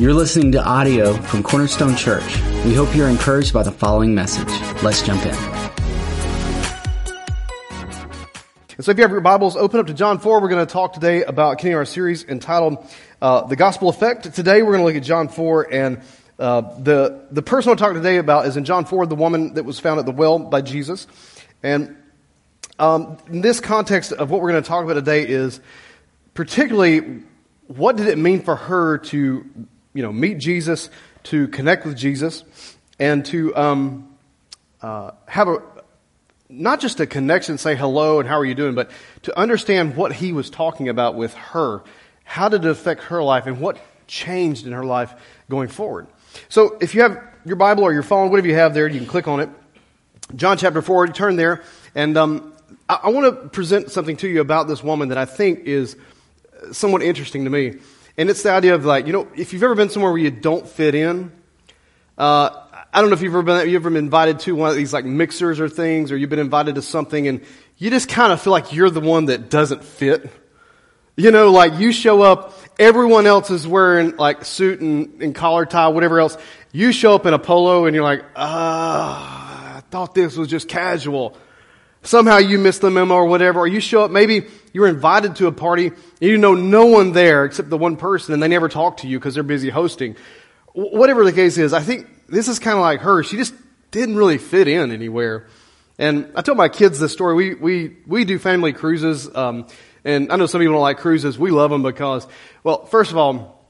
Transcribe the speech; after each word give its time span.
You're 0.00 0.14
listening 0.14 0.50
to 0.52 0.64
audio 0.64 1.12
from 1.12 1.42
Cornerstone 1.42 1.94
Church. 1.94 2.24
We 2.64 2.72
hope 2.72 2.96
you're 2.96 3.10
encouraged 3.10 3.52
by 3.52 3.62
the 3.62 3.70
following 3.70 4.14
message. 4.14 4.48
Let's 4.82 5.02
jump 5.02 5.22
in. 5.26 5.34
And 8.76 8.82
so 8.82 8.92
if 8.92 8.96
you 8.96 9.02
have 9.02 9.10
your 9.10 9.20
Bibles, 9.20 9.56
open 9.56 9.78
up 9.78 9.88
to 9.88 9.92
John 9.92 10.18
4. 10.18 10.40
We're 10.40 10.48
going 10.48 10.66
to 10.66 10.72
talk 10.72 10.94
today 10.94 11.22
about 11.24 11.58
continuing 11.58 11.76
our 11.76 11.84
series 11.84 12.24
entitled 12.24 12.82
uh, 13.20 13.42
The 13.42 13.56
Gospel 13.56 13.90
Effect. 13.90 14.32
Today 14.32 14.62
we're 14.62 14.72
going 14.72 14.80
to 14.80 14.86
look 14.86 14.96
at 14.96 15.02
John 15.02 15.28
4 15.28 15.70
and 15.70 16.00
uh, 16.38 16.62
the, 16.78 17.26
the 17.30 17.42
person 17.42 17.68
I 17.68 17.70
want 17.72 17.80
talking 17.80 17.96
today 17.96 18.16
about 18.16 18.46
is 18.46 18.56
in 18.56 18.64
John 18.64 18.86
4, 18.86 19.04
the 19.04 19.14
woman 19.14 19.52
that 19.52 19.66
was 19.66 19.78
found 19.80 20.00
at 20.00 20.06
the 20.06 20.12
well 20.12 20.38
by 20.38 20.62
Jesus. 20.62 21.08
And 21.62 21.94
um, 22.78 23.18
in 23.28 23.42
this 23.42 23.60
context 23.60 24.12
of 24.12 24.30
what 24.30 24.40
we're 24.40 24.52
going 24.52 24.62
to 24.62 24.66
talk 24.66 24.82
about 24.82 24.94
today 24.94 25.28
is 25.28 25.60
particularly 26.32 27.20
what 27.66 27.98
did 27.98 28.06
it 28.06 28.16
mean 28.16 28.40
for 28.40 28.56
her 28.56 28.96
to 28.96 29.44
you 29.94 30.02
know, 30.02 30.12
meet 30.12 30.38
Jesus, 30.38 30.90
to 31.24 31.48
connect 31.48 31.84
with 31.84 31.96
Jesus, 31.96 32.44
and 32.98 33.24
to 33.26 33.54
um, 33.56 34.16
uh, 34.82 35.12
have 35.26 35.48
a 35.48 35.62
not 36.50 36.80
just 36.80 36.98
a 36.98 37.06
connection, 37.06 37.58
say 37.58 37.76
hello 37.76 38.18
and 38.18 38.28
how 38.28 38.38
are 38.38 38.44
you 38.44 38.56
doing, 38.56 38.74
but 38.74 38.90
to 39.22 39.38
understand 39.38 39.96
what 39.96 40.12
he 40.12 40.32
was 40.32 40.50
talking 40.50 40.88
about 40.88 41.14
with 41.14 41.32
her. 41.34 41.82
How 42.24 42.48
did 42.48 42.64
it 42.64 42.70
affect 42.70 43.04
her 43.04 43.22
life, 43.22 43.46
and 43.46 43.60
what 43.60 43.78
changed 44.06 44.66
in 44.66 44.72
her 44.72 44.84
life 44.84 45.14
going 45.48 45.68
forward? 45.68 46.06
So, 46.48 46.76
if 46.80 46.94
you 46.94 47.02
have 47.02 47.20
your 47.44 47.56
Bible 47.56 47.84
or 47.84 47.92
your 47.92 48.02
phone, 48.02 48.30
whatever 48.30 48.48
you 48.48 48.54
have 48.54 48.74
there, 48.74 48.86
you 48.88 48.98
can 48.98 49.08
click 49.08 49.26
on 49.26 49.40
it. 49.40 49.48
John 50.36 50.56
chapter 50.56 50.82
four. 50.82 51.06
You 51.06 51.12
turn 51.12 51.36
there, 51.36 51.62
and 51.94 52.16
um, 52.16 52.52
I, 52.88 53.00
I 53.04 53.08
want 53.10 53.26
to 53.26 53.48
present 53.48 53.90
something 53.90 54.16
to 54.18 54.28
you 54.28 54.40
about 54.40 54.68
this 54.68 54.82
woman 54.82 55.08
that 55.08 55.18
I 55.18 55.24
think 55.24 55.60
is 55.60 55.96
somewhat 56.72 57.02
interesting 57.02 57.44
to 57.44 57.50
me. 57.50 57.78
And 58.20 58.28
it's 58.28 58.42
the 58.42 58.50
idea 58.50 58.74
of 58.74 58.84
like, 58.84 59.06
you 59.06 59.14
know, 59.14 59.28
if 59.34 59.54
you've 59.54 59.62
ever 59.62 59.74
been 59.74 59.88
somewhere 59.88 60.12
where 60.12 60.20
you 60.20 60.30
don't 60.30 60.68
fit 60.68 60.94
in, 60.94 61.32
uh, 62.18 62.50
I 62.92 63.00
don't 63.00 63.08
know 63.08 63.14
if 63.14 63.22
you've 63.22 63.32
ever 63.32 63.42
been, 63.42 63.66
you've 63.66 63.80
ever 63.80 63.88
been 63.88 64.04
invited 64.04 64.40
to 64.40 64.54
one 64.54 64.68
of 64.68 64.76
these 64.76 64.92
like 64.92 65.06
mixers 65.06 65.58
or 65.58 65.70
things, 65.70 66.12
or 66.12 66.18
you've 66.18 66.28
been 66.28 66.38
invited 66.38 66.74
to 66.74 66.82
something 66.82 67.28
and 67.28 67.40
you 67.78 67.88
just 67.88 68.10
kind 68.10 68.30
of 68.30 68.42
feel 68.42 68.50
like 68.50 68.74
you're 68.74 68.90
the 68.90 69.00
one 69.00 69.24
that 69.24 69.48
doesn't 69.48 69.82
fit. 69.82 70.30
You 71.16 71.30
know, 71.30 71.50
like 71.50 71.78
you 71.78 71.92
show 71.92 72.20
up, 72.20 72.52
everyone 72.78 73.26
else 73.26 73.48
is 73.48 73.66
wearing 73.66 74.18
like 74.18 74.44
suit 74.44 74.80
and, 74.80 75.22
and 75.22 75.34
collar 75.34 75.64
tie, 75.64 75.88
whatever 75.88 76.20
else. 76.20 76.36
You 76.72 76.92
show 76.92 77.14
up 77.14 77.24
in 77.24 77.32
a 77.32 77.38
polo 77.38 77.86
and 77.86 77.94
you're 77.94 78.04
like, 78.04 78.22
ah, 78.36 79.78
I 79.78 79.80
thought 79.80 80.14
this 80.14 80.36
was 80.36 80.48
just 80.48 80.68
casual. 80.68 81.38
Somehow 82.02 82.38
you 82.38 82.58
missed 82.58 82.80
the 82.80 82.90
memo 82.90 83.14
or 83.14 83.26
whatever, 83.26 83.60
or 83.60 83.66
you 83.66 83.80
show 83.80 84.02
up, 84.02 84.10
maybe 84.10 84.46
you 84.72 84.80
were 84.80 84.88
invited 84.88 85.36
to 85.36 85.46
a 85.48 85.52
party 85.52 85.88
and 85.88 85.96
you 86.20 86.38
know 86.38 86.54
no 86.54 86.86
one 86.86 87.12
there 87.12 87.44
except 87.44 87.68
the 87.68 87.76
one 87.76 87.96
person 87.96 88.32
and 88.32 88.42
they 88.42 88.48
never 88.48 88.68
talk 88.68 88.98
to 88.98 89.08
you 89.08 89.18
because 89.18 89.34
they're 89.34 89.42
busy 89.42 89.68
hosting. 89.68 90.16
Whatever 90.72 91.24
the 91.24 91.32
case 91.32 91.58
is, 91.58 91.72
I 91.72 91.80
think 91.80 92.06
this 92.28 92.48
is 92.48 92.58
kind 92.58 92.76
of 92.76 92.80
like 92.80 93.00
her. 93.00 93.22
She 93.22 93.36
just 93.36 93.54
didn't 93.90 94.16
really 94.16 94.38
fit 94.38 94.66
in 94.66 94.92
anywhere. 94.92 95.46
And 95.98 96.32
I 96.34 96.40
told 96.40 96.56
my 96.56 96.70
kids 96.70 96.98
this 96.98 97.12
story. 97.12 97.34
We, 97.34 97.54
we, 97.54 97.96
we 98.06 98.24
do 98.24 98.38
family 98.38 98.72
cruises. 98.72 99.28
Um, 99.34 99.66
and 100.02 100.32
I 100.32 100.36
know 100.36 100.46
some 100.46 100.60
people 100.60 100.74
don't 100.74 100.82
like 100.82 100.98
cruises. 100.98 101.38
We 101.38 101.50
love 101.50 101.70
them 101.70 101.82
because, 101.82 102.26
well, 102.64 102.86
first 102.86 103.10
of 103.10 103.18
all, 103.18 103.66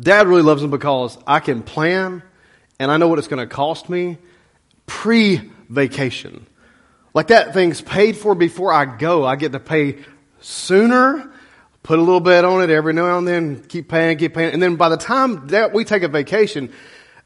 dad 0.00 0.26
really 0.26 0.42
loves 0.42 0.62
them 0.62 0.72
because 0.72 1.16
I 1.26 1.38
can 1.38 1.62
plan 1.62 2.24
and 2.80 2.90
I 2.90 2.96
know 2.96 3.06
what 3.06 3.18
it's 3.20 3.28
going 3.28 3.46
to 3.46 3.54
cost 3.54 3.88
me 3.88 4.18
pre 4.86 5.40
vacation. 5.68 6.46
Like 7.12 7.28
that 7.28 7.54
thing's 7.54 7.80
paid 7.80 8.16
for 8.16 8.34
before 8.34 8.72
I 8.72 8.84
go. 8.84 9.24
I 9.24 9.36
get 9.36 9.52
to 9.52 9.60
pay 9.60 9.98
sooner, 10.40 11.30
put 11.82 11.98
a 11.98 12.02
little 12.02 12.20
bit 12.20 12.44
on 12.44 12.62
it 12.62 12.70
every 12.70 12.92
now 12.92 13.18
and 13.18 13.26
then, 13.26 13.62
keep 13.62 13.88
paying, 13.88 14.16
keep 14.18 14.34
paying. 14.34 14.52
And 14.52 14.62
then 14.62 14.76
by 14.76 14.88
the 14.88 14.96
time 14.96 15.48
that 15.48 15.72
we 15.72 15.84
take 15.84 16.02
a 16.02 16.08
vacation, 16.08 16.72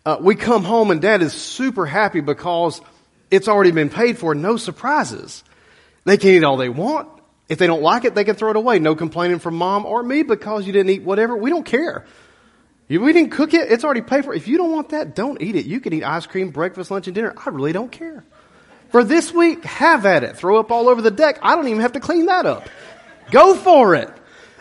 uh, 0.07 0.19
we 0.21 0.35
come 0.35 0.65
home 0.65 0.91
and 0.91 1.01
dad 1.01 1.23
is 1.23 1.33
super 1.33 1.87
happy 1.87 2.21
because 2.21 2.81
it's 3.31 3.49
already 3.49 3.73
been 3.73 3.91
paid 3.91 4.19
for. 4.19 4.35
No 4.35 4.57
surprises. 4.57 5.45
They 6.05 6.17
can 6.17 6.31
eat 6.31 6.45
all 6.45 6.57
they 6.57 6.69
want. 6.69 7.09
If 7.49 7.59
they 7.59 7.67
don't 7.67 7.83
like 7.83 8.05
it, 8.05 8.15
they 8.15 8.25
can 8.25 8.37
throw 8.37 8.51
it 8.51 8.57
away. 8.57 8.79
No 8.79 8.95
complaining 8.95 9.39
from 9.39 9.57
mom 9.57 9.85
or 9.85 10.03
me 10.03 10.23
because 10.23 10.67
you 10.67 10.73
didn't 10.73 10.91
eat 10.91 11.03
whatever. 11.03 11.37
We 11.37 11.51
don't 11.51 11.65
care. 11.65 12.07
If 12.89 13.01
we 13.01 13.13
didn't 13.13 13.33
cook 13.33 13.55
it, 13.55 13.71
it's 13.71 13.85
already 13.85 14.03
paid 14.03 14.25
for. 14.25 14.35
If 14.35 14.47
you 14.47 14.59
don't 14.59 14.73
want 14.73 14.91
that, 14.91 15.15
don't 15.15 15.41
eat 15.41 15.57
it. 15.57 15.67
You 15.67 15.81
can 15.81 15.93
eat 15.93 16.05
ice 16.05 16.27
cream, 16.27 16.51
breakfast, 16.51 16.91
lunch, 16.91 17.07
and 17.07 17.15
dinner. 17.15 17.35
I 17.45 17.49
really 17.51 17.73
don't 17.73 17.91
care. 17.91 18.25
For 18.95 19.03
this 19.03 19.35
week, 19.35 19.65
have 19.65 20.07
at 20.07 20.23
it. 20.23 20.37
Throw 20.37 20.61
up 20.61 20.71
all 20.71 20.89
over 20.89 21.03
the 21.03 21.11
deck. 21.11 21.41
I 21.43 21.57
don't 21.57 21.67
even 21.67 21.81
have 21.81 21.95
to 21.95 22.01
clean 22.01 22.27
that 22.27 22.47
up. 22.47 22.69
Go 23.33 23.57
for 23.57 23.97
it. 23.97 24.09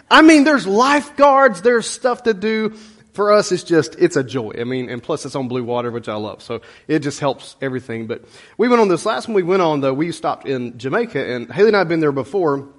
I 0.09 0.23
mean, 0.23 0.43
there's 0.43 0.65
lifeguards, 0.65 1.61
there's 1.61 1.87
stuff 1.87 2.23
to 2.23 2.33
do. 2.33 2.71
For 3.13 3.31
us, 3.31 3.51
it's 3.51 3.61
just, 3.61 3.93
it's 3.99 4.15
a 4.15 4.23
joy. 4.23 4.53
I 4.59 4.63
mean, 4.63 4.89
and 4.89 5.03
plus 5.03 5.23
it's 5.27 5.35
on 5.35 5.47
blue 5.47 5.63
water, 5.63 5.91
which 5.91 6.09
I 6.09 6.15
love. 6.15 6.41
So 6.41 6.61
it 6.87 7.01
just 7.01 7.19
helps 7.19 7.55
everything. 7.61 8.07
But 8.07 8.25
we 8.57 8.67
went 8.67 8.81
on 8.81 8.87
this 8.87 9.05
last 9.05 9.27
one 9.27 9.35
we 9.35 9.43
went 9.43 9.61
on 9.61 9.81
though, 9.81 9.93
we 9.93 10.11
stopped 10.11 10.47
in 10.47 10.79
Jamaica 10.79 11.23
and 11.23 11.53
Haley 11.53 11.67
and 11.67 11.75
I 11.75 11.81
have 11.81 11.87
been 11.87 11.99
there 11.99 12.11
before. 12.11 12.69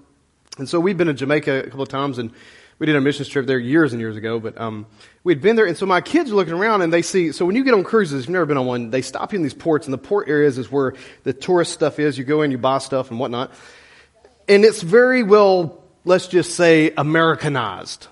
And 0.59 0.69
so 0.69 0.81
we've 0.81 0.98
been 0.98 1.06
to 1.06 1.15
Jamaica 1.15 1.60
a 1.60 1.71
couple 1.71 1.82
of 1.82 1.88
times 1.88 2.19
and 2.19 2.32
we 2.78 2.86
did 2.86 2.96
a 2.96 3.00
missions 3.00 3.28
trip 3.28 3.46
there 3.46 3.58
years 3.58 3.92
and 3.92 4.00
years 4.00 4.16
ago, 4.16 4.40
but 4.40 4.60
um, 4.60 4.86
we'd 5.22 5.40
been 5.40 5.56
there, 5.56 5.66
and 5.66 5.76
so 5.76 5.86
my 5.86 6.00
kids 6.00 6.30
are 6.30 6.34
looking 6.34 6.54
around 6.54 6.82
and 6.82 6.92
they 6.92 7.02
see. 7.02 7.32
So 7.32 7.46
when 7.46 7.56
you 7.56 7.64
get 7.64 7.74
on 7.74 7.84
cruises, 7.84 8.20
if 8.20 8.26
you've 8.26 8.32
never 8.32 8.46
been 8.46 8.56
on 8.56 8.66
one, 8.66 8.90
they 8.90 9.02
stop 9.02 9.32
you 9.32 9.36
in 9.36 9.42
these 9.42 9.54
ports, 9.54 9.86
and 9.86 9.94
the 9.94 9.98
port 9.98 10.28
areas 10.28 10.58
is 10.58 10.70
where 10.70 10.94
the 11.22 11.32
tourist 11.32 11.72
stuff 11.72 11.98
is. 11.98 12.18
You 12.18 12.24
go 12.24 12.42
in, 12.42 12.50
you 12.50 12.58
buy 12.58 12.78
stuff 12.78 13.10
and 13.10 13.20
whatnot, 13.20 13.52
and 14.48 14.64
it's 14.64 14.82
very 14.82 15.22
well, 15.22 15.82
let's 16.04 16.26
just 16.26 16.54
say, 16.54 16.92
Americanized. 16.96 18.08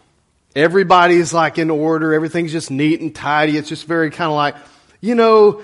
Everybody's 0.55 1.33
like 1.33 1.59
in 1.59 1.71
order. 1.71 2.13
Everything's 2.13 2.53
just 2.53 2.71
neat 2.71 3.01
and 3.01 3.15
tidy. 3.15 3.57
It's 3.57 3.69
just 3.69 3.87
very 3.87 4.11
kind 4.11 4.31
of 4.31 4.37
like, 4.37 4.55
you 5.01 5.15
know, 5.15 5.63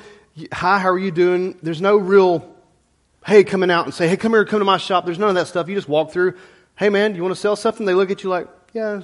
hi, 0.53 0.79
how 0.79 0.89
are 0.89 0.99
you 0.99 1.11
doing? 1.11 1.59
There's 1.63 1.81
no 1.81 1.97
real, 1.97 2.55
hey, 3.27 3.45
coming 3.45 3.71
out 3.71 3.85
and 3.85 3.95
say, 3.95 4.09
hey, 4.09 4.17
come 4.17 4.33
here, 4.33 4.45
come 4.45 4.61
to 4.61 4.65
my 4.65 4.79
shop. 4.79 5.05
There's 5.05 5.19
none 5.19 5.29
of 5.29 5.35
that 5.35 5.47
stuff. 5.47 5.69
You 5.69 5.75
just 5.75 5.89
walk 5.89 6.11
through. 6.11 6.35
Hey, 6.77 6.89
man, 6.89 7.13
do 7.13 7.17
you 7.17 7.23
want 7.23 7.35
to 7.35 7.41
sell 7.41 7.55
something? 7.55 7.85
They 7.85 7.95
look 7.95 8.11
at 8.11 8.23
you 8.25 8.31
like, 8.31 8.49
yeah. 8.73 9.01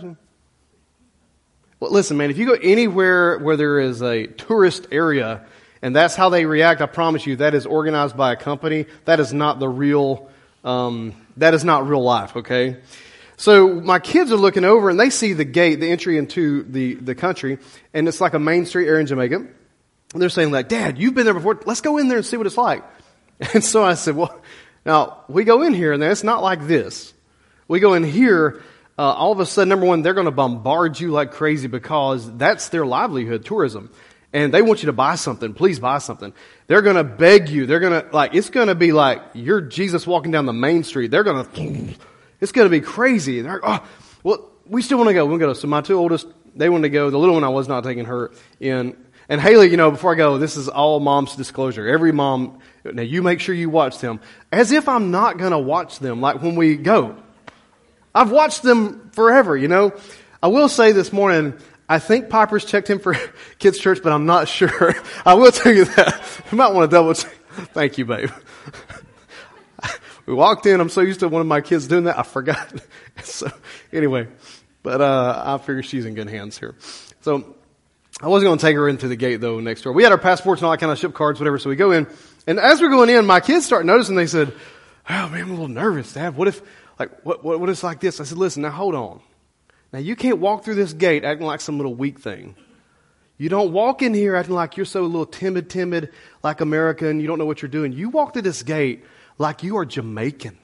Well, 1.80 1.90
listen, 1.90 2.16
man, 2.16 2.30
if 2.30 2.38
you 2.38 2.46
go 2.46 2.52
anywhere 2.54 3.38
where 3.38 3.56
there 3.56 3.78
is 3.78 4.02
a 4.02 4.26
tourist 4.26 4.86
area 4.90 5.44
and 5.82 5.94
that's 5.94 6.14
how 6.14 6.30
they 6.30 6.46
react, 6.46 6.80
I 6.80 6.86
promise 6.86 7.26
you, 7.26 7.36
that 7.36 7.54
is 7.54 7.66
organized 7.66 8.16
by 8.16 8.32
a 8.32 8.36
company. 8.36 8.86
That 9.04 9.20
is 9.20 9.34
not 9.34 9.58
the 9.58 9.68
real, 9.68 10.30
um, 10.64 11.14
that 11.36 11.52
is 11.52 11.64
not 11.64 11.86
real 11.86 12.02
life, 12.02 12.36
okay? 12.36 12.78
So 13.36 13.68
my 13.80 13.98
kids 13.98 14.32
are 14.32 14.36
looking 14.36 14.64
over 14.64 14.88
and 14.88 14.98
they 14.98 15.10
see 15.10 15.32
the 15.32 15.44
gate, 15.44 15.80
the 15.80 15.90
entry 15.90 16.16
into 16.16 16.62
the, 16.62 16.94
the 16.94 17.14
country, 17.14 17.58
and 17.92 18.08
it's 18.08 18.20
like 18.20 18.34
a 18.34 18.38
main 18.38 18.64
street 18.64 18.86
area 18.86 19.00
in 19.00 19.06
Jamaica. 19.06 19.36
And 19.36 20.22
they're 20.22 20.28
saying 20.28 20.52
like, 20.52 20.68
Dad, 20.68 20.98
you've 20.98 21.14
been 21.14 21.24
there 21.24 21.34
before. 21.34 21.60
Let's 21.66 21.80
go 21.80 21.98
in 21.98 22.08
there 22.08 22.18
and 22.18 22.26
see 22.26 22.36
what 22.36 22.46
it's 22.46 22.56
like. 22.56 22.84
And 23.52 23.64
so 23.64 23.84
I 23.84 23.94
said, 23.94 24.14
well, 24.14 24.40
now 24.86 25.24
we 25.28 25.42
go 25.42 25.62
in 25.62 25.74
here 25.74 25.92
and 25.92 26.02
it's 26.02 26.22
not 26.22 26.42
like 26.42 26.66
this. 26.68 27.12
We 27.66 27.80
go 27.80 27.94
in 27.94 28.04
here 28.04 28.62
uh, 28.98 29.02
all 29.02 29.32
of 29.32 29.40
a 29.40 29.46
sudden, 29.46 29.68
number 29.68 29.86
one, 29.86 30.02
they're 30.02 30.14
going 30.14 30.26
to 30.26 30.30
bombard 30.30 31.00
you 31.00 31.10
like 31.10 31.32
crazy 31.32 31.66
because 31.66 32.36
that's 32.36 32.68
their 32.68 32.86
livelihood, 32.86 33.44
tourism. 33.44 33.90
And 34.32 34.52
they 34.52 34.62
want 34.62 34.82
you 34.82 34.86
to 34.86 34.92
buy 34.92 35.14
something. 35.14 35.54
Please 35.54 35.78
buy 35.78 35.98
something. 35.98 36.32
They're 36.66 36.82
going 36.82 36.96
to 36.96 37.04
beg 37.04 37.48
you. 37.48 37.66
They're 37.66 37.80
going 37.80 38.02
to, 38.02 38.08
like, 38.12 38.34
it's 38.34 38.50
going 38.50 38.68
to 38.68 38.74
be 38.74 38.92
like 38.92 39.22
you're 39.32 39.60
Jesus 39.60 40.06
walking 40.06 40.32
down 40.32 40.46
the 40.46 40.52
main 40.52 40.82
street. 40.82 41.10
They're 41.10 41.22
going 41.22 41.44
to, 41.44 41.94
it's 42.40 42.52
going 42.52 42.66
to 42.66 42.70
be 42.70 42.80
crazy. 42.80 43.42
They're, 43.42 43.60
oh, 43.62 43.86
well, 44.22 44.50
we 44.66 44.82
still 44.82 44.98
want 44.98 45.08
to 45.08 45.14
go. 45.14 45.24
We 45.24 45.30
want 45.30 45.42
to 45.42 45.46
go. 45.46 45.52
So 45.52 45.68
my 45.68 45.82
two 45.82 45.96
oldest, 45.98 46.26
they 46.56 46.68
want 46.68 46.82
to 46.82 46.88
go. 46.88 47.10
The 47.10 47.18
little 47.18 47.34
one, 47.34 47.44
I 47.44 47.48
was 47.48 47.68
not 47.68 47.84
taking 47.84 48.06
her 48.06 48.32
in. 48.58 48.96
And 49.28 49.40
Haley, 49.40 49.70
you 49.70 49.76
know, 49.76 49.90
before 49.90 50.12
I 50.12 50.16
go, 50.16 50.38
this 50.38 50.56
is 50.56 50.68
all 50.68 51.00
mom's 51.00 51.36
disclosure. 51.36 51.86
Every 51.88 52.12
mom, 52.12 52.58
now 52.84 53.02
you 53.02 53.22
make 53.22 53.40
sure 53.40 53.54
you 53.54 53.70
watch 53.70 53.98
them. 53.98 54.20
As 54.52 54.70
if 54.72 54.88
I'm 54.88 55.10
not 55.10 55.38
going 55.38 55.52
to 55.52 55.58
watch 55.58 55.98
them, 55.98 56.20
like 56.20 56.42
when 56.42 56.56
we 56.56 56.76
go. 56.76 57.16
I've 58.14 58.30
watched 58.30 58.62
them 58.62 59.10
forever, 59.12 59.56
you 59.56 59.68
know. 59.68 59.92
I 60.42 60.48
will 60.48 60.68
say 60.68 60.92
this 60.92 61.12
morning, 61.12 61.54
I 61.88 61.98
think 61.98 62.28
Piper's 62.28 62.64
checked 62.64 62.88
him 62.88 62.98
for 62.98 63.16
kids 63.58 63.78
church, 63.78 64.00
but 64.02 64.12
I'm 64.12 64.26
not 64.26 64.48
sure. 64.48 64.94
I 65.26 65.34
will 65.34 65.52
tell 65.52 65.72
you 65.72 65.84
that. 65.84 66.22
You 66.50 66.58
might 66.58 66.72
want 66.72 66.90
to 66.90 66.94
double 66.94 67.14
check. 67.14 67.32
Thank 67.72 67.98
you, 67.98 68.04
babe. 68.04 68.30
we 70.26 70.34
walked 70.34 70.66
in. 70.66 70.80
I'm 70.80 70.88
so 70.88 71.00
used 71.00 71.20
to 71.20 71.28
one 71.28 71.40
of 71.40 71.46
my 71.46 71.60
kids 71.60 71.88
doing 71.88 72.04
that. 72.04 72.18
I 72.18 72.22
forgot. 72.22 72.72
so 73.22 73.50
anyway, 73.92 74.28
but, 74.82 75.00
uh, 75.00 75.42
I 75.46 75.58
figure 75.58 75.82
she's 75.82 76.04
in 76.04 76.14
good 76.14 76.28
hands 76.28 76.58
here. 76.58 76.74
So 77.22 77.56
I 78.20 78.28
wasn't 78.28 78.48
going 78.48 78.58
to 78.58 78.62
take 78.62 78.76
her 78.76 78.88
into 78.88 79.08
the 79.08 79.16
gate 79.16 79.40
though 79.40 79.58
next 79.60 79.82
door. 79.82 79.92
We 79.92 80.02
had 80.02 80.12
our 80.12 80.18
passports 80.18 80.60
and 80.60 80.66
all 80.66 80.72
that 80.72 80.78
kind 80.78 80.92
of 80.92 80.98
ship 80.98 81.14
cards, 81.14 81.40
whatever. 81.40 81.58
So 81.58 81.70
we 81.70 81.76
go 81.76 81.92
in 81.92 82.06
and 82.46 82.58
as 82.58 82.80
we're 82.80 82.90
going 82.90 83.10
in, 83.10 83.24
my 83.26 83.40
kids 83.40 83.64
start 83.64 83.86
noticing, 83.86 84.16
they 84.16 84.26
said, 84.26 84.52
Oh 85.08 85.28
man, 85.28 85.42
I'm 85.42 85.48
a 85.48 85.52
little 85.52 85.68
nervous, 85.68 86.12
Dad. 86.12 86.36
What 86.36 86.48
if, 86.48 86.60
like, 86.98 87.24
what, 87.24 87.44
what, 87.44 87.60
what 87.60 87.68
is 87.68 87.82
like 87.82 88.00
this? 88.00 88.20
I 88.20 88.24
said, 88.24 88.38
listen, 88.38 88.62
now 88.62 88.70
hold 88.70 88.94
on. 88.94 89.20
Now 89.92 89.98
you 89.98 90.16
can't 90.16 90.38
walk 90.38 90.64
through 90.64 90.76
this 90.76 90.92
gate 90.92 91.24
acting 91.24 91.46
like 91.46 91.60
some 91.60 91.76
little 91.76 91.94
weak 91.94 92.20
thing. 92.20 92.56
You 93.36 93.48
don't 93.48 93.72
walk 93.72 94.02
in 94.02 94.14
here 94.14 94.36
acting 94.36 94.54
like 94.54 94.76
you're 94.76 94.86
so 94.86 95.02
little 95.02 95.26
timid, 95.26 95.68
timid, 95.68 96.10
like 96.42 96.60
American, 96.60 97.20
you 97.20 97.26
don't 97.26 97.38
know 97.38 97.46
what 97.46 97.62
you're 97.62 97.68
doing. 97.68 97.92
You 97.92 98.08
walk 98.08 98.34
to 98.34 98.42
this 98.42 98.62
gate 98.62 99.04
like 99.38 99.62
you 99.62 99.76
are 99.78 99.84
Jamaican. 99.84 100.58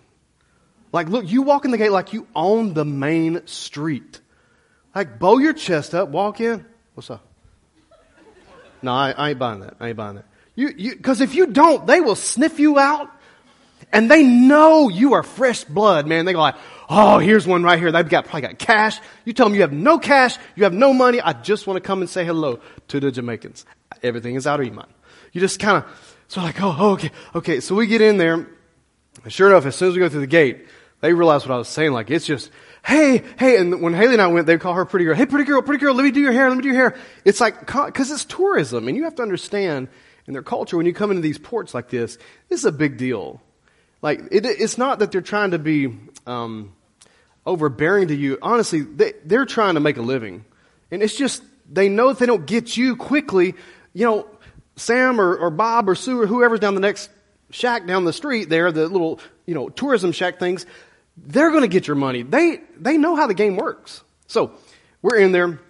Like, 0.93 1.09
look, 1.09 1.29
you 1.29 1.43
walk 1.43 1.65
in 1.65 1.71
the 1.71 1.79
gate 1.79 1.93
like 1.93 2.13
you 2.13 2.27
own 2.35 2.75
the 2.75 2.85
main 2.85 3.47
street. 3.47 4.21
Like, 4.95 5.19
bow 5.19 5.39
your 5.39 5.53
chest 5.53 5.95
up, 5.95 6.09
walk 6.09 6.41
in. 6.41 6.65
What's 6.95 7.11
up? 7.11 7.25
No, 8.83 8.93
I, 8.93 9.11
I 9.13 9.31
ain't 9.31 9.39
buying 9.39 9.61
that. 9.61 9.77
I 9.79 9.89
ain't 9.89 9.97
buying 9.97 10.17
that. 10.17 10.25
You, 10.55 10.73
you, 10.77 10.97
cause 10.97 11.21
if 11.21 11.35
you 11.35 11.47
don't, 11.47 11.87
they 11.87 12.01
will 12.01 12.17
sniff 12.17 12.59
you 12.59 12.79
out 12.79 13.09
and 13.93 14.11
they 14.11 14.23
know 14.23 14.89
you 14.89 15.15
are 15.15 15.23
fresh 15.23 15.65
blood, 15.65 16.07
man. 16.07 16.25
They 16.25 16.33
go 16.33 16.41
like, 16.41 16.57
oh, 16.89 17.19
here's 17.19 17.47
one 17.47 17.63
right 17.63 17.79
here. 17.79 17.93
They've 17.93 18.09
got, 18.09 18.25
probably 18.25 18.43
got 18.43 18.59
cash. 18.59 19.01
You 19.25 19.33
tell 19.33 19.47
them 19.47 19.55
you 19.55 19.63
have 19.63 19.73
no 19.73 19.99
cash, 19.99 20.37
you 20.57 20.65
have 20.65 20.75
no 20.75 20.93
money. 20.93 21.21
I 21.21 21.33
just 21.33 21.67
want 21.67 21.77
to 21.77 21.81
come 21.81 22.01
and 22.01 22.11
say 22.11 22.25
hello 22.25 22.61
to 22.89 23.01
the 23.01 23.11
Jamaicans. 23.11 23.65
Everything 24.03 24.35
is 24.35 24.47
out 24.47 24.61
of 24.61 24.67
Iman. 24.67 24.87
You 25.33 25.41
just 25.41 25.61
kind 25.61 25.79
of, 25.79 26.25
so 26.29 26.41
like, 26.41 26.61
oh, 26.61 26.75
oh, 26.79 26.91
okay, 26.93 27.11
okay. 27.35 27.61
So 27.61 27.75
we 27.75 27.87
get 27.87 28.01
in 28.01 28.17
there. 28.17 28.47
And 29.23 29.33
sure 29.33 29.49
enough, 29.49 29.67
as 29.67 29.77
soon 29.77 29.89
as 29.89 29.95
we 29.95 30.01
go 30.01 30.09
through 30.09 30.21
the 30.21 30.27
gate, 30.27 30.67
they 31.01 31.13
realize 31.13 31.47
what 31.47 31.55
I 31.55 31.59
was 31.59 31.69
saying. 31.69 31.93
Like, 31.93 32.11
it's 32.11 32.27
just, 32.27 32.51
hey, 32.85 33.23
hey. 33.39 33.59
And 33.59 33.81
when 33.83 33.95
Haley 33.95 34.15
and 34.15 34.23
I 34.23 34.29
went, 34.29 34.47
they 34.47 34.59
call 34.59 34.75
her 34.75 34.85
pretty 34.85 35.05
girl. 35.05 35.15
Hey, 35.15 35.27
pretty 35.27 35.45
girl, 35.45 35.63
pretty 35.63 35.81
girl, 35.81 35.95
let 35.95 36.05
me 36.05 36.11
do 36.11 36.21
your 36.21 36.33
hair, 36.33 36.49
let 36.49 36.57
me 36.57 36.63
do 36.63 36.69
your 36.69 36.77
hair. 36.77 36.97
It's 37.25 37.41
like, 37.41 37.67
cause 37.67 38.11
it's 38.11 38.25
tourism. 38.25 38.87
And 38.87 38.97
you 38.97 39.05
have 39.05 39.15
to 39.17 39.23
understand 39.23 39.89
in 40.27 40.33
their 40.33 40.43
culture, 40.43 40.77
when 40.77 40.87
you 40.87 40.95
come 40.95 41.11
into 41.11 41.23
these 41.23 41.39
ports 41.39 41.75
like 41.75 41.89
this, 41.89 42.17
this 42.49 42.61
is 42.61 42.65
a 42.65 42.73
big 42.73 42.97
deal. 42.97 43.41
Like, 44.03 44.21
it, 44.31 44.47
it's 44.47 44.79
not 44.79 45.01
that 45.01 45.13
they're 45.13 45.21
trying 45.21 45.51
to 45.51 45.59
be 45.59 45.97
um, 46.27 46.73
overbearing 47.45 48.09
to 48.09 48.15
you. 48.15 48.39
Honestly, 48.41 48.81
they, 48.81 49.13
they're 49.25 49.47
trying 49.47 49.75
to 49.75 49.81
make 49.81 49.97
a 49.97 50.03
living. 50.03 50.45
And 50.91 51.03
it's 51.03 51.17
just, 51.17 51.43
they 51.71 51.89
know 51.89 52.09
if 52.09 52.19
they 52.19 52.27
don't 52.27 52.47
get 52.47 52.77
you 52.77 52.97
quickly, 52.97 53.55
you 53.93 54.07
know, 54.07 54.27
Sam 54.77 55.21
or, 55.21 55.37
or 55.37 55.51
Bob 55.51 55.89
or 55.89 55.95
Sue 55.95 56.21
or 56.23 56.27
whoever's 56.27 56.61
down 56.61 56.75
the 56.75 56.81
next 56.81 57.11
shack 57.51 57.87
down 57.87 58.05
the 58.05 58.13
street 58.13 58.49
there, 58.49 58.73
the 58.73 58.89
little, 58.89 59.21
you 59.45 59.55
know, 59.55 59.69
tourism 59.69 60.13
shack 60.13 60.39
things, 60.39 60.65
they're 61.17 61.51
going 61.51 61.63
to 61.63 61.69
get 61.69 61.87
your 61.87 61.97
money. 61.97 62.23
They, 62.23 62.61
they 62.79 62.97
know 62.97 63.17
how 63.17 63.27
the 63.27 63.35
game 63.35 63.57
works. 63.57 64.03
So 64.27 64.53
we're 65.03 65.19
in 65.19 65.33
there 65.33 65.61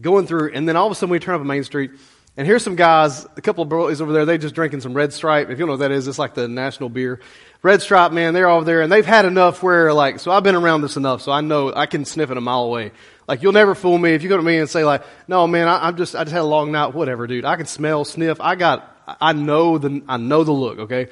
going 0.00 0.26
through, 0.26 0.52
and 0.52 0.68
then 0.68 0.76
all 0.76 0.86
of 0.86 0.92
a 0.92 0.94
sudden 0.94 1.10
we 1.10 1.18
turn 1.18 1.34
up 1.34 1.40
a 1.40 1.44
Main 1.44 1.64
Street, 1.64 1.92
and 2.38 2.46
here's 2.46 2.62
some 2.62 2.76
guys, 2.76 3.26
a 3.36 3.40
couple 3.40 3.64
of 3.64 3.68
boys 3.68 4.00
over 4.00 4.12
there, 4.12 4.24
they 4.24 4.38
just 4.38 4.54
drinking 4.54 4.80
some 4.80 4.94
Red 4.94 5.12
Stripe. 5.12 5.50
If 5.50 5.58
you 5.58 5.66
know 5.66 5.72
what 5.72 5.80
that 5.80 5.90
is, 5.90 6.06
it's 6.06 6.20
like 6.20 6.34
the 6.34 6.46
national 6.46 6.88
beer. 6.88 7.18
Red 7.64 7.82
Stripe, 7.82 8.12
man, 8.12 8.32
they're 8.32 8.48
over 8.48 8.64
there, 8.64 8.80
and 8.80 8.92
they've 8.92 9.04
had 9.04 9.24
enough 9.24 9.60
where, 9.60 9.92
like, 9.92 10.20
so 10.20 10.30
I've 10.30 10.44
been 10.44 10.54
around 10.54 10.82
this 10.82 10.96
enough, 10.96 11.20
so 11.20 11.32
I 11.32 11.40
know 11.40 11.74
I 11.74 11.86
can 11.86 12.04
sniff 12.04 12.30
it 12.30 12.36
a 12.36 12.40
mile 12.40 12.62
away. 12.62 12.92
Like, 13.26 13.42
you'll 13.42 13.50
never 13.50 13.74
fool 13.74 13.98
me 13.98 14.12
if 14.12 14.22
you 14.22 14.28
go 14.28 14.36
to 14.36 14.42
me 14.42 14.56
and 14.58 14.70
say, 14.70 14.84
like, 14.84 15.02
no, 15.26 15.48
man, 15.48 15.66
I, 15.66 15.88
am 15.88 15.96
just, 15.96 16.14
I 16.14 16.22
just 16.22 16.32
had 16.32 16.42
a 16.42 16.44
long 16.44 16.70
night, 16.70 16.94
whatever, 16.94 17.26
dude. 17.26 17.44
I 17.44 17.56
can 17.56 17.66
smell, 17.66 18.04
sniff. 18.04 18.40
I 18.40 18.54
got, 18.54 18.96
I 19.20 19.32
know 19.32 19.78
the, 19.78 20.00
I 20.06 20.16
know 20.16 20.44
the 20.44 20.52
look, 20.52 20.78
okay? 20.78 21.08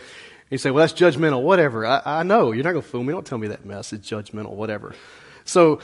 You 0.49 0.58
say, 0.58 0.70
well, 0.70 0.87
that's 0.87 0.93
judgmental, 0.93 1.43
whatever. 1.43 1.84
I, 1.84 2.02
I 2.05 2.22
know. 2.22 2.52
You're 2.52 2.62
not 2.62 2.70
going 2.70 2.84
to 2.84 2.88
fool 2.88 3.02
me. 3.02 3.12
Don't 3.12 3.26
tell 3.26 3.38
me 3.38 3.49
that 3.49 3.64
mess. 3.64 3.93
It's 3.93 4.08
judgmental, 4.08 4.52
whatever. 4.52 4.94
So, 5.44 5.81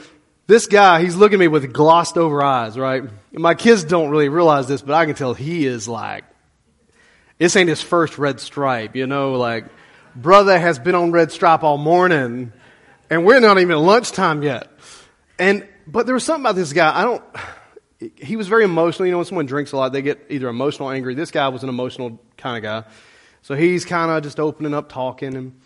this 0.52 0.66
guy, 0.66 1.02
he's 1.02 1.16
looking 1.16 1.36
at 1.36 1.40
me 1.40 1.48
with 1.48 1.72
glossed 1.72 2.18
over 2.18 2.42
eyes, 2.42 2.78
right? 2.78 3.02
And 3.02 3.42
my 3.42 3.54
kids 3.54 3.84
don't 3.84 4.10
really 4.10 4.28
realize 4.28 4.68
this, 4.68 4.82
but 4.82 4.94
I 4.94 5.06
can 5.06 5.14
tell 5.14 5.32
he 5.32 5.64
is 5.64 5.88
like, 5.88 6.24
this 7.38 7.56
ain't 7.56 7.70
his 7.70 7.80
first 7.80 8.18
red 8.18 8.38
stripe, 8.38 8.94
you 8.94 9.06
know, 9.06 9.32
like, 9.32 9.64
brother 10.14 10.58
has 10.58 10.78
been 10.78 10.94
on 10.94 11.10
red 11.10 11.32
stripe 11.32 11.62
all 11.62 11.78
morning, 11.78 12.52
and 13.08 13.24
we're 13.24 13.40
not 13.40 13.58
even 13.60 13.78
lunchtime 13.78 14.42
yet. 14.42 14.70
And, 15.38 15.66
but 15.86 16.04
there 16.04 16.14
was 16.14 16.22
something 16.22 16.42
about 16.42 16.56
this 16.56 16.74
guy, 16.74 17.00
I 17.00 17.02
don't, 17.02 17.24
he 18.18 18.36
was 18.36 18.46
very 18.46 18.64
emotional. 18.64 19.06
You 19.06 19.12
know, 19.12 19.18
when 19.18 19.26
someone 19.26 19.46
drinks 19.46 19.72
a 19.72 19.78
lot, 19.78 19.92
they 19.92 20.02
get 20.02 20.26
either 20.28 20.48
emotional 20.48 20.90
or 20.90 20.94
angry. 20.94 21.14
This 21.14 21.30
guy 21.30 21.48
was 21.48 21.62
an 21.62 21.70
emotional 21.70 22.20
kind 22.36 22.58
of 22.58 22.62
guy. 22.62 22.92
So 23.40 23.54
he's 23.54 23.86
kind 23.86 24.10
of 24.10 24.22
just 24.22 24.38
opening 24.38 24.74
up, 24.74 24.90
talking, 24.90 25.34
and 25.34 25.58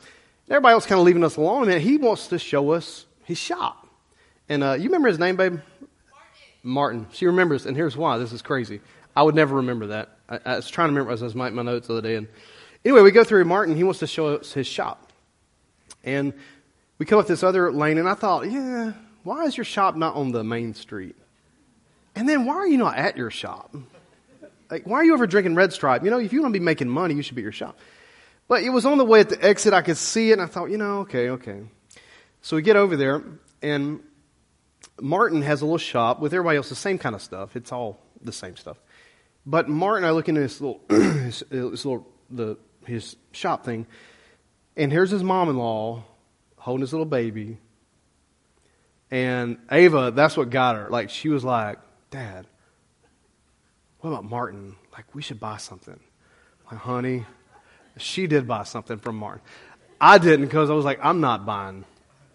everybody 0.49 0.75
else 0.75 0.87
kind 0.87 1.01
of 1.01 1.07
leaving 1.07 1.25
us 1.25 1.37
alone. 1.37 1.71
And 1.71 1.83
he 1.83 1.97
wants 1.97 2.29
to 2.29 2.39
show 2.39 2.71
us 2.71 3.07
his 3.25 3.37
shop. 3.37 3.86
And 4.49 4.63
uh, 4.63 4.73
you 4.73 4.85
remember 4.85 5.09
his 5.09 5.19
name, 5.19 5.37
babe? 5.37 5.53
Martin. 5.53 5.65
Martin. 6.63 7.07
She 7.13 7.27
remembers, 7.27 7.67
and 7.67 7.77
here's 7.77 7.97
why. 7.97 8.19
This 8.19 8.33
is 8.33 8.43
crazy. 8.43 8.81
I 9.15 9.23
would 9.23 9.35
never 9.35 9.57
remember 9.57 9.89
that. 9.89 10.11
I, 10.29 10.41
I 10.45 10.57
was 10.57 10.69
trying 10.69 10.89
to 10.89 10.93
remember 10.93 11.13
as 11.13 11.23
I 11.23 11.27
was 11.27 11.35
making 11.35 11.57
my 11.57 11.63
notes 11.63 11.89
the 11.89 11.95
other 11.95 12.03
day. 12.03 12.17
And 12.17 12.29
anyway, 12.85 13.03
we 13.03 13.11
go 13.11 13.25
through 13.25 13.45
Martin. 13.45 13.77
He 13.77 13.85
wants 13.85 14.01
to 14.01 14.07
show 14.07 14.37
us 14.37 14.53
his 14.53 14.67
shop. 14.67 15.11
And 16.05 16.33
we 16.99 17.07
come 17.07 17.19
up 17.19 17.27
this 17.27 17.43
other 17.43 17.73
lane, 17.73 17.99
and 17.99 18.09
I 18.09 18.15
thought, 18.15 18.51
yeah, 18.51 18.93
why 19.25 19.45
is 19.45 19.57
your 19.57 19.65
shop 19.65 19.97
not 19.97 20.15
on 20.15 20.33
the 20.33 20.45
main 20.45 20.75
street? 20.75 21.17
And 22.15 22.29
then 22.29 22.47
why 22.47 22.55
are 22.55 22.67
you 22.67 22.79
not 22.79 22.97
at 22.97 23.17
your 23.17 23.31
shop? 23.31 23.75
Like, 24.71 24.87
why 24.87 24.99
are 24.99 25.05
you 25.05 25.15
ever 25.15 25.27
drinking 25.27 25.55
Red 25.55 25.73
Stripe? 25.73 26.05
You 26.05 26.11
know, 26.11 26.19
if 26.19 26.33
you 26.33 26.43
want 26.43 26.55
to 26.55 26.59
be 26.59 26.65
making 26.65 26.89
money, 26.89 27.15
you 27.15 27.23
should 27.23 27.37
be 27.37 27.43
at 27.43 27.45
your 27.45 27.53
shop. 27.53 27.79
But 28.49 28.63
it 28.63 28.71
was 28.71 28.87
on 28.87 28.99
the 28.99 29.05
way 29.05 29.21
at 29.21 29.29
the 29.29 29.45
exit. 29.45 29.75
I 29.75 29.83
could 29.83 29.97
see 29.97 30.31
it, 30.31 30.35
and 30.35 30.43
I 30.43 30.47
thought, 30.47 30.71
you 30.71 30.79
know, 30.79 31.01
okay, 31.01 31.31
okay. 31.31 31.63
So 32.43 32.57
we 32.57 32.63
get 32.63 32.77
over 32.77 32.97
there, 32.97 33.23
and 33.61 34.01
Martin 35.01 35.43
has 35.43 35.61
a 35.61 35.65
little 35.65 35.79
shop 35.79 36.21
with 36.21 36.33
everybody 36.33 36.57
else, 36.57 36.69
the 36.69 36.75
same 36.75 36.99
kind 36.99 37.15
of 37.15 37.23
stuff. 37.23 37.57
It's 37.57 37.73
all 37.73 38.01
the 38.23 38.33
same 38.33 38.57
stuff. 38.57 38.79
But 39.45 39.69
Martin, 39.69 40.05
I 40.05 40.11
look 40.11 40.29
into 40.29 40.41
his 40.41 40.61
little, 40.61 40.81
his, 40.89 41.43
uh, 41.43 41.71
his 41.71 41.85
little, 41.85 42.07
the, 42.31 42.57
his 42.85 43.17
shop 43.33 43.65
thing, 43.65 43.87
and 44.77 44.93
here's 44.93 45.11
his 45.11 45.23
mom-in-law 45.23 46.03
holding 46.59 46.81
his 46.81 46.93
little 46.93 47.07
baby. 47.07 47.59
And 49.11 49.59
Ava, 49.71 50.13
that's 50.15 50.37
what 50.37 50.51
got 50.51 50.77
her. 50.77 50.89
Like, 50.91 51.11
she 51.11 51.29
was 51.29 51.45
like, 51.45 51.79
Dad, 52.11 52.47
what 54.01 54.11
about 54.11 54.25
Martin? 54.25 54.75
Like, 54.93 55.15
we 55.15 55.23
should 55.23 55.39
buy 55.39 55.59
something. 55.59 55.99
Like, 56.71 56.81
honey, 56.81 57.25
she 57.99 58.27
did 58.27 58.49
buy 58.49 58.65
something 58.65 58.99
from 58.99 59.17
Martin. 59.17 59.43
I 60.01 60.19
didn't 60.19 60.47
because 60.47 60.71
I 60.71 60.75
was 60.75 60.85
like, 60.85 60.99
I'm 61.03 61.21
not 61.21 61.47
buying 61.47 61.85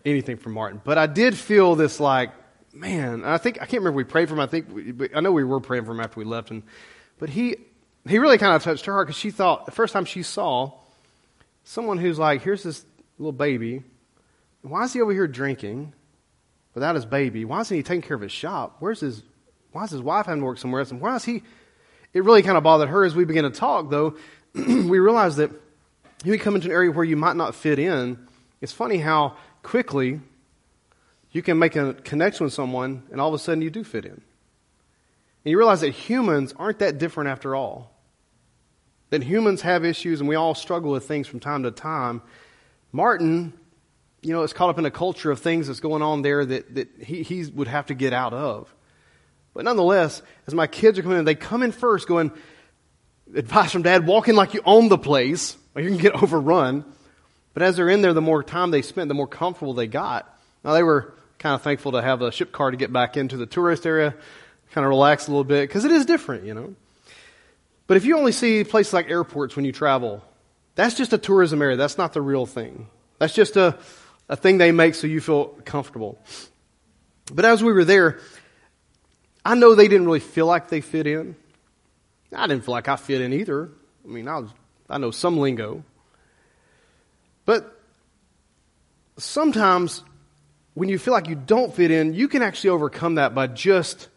anything 0.06 0.38
from 0.38 0.54
Martin. 0.54 0.82
But 0.84 0.98
I 0.98 1.08
did 1.08 1.38
feel 1.38 1.76
this 1.76 2.00
like, 2.00 2.32
man, 2.74 3.24
I 3.24 3.38
think, 3.38 3.58
I 3.58 3.66
can't 3.66 3.82
remember 3.82 3.98
we 3.98 4.04
prayed 4.04 4.28
for 4.28 4.36
him. 4.36 4.40
I 4.40 4.48
think, 4.48 4.68
we, 4.72 5.10
I 5.14 5.20
know 5.20 5.32
we 5.32 5.44
were 5.44 5.60
praying 5.60 5.86
for 5.86 5.92
him 5.92 6.00
after 6.00 6.20
we 6.20 6.26
left. 6.26 6.52
And, 6.52 6.64
but 7.20 7.30
he, 7.30 7.58
he 8.08 8.20
really 8.20 8.38
kind 8.38 8.56
of 8.56 8.64
touched 8.64 8.86
her 8.86 8.94
heart 8.94 9.08
because 9.08 9.20
she 9.20 9.32
thought, 9.32 9.66
the 9.66 9.72
first 9.72 9.94
time 9.94 10.06
she 10.06 10.24
saw 10.24 10.72
someone 11.64 11.98
who's 11.98 12.18
like, 12.18 12.42
here's 12.42 12.64
this 12.64 12.84
little 13.18 13.32
baby. 13.32 13.84
Why 14.62 14.84
is 14.84 14.94
he 14.94 15.02
over 15.02 15.12
here 15.12 15.28
drinking 15.28 15.94
without 16.74 16.96
his 16.96 17.06
baby? 17.06 17.46
Why 17.46 17.62
isn't 17.62 17.76
he 17.76 17.84
taking 17.84 18.02
care 18.02 18.16
of 18.16 18.22
his 18.22 18.32
shop? 18.32 18.78
Where's 18.80 19.00
his, 19.00 19.24
why 19.72 19.84
is 19.84 19.92
his 19.92 20.02
wife 20.02 20.26
having 20.26 20.42
to 20.42 20.46
work 20.46 20.58
somewhere 20.58 20.82
else? 20.82 20.92
And 20.92 21.02
why 21.02 21.16
is 21.16 21.26
he, 21.26 21.44
it 22.14 22.24
really 22.24 22.44
kind 22.44 22.58
of 22.58 22.64
bothered 22.64 22.90
her 22.90 23.04
as 23.06 23.16
we 23.16 23.26
began 23.26 23.44
to 23.44 23.52
talk, 23.52 23.90
though. 23.90 24.16
we 24.54 25.00
realized 25.00 25.38
that 25.38 25.52
you 26.24 26.38
come 26.38 26.56
into 26.56 26.68
an 26.68 26.74
area 26.74 26.92
where 26.92 27.06
you 27.06 27.18
might 27.18 27.36
not 27.36 27.56
fit 27.56 27.80
in. 27.80 28.28
It's 28.60 28.74
funny 28.74 28.98
how 28.98 29.38
quickly 29.64 30.20
you 31.32 31.42
can 31.42 31.58
make 31.58 31.76
a 31.76 31.94
connection 31.94 32.44
with 32.44 32.54
someone 32.54 33.04
and 33.12 33.22
all 33.22 33.30
of 33.30 33.34
a 33.34 33.40
sudden 33.40 33.62
you 33.62 33.70
do 33.70 33.84
fit 33.84 34.06
in. 34.06 34.12
And 34.12 34.22
you 35.50 35.58
realize 35.58 35.82
that 35.82 35.92
humans 35.92 36.54
aren't 36.58 36.80
that 36.80 36.98
different 36.98 37.30
after 37.30 37.56
all. 37.56 37.92
That 39.10 39.24
humans 39.24 39.62
have 39.62 39.84
issues 39.84 40.20
and 40.20 40.30
we 40.30 40.36
all 40.36 40.56
struggle 40.56 40.92
with 40.92 41.06
things 41.06 41.28
from 41.28 41.40
time 41.40 41.64
to 41.64 41.72
time. 41.72 42.22
Martin, 42.92 43.54
you 44.22 44.34
know, 44.34 44.44
is 44.44 44.54
caught 44.54 44.70
up 44.70 44.78
in 44.78 44.86
a 44.86 44.92
culture 44.92 45.32
of 45.32 45.40
things 45.40 45.68
that's 45.68 45.80
going 45.80 46.02
on 46.02 46.22
there 46.22 46.46
that, 46.46 46.76
that 46.76 46.90
he, 47.02 47.24
he 47.24 47.46
would 47.46 47.68
have 47.68 47.88
to 47.88 47.94
get 47.94 48.14
out 48.14 48.34
of. 48.34 48.74
But 49.54 49.66
nonetheless, 49.66 50.22
as 50.48 50.54
my 50.54 50.68
kids 50.68 51.00
are 51.00 51.02
coming 51.02 51.20
in, 51.20 51.26
they 51.26 51.36
come 51.36 51.64
in 51.64 51.72
first 51.72 52.08
going, 52.08 52.32
advice 53.36 53.72
from 53.72 53.82
dad, 53.82 54.06
walk 54.06 54.28
in 54.28 54.36
like 54.36 54.54
you 54.54 54.62
own 54.66 54.90
the 54.90 54.98
place, 54.98 55.58
or 55.76 55.82
you 55.82 55.90
can 55.90 55.98
get 55.98 56.14
overrun. 56.24 56.86
But 57.54 57.64
as 57.64 57.76
they're 57.76 57.90
in 57.90 58.02
there, 58.02 58.14
the 58.14 58.22
more 58.22 58.44
time 58.44 58.72
they 58.72 58.82
spent, 58.82 59.08
the 59.08 59.14
more 59.14 59.28
comfortable 59.28 59.74
they 59.74 59.88
got. 59.88 60.40
Now 60.64 60.74
they 60.74 60.84
were 60.84 61.14
kind 61.42 61.56
of 61.56 61.64
thankful 61.64 61.94
to 61.94 62.02
have 62.04 62.22
a 62.22 62.32
ship 62.32 62.52
car 62.52 62.70
to 62.70 62.78
get 62.78 62.94
back 62.94 63.18
into 63.18 63.36
the 63.36 63.48
tourist 63.48 63.88
area, 63.88 64.14
kind 64.72 64.86
of 64.86 64.90
relax 64.90 65.28
a 65.28 65.32
little 65.32 65.44
bit, 65.44 65.68
because 65.68 65.86
it 65.86 65.92
is 65.92 66.06
different, 66.06 66.46
you 66.46 66.54
know. 66.54 66.76
But 67.88 67.98
if 67.98 68.06
you 68.06 68.16
only 68.16 68.32
see 68.32 68.64
places 68.64 68.94
like 68.94 69.10
airports 69.10 69.56
when 69.56 69.66
you 69.66 69.72
travel, 69.72 70.24
that's 70.76 70.96
just 70.96 71.14
a 71.14 71.18
tourism 71.18 71.62
area. 71.62 71.76
That's 71.76 71.98
not 71.98 72.14
the 72.14 72.22
real 72.22 72.46
thing. 72.46 72.88
That's 73.18 73.34
just 73.34 73.58
a, 73.58 73.78
a 74.30 74.36
thing 74.36 74.60
they 74.60 74.72
make 74.72 74.94
so 74.94 75.08
you 75.08 75.20
feel 75.20 75.46
comfortable. 75.66 76.20
But 77.34 77.44
as 77.44 77.64
we 77.64 77.74
were 77.74 77.86
there, 77.86 78.20
I 79.44 79.56
know 79.56 79.74
they 79.74 79.88
didn't 79.88 80.06
really 80.06 80.20
feel 80.20 80.46
like 80.46 80.70
they 80.70 80.82
fit 80.82 81.08
in. 81.08 81.36
I 82.34 82.46
didn't 82.46 82.66
feel 82.66 82.74
like 82.74 82.88
I 82.88 82.98
fit 82.98 83.20
in 83.20 83.34
either. 83.34 83.70
I 84.06 84.08
mean, 84.08 84.28
I, 84.28 84.38
was, 84.38 84.52
I 84.88 85.00
know 85.00 85.10
some 85.10 85.38
lingo. 85.38 85.84
But 87.46 87.82
sometimes 89.18 90.04
when 90.74 90.90
you 90.90 90.98
feel 90.98 91.14
like 91.14 91.28
you 91.28 91.36
don't 91.36 91.74
fit 91.74 91.92
in, 91.92 92.14
you 92.14 92.28
can 92.28 92.42
actually 92.42 92.72
overcome 92.72 93.16
that 93.16 93.36
by 93.36 93.48
just 93.48 94.10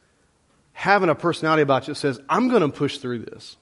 having 0.72 1.08
a 1.08 1.14
personality 1.14 1.62
about 1.62 1.86
you 1.88 1.94
that 1.94 2.00
says, 2.00 2.20
I'm 2.28 2.48
going 2.48 2.62
to 2.62 2.68
push 2.68 2.98
through 2.98 3.20
this. 3.20 3.56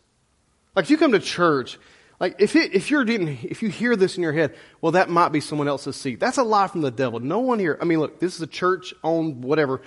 Like 0.75 0.85
if 0.85 0.91
you 0.91 0.99
come 0.99 1.13
to 1.13 1.21
church, 1.21 1.79
like 2.19 2.37
if, 2.39 2.57
it, 2.57 2.75
if 2.75 2.91
you're 2.91 3.05
if 3.09 3.63
you 3.63 3.69
hear 3.69 3.97
this 3.97 4.17
in 4.17 4.23
your 4.23 4.33
head, 4.33 4.55
well, 4.81 4.93
that 4.93 5.11
might 5.11 5.31
be 5.31 5.41
someone 5.41 5.69
else's 5.69 5.97
seat. 5.97 6.21
That's 6.21 6.39
a 6.39 6.43
lie 6.43 6.69
from 6.69 6.81
the 6.81 6.91
devil. 6.91 7.21
No 7.21 7.41
one 7.41 7.59
here. 7.59 7.77
I 7.81 7.85
mean, 7.85 7.99
look, 7.99 8.21
this 8.21 8.35
is 8.35 8.41
a 8.41 8.47
church 8.47 8.95
owned 9.03 9.43
whatever 9.43 9.83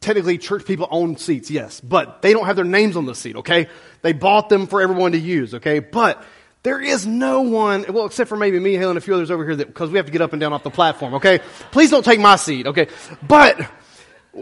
technically 0.00 0.38
church 0.38 0.64
people 0.64 0.88
own 0.90 1.16
seats, 1.16 1.50
yes, 1.50 1.80
but 1.80 2.22
they 2.22 2.32
don't 2.32 2.46
have 2.46 2.56
their 2.56 2.64
names 2.64 2.96
on 2.96 3.06
the 3.06 3.14
seat, 3.14 3.36
okay? 3.36 3.68
They 4.02 4.12
bought 4.12 4.48
them 4.48 4.66
for 4.66 4.82
everyone 4.82 5.12
to 5.12 5.18
use, 5.18 5.54
okay? 5.54 5.78
But 5.78 6.22
there 6.62 6.80
is 6.80 7.06
no 7.06 7.42
one, 7.42 7.84
well, 7.88 8.06
except 8.06 8.28
for 8.28 8.36
maybe 8.36 8.58
me, 8.60 8.74
Helen, 8.74 8.96
and 8.96 8.98
a 8.98 9.00
few 9.00 9.14
others 9.14 9.30
over 9.30 9.44
here 9.44 9.56
that, 9.56 9.66
because 9.66 9.90
we 9.90 9.96
have 9.96 10.06
to 10.06 10.12
get 10.12 10.22
up 10.22 10.32
and 10.32 10.40
down 10.40 10.52
off 10.52 10.62
the 10.62 10.70
platform, 10.70 11.14
okay? 11.14 11.40
Please 11.72 11.90
don't 11.90 12.04
take 12.04 12.20
my 12.20 12.36
seat, 12.36 12.68
okay? 12.68 12.86
But, 13.26 13.60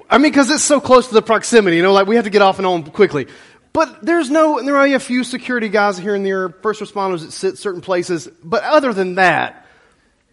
I 0.08 0.18
mean, 0.18 0.30
because 0.30 0.50
it's 0.50 0.62
so 0.62 0.80
close 0.80 1.08
to 1.08 1.14
the 1.14 1.22
proximity, 1.22 1.76
you 1.76 1.82
know, 1.82 1.92
like 1.92 2.06
we 2.06 2.16
have 2.16 2.24
to 2.24 2.30
get 2.30 2.42
off 2.42 2.58
and 2.58 2.66
on 2.66 2.84
quickly. 2.84 3.26
But 3.72 4.04
there's 4.04 4.30
no, 4.30 4.58
and 4.58 4.68
there 4.68 4.74
are 4.74 4.82
only 4.82 4.94
a 4.94 5.00
few 5.00 5.24
security 5.24 5.68
guys 5.68 5.96
here 5.96 6.14
and 6.14 6.26
there, 6.26 6.50
first 6.50 6.82
responders 6.82 7.22
that 7.22 7.32
sit 7.32 7.56
certain 7.56 7.80
places. 7.80 8.28
But 8.42 8.64
other 8.64 8.92
than 8.92 9.14
that, 9.14 9.66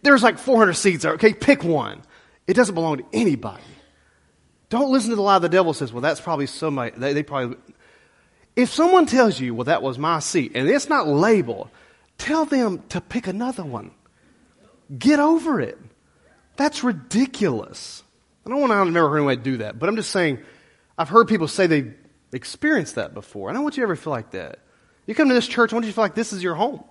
there's 0.02 0.22
like 0.22 0.38
400 0.38 0.74
seats. 0.74 1.04
Okay, 1.04 1.32
pick 1.32 1.64
one. 1.64 2.02
It 2.46 2.54
doesn't 2.54 2.74
belong 2.74 2.98
to 2.98 3.04
anybody. 3.12 3.62
Don't 4.68 4.90
listen 4.90 5.10
to 5.10 5.16
the 5.16 5.22
lie 5.22 5.38
the 5.38 5.48
devil 5.48 5.72
says, 5.72 5.92
well, 5.92 6.02
that's 6.02 6.20
probably 6.20 6.46
somebody, 6.46 6.92
they, 6.96 7.14
they 7.14 7.22
probably, 7.22 7.56
if 8.58 8.74
someone 8.74 9.06
tells 9.06 9.38
you, 9.38 9.54
well, 9.54 9.66
that 9.66 9.84
was 9.84 9.98
my 9.98 10.18
seat, 10.18 10.50
and 10.56 10.68
it's 10.68 10.88
not 10.88 11.06
labeled, 11.06 11.70
tell 12.18 12.44
them 12.44 12.82
to 12.88 13.00
pick 13.00 13.28
another 13.28 13.62
one. 13.62 13.92
Get 14.98 15.20
over 15.20 15.60
it. 15.60 15.78
That's 16.56 16.82
ridiculous. 16.82 18.02
I 18.44 18.50
don't 18.50 18.60
want 18.60 18.72
to, 18.72 18.90
never 18.90 19.10
heard 19.10 19.18
anybody 19.18 19.40
do 19.42 19.56
that, 19.58 19.78
but 19.78 19.88
I'm 19.88 19.94
just 19.94 20.10
saying, 20.10 20.40
I've 20.98 21.08
heard 21.08 21.28
people 21.28 21.46
say 21.46 21.68
they've 21.68 21.94
experienced 22.32 22.96
that 22.96 23.14
before. 23.14 23.48
I 23.48 23.52
don't 23.52 23.62
want 23.62 23.76
you 23.76 23.82
to 23.82 23.84
ever 23.84 23.94
feel 23.94 24.12
like 24.12 24.32
that. 24.32 24.58
You 25.06 25.14
come 25.14 25.28
to 25.28 25.34
this 25.34 25.46
church, 25.46 25.72
I 25.72 25.76
want 25.76 25.86
you 25.86 25.92
to 25.92 25.94
feel 25.94 26.02
like 26.02 26.16
this 26.16 26.32
is 26.32 26.42
your 26.42 26.56
home. 26.56 26.82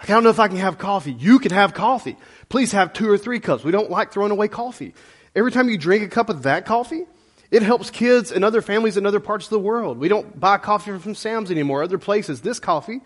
I 0.00 0.06
don't 0.06 0.24
know 0.24 0.30
if 0.30 0.40
I 0.40 0.48
can 0.48 0.56
have 0.56 0.78
coffee. 0.78 1.12
You 1.12 1.38
can 1.38 1.52
have 1.52 1.74
coffee. 1.74 2.16
Please 2.48 2.72
have 2.72 2.92
two 2.92 3.08
or 3.08 3.16
three 3.16 3.38
cups. 3.38 3.62
We 3.62 3.70
don't 3.70 3.88
like 3.88 4.12
throwing 4.12 4.32
away 4.32 4.48
coffee. 4.48 4.94
Every 5.36 5.52
time 5.52 5.68
you 5.68 5.78
drink 5.78 6.02
a 6.02 6.08
cup 6.08 6.28
of 6.28 6.42
that 6.42 6.66
coffee, 6.66 7.06
it 7.50 7.62
helps 7.62 7.90
kids 7.90 8.32
and 8.32 8.44
other 8.44 8.62
families 8.62 8.96
in 8.96 9.06
other 9.06 9.20
parts 9.20 9.46
of 9.46 9.50
the 9.50 9.58
world. 9.58 9.98
We 9.98 10.08
don't 10.08 10.38
buy 10.38 10.58
coffee 10.58 10.98
from 10.98 11.14
Sam's 11.14 11.50
anymore, 11.50 11.82
other 11.82 11.98
places. 11.98 12.40
This 12.40 12.58
coffee 12.58 13.00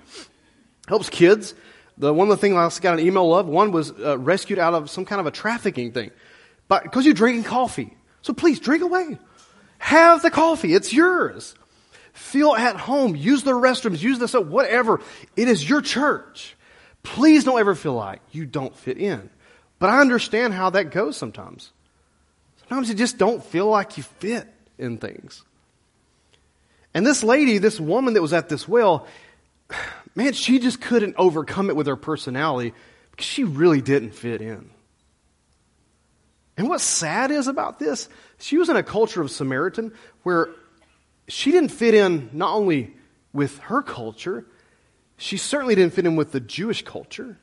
helps 0.88 1.11
kids. 1.11 1.54
The 1.99 2.12
one 2.14 2.30
of 2.30 2.37
the 2.37 2.40
things 2.40 2.54
I 2.54 2.80
got 2.80 2.99
an 2.99 3.06
email 3.06 3.35
of, 3.35 3.47
one 3.47 3.73
was 3.73 3.92
uh, 3.92 4.18
rescued 4.18 4.59
out 4.59 4.75
of 4.75 4.88
some 4.88 5.04
kind 5.04 5.20
of 5.20 5.26
a 5.26 5.30
trafficking 5.30 5.92
thing. 5.92 6.11
But 6.68 6.85
because 6.85 7.04
you're 7.04 7.14
drinking 7.14 7.44
coffee. 7.44 7.97
So 8.23 8.32
please 8.32 8.61
drink 8.61 8.82
away. 8.82 9.18
Have 9.78 10.23
the 10.23 10.30
coffee. 10.30 10.75
It's 10.75 10.92
yours. 10.92 11.54
Feel 12.12 12.54
at 12.54 12.76
home. 12.76 13.16
Use 13.16 13.42
the 13.42 13.52
restrooms. 13.52 14.02
Use 14.02 14.18
the 14.18 14.28
soap. 14.28 14.47
Whatever. 14.47 15.00
It 15.37 15.49
is 15.49 15.68
your 15.68 15.80
church. 15.80 16.56
Please 17.02 17.44
don't 17.44 17.59
ever 17.59 17.75
feel 17.75 17.94
like 17.94 18.20
you 18.30 18.47
don't 18.47 18.76
fit 18.76 18.99
in. 18.99 19.30
But 19.78 19.90
I 19.90 20.00
understand 20.00 20.52
how 20.52 20.70
that 20.70 20.90
goes 20.90 21.16
sometimes. 21.16 21.73
Sometimes 22.71 22.89
you 22.89 22.95
just 22.95 23.19
don't 23.19 23.45
feel 23.45 23.67
like 23.67 23.97
you 23.97 24.05
fit 24.05 24.47
in 24.79 24.99
things. 24.99 25.43
And 26.95 27.05
this 27.05 27.25
lady, 27.25 27.59
this 27.59 27.81
woman 27.81 28.15
that 28.15 28.23
was 28.23 28.33
at 28.33 28.49
this 28.49 28.69
well, 28.69 29.09
man, 30.15 30.35
she 30.35 30.61
just 30.61 30.81
couldn't 30.81 31.17
overcome 31.19 31.69
it 31.69 31.75
with 31.75 31.89
her 31.89 31.97
personality 31.97 32.73
because 33.11 33.27
she 33.27 33.43
really 33.43 33.81
didn't 33.81 34.12
fit 34.12 34.41
in. 34.41 34.71
And 36.57 36.69
what's 36.69 36.85
sad 36.85 37.33
is 37.33 37.49
about 37.49 37.81
this, 37.81 38.09
she 38.39 38.57
was 38.57 38.69
in 38.69 38.77
a 38.77 38.85
culture 38.85 39.21
of 39.21 39.33
Samaritan 39.33 39.93
where 40.23 40.50
she 41.27 41.50
didn't 41.50 41.71
fit 41.71 41.95
in 41.95 42.31
not 42.33 42.55
only 42.55 42.95
with 43.33 43.59
her 43.59 43.83
culture, 43.83 44.47
she 45.17 45.39
certainly 45.39 45.75
didn't 45.75 45.95
fit 45.95 46.07
in 46.07 46.15
with 46.15 46.31
the 46.31 46.39
Jewish 46.39 46.85
culture. 46.85 47.37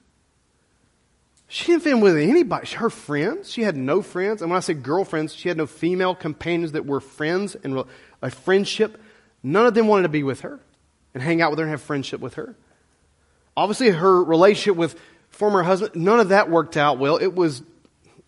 She 1.49 1.67
didn't 1.67 1.83
fit 1.83 1.93
in 1.93 2.01
with 2.01 2.17
anybody. 2.17 2.67
Her 2.75 2.89
friends, 2.89 3.51
she 3.51 3.61
had 3.61 3.77
no 3.77 4.01
friends. 4.01 4.41
And 4.41 4.51
when 4.51 4.57
I 4.57 4.61
say 4.61 4.73
girlfriends, 4.73 5.33
she 5.33 5.47
had 5.47 5.57
no 5.57 5.65
female 5.65 6.13
companions 6.13 6.73
that 6.73 6.85
were 6.85 6.99
friends 6.99 7.55
and 7.55 7.85
a 8.21 8.29
friendship. 8.29 9.01
None 9.43 9.65
of 9.65 9.73
them 9.73 9.87
wanted 9.87 10.03
to 10.03 10.09
be 10.09 10.23
with 10.23 10.41
her 10.41 10.59
and 11.13 11.23
hang 11.23 11.41
out 11.41 11.51
with 11.51 11.59
her 11.59 11.63
and 11.63 11.71
have 11.71 11.81
friendship 11.81 12.19
with 12.19 12.33
her. 12.33 12.55
Obviously, 13.55 13.89
her 13.89 14.23
relationship 14.23 14.75
with 14.75 14.99
former 15.29 15.63
husband, 15.63 15.95
none 15.95 16.19
of 16.19 16.29
that 16.29 16.49
worked 16.49 16.75
out 16.75 16.99
well. 16.99 17.17
It 17.17 17.33
was, 17.33 17.63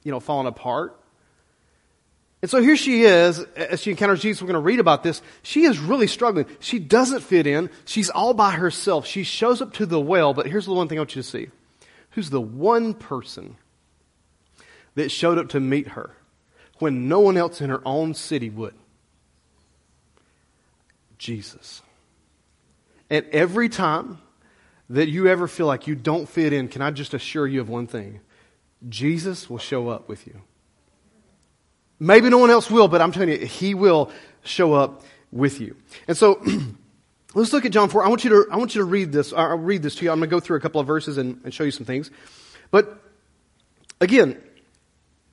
you 0.04 0.12
know, 0.12 0.22
falling 0.22 0.48
apart. 0.48 0.96
And 2.42 2.50
so 2.50 2.62
here 2.62 2.78
she 2.78 3.04
is, 3.04 3.40
as 3.58 3.82
she 3.82 3.92
encounters 3.92 4.22
Jesus, 4.22 4.42
we're 4.42 4.48
going 4.48 4.54
to 4.54 4.66
read 4.66 4.80
about 4.80 5.04
this. 5.04 5.22
She 5.44 5.66
is 5.66 5.78
really 5.78 6.08
struggling. 6.08 6.46
She 6.62 6.80
doesn't 6.80 7.20
fit 7.20 7.46
in. 7.48 7.70
She's 7.84 8.10
all 8.10 8.34
by 8.34 8.52
herself. 8.52 9.06
She 9.06 9.24
shows 9.24 9.62
up 9.62 9.74
to 9.74 9.86
the 9.86 10.00
well, 10.00 10.34
but 10.34 10.48
here's 10.48 10.66
the 10.66 10.74
one 10.74 10.88
thing 10.88 10.98
I 10.98 11.02
want 11.02 11.18
you 11.18 11.22
to 11.22 11.28
see. 11.28 11.50
Who's 12.12 12.30
the 12.30 12.42
one 12.42 12.94
person 12.94 13.58
that 14.96 15.10
showed 15.10 15.38
up 15.38 15.50
to 15.50 15.60
meet 15.60 15.90
her 15.90 16.16
when 16.80 17.08
no 17.08 17.20
one 17.20 17.38
else 17.38 17.62
in 17.62 17.70
her 17.70 17.82
own 17.86 18.14
city 18.14 18.50
would? 18.50 18.74
Jesus. 21.18 21.82
And 23.10 23.26
every 23.32 23.70
time 23.70 24.20
that 24.90 25.10
you 25.10 25.28
ever 25.28 25.48
feel 25.48 25.68
like 25.68 25.88
you 25.88 25.96
don't 25.96 26.28
fit 26.28 26.54
in, 26.54 26.68
can 26.68 26.82
I 26.82 26.92
just 26.92 27.14
assure 27.14 27.48
you 27.48 27.62
of 27.62 27.70
one 27.70 27.86
thing? 27.86 28.22
Jesus 28.88 29.50
will 29.50 29.58
show 29.58 29.90
up 29.90 30.08
with 30.08 30.26
you. 30.26 30.42
Maybe 32.00 32.30
no 32.30 32.38
one 32.38 32.50
else 32.50 32.72
will, 32.72 32.88
but 32.88 33.02
I'm 33.02 33.12
telling 33.12 33.30
you, 33.30 33.46
he 33.46 33.74
will 33.74 34.10
show 34.44 34.74
up 34.74 35.04
with 35.32 35.60
you. 35.60 35.76
And 36.08 36.16
so, 36.16 36.42
let's 37.34 37.54
look 37.54 37.66
at 37.66 37.72
John 37.72 37.90
4. 37.90 38.04
I 38.04 38.08
want 38.10 38.24
you 38.24 38.30
to, 38.32 38.46
I 38.52 38.58
want 38.58 38.76
you 38.76 38.82
to 38.82 38.86
read 38.86 39.12
this. 39.12 39.34
I'll 39.34 39.58
read 39.58 39.82
this 39.84 39.96
to 39.96 40.06
you. 40.06 40.12
I'm 40.12 40.20
going 40.20 40.30
to 40.30 40.36
go 40.36 40.40
through 40.40 40.58
a 40.58 40.62
couple 40.62 40.82
of 40.82 40.88
verses 40.88 41.18
and, 41.18 41.40
and 41.44 41.54
show 41.54 41.64
you 41.64 41.72
some 41.72 41.86
things. 41.86 42.12
But 42.72 43.02
again, 44.02 44.42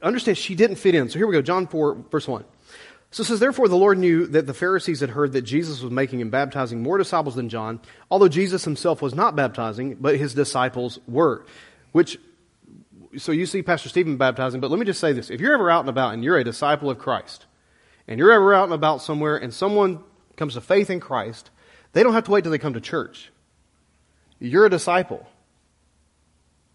understand 0.02 0.38
she 0.38 0.54
didn't 0.54 0.76
fit 0.76 0.94
in. 0.94 1.08
So 1.08 1.18
here 1.18 1.26
we 1.26 1.32
go. 1.32 1.42
John 1.42 1.66
4, 1.66 1.94
verse 2.10 2.28
1. 2.28 2.44
So 3.10 3.22
it 3.22 3.26
says, 3.26 3.40
Therefore 3.40 3.68
the 3.68 3.76
Lord 3.76 3.98
knew 3.98 4.26
that 4.26 4.46
the 4.46 4.54
Pharisees 4.54 5.00
had 5.00 5.10
heard 5.10 5.32
that 5.32 5.42
Jesus 5.42 5.80
was 5.80 5.92
making 5.92 6.20
and 6.20 6.30
baptizing 6.30 6.82
more 6.82 6.98
disciples 6.98 7.34
than 7.34 7.48
John, 7.48 7.80
although 8.10 8.28
Jesus 8.28 8.64
himself 8.64 9.00
was 9.00 9.14
not 9.14 9.36
baptizing, 9.36 9.94
but 9.94 10.16
his 10.16 10.34
disciples 10.34 10.98
were. 11.06 11.46
Which 11.92 12.18
so 13.16 13.32
you 13.32 13.46
see 13.46 13.62
Pastor 13.62 13.88
Stephen 13.88 14.16
baptizing, 14.16 14.60
but 14.60 14.70
let 14.70 14.78
me 14.78 14.84
just 14.84 15.00
say 15.00 15.12
this. 15.12 15.30
If 15.30 15.40
you're 15.40 15.54
ever 15.54 15.70
out 15.70 15.80
and 15.80 15.88
about 15.88 16.12
and 16.12 16.22
you're 16.22 16.36
a 16.36 16.44
disciple 16.44 16.90
of 16.90 16.98
Christ, 16.98 17.46
and 18.08 18.18
you're 18.18 18.32
ever 18.32 18.52
out 18.52 18.64
and 18.64 18.72
about 18.72 19.02
somewhere 19.02 19.36
and 19.36 19.52
someone 19.54 20.00
comes 20.36 20.54
to 20.54 20.60
faith 20.60 20.90
in 20.90 21.00
Christ, 21.00 21.50
they 21.96 22.02
don't 22.02 22.12
have 22.12 22.24
to 22.24 22.30
wait 22.30 22.42
till 22.42 22.50
they 22.50 22.58
come 22.58 22.74
to 22.74 22.80
church. 22.80 23.32
You're 24.38 24.66
a 24.66 24.70
disciple. 24.70 25.26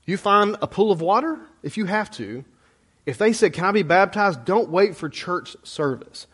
You 0.03 0.17
find 0.17 0.57
a 0.63 0.67
pool 0.67 0.91
of 0.91 0.99
water 0.99 1.37
if 1.61 1.77
you 1.77 1.85
have 1.85 2.09
to. 2.11 2.43
If 3.05 3.19
they 3.19 3.31
said, 3.31 3.53
Can 3.53 3.65
I 3.65 3.71
be 3.71 3.83
baptized? 3.83 4.45
Don't 4.45 4.71
wait 4.71 4.95
for 4.95 5.09
church 5.09 5.55
service. 5.61 6.25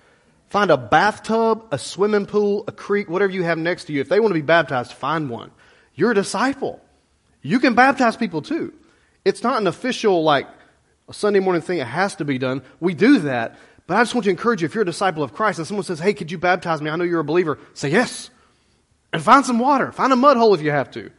Find 0.47 0.71
a 0.71 0.77
bathtub, 0.77 1.65
a 1.69 1.77
swimming 1.77 2.27
pool, 2.27 2.63
a 2.65 2.71
creek, 2.71 3.09
whatever 3.09 3.33
you 3.33 3.43
have 3.43 3.57
next 3.57 3.85
to 3.85 3.93
you. 3.93 3.99
If 3.99 4.07
they 4.07 4.21
want 4.21 4.29
to 4.29 4.39
be 4.39 4.41
baptized, 4.41 4.93
find 4.93 5.29
one. 5.29 5.51
You're 5.93 6.11
a 6.11 6.15
disciple. 6.15 6.79
You 7.41 7.59
can 7.59 7.75
baptize 7.75 8.15
people 8.15 8.41
too. 8.41 8.73
It's 9.25 9.43
not 9.43 9.59
an 9.59 9.67
official, 9.67 10.23
like, 10.23 10.47
a 11.09 11.13
Sunday 11.13 11.41
morning 11.41 11.61
thing. 11.61 11.79
It 11.79 11.87
has 11.87 12.15
to 12.15 12.25
be 12.25 12.37
done. 12.37 12.61
We 12.79 12.93
do 12.93 13.19
that. 13.19 13.59
But 13.85 13.97
I 13.97 14.01
just 14.03 14.15
want 14.15 14.23
to 14.23 14.29
encourage 14.29 14.61
you 14.61 14.67
if 14.67 14.75
you're 14.75 14.83
a 14.83 14.85
disciple 14.85 15.23
of 15.23 15.33
Christ 15.33 15.59
and 15.59 15.67
someone 15.67 15.83
says, 15.83 15.99
Hey, 15.99 16.13
could 16.13 16.31
you 16.31 16.37
baptize 16.37 16.81
me? 16.81 16.89
I 16.89 16.95
know 16.95 17.03
you're 17.03 17.19
a 17.19 17.25
believer. 17.25 17.59
Say 17.73 17.89
yes. 17.89 18.29
And 19.17 19.25
find 19.25 19.43
some 19.43 19.57
water. 19.57 19.91
Find 19.91 20.13
a 20.13 20.15
mud 20.15 20.37
hole 20.37 20.53
if 20.53 20.61
you 20.61 20.69
have 20.69 20.91
to. 20.91 21.09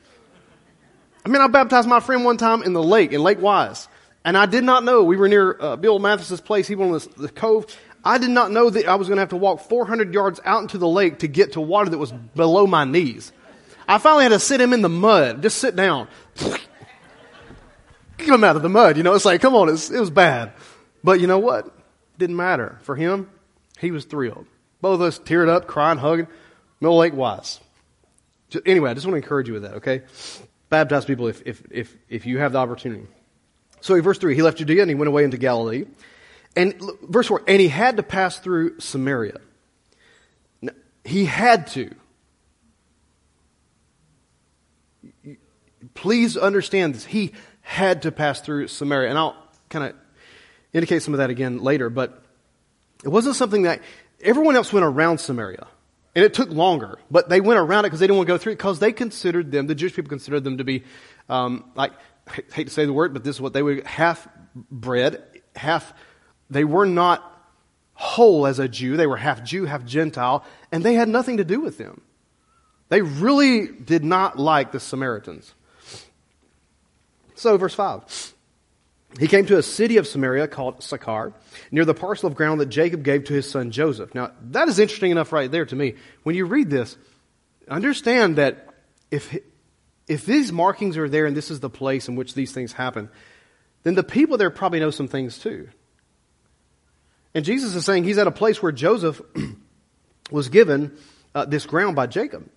I 1.26 1.28
mean, 1.28 1.42
I 1.42 1.48
baptized 1.48 1.88
my 1.88 1.98
friend 1.98 2.24
one 2.24 2.36
time 2.36 2.62
in 2.62 2.72
the 2.72 2.80
lake, 2.80 3.12
in 3.12 3.20
Lake 3.20 3.42
Wise. 3.42 3.88
And 4.24 4.38
I 4.38 4.46
did 4.46 4.62
not 4.62 4.84
know. 4.84 5.02
We 5.02 5.16
were 5.16 5.26
near 5.26 5.56
uh, 5.60 5.74
Bill 5.74 5.98
Mathis's 5.98 6.40
place. 6.40 6.68
He 6.68 6.76
was 6.76 7.08
in 7.08 7.22
the 7.22 7.28
cove. 7.28 7.66
I 8.04 8.18
did 8.18 8.30
not 8.30 8.52
know 8.52 8.70
that 8.70 8.86
I 8.86 8.94
was 8.94 9.08
going 9.08 9.16
to 9.16 9.22
have 9.22 9.30
to 9.30 9.36
walk 9.36 9.62
400 9.62 10.14
yards 10.14 10.38
out 10.44 10.62
into 10.62 10.78
the 10.78 10.86
lake 10.86 11.18
to 11.18 11.26
get 11.26 11.54
to 11.54 11.60
water 11.60 11.90
that 11.90 11.98
was 11.98 12.12
below 12.12 12.68
my 12.68 12.84
knees. 12.84 13.32
I 13.88 13.98
finally 13.98 14.22
had 14.22 14.28
to 14.28 14.38
sit 14.38 14.60
him 14.60 14.72
in 14.72 14.82
the 14.82 14.88
mud. 14.88 15.42
Just 15.42 15.58
sit 15.58 15.74
down 15.74 16.06
get 16.36 18.28
him 18.28 18.44
out 18.44 18.54
of 18.54 18.62
the 18.62 18.68
mud. 18.68 18.96
You 18.96 19.02
know, 19.02 19.14
it's 19.14 19.24
like, 19.24 19.40
come 19.40 19.56
on, 19.56 19.68
it 19.68 19.90
was 19.90 20.10
bad. 20.10 20.52
But 21.02 21.18
you 21.18 21.26
know 21.26 21.40
what? 21.40 21.74
Didn't 22.16 22.36
matter. 22.36 22.78
For 22.82 22.94
him, 22.94 23.28
he 23.80 23.90
was 23.90 24.04
thrilled. 24.04 24.46
Both 24.80 24.94
of 24.94 25.02
us 25.02 25.18
teared 25.18 25.48
up, 25.48 25.66
crying, 25.66 25.98
hugging. 25.98 26.28
Mill 26.80 26.96
Lake 26.96 27.14
Wise. 27.14 27.58
Anyway, 28.64 28.90
I 28.90 28.94
just 28.94 29.06
want 29.06 29.14
to 29.14 29.22
encourage 29.22 29.48
you 29.48 29.54
with 29.54 29.62
that, 29.62 29.74
okay? 29.74 30.02
Baptize 30.70 31.04
people 31.04 31.28
if, 31.28 31.42
if, 31.46 31.62
if, 31.70 31.96
if 32.08 32.26
you 32.26 32.38
have 32.38 32.52
the 32.52 32.58
opportunity. 32.58 33.06
So, 33.80 34.00
verse 34.00 34.18
3, 34.18 34.34
he 34.34 34.42
left 34.42 34.58
Judea 34.58 34.82
and 34.82 34.90
he 34.90 34.94
went 34.94 35.08
away 35.08 35.24
into 35.24 35.38
Galilee. 35.38 35.84
And 36.56 36.74
verse 37.02 37.28
4, 37.28 37.42
and 37.46 37.60
he 37.60 37.68
had 37.68 37.96
to 37.98 38.02
pass 38.02 38.38
through 38.38 38.80
Samaria. 38.80 39.38
Now, 40.60 40.72
he 41.04 41.24
had 41.24 41.68
to. 41.68 41.94
Please 45.94 46.36
understand 46.36 46.94
this. 46.94 47.04
He 47.04 47.32
had 47.60 48.02
to 48.02 48.12
pass 48.12 48.40
through 48.40 48.68
Samaria. 48.68 49.10
And 49.10 49.18
I'll 49.18 49.36
kind 49.68 49.84
of 49.84 49.94
indicate 50.72 51.02
some 51.02 51.14
of 51.14 51.18
that 51.18 51.30
again 51.30 51.58
later, 51.58 51.90
but 51.90 52.22
it 53.04 53.08
wasn't 53.08 53.36
something 53.36 53.62
that 53.62 53.80
everyone 54.20 54.56
else 54.56 54.72
went 54.72 54.84
around 54.84 55.18
Samaria. 55.18 55.66
And 56.18 56.24
it 56.24 56.34
took 56.34 56.50
longer, 56.50 56.98
but 57.12 57.28
they 57.28 57.40
went 57.40 57.60
around 57.60 57.84
it 57.84 57.90
because 57.90 58.00
they 58.00 58.08
didn't 58.08 58.16
want 58.16 58.26
to 58.26 58.32
go 58.34 58.38
through 58.38 58.54
it 58.54 58.56
because 58.56 58.80
they 58.80 58.90
considered 58.90 59.52
them, 59.52 59.68
the 59.68 59.74
Jewish 59.76 59.94
people 59.94 60.08
considered 60.08 60.42
them 60.42 60.58
to 60.58 60.64
be, 60.64 60.82
um, 61.28 61.70
like, 61.76 61.92
I 62.26 62.42
hate 62.52 62.66
to 62.66 62.72
say 62.72 62.86
the 62.86 62.92
word, 62.92 63.14
but 63.14 63.22
this 63.22 63.36
is 63.36 63.40
what 63.40 63.52
they 63.52 63.62
would, 63.62 63.86
half 63.86 64.26
bred, 64.68 65.22
half, 65.54 65.94
they 66.50 66.64
were 66.64 66.86
not 66.86 67.22
whole 67.94 68.48
as 68.48 68.58
a 68.58 68.66
Jew. 68.66 68.96
They 68.96 69.06
were 69.06 69.16
half 69.16 69.44
Jew, 69.44 69.66
half 69.66 69.84
Gentile, 69.84 70.44
and 70.72 70.82
they 70.82 70.94
had 70.94 71.08
nothing 71.08 71.36
to 71.36 71.44
do 71.44 71.60
with 71.60 71.78
them. 71.78 72.00
They 72.88 73.00
really 73.00 73.68
did 73.68 74.02
not 74.02 74.40
like 74.40 74.72
the 74.72 74.80
Samaritans. 74.80 75.54
So, 77.36 77.56
verse 77.58 77.74
5. 77.74 78.34
He 79.18 79.26
came 79.26 79.46
to 79.46 79.56
a 79.56 79.62
city 79.62 79.96
of 79.96 80.06
Samaria 80.06 80.48
called 80.48 80.82
Sychar, 80.82 81.32
near 81.70 81.84
the 81.84 81.94
parcel 81.94 82.26
of 82.26 82.34
ground 82.34 82.60
that 82.60 82.66
Jacob 82.66 83.02
gave 83.02 83.24
to 83.24 83.34
his 83.34 83.50
son 83.50 83.70
Joseph. 83.70 84.14
Now, 84.14 84.32
that 84.50 84.68
is 84.68 84.78
interesting 84.78 85.10
enough 85.10 85.32
right 85.32 85.50
there 85.50 85.64
to 85.64 85.74
me. 85.74 85.94
When 86.24 86.34
you 86.34 86.44
read 86.44 86.68
this, 86.68 86.96
understand 87.68 88.36
that 88.36 88.68
if, 89.10 89.36
if 90.06 90.26
these 90.26 90.52
markings 90.52 90.98
are 90.98 91.08
there 91.08 91.24
and 91.24 91.36
this 91.36 91.50
is 91.50 91.60
the 91.60 91.70
place 91.70 92.08
in 92.08 92.16
which 92.16 92.34
these 92.34 92.52
things 92.52 92.72
happen, 92.72 93.08
then 93.82 93.94
the 93.94 94.02
people 94.02 94.36
there 94.36 94.50
probably 94.50 94.80
know 94.80 94.90
some 94.90 95.08
things 95.08 95.38
too. 95.38 95.68
And 97.34 97.44
Jesus 97.44 97.74
is 97.74 97.84
saying 97.84 98.04
he's 98.04 98.18
at 98.18 98.26
a 98.26 98.32
place 98.32 98.62
where 98.62 98.72
Joseph 98.72 99.20
was 100.30 100.48
given 100.48 100.96
uh, 101.34 101.46
this 101.46 101.66
ground 101.66 101.96
by 101.96 102.06
Jacob. 102.06 102.48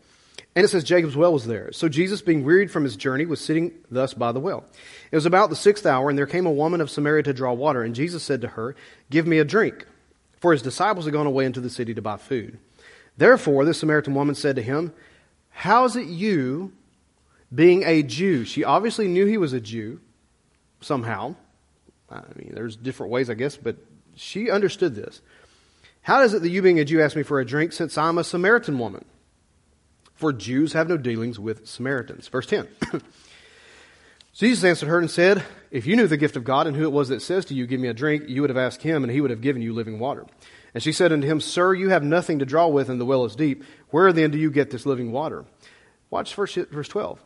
And 0.56 0.66
it 0.66 0.68
says 0.68 0.84
Jacob's 0.84 1.16
well 1.16 1.32
was 1.32 1.48
there. 1.48 1.72
So 1.72 1.88
Jesus, 1.88 2.22
being 2.22 2.44
wearied 2.44 2.72
from 2.72 2.84
his 2.84 2.98
journey, 2.98 3.26
was 3.26 3.40
sitting 3.40 3.72
thus 3.90 4.14
by 4.14 4.34
the 4.34 4.40
well. 4.40 4.66
It 5.10 5.16
was 5.16 5.26
about 5.26 5.50
the 5.50 5.56
sixth 5.56 5.86
hour, 5.86 6.10
and 6.10 6.18
there 6.18 6.28
came 6.28 6.46
a 6.46 6.52
woman 6.52 6.82
of 6.82 6.90
Samaria 6.90 7.24
to 7.24 7.34
draw 7.34 7.54
water. 7.54 7.84
And 7.84 7.96
Jesus 7.96 8.22
said 8.22 8.42
to 8.42 8.50
her, 8.50 8.76
Give 9.10 9.26
me 9.26 9.40
a 9.40 9.46
drink. 9.46 9.86
For 10.42 10.52
his 10.52 10.62
disciples 10.62 11.06
had 11.06 11.14
gone 11.14 11.28
away 11.28 11.46
into 11.46 11.62
the 11.62 11.70
city 11.70 11.94
to 11.94 12.02
buy 12.02 12.18
food. 12.18 12.58
Therefore, 13.16 13.64
this 13.64 13.80
Samaritan 13.80 14.14
woman 14.14 14.36
said 14.36 14.58
to 14.58 14.62
him, 14.62 14.94
How 15.52 15.86
is 15.86 15.96
it 15.96 16.08
you, 16.08 16.74
being 17.54 17.84
a 17.84 18.04
Jew? 18.04 18.44
She 18.44 18.64
obviously 18.64 19.08
knew 19.08 19.26
he 19.26 19.38
was 19.38 19.54
a 19.54 19.62
Jew, 19.62 20.02
somehow. 20.82 21.36
I 22.10 22.24
mean, 22.36 22.52
there's 22.54 22.76
different 22.76 23.12
ways, 23.12 23.30
I 23.30 23.36
guess, 23.36 23.56
but 23.56 23.78
she 24.16 24.50
understood 24.50 24.96
this. 24.96 25.22
How 26.02 26.24
is 26.24 26.34
it 26.34 26.42
that 26.42 26.50
you, 26.50 26.62
being 26.62 26.80
a 26.80 26.86
Jew, 26.86 27.02
ask 27.02 27.16
me 27.16 27.24
for 27.24 27.40
a 27.40 27.46
drink 27.46 27.72
since 27.72 27.98
I'm 27.98 28.18
a 28.18 28.24
Samaritan 28.24 28.80
woman? 28.80 29.06
For 30.22 30.32
Jews 30.32 30.74
have 30.74 30.88
no 30.88 30.98
dealings 30.98 31.40
with 31.40 31.68
Samaritans. 31.68 32.28
Verse 32.28 32.46
10. 32.46 32.68
Jesus 34.34 34.64
answered 34.64 34.88
her 34.88 35.00
and 35.00 35.10
said, 35.10 35.44
If 35.72 35.88
you 35.88 35.96
knew 35.96 36.06
the 36.06 36.16
gift 36.16 36.36
of 36.36 36.44
God 36.44 36.68
and 36.68 36.78
who 36.78 36.84
it 36.84 36.92
was 36.92 37.10
that 37.10 37.24
says 37.24 37.44
to 37.46 37.56
you, 37.56 37.66
Give 37.66 37.80
me 37.80 37.88
a 37.88 37.94
drink, 37.96 38.26
you 38.30 38.42
would 38.42 38.52
have 38.52 38.58
asked 38.58 38.84
him, 38.84 39.04
and 39.04 39.12
he 39.12 39.20
would 39.20 39.32
have 39.32 39.42
given 39.42 39.64
you 39.64 39.74
living 39.74 39.98
water. 39.98 40.28
And 40.76 40.84
she 40.84 40.92
said 40.92 41.12
unto 41.12 41.26
him, 41.26 41.42
Sir, 41.42 41.74
you 41.74 41.90
have 41.90 42.04
nothing 42.04 42.38
to 42.38 42.46
draw 42.46 42.68
with, 42.68 42.88
and 42.88 43.02
the 43.02 43.06
well 43.06 43.26
is 43.26 43.36
deep. 43.36 43.64
Where 43.90 44.14
then 44.14 44.30
do 44.30 44.38
you 44.38 44.52
get 44.52 44.70
this 44.70 44.86
living 44.86 45.12
water? 45.12 45.44
Watch 46.12 46.36
verse, 46.36 46.54
verse 46.54 46.88
12. 46.88 47.20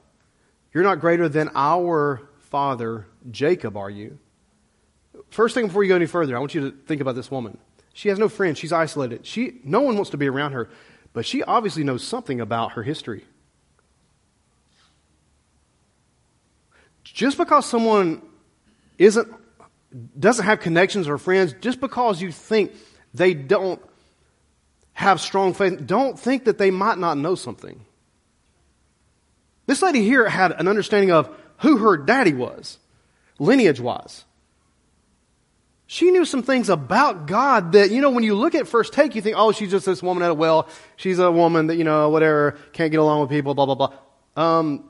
You're 0.74 0.86
not 0.86 1.02
greater 1.02 1.28
than 1.28 1.50
our 1.54 2.30
father 2.40 3.08
Jacob, 3.30 3.76
are 3.76 3.90
you? 3.90 4.20
First 5.32 5.54
thing 5.54 5.68
before 5.68 5.84
you 5.84 5.90
go 5.90 5.98
any 5.98 6.06
further, 6.06 6.34
I 6.34 6.40
want 6.40 6.56
you 6.56 6.72
to 6.72 6.78
think 6.86 7.02
about 7.02 7.16
this 7.16 7.30
woman. 7.30 7.58
She 7.92 8.08
has 8.08 8.20
no 8.20 8.30
friends. 8.30 8.58
She's 8.58 8.72
isolated. 8.72 9.26
She, 9.26 9.60
no 9.66 9.82
one 9.82 9.96
wants 9.96 10.12
to 10.12 10.18
be 10.18 10.30
around 10.30 10.54
her, 10.54 10.70
but 11.16 11.26
she 11.26 11.42
obviously 11.44 11.86
knows 11.86 12.04
something 12.04 12.42
about 12.42 12.74
her 12.74 12.84
history. 12.84 13.24
Just 17.06 17.38
because 17.38 17.66
someone 17.66 18.22
isn't, 18.98 19.34
doesn't 20.20 20.44
have 20.44 20.60
connections 20.60 21.08
or 21.08 21.18
friends, 21.18 21.56
just 21.62 21.80
because 21.80 22.22
you 22.22 22.34
think 22.34 22.74
they 23.14 23.34
don't 23.34 23.82
have 24.92 25.22
strong 25.22 25.54
faith, 25.54 25.88
don't 25.88 26.20
think 26.20 26.44
that 26.46 26.58
they 26.58 26.70
might 26.70 26.98
not 26.98 27.18
know 27.18 27.36
something. 27.36 27.80
This 29.68 29.82
lady 29.82 30.02
here 30.02 30.28
had 30.28 30.52
an 30.52 30.68
understanding 30.68 31.12
of 31.12 31.34
who 31.60 31.78
her 31.78 31.96
daddy 31.96 32.34
was, 32.34 32.78
lineage 33.40 33.80
wise. 33.80 34.26
She 35.88 36.10
knew 36.10 36.26
some 36.26 36.42
things 36.42 36.70
about 36.70 37.28
God 37.28 37.74
that, 37.74 37.92
you 37.92 38.02
know, 38.02 38.10
when 38.10 38.24
you 38.24 38.34
look 38.34 38.56
at 38.56 38.68
first 38.68 38.92
take, 38.92 39.14
you 39.14 39.22
think, 39.22 39.36
oh, 39.38 39.52
she's 39.52 39.70
just 39.70 39.86
this 39.86 40.02
woman 40.02 40.24
at 40.24 40.32
a 40.32 40.34
well. 40.34 40.68
She's 40.96 41.20
a 41.20 41.32
woman 41.32 41.68
that, 41.68 41.76
you 41.76 41.84
know, 41.84 42.10
whatever, 42.10 42.58
can't 42.74 42.90
get 42.92 43.00
along 43.00 43.22
with 43.22 43.30
people, 43.30 43.54
blah, 43.54 43.68
blah, 43.68 43.76
blah. 43.76 43.94
Um, 44.36 44.90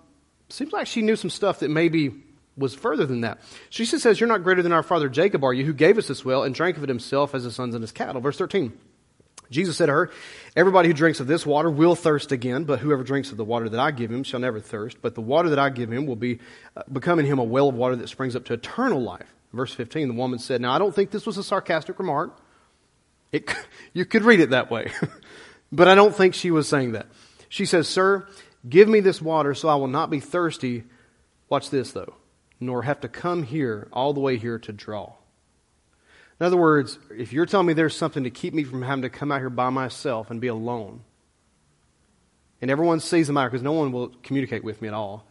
seems 0.50 0.72
like 0.72 0.88
she 0.88 1.02
knew 1.02 1.18
some 1.18 1.30
stuff 1.30 1.60
that 1.60 1.70
maybe 1.70 2.14
was 2.58 2.74
further 2.74 3.06
than 3.06 3.22
that. 3.22 3.40
She 3.70 3.86
says, 3.86 4.20
You're 4.20 4.30
not 4.30 4.44
greater 4.44 4.62
than 4.62 4.72
our 4.72 4.84
father 4.84 5.10
Jacob, 5.10 5.44
are 5.44 5.54
you, 5.54 5.66
who 5.66 5.74
gave 5.74 5.98
us 5.98 6.08
this 6.08 6.24
well 6.24 6.44
and 6.44 6.56
drank 6.56 6.78
of 6.78 6.84
it 6.84 6.90
himself 6.90 7.36
as 7.36 7.44
his 7.44 7.56
sons 7.56 7.76
and 7.76 7.84
his 7.84 7.92
cattle. 7.92 8.22
Verse 8.22 8.38
13. 8.38 8.72
Jesus 9.52 9.78
said 9.78 9.88
to 9.88 9.92
her, 9.92 10.12
Everybody 10.56 10.88
who 10.88 10.94
drinks 10.94 11.20
of 11.20 11.28
this 11.28 11.46
water 11.46 11.70
will 11.70 11.96
thirst 11.96 12.32
again, 12.32 12.64
but 12.64 12.80
whoever 12.80 13.04
drinks 13.04 13.32
of 13.32 13.38
the 13.38 13.44
water 13.44 13.70
that 13.70 13.80
I 13.80 13.92
give 13.92 14.12
him 14.12 14.24
shall 14.24 14.40
never 14.40 14.60
thirst. 14.60 15.02
But 15.02 15.14
the 15.14 15.22
water 15.22 15.50
that 15.50 15.60
I 15.60 15.70
give 15.70 15.92
him 15.92 16.06
will 16.06 16.16
be 16.16 16.40
uh, 16.76 16.84
become 16.92 17.20
in 17.20 17.26
him 17.26 17.38
a 17.38 17.44
well 17.44 17.70
of 17.70 17.76
water 17.76 17.96
that 17.98 18.10
springs 18.10 18.36
up 18.36 18.46
to 18.46 18.54
eternal 18.54 19.02
life. 19.02 19.35
Verse 19.56 19.74
15, 19.74 20.10
the 20.10 20.14
woman 20.14 20.38
said, 20.38 20.60
Now 20.60 20.74
I 20.74 20.80
don't 20.80 20.94
think 20.94 21.12
this 21.12 21.26
was 21.26 21.38
a 21.38 21.44
sarcastic 21.44 21.98
remark. 21.98 22.38
It, 23.32 23.50
you 23.94 24.06
could 24.06 24.24
read 24.24 24.42
it 24.42 24.50
that 24.50 24.70
way, 24.70 24.92
but 25.72 25.88
I 25.88 25.96
don't 25.96 26.14
think 26.14 26.34
she 26.34 26.52
was 26.52 26.68
saying 26.68 26.92
that. 26.92 27.08
She 27.48 27.66
says, 27.66 27.88
Sir, 27.88 28.28
give 28.68 28.90
me 28.90 29.00
this 29.00 29.22
water 29.22 29.54
so 29.54 29.70
I 29.70 29.76
will 29.76 29.88
not 29.88 30.10
be 30.10 30.20
thirsty. 30.20 30.84
Watch 31.48 31.70
this, 31.70 31.94
though, 31.94 32.16
nor 32.60 32.84
have 32.84 33.00
to 33.02 33.08
come 33.08 33.44
here, 33.44 33.88
all 33.94 34.14
the 34.14 34.20
way 34.20 34.38
here 34.38 34.60
to 34.60 34.74
draw. 34.74 35.14
In 36.40 36.46
other 36.46 36.58
words, 36.58 37.00
if 37.18 37.32
you're 37.32 37.46
telling 37.46 37.68
me 37.68 37.74
there's 37.74 37.96
something 37.96 38.26
to 38.26 38.30
keep 38.30 38.54
me 38.54 38.66
from 38.66 38.82
having 38.82 39.04
to 39.04 39.10
come 39.10 39.32
out 39.32 39.40
here 39.40 39.50
by 39.50 39.70
myself 39.70 40.30
and 40.30 40.42
be 40.42 40.48
alone, 40.48 41.02
and 42.62 42.70
everyone 42.70 43.00
sees 43.00 43.28
the 43.28 43.34
matter 43.34 43.50
because 43.50 43.64
no 43.64 43.72
one 43.72 43.94
will 43.94 44.10
communicate 44.22 44.66
with 44.66 44.82
me 44.82 44.90
at 44.90 44.94
all, 44.94 45.26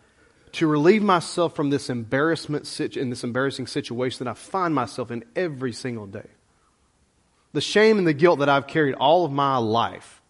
to 0.55 0.67
relieve 0.67 1.03
myself 1.03 1.55
from 1.57 1.71
this 1.71 1.91
embarrassment 1.91 2.81
in 2.97 3.11
this 3.11 3.25
embarrassing 3.25 3.67
situation 3.67 4.25
that 4.25 4.31
I 4.31 4.35
find 4.35 4.75
myself 4.75 5.11
in 5.11 5.25
every 5.35 5.73
single 5.73 6.07
day. 6.07 6.29
The 7.53 7.61
shame 7.61 7.99
and 7.99 8.07
the 8.07 8.13
guilt 8.13 8.41
that 8.41 8.49
I've 8.49 8.67
carried 8.67 8.95
all 8.95 9.25
of 9.25 9.33
my 9.33 9.57
life. 9.59 10.21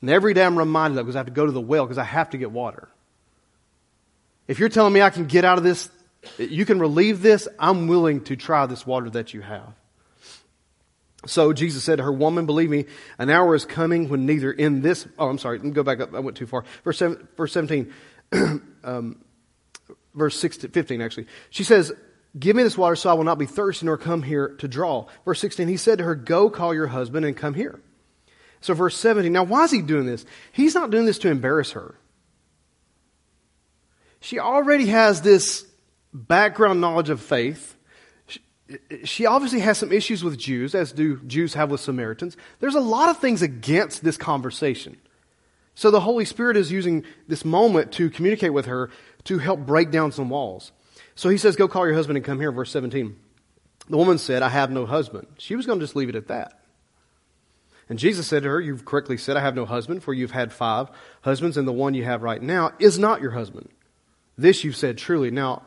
And 0.00 0.10
every 0.10 0.34
day 0.34 0.44
I'm 0.44 0.58
reminded 0.58 0.98
of 0.98 1.06
because 1.06 1.16
I 1.16 1.20
have 1.20 1.26
to 1.26 1.32
go 1.32 1.46
to 1.46 1.52
the 1.52 1.60
well 1.60 1.84
because 1.84 1.98
I 1.98 2.04
have 2.04 2.30
to 2.30 2.38
get 2.38 2.50
water. 2.50 2.88
If 4.48 4.58
you're 4.58 4.68
telling 4.68 4.92
me 4.92 5.02
I 5.02 5.10
can 5.10 5.26
get 5.26 5.44
out 5.44 5.58
of 5.58 5.64
this, 5.64 5.90
you 6.38 6.64
can 6.64 6.78
relieve 6.78 7.22
this, 7.22 7.48
I'm 7.58 7.86
willing 7.86 8.24
to 8.24 8.36
try 8.36 8.66
this 8.66 8.86
water 8.86 9.10
that 9.10 9.32
you 9.32 9.40
have. 9.40 9.74
So 11.26 11.52
Jesus 11.52 11.84
said 11.84 11.96
to 11.96 12.02
her, 12.02 12.12
Woman, 12.12 12.46
believe 12.46 12.70
me, 12.70 12.86
an 13.18 13.28
hour 13.28 13.54
is 13.54 13.66
coming 13.66 14.08
when 14.08 14.24
neither 14.24 14.50
in 14.50 14.80
this, 14.80 15.06
oh, 15.18 15.28
I'm 15.28 15.38
sorry, 15.38 15.58
let 15.58 15.66
me 15.66 15.72
go 15.72 15.82
back 15.82 16.00
up. 16.00 16.14
I 16.14 16.20
went 16.20 16.36
too 16.36 16.46
far. 16.46 16.64
Verse, 16.82 16.98
seven, 16.98 17.28
verse 17.36 17.52
17. 17.52 17.92
um, 18.84 19.24
verse 20.14 20.38
16, 20.38 20.70
15 20.70 21.00
actually. 21.00 21.26
She 21.50 21.64
says, 21.64 21.92
Give 22.38 22.54
me 22.54 22.62
this 22.62 22.78
water 22.78 22.94
so 22.94 23.10
I 23.10 23.14
will 23.14 23.24
not 23.24 23.38
be 23.38 23.46
thirsty 23.46 23.86
nor 23.86 23.98
come 23.98 24.22
here 24.22 24.50
to 24.58 24.68
draw. 24.68 25.06
Verse 25.24 25.40
16, 25.40 25.66
he 25.66 25.76
said 25.76 25.98
to 25.98 26.04
her, 26.04 26.14
Go 26.14 26.48
call 26.48 26.72
your 26.72 26.86
husband 26.86 27.26
and 27.26 27.36
come 27.36 27.54
here. 27.54 27.80
So 28.60 28.74
verse 28.74 28.96
17, 28.96 29.32
now 29.32 29.42
why 29.42 29.64
is 29.64 29.70
he 29.70 29.82
doing 29.82 30.06
this? 30.06 30.24
He's 30.52 30.74
not 30.74 30.90
doing 30.90 31.06
this 31.06 31.18
to 31.20 31.30
embarrass 31.30 31.72
her. 31.72 31.96
She 34.20 34.38
already 34.38 34.86
has 34.86 35.22
this 35.22 35.66
background 36.12 36.80
knowledge 36.80 37.08
of 37.08 37.20
faith. 37.20 37.74
She 39.04 39.26
obviously 39.26 39.60
has 39.60 39.78
some 39.78 39.90
issues 39.90 40.22
with 40.22 40.38
Jews, 40.38 40.74
as 40.74 40.92
do 40.92 41.16
Jews 41.26 41.54
have 41.54 41.70
with 41.70 41.80
Samaritans. 41.80 42.36
There's 42.60 42.74
a 42.74 42.80
lot 42.80 43.08
of 43.08 43.18
things 43.18 43.42
against 43.42 44.04
this 44.04 44.16
conversation. 44.16 44.96
So 45.74 45.90
the 45.90 46.00
Holy 46.00 46.24
Spirit 46.24 46.56
is 46.56 46.70
using 46.70 47.04
this 47.26 47.44
moment 47.44 47.92
to 47.92 48.10
communicate 48.10 48.52
with 48.52 48.66
her 48.66 48.90
to 49.24 49.38
help 49.38 49.60
break 49.60 49.90
down 49.90 50.12
some 50.12 50.28
walls. 50.28 50.72
So 51.14 51.28
he 51.28 51.38
says, 51.38 51.56
Go 51.56 51.68
call 51.68 51.86
your 51.86 51.94
husband 51.94 52.16
and 52.16 52.24
come 52.24 52.40
here, 52.40 52.52
verse 52.52 52.70
17. 52.70 53.16
The 53.88 53.96
woman 53.96 54.18
said, 54.18 54.42
I 54.42 54.48
have 54.48 54.70
no 54.70 54.86
husband. 54.86 55.26
She 55.38 55.56
was 55.56 55.66
going 55.66 55.78
to 55.78 55.84
just 55.84 55.96
leave 55.96 56.08
it 56.08 56.14
at 56.14 56.28
that. 56.28 56.60
And 57.88 57.98
Jesus 57.98 58.26
said 58.26 58.44
to 58.44 58.48
her, 58.48 58.60
You've 58.60 58.84
correctly 58.84 59.16
said, 59.16 59.36
I 59.36 59.40
have 59.40 59.54
no 59.54 59.66
husband, 59.66 60.02
for 60.02 60.14
you've 60.14 60.30
had 60.30 60.52
five 60.52 60.88
husbands, 61.22 61.56
and 61.56 61.66
the 61.66 61.72
one 61.72 61.94
you 61.94 62.04
have 62.04 62.22
right 62.22 62.40
now 62.40 62.72
is 62.78 62.98
not 62.98 63.20
your 63.20 63.32
husband. 63.32 63.68
This 64.38 64.64
you've 64.64 64.76
said 64.76 64.96
truly. 64.96 65.30
Now, 65.30 65.62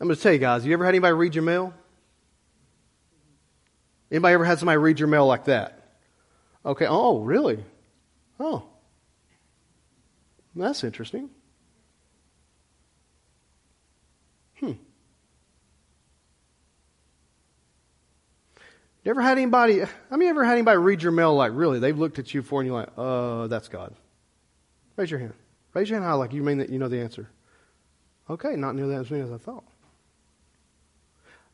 I'm 0.00 0.06
going 0.06 0.16
to 0.16 0.22
tell 0.22 0.32
you 0.32 0.38
guys, 0.38 0.62
have 0.62 0.68
you 0.68 0.72
ever 0.72 0.84
had 0.84 0.94
anybody 0.94 1.12
read 1.12 1.34
your 1.34 1.44
mail? 1.44 1.74
Anybody 4.10 4.34
ever 4.34 4.44
had 4.44 4.58
somebody 4.58 4.78
read 4.78 4.98
your 4.98 5.08
mail 5.08 5.26
like 5.26 5.44
that? 5.44 5.76
Okay, 6.64 6.86
oh, 6.88 7.20
really? 7.20 7.64
Oh. 8.38 8.69
That's 10.54 10.84
interesting. 10.84 11.30
Hmm. 14.58 14.72
You 19.04 19.10
ever 19.10 19.22
had 19.22 19.38
anybody, 19.38 19.82
I 20.10 20.16
mean, 20.16 20.28
ever 20.28 20.44
had 20.44 20.52
anybody 20.52 20.76
read 20.76 21.02
your 21.02 21.12
mail 21.12 21.34
like, 21.34 21.52
really, 21.54 21.78
they've 21.78 21.98
looked 21.98 22.18
at 22.18 22.34
you 22.34 22.42
for 22.42 22.60
and 22.60 22.68
you're 22.68 22.78
like, 22.78 22.90
uh, 22.98 23.46
that's 23.46 23.68
God. 23.68 23.94
Raise 24.96 25.10
your 25.10 25.20
hand. 25.20 25.32
Raise 25.72 25.88
your 25.88 25.98
hand 25.98 26.08
high 26.08 26.14
like 26.14 26.32
you 26.32 26.42
mean 26.42 26.58
that 26.58 26.68
you 26.68 26.78
know 26.78 26.88
the 26.88 27.00
answer. 27.00 27.30
Okay, 28.28 28.56
not 28.56 28.74
nearly 28.74 28.94
as 28.94 29.10
many 29.10 29.22
as 29.22 29.32
I 29.32 29.38
thought. 29.38 29.64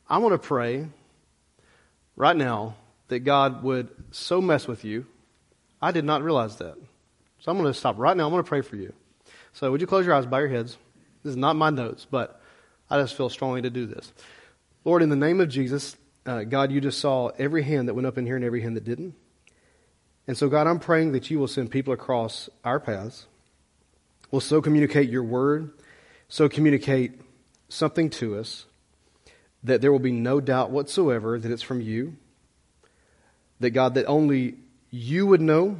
I 0.08 0.18
want 0.18 0.32
to 0.32 0.38
pray 0.38 0.88
right 2.16 2.36
now 2.36 2.76
that 3.08 3.20
God 3.20 3.62
would 3.62 3.88
so 4.10 4.40
mess 4.40 4.66
with 4.66 4.84
you. 4.84 5.06
I 5.80 5.92
did 5.92 6.04
not 6.04 6.22
realize 6.22 6.56
that. 6.56 6.76
So 7.46 7.52
I'm 7.52 7.58
going 7.58 7.72
to 7.72 7.78
stop 7.78 7.96
right 7.96 8.16
now. 8.16 8.24
I'm 8.24 8.32
going 8.32 8.42
to 8.42 8.48
pray 8.48 8.60
for 8.60 8.74
you. 8.74 8.92
So 9.52 9.70
would 9.70 9.80
you 9.80 9.86
close 9.86 10.04
your 10.04 10.16
eyes, 10.16 10.26
bow 10.26 10.38
your 10.38 10.48
heads? 10.48 10.76
This 11.22 11.30
is 11.30 11.36
not 11.36 11.54
my 11.54 11.70
notes, 11.70 12.04
but 12.04 12.40
I 12.90 13.00
just 13.00 13.14
feel 13.14 13.28
strongly 13.28 13.62
to 13.62 13.70
do 13.70 13.86
this. 13.86 14.12
Lord, 14.84 15.00
in 15.00 15.10
the 15.10 15.16
name 15.16 15.40
of 15.40 15.48
Jesus, 15.48 15.96
uh, 16.26 16.42
God, 16.42 16.72
you 16.72 16.80
just 16.80 16.98
saw 16.98 17.28
every 17.38 17.62
hand 17.62 17.86
that 17.86 17.94
went 17.94 18.04
up 18.04 18.18
in 18.18 18.26
here 18.26 18.34
and 18.34 18.44
every 18.44 18.62
hand 18.62 18.76
that 18.76 18.82
didn't. 18.82 19.14
And 20.26 20.36
so, 20.36 20.48
God, 20.48 20.66
I'm 20.66 20.80
praying 20.80 21.12
that 21.12 21.30
you 21.30 21.38
will 21.38 21.46
send 21.46 21.70
people 21.70 21.94
across 21.94 22.50
our 22.64 22.80
paths, 22.80 23.28
will 24.32 24.40
so 24.40 24.60
communicate 24.60 25.08
your 25.08 25.22
word, 25.22 25.70
so 26.28 26.48
communicate 26.48 27.12
something 27.68 28.10
to 28.10 28.40
us 28.40 28.66
that 29.62 29.80
there 29.80 29.92
will 29.92 30.00
be 30.00 30.10
no 30.10 30.40
doubt 30.40 30.72
whatsoever 30.72 31.38
that 31.38 31.52
it's 31.52 31.62
from 31.62 31.80
you, 31.80 32.16
that 33.60 33.70
God, 33.70 33.94
that 33.94 34.06
only 34.06 34.56
you 34.90 35.28
would 35.28 35.40
know, 35.40 35.76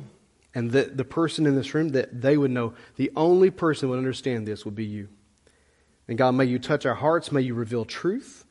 and 0.57 0.71
that 0.71 0.97
the 0.97 1.05
person 1.05 1.45
in 1.45 1.55
this 1.55 1.75
room, 1.75 1.91
that 1.91 2.23
they 2.23 2.39
would 2.39 2.51
know, 2.51 2.73
the 2.97 3.13
only 3.15 3.51
person 3.51 3.91
would 3.91 3.99
understand 3.99 4.49
this 4.49 4.65
would 4.65 4.75
be 4.75 4.87
you. 4.87 5.07
And 6.09 6.17
God, 6.17 6.31
may 6.33 6.47
you 6.47 6.59
touch 6.59 6.87
our 6.87 6.95
hearts, 6.95 7.31
may 7.31 7.43
you 7.43 7.53
reveal 7.53 7.85
truth. 7.85 8.47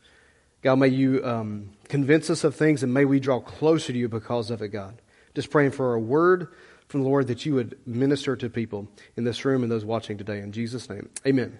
God, 0.61 0.75
may 0.75 0.89
you 0.89 1.25
um, 1.25 1.71
convince 1.89 2.29
us 2.29 2.43
of 2.43 2.53
things, 2.53 2.83
and 2.83 2.93
may 2.93 3.05
we 3.05 3.19
draw 3.19 3.39
closer 3.39 3.91
to 3.91 3.97
you 3.97 4.07
because 4.07 4.51
of 4.51 4.61
it, 4.61 4.67
God. 4.67 5.01
Just 5.33 5.49
praying 5.49 5.71
for 5.71 5.95
a 5.95 5.99
word 5.99 6.49
from 6.89 7.01
the 7.01 7.09
Lord 7.09 7.25
that 7.25 7.43
you 7.43 7.55
would 7.55 7.75
minister 7.87 8.35
to 8.35 8.51
people 8.51 8.87
in 9.17 9.23
this 9.23 9.43
room 9.43 9.63
and 9.63 9.71
those 9.71 9.83
watching 9.83 10.15
today. 10.15 10.41
In 10.41 10.51
Jesus' 10.51 10.87
name, 10.87 11.09
amen. 11.25 11.57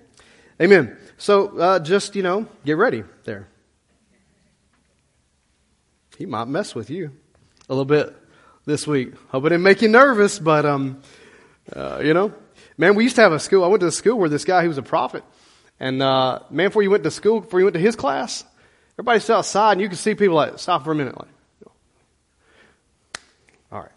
Amen. 0.62 0.96
So 1.18 1.58
uh, 1.58 1.80
just, 1.80 2.16
you 2.16 2.22
know, 2.22 2.48
get 2.64 2.78
ready 2.78 3.04
there. 3.24 3.48
He 6.20 6.28
might 6.28 6.48
mess 6.48 6.76
with 6.76 6.92
you 6.92 7.14
a 7.68 7.74
little 7.74 7.84
bit 7.84 8.16
this 8.66 8.88
week. 8.88 9.14
Hope 9.30 9.46
it 9.46 9.50
didn't 9.50 9.64
make 9.64 9.82
you 9.82 9.88
nervous, 9.88 10.40
but, 10.40 10.66
um, 10.66 11.02
uh, 11.74 12.02
you 12.04 12.14
know, 12.14 12.34
man, 12.78 12.96
we 12.96 13.04
used 13.04 13.16
to 13.16 13.22
have 13.22 13.32
a 13.32 13.40
school. 13.40 13.64
I 13.64 13.68
went 13.68 13.82
to 13.82 13.88
a 13.88 13.92
school 13.92 14.18
where 14.18 14.30
this 14.30 14.44
guy, 14.44 14.62
he 14.62 14.68
was 14.68 14.78
a 14.78 14.84
prophet. 14.84 15.24
And, 15.80 16.02
uh, 16.02 16.40
man, 16.50 16.70
before 16.70 16.84
you 16.84 16.90
went 16.90 17.04
to 17.04 17.12
school, 17.12 17.42
before 17.42 17.60
you 17.60 17.66
went 17.66 17.76
to 17.76 17.80
his 17.80 17.96
class, 17.96 18.44
everybody 18.94 19.20
stood 19.20 19.38
outside 19.38 19.74
and 19.74 19.82
you 19.82 19.90
could 19.90 19.98
see 19.98 20.16
people 20.16 20.36
like, 20.36 20.58
stop 20.58 20.84
for 20.84 20.92
a 20.92 20.96
minute. 20.96 21.18
Like, 21.18 21.30
all 23.72 23.82
right. 23.82 23.92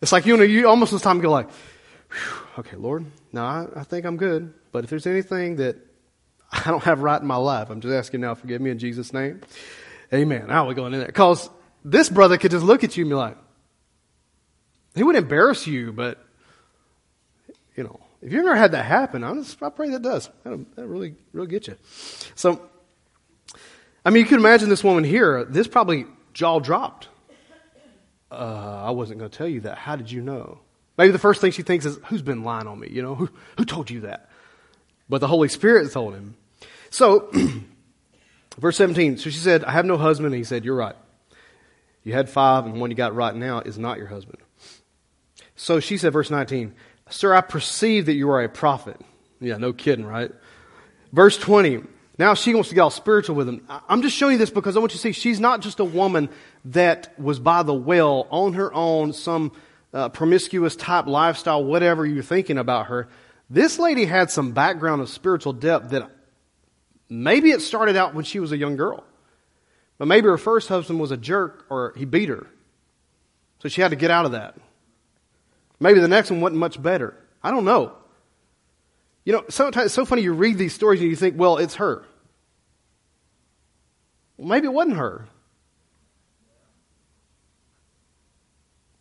It's 0.00 0.12
like, 0.12 0.24
you 0.24 0.36
know, 0.36 0.42
you 0.42 0.68
almost 0.68 0.92
this 0.92 1.02
time 1.02 1.20
go 1.20 1.30
like, 1.30 1.48
okay, 2.58 2.76
Lord, 2.76 3.04
no, 3.32 3.42
I, 3.42 3.66
I 3.76 3.84
think 3.84 4.06
I'm 4.06 4.16
good. 4.16 4.54
But 4.72 4.84
if 4.84 4.90
there's 4.90 5.06
anything 5.06 5.56
that 5.56 5.76
I 6.52 6.70
don't 6.70 6.82
have 6.84 7.02
right 7.02 7.20
in 7.20 7.26
my 7.26 7.36
life, 7.36 7.70
I'm 7.70 7.80
just 7.80 7.92
asking 7.92 8.20
now, 8.22 8.34
forgive 8.34 8.60
me 8.60 8.70
in 8.70 8.78
Jesus' 8.78 9.12
name. 9.12 9.40
Amen. 10.12 10.46
Now 10.48 10.66
we're 10.66 10.74
going 10.74 10.92
in 10.94 11.00
there. 11.00 11.06
Because 11.06 11.50
this 11.84 12.08
brother 12.08 12.38
could 12.38 12.50
just 12.50 12.64
look 12.64 12.84
at 12.84 12.96
you 12.96 13.04
and 13.04 13.10
be 13.10 13.14
like, 13.14 13.36
he 14.94 15.02
would 15.02 15.16
embarrass 15.16 15.66
you, 15.66 15.92
but, 15.92 16.18
you 17.76 17.84
know, 17.84 18.00
if 18.22 18.32
you've 18.32 18.44
never 18.44 18.56
had 18.56 18.72
that 18.72 18.84
happen, 18.84 19.24
I, 19.24 19.32
just, 19.34 19.62
I 19.62 19.70
pray 19.70 19.90
that 19.90 20.02
does. 20.02 20.28
That'll 20.44 20.66
really, 20.76 21.14
really 21.32 21.46
get 21.46 21.68
you. 21.68 21.76
So, 22.34 22.60
I 24.04 24.10
mean, 24.10 24.22
you 24.22 24.28
can 24.28 24.38
imagine 24.38 24.68
this 24.68 24.84
woman 24.84 25.04
here, 25.04 25.44
this 25.44 25.68
probably 25.68 26.06
jaw 26.34 26.58
dropped. 26.58 27.08
Uh, 28.30 28.84
I 28.86 28.90
wasn't 28.90 29.18
going 29.18 29.30
to 29.30 29.36
tell 29.36 29.48
you 29.48 29.60
that. 29.62 29.78
How 29.78 29.96
did 29.96 30.10
you 30.10 30.20
know? 30.22 30.60
Maybe 30.96 31.12
the 31.12 31.18
first 31.18 31.40
thing 31.40 31.50
she 31.50 31.62
thinks 31.62 31.84
is, 31.84 31.98
who's 32.06 32.22
been 32.22 32.44
lying 32.44 32.66
on 32.66 32.78
me? 32.78 32.88
You 32.90 33.02
know, 33.02 33.14
who, 33.14 33.28
who 33.56 33.64
told 33.64 33.90
you 33.90 34.00
that? 34.00 34.28
But 35.08 35.20
the 35.20 35.26
Holy 35.26 35.48
Spirit 35.48 35.90
told 35.92 36.14
him. 36.14 36.36
So, 36.90 37.30
verse 38.58 38.76
17. 38.76 39.16
So 39.16 39.30
she 39.30 39.38
said, 39.38 39.64
I 39.64 39.72
have 39.72 39.84
no 39.84 39.96
husband. 39.96 40.26
And 40.26 40.36
he 40.36 40.44
said, 40.44 40.64
You're 40.64 40.76
right. 40.76 40.94
You 42.04 42.12
had 42.12 42.28
five, 42.28 42.64
and 42.64 42.74
the 42.74 42.78
one 42.78 42.90
you 42.90 42.96
got 42.96 43.14
right 43.14 43.34
now 43.34 43.60
is 43.60 43.78
not 43.78 43.98
your 43.98 44.06
husband. 44.06 44.38
So 45.56 45.80
she 45.80 45.98
said, 45.98 46.12
verse 46.12 46.30
19, 46.30 46.74
Sir, 47.10 47.34
I 47.34 47.40
perceive 47.40 48.06
that 48.06 48.14
you 48.14 48.30
are 48.30 48.42
a 48.42 48.48
prophet. 48.48 49.00
Yeah, 49.40 49.56
no 49.56 49.72
kidding, 49.72 50.06
right? 50.06 50.30
Verse 51.12 51.36
20, 51.36 51.82
now 52.18 52.34
she 52.34 52.54
wants 52.54 52.68
to 52.68 52.74
get 52.74 52.82
all 52.82 52.90
spiritual 52.90 53.36
with 53.36 53.48
him. 53.48 53.66
I'm 53.88 54.02
just 54.02 54.16
showing 54.16 54.32
you 54.32 54.38
this 54.38 54.50
because 54.50 54.76
I 54.76 54.80
want 54.80 54.92
you 54.92 54.96
to 54.96 55.00
see 55.00 55.12
she's 55.12 55.40
not 55.40 55.60
just 55.60 55.80
a 55.80 55.84
woman 55.84 56.28
that 56.66 57.18
was 57.18 57.40
by 57.40 57.62
the 57.62 57.74
well 57.74 58.26
on 58.30 58.54
her 58.54 58.72
own, 58.72 59.12
some 59.12 59.52
uh, 59.92 60.08
promiscuous 60.10 60.76
type 60.76 61.06
lifestyle, 61.06 61.64
whatever 61.64 62.06
you're 62.06 62.22
thinking 62.22 62.58
about 62.58 62.86
her. 62.86 63.08
This 63.48 63.78
lady 63.78 64.04
had 64.04 64.30
some 64.30 64.52
background 64.52 65.02
of 65.02 65.08
spiritual 65.08 65.52
depth 65.52 65.90
that 65.90 66.10
maybe 67.08 67.50
it 67.50 67.60
started 67.60 67.96
out 67.96 68.14
when 68.14 68.24
she 68.24 68.38
was 68.38 68.52
a 68.52 68.56
young 68.56 68.76
girl. 68.76 69.04
But 70.00 70.08
maybe 70.08 70.28
her 70.28 70.38
first 70.38 70.70
husband 70.70 70.98
was 70.98 71.10
a 71.10 71.16
jerk 71.18 71.66
or 71.68 71.92
he 71.94 72.06
beat 72.06 72.30
her. 72.30 72.46
So 73.58 73.68
she 73.68 73.82
had 73.82 73.90
to 73.90 73.96
get 73.96 74.10
out 74.10 74.24
of 74.24 74.32
that. 74.32 74.54
Maybe 75.78 76.00
the 76.00 76.08
next 76.08 76.30
one 76.30 76.40
wasn't 76.40 76.58
much 76.58 76.82
better. 76.82 77.14
I 77.42 77.50
don't 77.50 77.66
know. 77.66 77.92
You 79.26 79.34
know, 79.34 79.44
sometimes 79.50 79.84
it's 79.84 79.94
so 79.94 80.06
funny 80.06 80.22
you 80.22 80.32
read 80.32 80.56
these 80.56 80.72
stories 80.72 81.02
and 81.02 81.10
you 81.10 81.16
think, 81.16 81.38
well, 81.38 81.58
it's 81.58 81.74
her. 81.74 82.02
Well, 84.38 84.48
maybe 84.48 84.68
it 84.68 84.72
wasn't 84.72 84.96
her. 84.96 85.28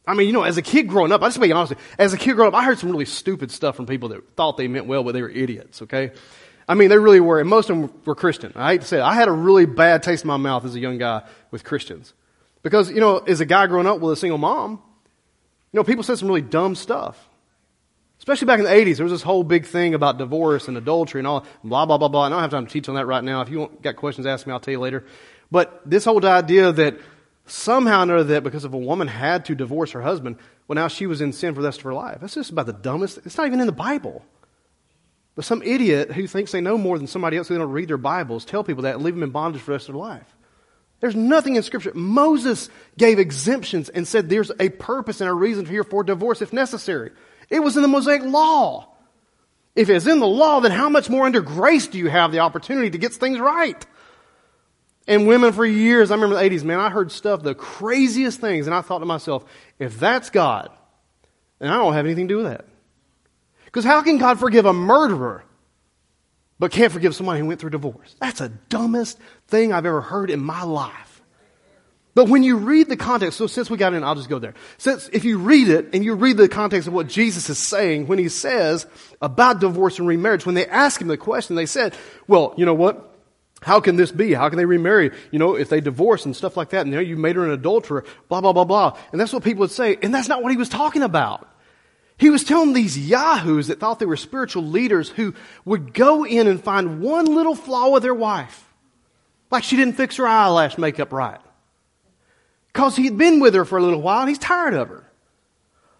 I 0.05 0.15
mean, 0.15 0.27
you 0.27 0.33
know, 0.33 0.43
as 0.43 0.57
a 0.57 0.61
kid 0.61 0.89
growing 0.89 1.13
up, 1.13 1.21
I 1.21 1.27
just 1.27 1.39
be 1.39 1.49
honest, 1.53 1.75
as 1.97 2.11
a 2.11 2.17
kid 2.17 2.33
growing 2.33 2.49
up, 2.49 2.59
I 2.59 2.65
heard 2.65 2.77
some 2.77 2.91
really 2.91 3.05
stupid 3.05 3.51
stuff 3.51 3.77
from 3.77 3.85
people 3.85 4.09
that 4.09 4.35
thought 4.35 4.57
they 4.57 4.67
meant 4.67 4.85
well, 4.85 5.05
but 5.05 5.13
they 5.13 5.21
were 5.21 5.29
idiots, 5.29 5.81
okay? 5.83 6.11
I 6.69 6.75
mean, 6.75 6.89
they 6.89 6.99
really 6.99 7.19
were, 7.19 7.39
and 7.39 7.49
most 7.49 7.71
of 7.71 7.81
them 7.81 7.91
were 8.05 8.13
Christian. 8.13 8.53
I 8.55 8.73
hate 8.73 8.81
to 8.81 8.87
say 8.87 8.99
it. 8.99 9.01
I 9.01 9.15
had 9.15 9.27
a 9.27 9.31
really 9.31 9.65
bad 9.65 10.03
taste 10.03 10.23
in 10.23 10.27
my 10.27 10.37
mouth 10.37 10.63
as 10.65 10.75
a 10.75 10.79
young 10.79 10.99
guy 10.99 11.23
with 11.49 11.63
Christians. 11.63 12.13
Because, 12.61 12.91
you 12.91 12.99
know, 12.99 13.17
as 13.17 13.41
a 13.41 13.45
guy 13.45 13.65
growing 13.65 13.87
up 13.87 13.99
with 13.99 14.13
a 14.13 14.15
single 14.15 14.37
mom, 14.37 14.79
you 15.71 15.77
know, 15.79 15.83
people 15.83 16.03
said 16.03 16.19
some 16.19 16.27
really 16.27 16.43
dumb 16.43 16.75
stuff. 16.75 17.27
Especially 18.19 18.45
back 18.45 18.59
in 18.59 18.65
the 18.65 18.71
80s, 18.71 18.97
there 18.97 19.03
was 19.03 19.11
this 19.11 19.23
whole 19.23 19.43
big 19.43 19.65
thing 19.65 19.95
about 19.95 20.19
divorce 20.19 20.67
and 20.67 20.77
adultery 20.77 21.19
and 21.19 21.27
all, 21.27 21.43
blah, 21.63 21.87
blah, 21.87 21.97
blah, 21.97 22.07
blah. 22.07 22.23
I 22.25 22.29
don't 22.29 22.39
have 22.39 22.51
time 22.51 22.67
to 22.67 22.71
teach 22.71 22.87
on 22.87 22.95
that 22.95 23.07
right 23.07 23.23
now. 23.23 23.41
If 23.41 23.49
you 23.49 23.61
want, 23.61 23.81
got 23.81 23.95
questions, 23.95 24.27
ask 24.27 24.45
me, 24.45 24.53
I'll 24.53 24.59
tell 24.59 24.73
you 24.73 24.79
later. 24.79 25.05
But 25.49 25.81
this 25.87 26.05
whole 26.05 26.23
idea 26.23 26.71
that 26.71 26.99
somehow 27.47 28.03
another 28.03 28.25
that 28.25 28.43
because 28.43 28.63
if 28.63 28.73
a 28.73 28.77
woman 28.77 29.07
had 29.07 29.45
to 29.45 29.55
divorce 29.55 29.93
her 29.93 30.01
husband, 30.01 30.37
well, 30.67 30.75
now 30.75 30.87
she 30.87 31.07
was 31.07 31.19
in 31.19 31.33
sin 31.33 31.55
for 31.55 31.61
the 31.61 31.67
rest 31.67 31.79
of 31.79 31.85
her 31.85 31.95
life. 31.95 32.19
That's 32.21 32.35
just 32.35 32.51
about 32.51 32.67
the 32.67 32.73
dumbest. 32.73 33.19
It's 33.25 33.37
not 33.37 33.47
even 33.47 33.59
in 33.59 33.65
the 33.65 33.71
Bible. 33.71 34.23
But 35.35 35.45
some 35.45 35.61
idiot 35.63 36.11
who 36.11 36.27
thinks 36.27 36.51
they 36.51 36.61
know 36.61 36.77
more 36.77 36.97
than 36.97 37.07
somebody 37.07 37.37
else 37.37 37.47
who 37.47 37.57
don't 37.57 37.71
read 37.71 37.89
their 37.89 37.97
Bibles 37.97 38.45
tell 38.45 38.63
people 38.63 38.83
that 38.83 38.95
and 38.95 39.03
leave 39.03 39.15
them 39.15 39.23
in 39.23 39.29
bondage 39.29 39.61
for 39.61 39.67
the 39.67 39.75
rest 39.75 39.89
of 39.89 39.93
their 39.93 40.01
life. 40.01 40.35
There's 40.99 41.15
nothing 41.15 41.55
in 41.55 41.63
Scripture. 41.63 41.93
Moses 41.93 42.69
gave 42.97 43.19
exemptions 43.19 43.89
and 43.89 44.07
said 44.07 44.27
there's 44.27 44.51
a 44.59 44.69
purpose 44.69 45.21
and 45.21 45.29
a 45.29 45.33
reason 45.33 45.65
here 45.65 45.83
for 45.83 46.03
divorce 46.03 46.41
if 46.41 46.51
necessary. 46.51 47.11
It 47.49 47.61
was 47.61 47.77
in 47.77 47.81
the 47.81 47.87
Mosaic 47.87 48.23
Law. 48.23 48.89
If 49.75 49.89
it's 49.89 50.07
in 50.07 50.19
the 50.19 50.27
law, 50.27 50.59
then 50.59 50.71
how 50.71 50.89
much 50.89 51.09
more 51.09 51.25
under 51.25 51.41
grace 51.41 51.87
do 51.87 51.97
you 51.97 52.09
have 52.09 52.31
the 52.31 52.39
opportunity 52.39 52.89
to 52.89 52.97
get 52.97 53.13
things 53.13 53.39
right? 53.39 53.85
And 55.07 55.25
women 55.25 55.53
for 55.53 55.65
years, 55.65 56.11
I 56.11 56.15
remember 56.15 56.35
the 56.35 56.49
80s, 56.49 56.63
man, 56.63 56.79
I 56.79 56.89
heard 56.89 57.11
stuff, 57.11 57.41
the 57.41 57.55
craziest 57.55 58.41
things, 58.41 58.67
and 58.67 58.75
I 58.75 58.81
thought 58.81 58.99
to 58.99 59.05
myself, 59.05 59.45
if 59.79 59.99
that's 59.99 60.29
God, 60.29 60.69
then 61.59 61.71
I 61.71 61.75
don't 61.75 61.93
have 61.93 62.05
anything 62.05 62.27
to 62.27 62.33
do 62.33 62.37
with 62.43 62.47
that. 62.47 62.65
Because 63.69 63.85
how 63.85 64.01
can 64.01 64.17
God 64.17 64.39
forgive 64.39 64.65
a 64.65 64.73
murderer, 64.73 65.43
but 66.57 66.71
can't 66.71 66.91
forgive 66.91 67.15
somebody 67.15 67.39
who 67.39 67.45
went 67.45 67.59
through 67.59 67.69
divorce? 67.69 68.15
That's 68.19 68.39
the 68.39 68.49
dumbest 68.49 69.19
thing 69.47 69.71
I've 69.71 69.85
ever 69.85 70.01
heard 70.01 70.31
in 70.31 70.39
my 70.39 70.63
life. 70.63 71.21
But 72.15 72.27
when 72.27 72.41
you 72.41 72.57
read 72.57 72.89
the 72.89 72.97
context, 72.97 73.37
so 73.37 73.45
since 73.45 73.69
we 73.69 73.77
got 73.77 73.93
in, 73.93 74.03
I'll 74.03 74.15
just 74.15 74.27
go 74.27 74.39
there. 74.39 74.55
Since 74.79 75.09
if 75.13 75.23
you 75.23 75.37
read 75.37 75.69
it 75.69 75.93
and 75.93 76.03
you 76.03 76.15
read 76.15 76.37
the 76.37 76.49
context 76.49 76.87
of 76.87 76.93
what 76.93 77.07
Jesus 77.07 77.47
is 77.49 77.59
saying 77.59 78.07
when 78.07 78.17
he 78.17 78.27
says 78.27 78.87
about 79.21 79.59
divorce 79.59 79.99
and 79.99 80.07
remarriage, 80.07 80.45
when 80.45 80.55
they 80.55 80.65
ask 80.65 80.99
him 80.99 81.07
the 81.07 81.17
question, 81.17 81.55
they 81.55 81.67
said, 81.67 81.95
well, 82.27 82.55
you 82.57 82.65
know 82.65 82.73
what? 82.73 83.05
How 83.61 83.79
can 83.79 83.95
this 83.95 84.11
be? 84.11 84.33
How 84.33 84.49
can 84.49 84.57
they 84.57 84.65
remarry? 84.65 85.11
You 85.31 85.39
know, 85.39 85.55
if 85.55 85.69
they 85.69 85.81
divorce 85.81 86.25
and 86.25 86.35
stuff 86.35 86.57
like 86.57 86.69
that, 86.69 86.81
and 86.81 86.89
you 86.89 86.95
know, 86.95 87.01
you 87.01 87.15
made 87.15 87.35
her 87.35 87.45
an 87.45 87.51
adulterer, 87.51 88.05
blah, 88.27 88.41
blah, 88.41 88.53
blah, 88.53 88.63
blah. 88.63 88.97
And 89.11 89.21
that's 89.21 89.31
what 89.31 89.43
people 89.43 89.61
would 89.61 89.71
say. 89.71 89.97
And 90.01 90.13
that's 90.13 90.27
not 90.27 90.41
what 90.41 90.51
he 90.51 90.57
was 90.57 90.69
talking 90.69 91.03
about. 91.03 91.47
He 92.19 92.29
was 92.29 92.43
telling 92.43 92.73
these 92.73 92.97
yahoos 92.97 93.67
that 93.67 93.79
thought 93.79 93.99
they 93.99 94.05
were 94.05 94.17
spiritual 94.17 94.63
leaders 94.63 95.07
who 95.09 95.33
would 95.63 95.93
go 95.93 96.25
in 96.25 96.47
and 96.47 96.61
find 96.61 96.99
one 96.99 97.25
little 97.25 97.55
flaw 97.55 97.89
with 97.89 98.03
their 98.03 98.13
wife. 98.13 98.65
Like 99.49 99.63
she 99.63 99.77
didn't 99.77 99.95
fix 99.95 100.17
her 100.17 100.27
eyelash 100.27 100.77
makeup 100.77 101.13
right. 101.13 101.39
Because 102.73 102.97
he'd 102.97 103.17
been 103.17 103.39
with 103.39 103.55
her 103.55 103.63
for 103.63 103.77
a 103.77 103.81
little 103.81 104.01
while 104.01 104.19
and 104.19 104.29
he's 104.29 104.37
tired 104.37 104.73
of 104.73 104.89
her. 104.89 105.09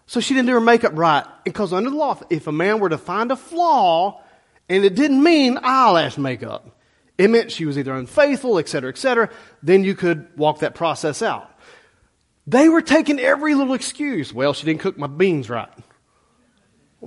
So 0.04 0.20
she 0.20 0.34
didn't 0.34 0.48
do 0.48 0.52
her 0.52 0.60
makeup 0.60 0.92
right. 0.94 1.24
And 1.24 1.54
because 1.54 1.72
under 1.72 1.88
the 1.88 1.96
law, 1.96 2.20
if 2.28 2.46
a 2.46 2.52
man 2.52 2.80
were 2.80 2.90
to 2.90 2.98
find 2.98 3.32
a 3.32 3.36
flaw, 3.36 4.20
and 4.68 4.84
it 4.84 4.94
didn't 4.94 5.22
mean 5.22 5.58
eyelash 5.62 6.18
makeup, 6.18 6.76
it 7.16 7.30
meant 7.30 7.50
she 7.50 7.64
was 7.64 7.78
either 7.78 7.94
unfaithful, 7.94 8.58
etc., 8.58 8.90
etc. 8.90 9.30
Then 9.62 9.84
you 9.84 9.94
could 9.94 10.28
walk 10.36 10.58
that 10.58 10.74
process 10.74 11.22
out. 11.22 11.50
They 12.46 12.68
were 12.68 12.82
taking 12.82 13.18
every 13.18 13.54
little 13.54 13.74
excuse. 13.74 14.34
Well, 14.34 14.52
she 14.52 14.66
didn't 14.66 14.80
cook 14.80 14.98
my 14.98 15.06
beans 15.06 15.48
right. 15.48 15.70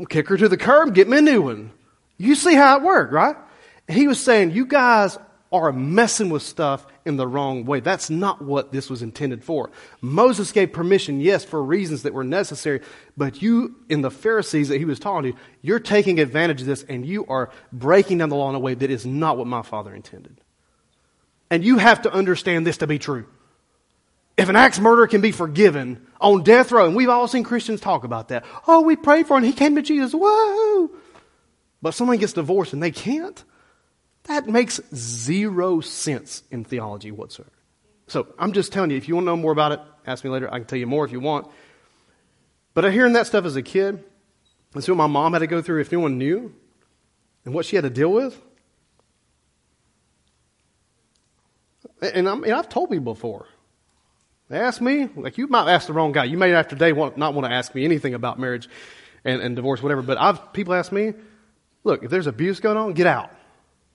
Kick 0.09 0.27
her 0.27 0.37
to 0.37 0.49
the 0.49 0.57
curb, 0.57 0.95
get 0.95 1.07
me 1.07 1.19
a 1.19 1.21
new 1.21 1.41
one. 1.41 1.71
You 2.17 2.35
see 2.35 2.55
how 2.55 2.77
it 2.77 2.83
worked, 2.83 3.13
right? 3.13 3.35
he 3.87 4.07
was 4.07 4.21
saying, 4.23 4.51
you 4.51 4.65
guys 4.65 5.17
are 5.51 5.71
messing 5.71 6.29
with 6.29 6.41
stuff 6.41 6.85
in 7.05 7.15
the 7.15 7.27
wrong 7.27 7.63
way. 7.63 7.79
That's 7.79 8.09
not 8.09 8.41
what 8.41 8.71
this 8.71 8.89
was 8.89 9.03
intended 9.03 9.43
for. 9.43 9.69
Moses 10.01 10.51
gave 10.51 10.73
permission, 10.73 11.21
yes, 11.21 11.45
for 11.45 11.63
reasons 11.63 12.03
that 12.03 12.13
were 12.13 12.23
necessary, 12.23 12.81
but 13.15 13.41
you, 13.41 13.75
in 13.87 14.01
the 14.01 14.09
Pharisees 14.09 14.69
that 14.69 14.79
he 14.79 14.85
was 14.85 14.99
talking 14.99 15.33
to, 15.33 15.37
you're 15.61 15.79
taking 15.79 16.19
advantage 16.19 16.61
of 16.61 16.67
this 16.67 16.83
and 16.89 17.05
you 17.05 17.25
are 17.27 17.51
breaking 17.71 18.17
down 18.17 18.29
the 18.29 18.35
law 18.35 18.49
in 18.49 18.55
a 18.55 18.59
way 18.59 18.73
that 18.73 18.89
is 18.89 19.05
not 19.05 19.37
what 19.37 19.45
my 19.45 19.61
father 19.61 19.93
intended. 19.93 20.41
And 21.51 21.63
you 21.63 21.77
have 21.77 22.01
to 22.03 22.11
understand 22.11 22.65
this 22.65 22.77
to 22.77 22.87
be 22.87 22.97
true. 22.97 23.27
If 24.37 24.49
an 24.49 24.55
axe 24.55 24.79
murderer 24.79 25.07
can 25.07 25.21
be 25.21 25.31
forgiven 25.31 26.07
on 26.19 26.43
death 26.43 26.71
row, 26.71 26.87
and 26.87 26.95
we've 26.95 27.09
all 27.09 27.27
seen 27.27 27.43
Christians 27.43 27.81
talk 27.81 28.03
about 28.03 28.29
that. 28.29 28.43
Oh, 28.67 28.81
we 28.81 28.95
prayed 28.95 29.27
for 29.27 29.37
him, 29.37 29.43
he 29.43 29.53
came 29.53 29.75
to 29.75 29.81
Jesus. 29.81 30.13
Whoa! 30.13 30.89
But 31.81 31.93
someone 31.93 32.17
gets 32.17 32.33
divorced 32.33 32.73
and 32.73 32.81
they 32.81 32.91
can't. 32.91 33.43
That 34.23 34.47
makes 34.47 34.79
zero 34.95 35.81
sense 35.81 36.43
in 36.49 36.63
theology 36.63 37.11
whatsoever. 37.11 37.51
So 38.07 38.27
I'm 38.39 38.53
just 38.53 38.71
telling 38.71 38.91
you, 38.91 38.97
if 38.97 39.07
you 39.07 39.15
want 39.15 39.25
to 39.25 39.31
know 39.31 39.37
more 39.37 39.51
about 39.51 39.73
it, 39.73 39.79
ask 40.05 40.23
me 40.23 40.29
later. 40.29 40.51
I 40.51 40.59
can 40.59 40.67
tell 40.67 40.79
you 40.79 40.87
more 40.87 41.05
if 41.05 41.11
you 41.11 41.19
want. 41.19 41.47
But 42.73 42.91
hearing 42.91 43.13
that 43.13 43.27
stuff 43.27 43.45
as 43.45 43.55
a 43.55 43.61
kid, 43.61 44.03
see 44.79 44.91
what 44.91 44.97
my 44.97 45.07
mom 45.07 45.33
had 45.33 45.39
to 45.39 45.47
go 45.47 45.61
through 45.61 45.81
if 45.81 45.91
anyone 45.93 46.17
knew, 46.17 46.53
and 47.45 47.53
what 47.53 47.65
she 47.65 47.75
had 47.75 47.83
to 47.83 47.89
deal 47.89 48.11
with. 48.11 48.41
And, 52.01 52.27
i 52.27 52.47
have 52.49 52.69
told 52.69 52.89
people 52.89 53.13
before. 53.13 53.47
They 54.53 54.59
ask 54.59 54.79
me, 54.79 55.09
like 55.15 55.39
you 55.39 55.47
might 55.47 55.67
ask 55.67 55.87
the 55.87 55.93
wrong 55.93 56.11
guy. 56.11 56.25
You 56.25 56.37
may 56.37 56.53
after 56.53 56.75
day 56.75 56.93
want, 56.93 57.17
not 57.17 57.33
want 57.33 57.47
to 57.47 57.51
ask 57.51 57.73
me 57.73 57.85
anything 57.85 58.13
about 58.13 58.37
marriage 58.37 58.69
and, 59.25 59.41
and 59.41 59.55
divorce, 59.55 59.81
whatever. 59.81 60.03
But 60.03 60.19
I've, 60.19 60.53
people 60.53 60.75
ask 60.75 60.91
me, 60.91 61.15
look, 61.83 62.03
if 62.03 62.11
there's 62.11 62.27
abuse 62.27 62.59
going 62.59 62.77
on, 62.77 62.93
get 62.93 63.07
out. 63.07 63.31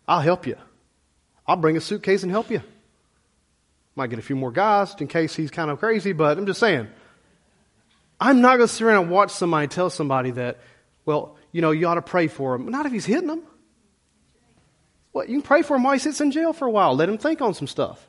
I'll 0.08 0.18
help 0.18 0.48
you. 0.48 0.56
I'll 1.46 1.54
bring 1.54 1.76
a 1.76 1.80
suitcase 1.80 2.24
and 2.24 2.32
help 2.32 2.50
you. 2.50 2.60
Might 3.94 4.10
get 4.10 4.18
a 4.18 4.22
few 4.22 4.34
more 4.34 4.50
guys 4.50 4.96
in 4.98 5.06
case 5.06 5.32
he's 5.36 5.52
kind 5.52 5.70
of 5.70 5.78
crazy, 5.78 6.10
but 6.10 6.36
I'm 6.36 6.46
just 6.46 6.58
saying. 6.58 6.88
I'm 8.18 8.40
not 8.40 8.56
going 8.56 8.66
to 8.66 8.74
sit 8.74 8.82
around 8.82 9.04
and 9.04 9.12
watch 9.12 9.30
somebody 9.30 9.68
tell 9.68 9.90
somebody 9.90 10.32
that, 10.32 10.58
well, 11.04 11.36
you 11.52 11.62
know, 11.62 11.70
you 11.70 11.86
ought 11.86 11.94
to 11.94 12.02
pray 12.02 12.26
for 12.26 12.56
him. 12.56 12.68
Not 12.68 12.84
if 12.84 12.90
he's 12.90 13.06
hitting 13.06 13.28
them. 13.28 13.44
What, 15.12 15.28
you 15.28 15.36
can 15.36 15.42
pray 15.42 15.62
for 15.62 15.76
him 15.76 15.84
while 15.84 15.92
he 15.92 16.00
sits 16.00 16.20
in 16.20 16.32
jail 16.32 16.52
for 16.52 16.66
a 16.66 16.70
while. 16.72 16.96
Let 16.96 17.08
him 17.08 17.16
think 17.16 17.40
on 17.42 17.54
some 17.54 17.68
stuff. 17.68 18.07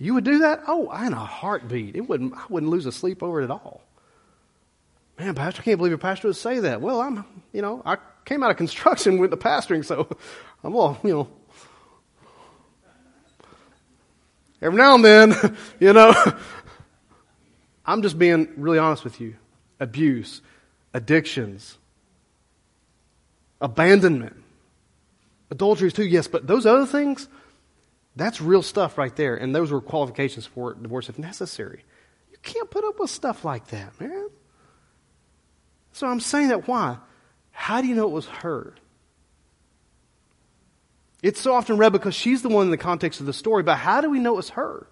You 0.00 0.14
would 0.14 0.24
do 0.24 0.38
that? 0.38 0.62
Oh, 0.66 0.90
in 1.04 1.12
a 1.12 1.16
heartbeat. 1.16 1.94
It 1.94 2.08
wouldn't, 2.08 2.32
I 2.34 2.44
wouldn't 2.48 2.72
lose 2.72 2.86
a 2.86 2.92
sleep 2.92 3.22
over 3.22 3.42
it 3.42 3.44
at 3.44 3.50
all. 3.50 3.82
Man, 5.18 5.34
Pastor, 5.34 5.60
I 5.60 5.64
can't 5.64 5.76
believe 5.76 5.90
your 5.90 5.98
pastor 5.98 6.28
would 6.28 6.36
say 6.36 6.60
that. 6.60 6.80
Well, 6.80 7.02
I'm, 7.02 7.22
you 7.52 7.60
know, 7.60 7.82
I 7.84 7.98
came 8.24 8.42
out 8.42 8.50
of 8.50 8.56
construction 8.56 9.18
with 9.20 9.30
the 9.30 9.36
pastoring, 9.36 9.84
so 9.84 10.08
I'm 10.64 10.74
all, 10.74 10.98
you 11.04 11.10
know. 11.10 11.28
Every 14.62 14.78
now 14.78 14.94
and 14.94 15.04
then, 15.04 15.56
you 15.80 15.92
know, 15.92 16.14
I'm 17.84 18.00
just 18.00 18.18
being 18.18 18.48
really 18.56 18.78
honest 18.78 19.04
with 19.04 19.20
you. 19.20 19.36
Abuse, 19.78 20.40
addictions, 20.94 21.76
abandonment, 23.60 24.36
adulteries 25.50 25.92
too, 25.92 26.04
yes, 26.04 26.26
but 26.26 26.46
those 26.46 26.64
other 26.64 26.86
things, 26.86 27.28
that's 28.16 28.40
real 28.40 28.62
stuff 28.62 28.98
right 28.98 29.14
there. 29.14 29.36
And 29.36 29.54
those 29.54 29.70
were 29.70 29.80
qualifications 29.80 30.46
for 30.46 30.74
divorce 30.74 31.08
if 31.08 31.18
necessary. 31.18 31.84
You 32.30 32.38
can't 32.42 32.70
put 32.70 32.84
up 32.84 32.98
with 32.98 33.10
stuff 33.10 33.44
like 33.44 33.68
that, 33.68 33.98
man. 34.00 34.28
So 35.92 36.06
I'm 36.06 36.20
saying 36.20 36.48
that 36.48 36.68
why? 36.68 36.98
How 37.50 37.80
do 37.80 37.88
you 37.88 37.94
know 37.94 38.06
it 38.06 38.12
was 38.12 38.26
her? 38.26 38.74
It's 41.22 41.40
so 41.40 41.52
often 41.52 41.76
read 41.76 41.92
because 41.92 42.14
she's 42.14 42.42
the 42.42 42.48
one 42.48 42.66
in 42.66 42.70
the 42.70 42.78
context 42.78 43.20
of 43.20 43.26
the 43.26 43.32
story, 43.32 43.62
but 43.62 43.76
how 43.76 44.00
do 44.00 44.10
we 44.10 44.18
know 44.18 44.32
it 44.34 44.36
was 44.36 44.50
her? 44.50 44.86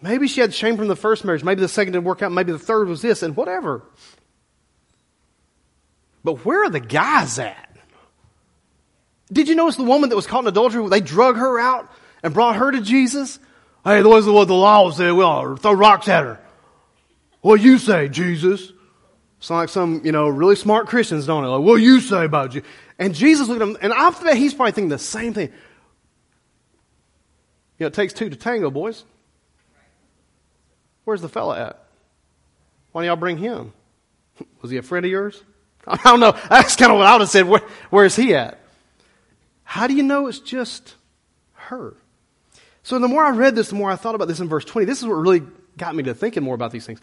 Maybe 0.00 0.28
she 0.28 0.40
had 0.40 0.54
shame 0.54 0.76
from 0.76 0.88
the 0.88 0.96
first 0.96 1.24
marriage. 1.24 1.44
Maybe 1.44 1.60
the 1.60 1.68
second 1.68 1.92
didn't 1.92 2.04
work 2.04 2.22
out. 2.22 2.32
Maybe 2.32 2.52
the 2.52 2.58
third 2.58 2.88
was 2.88 3.02
this, 3.02 3.22
and 3.22 3.36
whatever. 3.36 3.84
But 6.22 6.44
where 6.44 6.64
are 6.64 6.70
the 6.70 6.80
guys 6.80 7.38
at? 7.38 7.67
Did 9.32 9.48
you 9.48 9.54
notice 9.54 9.76
the 9.76 9.84
woman 9.84 10.10
that 10.10 10.16
was 10.16 10.26
caught 10.26 10.44
in 10.44 10.48
adultery? 10.48 10.86
They 10.88 11.00
drug 11.00 11.36
her 11.36 11.58
out 11.58 11.90
and 12.22 12.32
brought 12.32 12.56
her 12.56 12.70
to 12.70 12.80
Jesus. 12.80 13.38
Hey, 13.84 14.02
the 14.02 14.08
what 14.08 14.24
the 14.24 14.54
law 14.54 14.90
said. 14.90 15.12
We'll 15.12 15.56
throw 15.56 15.72
rocks 15.72 16.08
at 16.08 16.24
her. 16.24 16.40
What 17.40 17.60
you 17.60 17.78
say, 17.78 18.08
Jesus? 18.08 18.72
It's 19.38 19.50
like 19.50 19.68
some, 19.68 20.02
you 20.04 20.12
know, 20.12 20.28
really 20.28 20.56
smart 20.56 20.88
Christians, 20.88 21.26
don't 21.26 21.44
it? 21.44 21.48
Like, 21.48 21.64
what 21.64 21.76
you 21.76 22.00
say 22.00 22.24
about 22.24 22.54
you? 22.54 22.62
And 22.98 23.14
Jesus 23.14 23.46
looked 23.46 23.62
at 23.62 23.68
him, 23.68 23.76
and 23.80 23.92
after 23.92 24.24
that, 24.24 24.36
he's 24.36 24.52
probably 24.52 24.72
thinking 24.72 24.88
the 24.88 24.98
same 24.98 25.32
thing. 25.32 25.48
You 27.78 27.84
know, 27.84 27.86
it 27.86 27.94
takes 27.94 28.12
two 28.12 28.28
to 28.28 28.36
tango, 28.36 28.70
boys. 28.70 29.04
Where's 31.04 31.22
the 31.22 31.28
fella 31.28 31.60
at? 31.60 31.84
Why 32.90 33.02
don't 33.02 33.06
y'all 33.06 33.16
bring 33.16 33.38
him? 33.38 33.72
Was 34.62 34.70
he 34.72 34.76
a 34.76 34.82
friend 34.82 35.06
of 35.06 35.10
yours? 35.12 35.42
I 35.86 35.96
don't 36.02 36.20
know. 36.20 36.36
That's 36.50 36.74
kind 36.74 36.90
of 36.90 36.98
what 36.98 37.06
I 37.06 37.12
would 37.12 37.20
have 37.20 37.30
said. 37.30 37.46
Where, 37.46 37.62
where's 37.90 38.16
he 38.16 38.34
at? 38.34 38.57
How 39.68 39.86
do 39.86 39.92
you 39.92 40.02
know 40.02 40.28
it's 40.28 40.38
just 40.38 40.94
her? 41.52 41.94
So 42.82 42.98
the 42.98 43.06
more 43.06 43.22
I 43.22 43.32
read 43.32 43.54
this, 43.54 43.68
the 43.68 43.74
more 43.74 43.90
I 43.90 43.96
thought 43.96 44.14
about 44.14 44.26
this 44.26 44.40
in 44.40 44.48
verse 44.48 44.64
20. 44.64 44.86
This 44.86 45.02
is 45.02 45.06
what 45.06 45.16
really 45.16 45.42
got 45.76 45.94
me 45.94 46.04
to 46.04 46.14
thinking 46.14 46.42
more 46.42 46.54
about 46.54 46.70
these 46.70 46.86
things. 46.86 47.02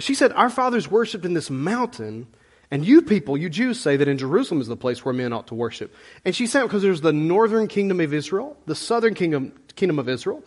She 0.00 0.16
said, 0.16 0.32
Our 0.32 0.50
fathers 0.50 0.90
worshipped 0.90 1.24
in 1.24 1.34
this 1.34 1.50
mountain, 1.50 2.26
and 2.68 2.84
you 2.84 3.02
people, 3.02 3.36
you 3.36 3.48
Jews, 3.48 3.78
say 3.78 3.96
that 3.96 4.08
in 4.08 4.18
Jerusalem 4.18 4.60
is 4.60 4.66
the 4.66 4.76
place 4.76 5.04
where 5.04 5.14
men 5.14 5.32
ought 5.32 5.46
to 5.46 5.54
worship. 5.54 5.94
And 6.24 6.34
she 6.34 6.48
said, 6.48 6.64
because 6.64 6.82
there's 6.82 7.00
the 7.00 7.12
northern 7.12 7.68
kingdom 7.68 8.00
of 8.00 8.12
Israel, 8.12 8.56
the 8.66 8.74
southern 8.74 9.14
kingdom, 9.14 9.52
kingdom 9.76 10.00
of 10.00 10.08
Israel. 10.08 10.42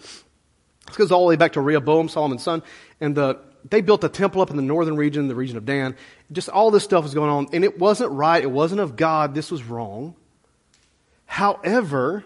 This 0.88 0.98
goes 0.98 1.14
all 1.14 1.22
the 1.22 1.30
way 1.30 1.38
back 1.38 1.54
to 1.54 1.62
Rehoboam, 1.62 2.10
Solomon's 2.10 2.44
son, 2.44 2.62
and 3.00 3.16
the, 3.16 3.40
they 3.70 3.80
built 3.80 4.04
a 4.04 4.10
temple 4.10 4.42
up 4.42 4.50
in 4.50 4.58
the 4.58 4.62
northern 4.62 4.98
region, 4.98 5.30
the 5.30 5.36
region 5.36 5.56
of 5.56 5.64
Dan. 5.64 5.96
Just 6.30 6.50
all 6.50 6.72
this 6.72 6.84
stuff 6.84 7.04
was 7.04 7.14
going 7.14 7.30
on, 7.30 7.48
and 7.54 7.64
it 7.64 7.80
wasn't 7.80 8.12
right. 8.12 8.44
It 8.44 8.52
wasn't 8.52 8.82
of 8.82 8.98
God. 8.98 9.34
This 9.34 9.50
was 9.50 9.64
wrong. 9.64 10.16
However, 11.26 12.24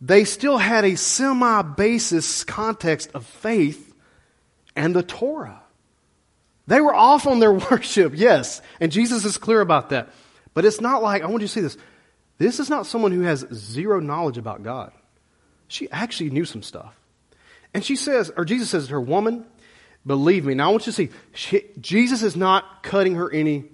they 0.00 0.24
still 0.24 0.58
had 0.58 0.84
a 0.84 0.96
semi 0.96 1.62
basis 1.62 2.44
context 2.44 3.10
of 3.14 3.26
faith 3.26 3.94
and 4.76 4.94
the 4.94 5.02
Torah. 5.02 5.62
They 6.66 6.80
were 6.80 6.94
off 6.94 7.26
on 7.26 7.40
their 7.40 7.52
worship, 7.70 8.12
yes, 8.14 8.60
and 8.80 8.92
Jesus 8.92 9.24
is 9.24 9.38
clear 9.38 9.60
about 9.60 9.90
that. 9.90 10.10
But 10.54 10.64
it's 10.64 10.80
not 10.80 11.02
like, 11.02 11.22
I 11.22 11.26
want 11.26 11.42
you 11.42 11.48
to 11.48 11.52
see 11.52 11.60
this. 11.60 11.76
This 12.38 12.60
is 12.60 12.70
not 12.70 12.86
someone 12.86 13.12
who 13.12 13.22
has 13.22 13.46
zero 13.52 14.00
knowledge 14.00 14.38
about 14.38 14.62
God. 14.62 14.92
She 15.66 15.90
actually 15.90 16.30
knew 16.30 16.44
some 16.44 16.62
stuff. 16.62 16.94
And 17.74 17.84
she 17.84 17.96
says, 17.96 18.30
or 18.36 18.44
Jesus 18.44 18.70
says 18.70 18.86
to 18.86 18.92
her, 18.92 19.00
Woman, 19.00 19.44
believe 20.06 20.44
me. 20.44 20.54
Now 20.54 20.68
I 20.68 20.70
want 20.70 20.86
you 20.86 20.92
to 20.92 20.96
see, 20.96 21.10
she, 21.32 21.64
Jesus 21.80 22.22
is 22.22 22.36
not 22.36 22.82
cutting 22.82 23.16
her 23.16 23.30
any 23.30 23.64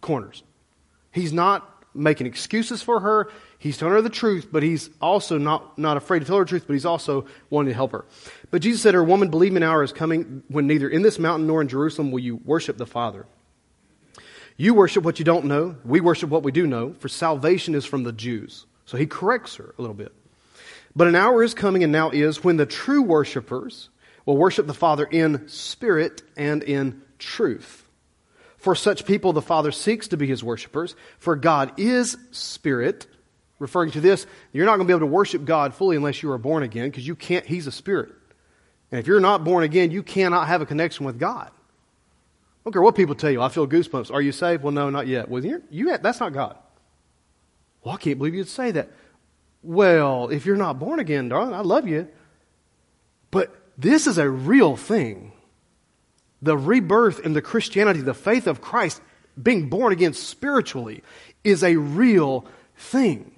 corners. 0.00 0.42
He's 1.12 1.32
not 1.32 1.68
making 1.94 2.26
excuses 2.26 2.82
for 2.82 3.00
her. 3.00 3.30
He's 3.64 3.78
telling 3.78 3.94
her 3.94 4.02
the 4.02 4.10
truth, 4.10 4.48
but 4.52 4.62
he's 4.62 4.90
also 5.00 5.38
not, 5.38 5.78
not 5.78 5.96
afraid 5.96 6.18
to 6.18 6.26
tell 6.26 6.36
her 6.36 6.44
the 6.44 6.50
truth, 6.50 6.64
but 6.66 6.74
he's 6.74 6.84
also 6.84 7.24
wanting 7.48 7.70
to 7.70 7.74
help 7.74 7.92
her. 7.92 8.04
But 8.50 8.60
Jesus 8.60 8.82
said, 8.82 8.90
to 8.90 8.98
Her 8.98 9.04
woman, 9.04 9.30
believe 9.30 9.52
me, 9.52 9.56
an 9.56 9.62
hour 9.62 9.82
is 9.82 9.90
coming 9.90 10.42
when 10.48 10.66
neither 10.66 10.86
in 10.86 11.00
this 11.00 11.18
mountain 11.18 11.46
nor 11.46 11.62
in 11.62 11.68
Jerusalem 11.68 12.10
will 12.10 12.18
you 12.18 12.36
worship 12.44 12.76
the 12.76 12.84
Father. 12.84 13.24
You 14.58 14.74
worship 14.74 15.02
what 15.02 15.18
you 15.18 15.24
don't 15.24 15.46
know. 15.46 15.76
We 15.82 16.02
worship 16.02 16.28
what 16.28 16.42
we 16.42 16.52
do 16.52 16.66
know, 16.66 16.92
for 16.98 17.08
salvation 17.08 17.74
is 17.74 17.86
from 17.86 18.02
the 18.02 18.12
Jews. 18.12 18.66
So 18.84 18.98
he 18.98 19.06
corrects 19.06 19.56
her 19.56 19.74
a 19.78 19.80
little 19.80 19.96
bit. 19.96 20.12
But 20.94 21.08
an 21.08 21.14
hour 21.14 21.42
is 21.42 21.54
coming 21.54 21.82
and 21.82 21.90
now 21.90 22.10
is 22.10 22.44
when 22.44 22.58
the 22.58 22.66
true 22.66 23.00
worshipers 23.00 23.88
will 24.26 24.36
worship 24.36 24.66
the 24.66 24.74
Father 24.74 25.06
in 25.06 25.48
spirit 25.48 26.20
and 26.36 26.62
in 26.62 27.00
truth. 27.18 27.88
For 28.58 28.74
such 28.74 29.06
people, 29.06 29.32
the 29.32 29.40
Father 29.40 29.72
seeks 29.72 30.08
to 30.08 30.18
be 30.18 30.26
his 30.26 30.44
worshipers, 30.44 30.94
for 31.18 31.34
God 31.34 31.72
is 31.78 32.18
spirit 32.30 33.06
referring 33.58 33.90
to 33.92 34.00
this, 34.00 34.26
you're 34.52 34.66
not 34.66 34.76
going 34.76 34.86
to 34.86 34.92
be 34.92 34.96
able 34.96 35.06
to 35.06 35.12
worship 35.12 35.44
God 35.44 35.74
fully 35.74 35.96
unless 35.96 36.22
you 36.22 36.30
are 36.30 36.38
born 36.38 36.62
again 36.62 36.90
because 36.90 37.06
you 37.06 37.14
can't, 37.14 37.46
He's 37.46 37.66
a 37.66 37.72
spirit. 37.72 38.12
And 38.90 39.00
if 39.00 39.06
you're 39.06 39.20
not 39.20 39.44
born 39.44 39.64
again, 39.64 39.90
you 39.90 40.02
cannot 40.02 40.48
have 40.48 40.60
a 40.60 40.66
connection 40.66 41.06
with 41.06 41.18
God. 41.18 41.50
I 41.50 42.60
don't 42.64 42.72
care 42.72 42.82
what 42.82 42.94
people 42.94 43.14
tell 43.14 43.30
you. 43.30 43.42
I 43.42 43.48
feel 43.48 43.66
goosebumps. 43.66 44.12
Are 44.12 44.22
you 44.22 44.32
saved? 44.32 44.62
Well, 44.62 44.72
no, 44.72 44.88
not 44.88 45.06
yet. 45.06 45.28
Well, 45.28 45.44
you're, 45.44 45.62
you, 45.70 45.96
that's 45.98 46.20
not 46.20 46.32
God. 46.32 46.56
Well, 47.82 47.94
I 47.94 47.98
can't 47.98 48.16
believe 48.16 48.34
you'd 48.34 48.48
say 48.48 48.70
that. 48.70 48.90
Well, 49.62 50.28
if 50.28 50.46
you're 50.46 50.56
not 50.56 50.78
born 50.78 50.98
again, 50.98 51.28
darling, 51.28 51.54
I 51.54 51.60
love 51.60 51.86
you. 51.86 52.08
But 53.30 53.54
this 53.76 54.06
is 54.06 54.16
a 54.16 54.28
real 54.28 54.76
thing. 54.76 55.32
The 56.40 56.56
rebirth 56.56 57.20
in 57.20 57.32
the 57.32 57.42
Christianity, 57.42 58.00
the 58.00 58.14
faith 58.14 58.46
of 58.46 58.60
Christ, 58.60 59.02
being 59.40 59.68
born 59.68 59.92
again 59.92 60.12
spiritually, 60.12 61.02
is 61.42 61.64
a 61.64 61.76
real 61.76 62.46
thing. 62.76 63.33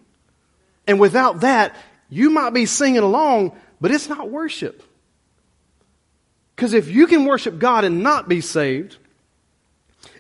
And 0.87 1.01
without 1.01 1.41
that, 1.41 1.75
you 2.09 2.31
might 2.31 2.51
be 2.51 2.67
singing 2.67 3.03
along, 3.03 3.57
but 3.81 3.91
it's 3.91 4.09
not 4.09 4.31
worship. 4.31 4.83
Because 6.55 6.73
if 6.73 6.89
you 6.89 7.07
can 7.07 7.25
worship 7.25 7.59
God 7.59 7.85
and 7.85 8.03
not 8.03 8.29
be 8.29 8.41
saved, 8.41 8.97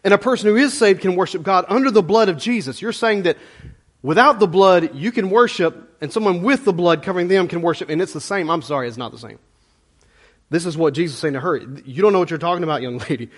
and 0.04 0.12
a 0.12 0.18
person 0.18 0.48
who 0.48 0.56
is 0.56 0.76
saved 0.76 1.00
can 1.00 1.16
worship 1.16 1.42
God 1.42 1.64
under 1.68 1.90
the 1.90 2.02
blood 2.02 2.28
of 2.28 2.36
Jesus, 2.36 2.82
you're 2.82 2.92
saying 2.92 3.22
that 3.22 3.38
without 4.02 4.38
the 4.38 4.46
blood, 4.46 4.94
you 4.94 5.12
can 5.12 5.30
worship, 5.30 5.96
and 6.00 6.12
someone 6.12 6.42
with 6.42 6.64
the 6.64 6.72
blood 6.72 7.02
covering 7.02 7.28
them 7.28 7.48
can 7.48 7.62
worship, 7.62 7.88
and 7.88 8.02
it's 8.02 8.12
the 8.12 8.20
same. 8.20 8.50
I'm 8.50 8.62
sorry, 8.62 8.88
it's 8.88 8.96
not 8.96 9.12
the 9.12 9.18
same. 9.18 9.38
This 10.50 10.66
is 10.66 10.76
what 10.76 10.94
Jesus 10.94 11.14
is 11.16 11.20
saying 11.20 11.34
to 11.34 11.40
her. 11.40 11.56
You 11.56 12.02
don't 12.02 12.12
know 12.12 12.18
what 12.18 12.30
you're 12.30 12.38
talking 12.38 12.62
about, 12.62 12.82
young 12.82 12.98
lady. 13.10 13.30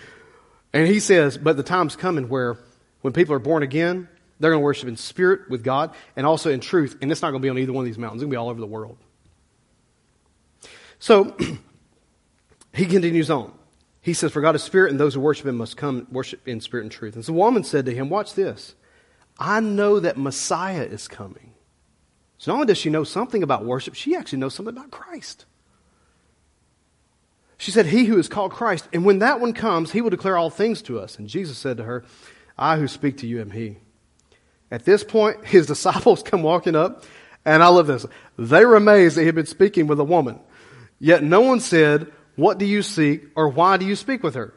And 0.72 0.86
he 0.86 1.00
says, 1.00 1.38
but 1.38 1.56
the 1.56 1.62
time's 1.62 1.96
coming 1.96 2.28
where 2.28 2.58
when 3.00 3.12
people 3.12 3.34
are 3.34 3.38
born 3.40 3.62
again, 3.62 4.08
they're 4.40 4.50
going 4.50 4.60
to 4.60 4.64
worship 4.64 4.88
in 4.88 4.96
spirit 4.96 5.50
with 5.50 5.64
God 5.64 5.94
and 6.16 6.26
also 6.26 6.50
in 6.50 6.60
truth. 6.60 6.96
And 7.00 7.10
it's 7.10 7.22
not 7.22 7.30
going 7.30 7.42
to 7.42 7.46
be 7.46 7.50
on 7.50 7.58
either 7.58 7.72
one 7.72 7.82
of 7.82 7.86
these 7.86 7.98
mountains. 7.98 8.22
It's 8.22 8.24
going 8.24 8.30
to 8.30 8.34
be 8.34 8.38
all 8.38 8.48
over 8.48 8.60
the 8.60 8.66
world. 8.66 8.98
So 10.98 11.36
he 12.72 12.86
continues 12.86 13.30
on. 13.30 13.52
He 14.00 14.14
says, 14.14 14.32
For 14.32 14.40
God 14.40 14.54
is 14.54 14.62
spirit, 14.62 14.90
and 14.90 15.00
those 15.00 15.14
who 15.14 15.20
worship 15.20 15.46
him 15.46 15.56
must 15.56 15.76
come 15.76 16.06
worship 16.10 16.46
in 16.46 16.60
spirit 16.60 16.84
and 16.84 16.92
truth. 16.92 17.14
And 17.14 17.24
so 17.24 17.32
the 17.32 17.38
woman 17.38 17.64
said 17.64 17.86
to 17.86 17.94
him, 17.94 18.08
Watch 18.08 18.34
this. 18.34 18.74
I 19.38 19.60
know 19.60 20.00
that 20.00 20.16
Messiah 20.16 20.82
is 20.82 21.08
coming. 21.08 21.52
So 22.38 22.52
not 22.52 22.56
only 22.56 22.66
does 22.68 22.78
she 22.78 22.90
know 22.90 23.04
something 23.04 23.42
about 23.42 23.64
worship, 23.64 23.94
she 23.94 24.14
actually 24.14 24.38
knows 24.38 24.54
something 24.54 24.76
about 24.76 24.90
Christ. 24.90 25.44
She 27.58 27.72
said, 27.72 27.86
He 27.86 28.04
who 28.04 28.18
is 28.18 28.28
called 28.28 28.52
Christ. 28.52 28.88
And 28.92 29.04
when 29.04 29.18
that 29.18 29.40
one 29.40 29.52
comes, 29.52 29.90
he 29.90 30.00
will 30.00 30.10
declare 30.10 30.36
all 30.36 30.50
things 30.50 30.80
to 30.82 31.00
us. 31.00 31.18
And 31.18 31.28
Jesus 31.28 31.58
said 31.58 31.76
to 31.76 31.84
her, 31.84 32.04
I 32.56 32.76
who 32.76 32.88
speak 32.88 33.18
to 33.18 33.26
you 33.26 33.40
am 33.40 33.50
he. 33.50 33.78
At 34.70 34.84
this 34.84 35.04
point, 35.04 35.44
his 35.46 35.66
disciples 35.66 36.22
come 36.22 36.42
walking 36.42 36.76
up, 36.76 37.04
and 37.44 37.62
I 37.62 37.68
love 37.68 37.86
this. 37.86 38.06
They 38.38 38.64
were 38.64 38.76
amazed 38.76 39.16
that 39.16 39.22
he 39.22 39.26
had 39.26 39.34
been 39.34 39.46
speaking 39.46 39.86
with 39.86 40.00
a 40.00 40.04
woman. 40.04 40.40
Yet 40.98 41.22
no 41.22 41.40
one 41.40 41.60
said, 41.60 42.12
What 42.36 42.58
do 42.58 42.66
you 42.66 42.82
seek, 42.82 43.24
or 43.36 43.48
why 43.48 43.76
do 43.76 43.86
you 43.86 43.96
speak 43.96 44.22
with 44.22 44.34
her? 44.34 44.54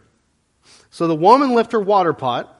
So 0.89 1.08
the 1.08 1.15
woman 1.15 1.54
left 1.54 1.71
her 1.71 1.80
water 1.80 2.13
pot, 2.13 2.58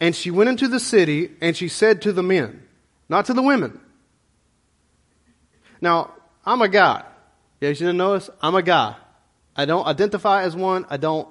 and 0.00 0.14
she 0.14 0.30
went 0.30 0.50
into 0.50 0.68
the 0.68 0.80
city, 0.80 1.30
and 1.40 1.56
she 1.56 1.68
said 1.68 2.02
to 2.02 2.12
the 2.12 2.22
men, 2.22 2.62
not 3.08 3.26
to 3.26 3.34
the 3.34 3.42
women. 3.42 3.80
Now, 5.80 6.14
I'm 6.44 6.62
a 6.62 6.68
guy. 6.68 7.04
Yeah, 7.60 7.70
you 7.70 7.74
didn't 7.74 7.96
notice? 7.96 8.30
I'm 8.42 8.54
a 8.54 8.62
guy. 8.62 8.96
I 9.56 9.64
don't 9.64 9.86
identify 9.86 10.42
as 10.42 10.56
one. 10.56 10.86
I 10.90 10.96
don't 10.96 11.28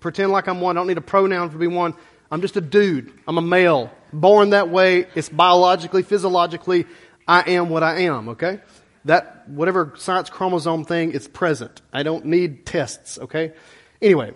pretend 0.00 0.32
like 0.32 0.48
I'm 0.48 0.60
one. 0.60 0.76
I 0.76 0.80
don't 0.80 0.88
need 0.88 0.98
a 0.98 1.02
pronoun 1.02 1.50
for 1.50 1.58
be 1.58 1.66
one. 1.66 1.94
I'm 2.30 2.40
just 2.40 2.56
a 2.56 2.60
dude. 2.60 3.12
I'm 3.28 3.38
a 3.38 3.42
male. 3.42 3.90
Born 4.12 4.50
that 4.50 4.68
way. 4.68 5.06
It's 5.14 5.28
biologically, 5.28 6.02
physiologically, 6.02 6.86
I 7.26 7.52
am 7.52 7.68
what 7.68 7.82
I 7.82 8.02
am, 8.02 8.30
okay? 8.30 8.60
That, 9.04 9.48
whatever 9.48 9.94
science 9.96 10.30
chromosome 10.30 10.84
thing, 10.84 11.12
it's 11.12 11.28
present. 11.28 11.82
I 11.92 12.02
don't 12.02 12.26
need 12.26 12.66
tests, 12.66 13.18
okay? 13.18 13.52
Anyway, 14.00 14.32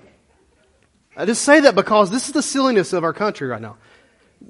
I 1.17 1.25
just 1.25 1.43
say 1.43 1.61
that 1.61 1.75
because 1.75 2.11
this 2.11 2.27
is 2.27 2.33
the 2.33 2.43
silliness 2.43 2.93
of 2.93 3.05
our 3.05 3.13
country 3.13 3.49
right 3.49 3.61
now. 3.61 3.77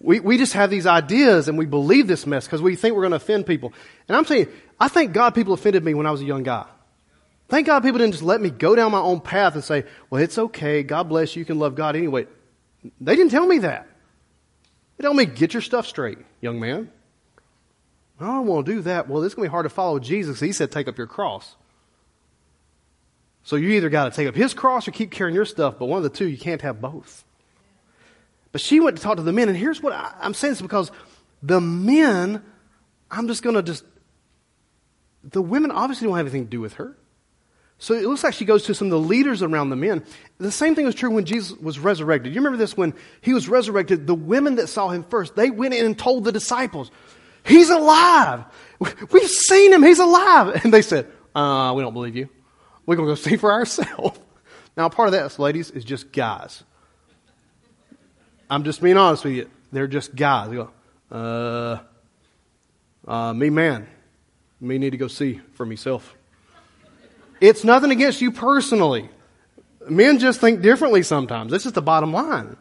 We, 0.01 0.21
we 0.21 0.37
just 0.37 0.53
have 0.55 0.69
these 0.69 0.87
ideas 0.87 1.49
and 1.49 1.57
we 1.57 1.67
believe 1.67 2.07
this 2.07 2.27
mess 2.27 2.45
because 2.45 2.61
we 2.61 2.77
think 2.77 2.95
we're 2.95 3.03
going 3.03 3.13
to 3.13 3.17
offend 3.17 3.47
people. 3.47 3.73
And 4.09 4.17
I'm 4.17 4.25
saying, 4.25 4.49
I 4.81 4.89
thank 4.89 5.13
God 5.13 5.35
people 5.35 5.55
offended 5.55 5.85
me 5.85 5.95
when 5.95 6.07
I 6.07 6.11
was 6.11 6.21
a 6.21 6.25
young 6.25 6.43
guy. 6.43 6.67
Thank 7.49 7.67
God 7.67 7.83
people 7.83 7.99
didn't 7.99 8.13
just 8.13 8.25
let 8.25 8.41
me 8.41 8.51
go 8.51 8.75
down 8.75 8.91
my 8.91 8.99
own 8.99 9.21
path 9.21 9.55
and 9.55 9.63
say, 9.63 9.85
well, 10.11 10.21
it's 10.21 10.37
okay. 10.37 10.83
God 10.83 11.09
bless 11.09 11.37
you. 11.37 11.41
You 11.41 11.47
can 11.47 11.59
love 11.59 11.77
God 11.77 11.95
anyway. 11.95 12.27
They 13.01 13.15
didn't 13.15 13.31
tell 13.31 13.47
me 13.47 13.59
that. 13.59 13.87
They 14.97 15.05
told 15.05 15.17
me, 15.17 15.27
get 15.27 15.55
your 15.55 15.61
stuff 15.61 15.87
straight, 15.87 16.19
young 16.41 16.59
man. 16.59 16.91
I 18.19 18.27
don't 18.27 18.47
want 18.47 18.67
to 18.67 18.73
do 18.73 18.81
that. 18.83 19.09
Well, 19.09 19.23
it's 19.23 19.35
going 19.35 19.47
to 19.47 19.51
be 19.51 19.53
hard 19.53 19.65
to 19.65 19.71
follow 19.71 19.99
Jesus. 19.99 20.41
He 20.41 20.53
said, 20.53 20.73
take 20.73 20.89
up 20.89 20.97
your 20.97 21.07
cross. 21.07 21.55
So 23.43 23.57
you 23.57 23.71
either 23.71 23.91
got 23.91 24.11
to 24.11 24.17
take 24.17 24.27
up 24.27 24.35
his 24.35 24.55
cross 24.55 24.89
or 24.89 24.91
keep 24.91 25.11
carrying 25.11 25.35
your 25.35 25.45
stuff, 25.45 25.79
but 25.79 25.87
one 25.87 25.99
of 25.99 26.03
the 26.03 26.11
two, 26.11 26.27
you 26.27 26.39
can't 26.39 26.63
have 26.63 26.81
both. 26.81 27.25
But 28.53 28.61
she 28.61 28.81
went 28.81 28.97
to 28.97 29.03
talk 29.03 29.19
to 29.19 29.23
the 29.23 29.33
men, 29.33 29.49
and 29.49 29.57
here's 29.57 29.83
what 29.83 29.93
I, 29.93 30.15
am 30.21 30.35
saying 30.35 30.53
this 30.53 30.63
because 30.63 30.91
the 31.43 31.61
men, 31.61 32.43
I'm 33.11 33.29
just 33.29 33.43
going 33.43 33.55
to 33.55 33.63
just, 33.63 33.85
the 35.23 35.43
women 35.43 35.71
obviously 35.71 36.09
don't 36.09 36.17
have 36.17 36.27
anything 36.27 36.47
to 36.47 36.51
do 36.51 36.61
with 36.61 36.75
her. 36.75 36.97
So 37.79 37.95
it 37.95 38.05
looks 38.05 38.25
like 38.25 38.33
she 38.35 38.47
goes 38.47 38.65
to 38.65 38.75
some 38.75 38.87
of 38.87 38.91
the 38.91 38.99
leaders 38.99 39.43
around 39.43 39.71
the 39.71 39.77
men. 39.77 40.03
The 40.39 40.51
same 40.51 40.75
thing 40.75 40.87
was 40.87 40.95
true 40.95 41.11
when 41.11 41.27
Jesus 41.27 41.57
was 41.59 41.79
resurrected. 41.79 42.35
You 42.35 42.41
remember 42.41 42.57
this 42.57 42.77
when 42.77 42.95
he 43.21 43.35
was 43.35 43.49
resurrected, 43.49 44.07
the 44.07 44.15
women 44.15 44.57
that 44.57 44.69
saw 44.69 44.89
him 44.89 45.05
first, 45.05 45.37
they 45.37 45.51
went 45.51 45.75
in 45.75 45.85
and 45.85 45.99
told 45.99 46.25
the 46.25 46.33
disciples, 46.33 46.91
He's 47.47 47.71
alive. 47.71 48.45
We've 48.81 49.31
seen 49.31 49.73
him. 49.73 49.83
He's 49.83 50.01
alive. 50.01 50.65
And 50.65 50.75
they 50.75 50.83
said, 50.83 51.07
uh, 51.35 51.73
we 51.77 51.83
don't 51.83 51.93
believe 51.93 52.17
you. 52.17 52.29
We're 52.87 52.97
going 52.97 53.09
to 53.09 53.13
go 53.13 53.15
see 53.15 53.37
for 53.37 53.53
ourselves. 53.53 54.19
Now, 54.77 54.91
part 54.91 55.09
of 55.09 55.13
that, 55.13 55.39
ladies, 55.39 55.71
is 55.71 55.87
just 55.87 56.13
guys. 56.13 56.63
I'm 58.51 58.63
just 58.63 58.83
being 58.83 58.99
honest 58.99 59.25
with 59.25 59.33
you. 59.33 59.51
They're 59.73 59.87
just 59.87 60.15
guys. 60.15 60.51
They 60.51 60.57
go, 60.57 60.71
uh, 61.11 61.79
uh, 63.11 63.33
me 63.33 63.49
man, 63.49 63.87
me 64.61 64.77
need 64.77 64.91
to 64.91 64.99
go 64.99 65.09
see 65.09 65.41
for 65.55 65.65
myself. 65.65 66.15
It's 67.41 67.65
nothing 67.65 67.91
against 67.91 68.21
you 68.21 68.33
personally. 68.33 69.09
Men 69.89 70.19
just 70.19 70.41
think 70.41 70.63
differently 70.63 71.03
sometimes. 71.03 71.51
This 71.51 71.67
is 71.67 71.73
the 71.73 71.83
bottom 71.83 72.13
line. 72.13 72.57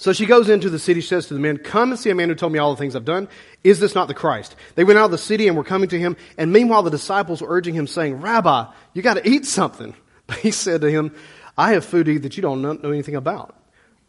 So 0.00 0.14
she 0.14 0.24
goes 0.24 0.48
into 0.48 0.70
the 0.70 0.78
city, 0.78 1.02
she 1.02 1.08
says 1.08 1.26
to 1.26 1.34
the 1.34 1.40
men, 1.40 1.58
Come 1.58 1.90
and 1.90 2.00
see 2.00 2.08
a 2.08 2.14
man 2.14 2.30
who 2.30 2.34
told 2.34 2.52
me 2.52 2.58
all 2.58 2.70
the 2.70 2.78
things 2.78 2.96
I've 2.96 3.04
done. 3.04 3.28
Is 3.62 3.80
this 3.80 3.94
not 3.94 4.08
the 4.08 4.14
Christ? 4.14 4.56
They 4.74 4.82
went 4.82 4.98
out 4.98 5.04
of 5.04 5.10
the 5.10 5.18
city 5.18 5.46
and 5.46 5.58
were 5.58 5.64
coming 5.64 5.90
to 5.90 5.98
him, 5.98 6.16
and 6.38 6.50
meanwhile 6.50 6.82
the 6.82 6.90
disciples 6.90 7.42
were 7.42 7.48
urging 7.50 7.74
him, 7.74 7.86
saying, 7.86 8.22
Rabbi, 8.22 8.64
you 8.94 9.02
got 9.02 9.14
to 9.14 9.28
eat 9.28 9.46
something. 9.46 9.94
But 10.30 10.38
he 10.38 10.52
said 10.52 10.82
to 10.82 10.88
him, 10.88 11.12
I 11.58 11.72
have 11.72 11.84
food 11.84 12.06
to 12.06 12.12
eat 12.12 12.18
that 12.18 12.36
you 12.36 12.40
don't 12.40 12.62
know 12.62 12.90
anything 12.92 13.16
about. 13.16 13.56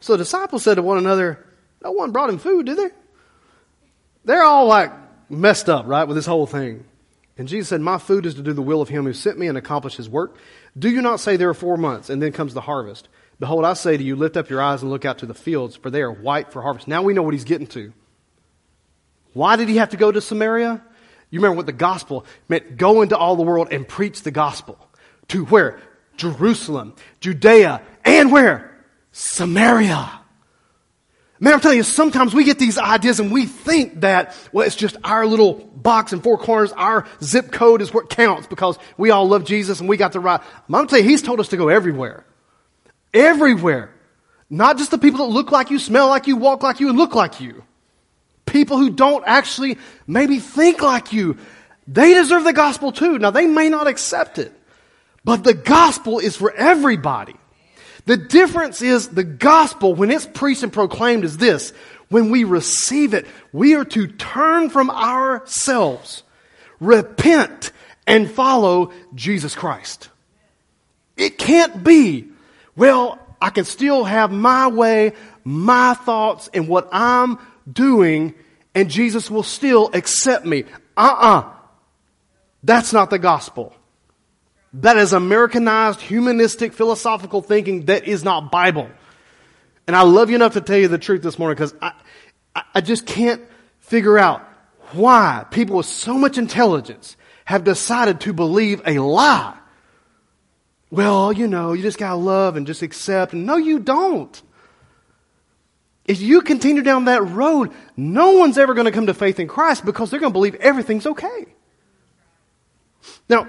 So 0.01 0.13
the 0.13 0.19
disciples 0.19 0.61
said 0.61 0.75
to 0.75 0.83
one 0.83 0.99
another, 0.99 1.43
No 1.83 1.93
one 1.93 2.11
brought 2.11 2.29
him 2.29 2.37
food, 2.37 2.67
did 2.67 2.77
they? 2.77 2.89
They're 4.25 4.43
all 4.43 4.67
like 4.67 4.91
messed 5.31 5.67
up, 5.67 5.87
right, 5.87 6.03
with 6.03 6.15
this 6.15 6.27
whole 6.27 6.45
thing. 6.45 6.85
And 7.37 7.47
Jesus 7.47 7.69
said, 7.69 7.81
My 7.81 7.97
food 7.97 8.25
is 8.25 8.35
to 8.35 8.43
do 8.43 8.53
the 8.53 8.61
will 8.61 8.81
of 8.81 8.89
him 8.89 9.05
who 9.05 9.13
sent 9.13 9.39
me 9.39 9.47
and 9.47 9.57
accomplish 9.57 9.95
his 9.95 10.09
work. 10.09 10.35
Do 10.77 10.89
you 10.89 11.01
not 11.01 11.19
say 11.19 11.37
there 11.37 11.49
are 11.49 11.53
four 11.53 11.77
months, 11.77 12.09
and 12.09 12.21
then 12.21 12.31
comes 12.31 12.53
the 12.53 12.61
harvest? 12.61 13.07
Behold, 13.39 13.65
I 13.65 13.73
say 13.73 13.97
to 13.97 14.03
you, 14.03 14.15
lift 14.15 14.37
up 14.37 14.49
your 14.49 14.61
eyes 14.61 14.81
and 14.81 14.91
look 14.91 15.05
out 15.05 15.17
to 15.19 15.25
the 15.25 15.33
fields, 15.33 15.75
for 15.75 15.89
they 15.89 16.01
are 16.01 16.11
white 16.11 16.51
for 16.51 16.61
harvest. 16.61 16.87
Now 16.87 17.01
we 17.01 17.13
know 17.13 17.23
what 17.23 17.33
he's 17.33 17.43
getting 17.43 17.67
to. 17.67 17.91
Why 19.33 19.55
did 19.55 19.69
he 19.69 19.77
have 19.77 19.89
to 19.89 19.97
go 19.97 20.11
to 20.11 20.21
Samaria? 20.21 20.83
You 21.31 21.39
remember 21.39 21.57
what 21.57 21.65
the 21.65 21.71
gospel 21.71 22.25
meant 22.49 22.77
go 22.77 23.01
into 23.01 23.17
all 23.17 23.35
the 23.35 23.43
world 23.43 23.69
and 23.71 23.87
preach 23.87 24.21
the 24.21 24.31
gospel. 24.31 24.77
To 25.29 25.45
where? 25.45 25.79
Jerusalem, 26.17 26.93
Judea, 27.21 27.81
and 28.05 28.31
where? 28.31 28.77
Samaria. 29.11 30.20
Man, 31.43 31.53
I'm 31.53 31.59
telling 31.59 31.77
you, 31.77 31.83
sometimes 31.83 32.35
we 32.35 32.43
get 32.43 32.59
these 32.59 32.77
ideas 32.77 33.19
and 33.19 33.31
we 33.31 33.47
think 33.47 34.01
that, 34.01 34.37
well, 34.53 34.63
it's 34.65 34.75
just 34.75 34.95
our 35.03 35.25
little 35.25 35.55
box 35.55 36.13
in 36.13 36.21
four 36.21 36.37
corners, 36.37 36.71
our 36.73 37.07
zip 37.23 37.51
code 37.51 37.81
is 37.81 37.91
what 37.91 38.11
counts 38.11 38.45
because 38.45 38.77
we 38.95 39.09
all 39.09 39.27
love 39.27 39.43
Jesus 39.43 39.79
and 39.79 39.89
we 39.89 39.97
got 39.97 40.11
the 40.11 40.19
right. 40.19 40.39
I'm 40.71 40.85
telling 40.85 41.03
you, 41.03 41.09
He's 41.09 41.23
told 41.23 41.39
us 41.39 41.47
to 41.47 41.57
go 41.57 41.69
everywhere. 41.69 42.27
Everywhere. 43.11 43.89
Not 44.51 44.77
just 44.77 44.91
the 44.91 44.99
people 44.99 45.25
that 45.25 45.33
look 45.33 45.51
like 45.51 45.71
you, 45.71 45.79
smell 45.79 46.09
like 46.09 46.27
you, 46.27 46.35
walk 46.35 46.61
like 46.61 46.79
you, 46.79 46.89
and 46.89 46.97
look 46.97 47.15
like 47.15 47.41
you. 47.41 47.63
People 48.45 48.77
who 48.77 48.91
don't 48.91 49.23
actually 49.25 49.79
maybe 50.05 50.37
think 50.37 50.83
like 50.83 51.11
you. 51.11 51.37
They 51.87 52.13
deserve 52.13 52.43
the 52.43 52.53
gospel 52.53 52.91
too. 52.91 53.17
Now, 53.17 53.31
they 53.31 53.47
may 53.47 53.67
not 53.67 53.87
accept 53.87 54.37
it, 54.37 54.53
but 55.25 55.43
the 55.43 55.55
gospel 55.55 56.19
is 56.19 56.35
for 56.35 56.53
everybody. 56.53 57.33
The 58.05 58.17
difference 58.17 58.81
is 58.81 59.09
the 59.09 59.23
gospel, 59.23 59.93
when 59.93 60.11
it's 60.11 60.25
preached 60.25 60.63
and 60.63 60.73
proclaimed, 60.73 61.23
is 61.23 61.37
this. 61.37 61.71
When 62.09 62.29
we 62.29 62.43
receive 62.43 63.13
it, 63.13 63.25
we 63.53 63.75
are 63.75 63.85
to 63.85 64.07
turn 64.07 64.69
from 64.69 64.89
ourselves, 64.89 66.23
repent, 66.79 67.71
and 68.07 68.29
follow 68.29 68.91
Jesus 69.15 69.55
Christ. 69.55 70.09
It 71.15 71.37
can't 71.37 71.83
be, 71.83 72.27
well, 72.75 73.19
I 73.41 73.49
can 73.49 73.65
still 73.65 74.03
have 74.03 74.31
my 74.31 74.67
way, 74.67 75.13
my 75.43 75.93
thoughts, 75.93 76.49
and 76.53 76.67
what 76.67 76.89
I'm 76.91 77.39
doing, 77.71 78.33
and 78.75 78.89
Jesus 78.89 79.29
will 79.29 79.43
still 79.43 79.89
accept 79.93 80.45
me. 80.45 80.63
Uh 80.97 81.01
uh-uh. 81.01 81.39
uh. 81.39 81.49
That's 82.63 82.93
not 82.93 83.09
the 83.09 83.19
gospel. 83.19 83.73
That 84.73 84.97
is 84.97 85.13
Americanized, 85.13 85.99
humanistic, 85.99 86.73
philosophical 86.73 87.41
thinking 87.41 87.85
that 87.85 88.07
is 88.07 88.23
not 88.23 88.51
Bible. 88.51 88.89
And 89.85 89.95
I 89.95 90.03
love 90.03 90.29
you 90.29 90.35
enough 90.35 90.53
to 90.53 90.61
tell 90.61 90.77
you 90.77 90.87
the 90.87 90.97
truth 90.97 91.21
this 91.21 91.37
morning 91.37 91.55
because 91.55 91.73
I, 91.81 91.93
I 92.75 92.81
just 92.81 93.05
can't 93.05 93.41
figure 93.79 94.17
out 94.17 94.47
why 94.93 95.45
people 95.51 95.77
with 95.77 95.85
so 95.85 96.17
much 96.17 96.37
intelligence 96.37 97.17
have 97.45 97.63
decided 97.63 98.21
to 98.21 98.33
believe 98.33 98.81
a 98.85 98.99
lie. 98.99 99.57
Well, 100.89 101.33
you 101.33 101.47
know, 101.47 101.73
you 101.73 101.81
just 101.81 101.97
gotta 101.97 102.15
love 102.15 102.55
and 102.55 102.67
just 102.67 102.81
accept. 102.81 103.33
No, 103.33 103.57
you 103.57 103.79
don't. 103.79 104.41
If 106.05 106.21
you 106.21 106.41
continue 106.41 106.81
down 106.81 107.05
that 107.05 107.23
road, 107.23 107.71
no 107.95 108.31
one's 108.31 108.57
ever 108.57 108.73
to 108.85 108.91
come 108.91 109.07
to 109.07 109.13
faith 109.13 109.39
in 109.39 109.47
Christ 109.47 109.85
because 109.85 110.09
they're 110.09 110.19
to 110.31 110.33
believe 110.33 110.55
everything's 110.55 111.05
okay. 111.05 111.45
Now, 113.29 113.47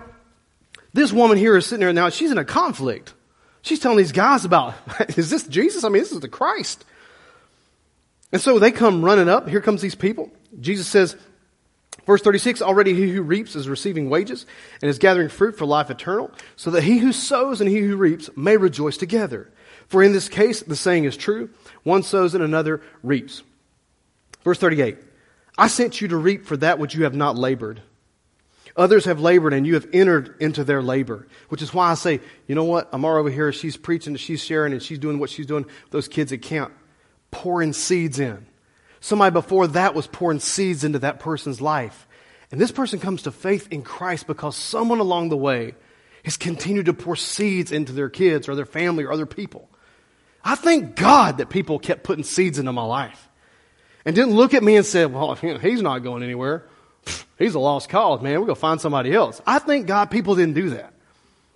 this 0.93 1.13
woman 1.13 1.39
here 1.39 1.57
is 1.57 1.67
sitting 1.67 1.81
there 1.81 1.93
now, 1.93 2.11
she's 2.11 2.31
in 2.31 2.39
a 2.39 2.45
conflict. 2.45 3.15
She's 3.63 3.79
telling 3.79 3.99
these 3.99 4.13
guys 4.13 4.45
about, 4.45 4.75
is 5.17 5.31
this 5.31 5.47
Jesus? 5.47 5.85
I 5.85 5.89
mean, 5.89 6.03
this 6.03 6.13
is 6.13 6.21
the 6.21 6.29
Christ. 6.29 6.85
And 8.33 8.41
so 8.41 8.59
they 8.59 8.73
come 8.73 9.05
running 9.05 9.29
up. 9.29 9.49
Here 9.49 9.61
comes 9.61 9.83
these 9.83 9.95
people. 9.95 10.31
Jesus 10.59 10.87
says, 10.89 11.17
verse 12.07 12.23
36, 12.23 12.63
already 12.63 12.95
he 12.95 13.11
who 13.11 13.23
reaps 13.23 13.55
is 13.55 13.69
receiving 13.69 14.11
wages 14.11 14.47
and 14.81 14.89
is 14.91 14.99
gathering 14.99 15.29
fruit 15.29 15.57
for 15.57 15.67
life 15.67 15.91
eternal, 15.91 16.31
so 16.57 16.71
that 16.71 16.83
he 16.83 16.99
who 16.99 17.13
sows 17.13 17.61
and 17.61 17.71
he 17.71 17.79
who 17.79 17.97
reaps 17.97 18.31
may 18.37 18.57
rejoice 18.57 18.97
together. 18.97 19.51
For 19.87 20.03
in 20.03 20.13
this 20.13 20.29
case, 20.29 20.63
the 20.63 20.77
saying 20.77 21.05
is 21.05 21.17
true. 21.17 21.51
One 21.83 22.03
sows 22.03 22.35
and 22.35 22.43
another 22.43 22.81
reaps. 23.03 23.43
Verse 24.43 24.59
38, 24.59 24.99
I 25.57 25.69
sent 25.69 26.01
you 26.01 26.09
to 26.09 26.17
reap 26.17 26.47
for 26.47 26.57
that 26.57 26.79
which 26.79 26.95
you 26.95 27.05
have 27.05 27.15
not 27.15 27.37
labored. 27.37 27.83
Others 28.77 29.05
have 29.05 29.21
labored 29.21 29.53
and 29.53 29.67
you 29.67 29.75
have 29.75 29.87
entered 29.93 30.35
into 30.41 30.65
their 30.65 30.83
labor, 30.83 31.27
which 31.49 31.61
is 31.61 31.75
why 31.75 31.91
I 31.91 31.95
say, 31.95 32.21
you 32.47 32.55
know 32.55 32.65
what? 32.65 32.93
Amara 32.93 33.21
over 33.21 33.31
here, 33.31 33.53
she's 33.53 33.77
preaching, 33.77 34.17
she's 34.17 34.43
sharing, 34.43 34.73
and 34.73 34.83
she's 34.83 34.99
doing 34.99 35.19
what 35.19 35.31
she's 35.31 35.47
doing. 35.47 35.65
With 35.65 35.91
those 35.91 36.09
kids 36.09 36.31
that 36.31 36.39
can't 36.43 36.73
pouring 37.31 37.73
seeds 37.73 38.19
in. 38.19 38.47
Somebody 39.01 39.33
before 39.33 39.67
that 39.69 39.95
was 39.95 40.07
pouring 40.07 40.39
seeds 40.39 40.85
into 40.85 41.01
that 41.01 41.19
person's 41.19 41.61
life. 41.61 42.07
And 42.51 42.61
this 42.61 42.71
person 42.71 43.01
comes 43.01 43.23
to 43.23 43.33
faith 43.33 43.69
in 43.71 43.83
Christ 43.83 44.27
because 44.27 44.57
someone 44.57 45.01
along 45.01 45.31
the 45.31 45.37
way 45.37 45.75
has 46.25 46.37
continued 46.37 46.87
to 46.87 46.95
pour 46.95 47.17
seeds 47.17 47.73
into 47.73 47.93
their 47.93 48.09
kids 48.09 48.49
or 48.49 48.55
their 48.55 48.67
family 48.67 49.05
or 49.05 49.13
other 49.13 49.27
people. 49.27 49.69
I 50.45 50.55
thank 50.55 50.97
God 50.97 51.39
that 51.39 51.51
people 51.51 51.79
kept 51.79 52.05
putting 52.05 52.25
seeds 52.25 52.59
into 52.59 52.73
my 52.73 52.85
life 52.85 53.29
and 54.05 54.15
didn't 54.15 54.35
look 54.35 54.55
at 54.55 54.63
me 54.63 54.77
and 54.77 54.87
said, 54.87 55.13
well, 55.13 55.35
he's 55.35 55.83
not 55.83 56.01
going 56.01 56.23
anywhere. 56.23 56.65
He's 57.43 57.55
a 57.55 57.61
lost 57.61 57.89
cause, 57.89 58.23
man. 58.23 58.41
We're 58.41 58.47
going 58.47 58.57
to 58.57 58.61
find 58.61 58.81
somebody 58.81 59.13
else. 59.13 59.41
I 59.47 59.59
thank 59.59 59.87
God 59.87 60.11
people 60.11 60.35
didn't 60.35 60.55
do 60.55 60.71
that. 60.71 60.93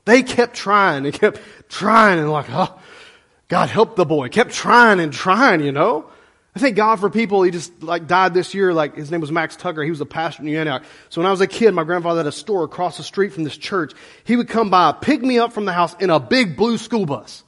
They 0.05 0.23
kept 0.23 0.55
trying 0.55 1.05
and 1.05 1.15
kept 1.15 1.41
trying 1.69 2.19
and 2.19 2.31
like, 2.31 2.47
oh, 2.51 2.79
God 3.49 3.69
help 3.69 3.97
the 3.97 4.05
boy. 4.05 4.29
Kept 4.29 4.53
trying 4.53 5.01
and 5.01 5.13
trying, 5.13 5.63
you 5.63 5.73
know. 5.73 6.11
I 6.55 6.59
thank 6.59 6.75
God 6.75 7.01
for 7.01 7.11
people. 7.11 7.43
He 7.43 7.51
just 7.51 7.83
like 7.83 8.07
died 8.07 8.33
this 8.33 8.55
year. 8.55 8.73
Like 8.73 8.97
his 8.97 9.11
name 9.11 9.21
was 9.21 9.31
Max 9.31 9.57
Tucker. 9.57 9.83
He 9.83 9.91
was 9.91 10.01
a 10.01 10.07
pastor 10.07 10.43
in 10.43 10.49
Antioch. 10.49 10.85
So 11.11 11.21
when 11.21 11.27
I 11.27 11.31
was 11.31 11.43
a 11.43 11.47
kid, 11.47 11.73
my 11.75 11.85
grandfather 11.85 12.21
had 12.21 12.27
a 12.27 12.33
store 12.33 12.65
across 12.65 12.97
the 12.97 13.03
street 13.03 13.35
from 13.35 13.45
this 13.45 13.59
church. 13.59 13.93
He 14.25 14.37
would 14.37 14.49
come 14.49 14.71
by, 14.71 14.93
pick 14.93 15.21
me 15.21 15.39
up 15.39 15.53
from 15.53 15.67
the 15.67 15.73
house 15.75 15.95
in 16.01 16.09
a 16.09 16.19
big 16.19 16.57
blue 16.57 16.79
school 16.79 17.05
bus. 17.05 17.45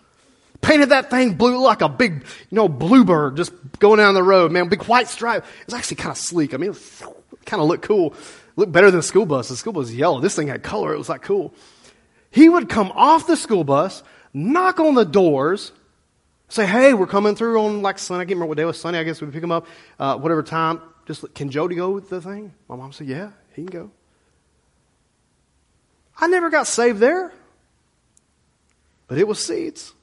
Painted 0.61 0.91
that 0.91 1.09
thing 1.09 1.34
blue 1.34 1.59
like 1.62 1.80
a 1.80 1.89
big, 1.89 2.24
you 2.51 2.57
know, 2.57 2.68
bluebird 2.68 3.36
just 3.36 3.53
going 3.78 3.97
down 3.97 4.12
the 4.12 4.22
road, 4.22 4.53
man. 4.53 4.68
Big 4.68 4.82
white 4.84 5.09
stripe. 5.09 5.45
It 5.45 5.66
was 5.66 5.74
actually 5.74 5.97
kind 5.97 6.11
of 6.11 6.18
sleek. 6.18 6.53
I 6.53 6.59
mean, 6.59 6.72
it, 6.72 6.76
it 6.76 7.18
kind 7.49 7.61
of 7.61 7.68
looked 7.68 7.84
cool. 7.84 8.14
looked 8.57 8.72
better 8.72 8.90
than 8.90 9.01
a 9.01 9.03
school 9.03 9.26
bus. 9.26 9.49
The 9.49 9.57
school 9.57 9.72
bus 9.72 9.86
was 9.86 9.94
yellow. 9.94 10.20
This 10.20 10.36
thing 10.36 10.49
had 10.49 10.62
color. 10.62 10.94
It 10.94 10.99
was 10.99 11.09
like 11.09 11.22
cool. 11.22 11.55
He 12.30 12.49
would 12.49 12.68
come 12.68 12.92
off 12.92 13.26
the 13.26 13.36
school 13.36 13.64
bus, 13.64 14.03
knock 14.32 14.78
on 14.78 14.94
the 14.94 15.05
doors, 15.05 15.72
say, 16.49 16.66
hey, 16.66 16.94
we're 16.94 17.07
coming 17.07 17.34
through 17.34 17.61
on 17.61 17.82
like 17.82 17.99
Sunday. 17.99 18.22
I 18.22 18.24
can't 18.24 18.36
remember 18.36 18.51
what 18.51 18.59
day 18.59 18.64
was 18.64 18.80
Sunday. 18.80 19.01
I 19.01 19.05
guess 19.05 19.20
we'd 19.20 19.32
pick 19.32 19.42
him 19.42 19.53
up, 19.53 19.66
uh, 19.99 20.16
whatever 20.18 20.42
time. 20.42 20.80
Just, 21.07 21.34
can 21.34 21.51
Jody 21.51 21.74
go 21.74 21.90
with 21.90 22.11
the 22.11 22.20
thing? 22.20 22.53
My 22.68 22.76
mom 22.76 22.92
said, 22.92 23.07
yeah, 23.07 23.30
he 23.55 23.62
can 23.62 23.66
go. 23.66 23.90
I 26.20 26.26
never 26.26 26.51
got 26.51 26.66
saved 26.66 26.99
there. 26.99 27.32
But 29.07 29.16
it 29.16 29.26
was 29.26 29.38
seeds. 29.38 29.94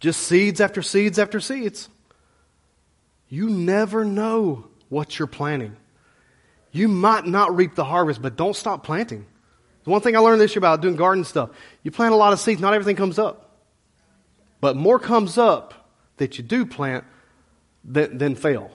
Just 0.00 0.20
seeds 0.20 0.60
after 0.60 0.80
seeds 0.80 1.18
after 1.18 1.40
seeds. 1.40 1.88
You 3.28 3.50
never 3.50 4.04
know 4.04 4.67
what 4.88 5.18
you're 5.18 5.28
planting. 5.28 5.76
You 6.72 6.88
might 6.88 7.26
not 7.26 7.56
reap 7.56 7.74
the 7.74 7.84
harvest, 7.84 8.20
but 8.20 8.36
don't 8.36 8.54
stop 8.54 8.84
planting. 8.84 9.26
The 9.84 9.90
one 9.90 10.00
thing 10.00 10.16
I 10.16 10.20
learned 10.20 10.40
this 10.40 10.54
year 10.54 10.60
about 10.60 10.82
doing 10.82 10.96
garden 10.96 11.24
stuff, 11.24 11.50
you 11.82 11.90
plant 11.90 12.12
a 12.12 12.16
lot 12.16 12.32
of 12.32 12.40
seeds, 12.40 12.60
not 12.60 12.74
everything 12.74 12.96
comes 12.96 13.18
up. 13.18 13.56
But 14.60 14.76
more 14.76 14.98
comes 14.98 15.38
up 15.38 15.88
that 16.16 16.36
you 16.36 16.44
do 16.44 16.66
plant 16.66 17.04
than, 17.84 18.18
than 18.18 18.34
fail. 18.34 18.70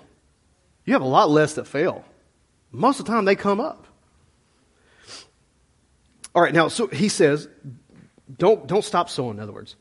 You 0.86 0.94
have 0.94 1.02
a 1.02 1.08
lot 1.08 1.30
less 1.30 1.54
that 1.54 1.68
fail. 1.68 2.04
Most 2.72 3.00
of 3.00 3.06
the 3.06 3.12
time 3.12 3.26
they 3.26 3.36
come 3.36 3.60
up. 3.60 3.86
All 6.34 6.42
right, 6.42 6.54
now, 6.54 6.68
so 6.68 6.88
he 6.88 7.10
says, 7.10 7.48
don't, 8.36 8.66
don't 8.66 8.84
stop 8.84 9.10
sowing, 9.10 9.38
in 9.38 9.44
other 9.44 9.52
words. 9.52 9.76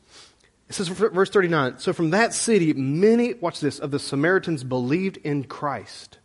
It 0.69 0.75
says, 0.75 0.87
verse 0.87 1.29
39, 1.29 1.79
so 1.79 1.93
from 1.93 2.11
that 2.11 2.33
city, 2.33 2.73
many, 2.73 3.33
watch 3.33 3.59
this, 3.59 3.79
of 3.79 3.91
the 3.91 3.99
Samaritans 3.99 4.63
believed 4.63 5.17
in 5.17 5.43
Christ. 5.43 6.19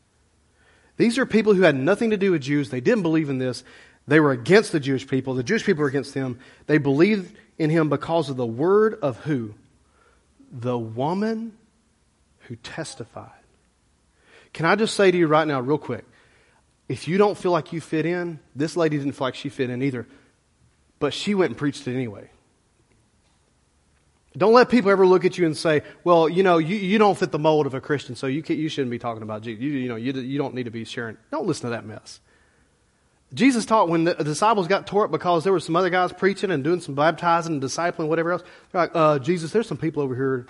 These 0.98 1.16
are 1.16 1.24
people 1.24 1.54
who 1.54 1.62
had 1.62 1.76
nothing 1.76 2.10
to 2.10 2.16
do 2.16 2.32
with 2.32 2.42
Jews. 2.42 2.68
They 2.68 2.80
didn't 2.80 3.02
believe 3.02 3.30
in 3.30 3.38
this. 3.38 3.64
They 4.06 4.20
were 4.20 4.32
against 4.32 4.72
the 4.72 4.80
Jewish 4.80 5.06
people. 5.06 5.34
The 5.34 5.42
Jewish 5.42 5.64
people 5.64 5.82
were 5.82 5.88
against 5.88 6.12
them. 6.12 6.38
They 6.66 6.78
believed 6.78 7.34
in 7.56 7.70
him 7.70 7.88
because 7.88 8.28
of 8.28 8.36
the 8.36 8.46
word 8.46 8.98
of 9.00 9.18
who? 9.20 9.54
The 10.52 10.78
woman 10.78 11.56
who 12.40 12.56
testified. 12.56 13.30
Can 14.52 14.66
I 14.66 14.74
just 14.76 14.94
say 14.94 15.10
to 15.10 15.16
you 15.16 15.26
right 15.26 15.46
now, 15.46 15.60
real 15.60 15.78
quick, 15.78 16.04
if 16.88 17.06
you 17.06 17.18
don't 17.18 17.36
feel 17.36 17.52
like 17.52 17.72
you 17.72 17.80
fit 17.80 18.06
in, 18.06 18.40
this 18.56 18.76
lady 18.76 18.96
didn't 18.96 19.12
feel 19.12 19.26
like 19.26 19.34
she 19.34 19.50
fit 19.50 19.70
in 19.70 19.82
either, 19.82 20.06
but 20.98 21.12
she 21.14 21.34
went 21.34 21.50
and 21.50 21.58
preached 21.58 21.86
it 21.86 21.94
anyway. 21.94 22.30
Don't 24.38 24.52
let 24.52 24.68
people 24.68 24.90
ever 24.90 25.06
look 25.06 25.24
at 25.24 25.36
you 25.36 25.46
and 25.46 25.56
say, 25.56 25.82
well, 26.04 26.28
you 26.28 26.42
know, 26.42 26.58
you, 26.58 26.76
you 26.76 26.96
don't 26.96 27.18
fit 27.18 27.32
the 27.32 27.38
mold 27.38 27.66
of 27.66 27.74
a 27.74 27.80
Christian, 27.80 28.14
so 28.14 28.26
you, 28.26 28.42
you 28.46 28.68
shouldn't 28.68 28.90
be 28.90 28.98
talking 28.98 29.22
about 29.22 29.42
Jesus. 29.42 29.60
You, 29.62 29.70
you 29.70 29.88
know, 29.88 29.96
you, 29.96 30.12
you 30.12 30.38
don't 30.38 30.54
need 30.54 30.64
to 30.64 30.70
be 30.70 30.84
sharing. 30.84 31.16
Don't 31.30 31.46
listen 31.46 31.64
to 31.64 31.70
that 31.70 31.84
mess. 31.84 32.20
Jesus 33.34 33.66
taught 33.66 33.88
when 33.88 34.04
the 34.04 34.14
disciples 34.14 34.68
got 34.68 34.86
tore 34.86 35.04
up 35.04 35.10
because 35.10 35.44
there 35.44 35.52
were 35.52 35.60
some 35.60 35.76
other 35.76 35.90
guys 35.90 36.12
preaching 36.12 36.50
and 36.50 36.64
doing 36.64 36.80
some 36.80 36.94
baptizing 36.94 37.54
and 37.54 37.62
discipling, 37.62 38.08
whatever 38.08 38.32
else. 38.32 38.42
They're 38.72 38.82
like, 38.82 38.90
uh, 38.94 39.18
Jesus, 39.18 39.52
there's 39.52 39.66
some 39.66 39.76
people 39.76 40.02
over 40.02 40.14
here. 40.14 40.46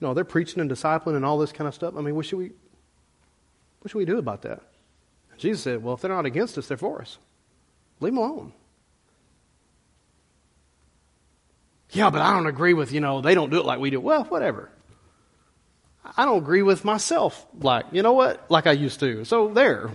Know, 0.00 0.12
they're 0.12 0.24
preaching 0.24 0.60
and 0.60 0.70
discipling 0.70 1.16
and 1.16 1.24
all 1.24 1.38
this 1.38 1.52
kind 1.52 1.68
of 1.68 1.74
stuff. 1.74 1.94
I 1.96 2.00
mean, 2.00 2.16
what 2.16 2.26
should 2.26 2.38
we, 2.38 2.50
what 3.80 3.90
should 3.90 3.98
we 3.98 4.04
do 4.04 4.18
about 4.18 4.42
that? 4.42 4.62
Jesus 5.38 5.62
said, 5.62 5.82
well, 5.82 5.94
if 5.94 6.00
they're 6.00 6.10
not 6.10 6.26
against 6.26 6.58
us, 6.58 6.66
they're 6.66 6.76
for 6.76 7.00
us. 7.00 7.18
Leave 8.00 8.12
them 8.12 8.18
alone. 8.18 8.52
Yeah, 11.90 12.10
but 12.10 12.20
I 12.20 12.32
don't 12.32 12.46
agree 12.46 12.74
with, 12.74 12.92
you 12.92 13.00
know, 13.00 13.20
they 13.20 13.34
don't 13.34 13.50
do 13.50 13.58
it 13.58 13.64
like 13.64 13.78
we 13.78 13.90
do. 13.90 14.00
Well, 14.00 14.24
whatever. 14.24 14.70
I 16.16 16.24
don't 16.24 16.38
agree 16.38 16.62
with 16.62 16.84
myself 16.84 17.46
like, 17.60 17.86
you 17.92 18.02
know 18.02 18.12
what? 18.12 18.50
Like 18.50 18.66
I 18.66 18.72
used 18.72 19.00
to. 19.00 19.24
So 19.24 19.48
there. 19.48 19.90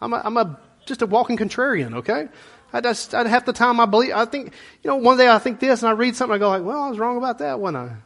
I'm 0.00 0.12
a, 0.12 0.20
I'm 0.24 0.36
a, 0.36 0.60
just 0.84 1.02
a 1.02 1.06
walking 1.06 1.36
contrarian, 1.36 1.96
okay? 1.96 2.28
I 2.72 2.80
just, 2.80 3.14
I 3.14 3.26
half 3.26 3.46
the 3.46 3.52
time 3.52 3.80
I 3.80 3.86
believe, 3.86 4.12
I 4.14 4.24
think, 4.24 4.52
you 4.82 4.90
know, 4.90 4.96
one 4.96 5.18
day 5.18 5.28
I 5.28 5.38
think 5.38 5.60
this 5.60 5.82
and 5.82 5.88
I 5.88 5.92
read 5.92 6.16
something, 6.16 6.34
I 6.34 6.38
go 6.38 6.48
like, 6.48 6.64
well, 6.64 6.82
I 6.82 6.88
was 6.90 6.98
wrong 6.98 7.16
about 7.16 7.38
that, 7.38 7.58
one 7.58 7.76
I? 7.76 7.96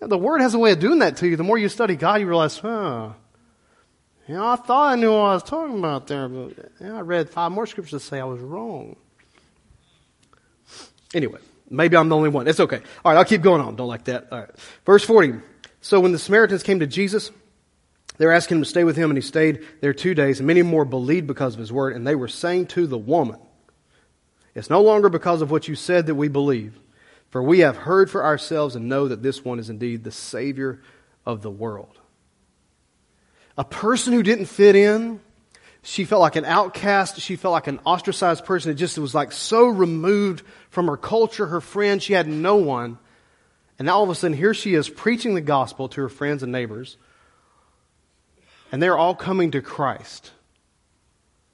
The 0.00 0.18
Word 0.18 0.40
has 0.40 0.54
a 0.54 0.58
way 0.58 0.72
of 0.72 0.78
doing 0.78 1.00
that 1.00 1.16
to 1.18 1.28
you. 1.28 1.36
The 1.36 1.42
more 1.42 1.58
you 1.58 1.68
study 1.68 1.96
God, 1.96 2.20
you 2.20 2.28
realize, 2.28 2.56
huh, 2.56 3.10
you 4.28 4.34
know, 4.34 4.46
I 4.46 4.56
thought 4.56 4.92
I 4.92 4.94
knew 4.94 5.10
what 5.10 5.18
I 5.18 5.34
was 5.34 5.42
talking 5.42 5.78
about 5.78 6.06
there, 6.06 6.28
but 6.28 6.56
you 6.80 6.86
know, 6.86 6.98
I 6.98 7.00
read 7.00 7.30
five 7.30 7.50
more 7.50 7.66
scriptures 7.66 8.02
to 8.02 8.06
say 8.06 8.20
I 8.20 8.24
was 8.24 8.40
wrong. 8.40 8.94
Anyway. 11.14 11.40
Maybe 11.70 11.96
I'm 11.96 12.08
the 12.08 12.16
only 12.16 12.30
one. 12.30 12.48
It's 12.48 12.60
okay. 12.60 12.80
All 13.04 13.12
right, 13.12 13.18
I'll 13.18 13.24
keep 13.24 13.42
going 13.42 13.60
on. 13.60 13.76
Don't 13.76 13.88
like 13.88 14.04
that. 14.04 14.28
All 14.32 14.40
right. 14.40 14.50
Verse 14.86 15.04
40. 15.04 15.34
So 15.80 16.00
when 16.00 16.12
the 16.12 16.18
Samaritans 16.18 16.62
came 16.62 16.80
to 16.80 16.86
Jesus, 16.86 17.30
they 18.16 18.26
were 18.26 18.32
asking 18.32 18.58
him 18.58 18.64
to 18.64 18.68
stay 18.68 18.84
with 18.84 18.96
him, 18.96 19.10
and 19.10 19.16
he 19.16 19.22
stayed 19.22 19.64
there 19.80 19.94
two 19.94 20.14
days. 20.14 20.40
And 20.40 20.46
many 20.46 20.62
more 20.62 20.84
believed 20.84 21.26
because 21.26 21.54
of 21.54 21.60
his 21.60 21.72
word. 21.72 21.94
And 21.94 22.06
they 22.06 22.14
were 22.14 22.28
saying 22.28 22.66
to 22.68 22.86
the 22.86 22.98
woman, 22.98 23.38
It's 24.54 24.70
no 24.70 24.82
longer 24.82 25.08
because 25.08 25.40
of 25.42 25.50
what 25.50 25.68
you 25.68 25.74
said 25.74 26.06
that 26.06 26.14
we 26.14 26.28
believe, 26.28 26.78
for 27.30 27.42
we 27.42 27.60
have 27.60 27.76
heard 27.76 28.10
for 28.10 28.24
ourselves 28.24 28.74
and 28.74 28.88
know 28.88 29.08
that 29.08 29.22
this 29.22 29.44
one 29.44 29.58
is 29.58 29.70
indeed 29.70 30.04
the 30.04 30.10
Savior 30.10 30.82
of 31.24 31.42
the 31.42 31.50
world. 31.50 31.98
A 33.56 33.64
person 33.64 34.12
who 34.12 34.22
didn't 34.22 34.46
fit 34.46 34.74
in, 34.74 35.20
she 35.82 36.04
felt 36.04 36.20
like 36.20 36.36
an 36.36 36.44
outcast. 36.44 37.20
She 37.20 37.36
felt 37.36 37.52
like 37.52 37.66
an 37.66 37.80
ostracized 37.84 38.44
person. 38.44 38.72
It 38.72 38.74
just 38.74 38.98
was 38.98 39.14
like 39.14 39.32
so 39.32 39.68
removed 39.68 40.42
from 40.70 40.86
her 40.86 40.96
culture, 40.96 41.46
her 41.46 41.60
friends. 41.60 42.02
She 42.02 42.12
had 42.12 42.28
no 42.28 42.56
one. 42.56 42.98
And 43.78 43.86
now 43.86 43.96
all 43.96 44.04
of 44.04 44.10
a 44.10 44.14
sudden, 44.14 44.36
here 44.36 44.54
she 44.54 44.74
is 44.74 44.88
preaching 44.88 45.34
the 45.34 45.40
gospel 45.40 45.88
to 45.90 46.00
her 46.02 46.08
friends 46.08 46.42
and 46.42 46.50
neighbors. 46.52 46.96
And 48.72 48.82
they're 48.82 48.98
all 48.98 49.14
coming 49.14 49.52
to 49.52 49.62
Christ 49.62 50.32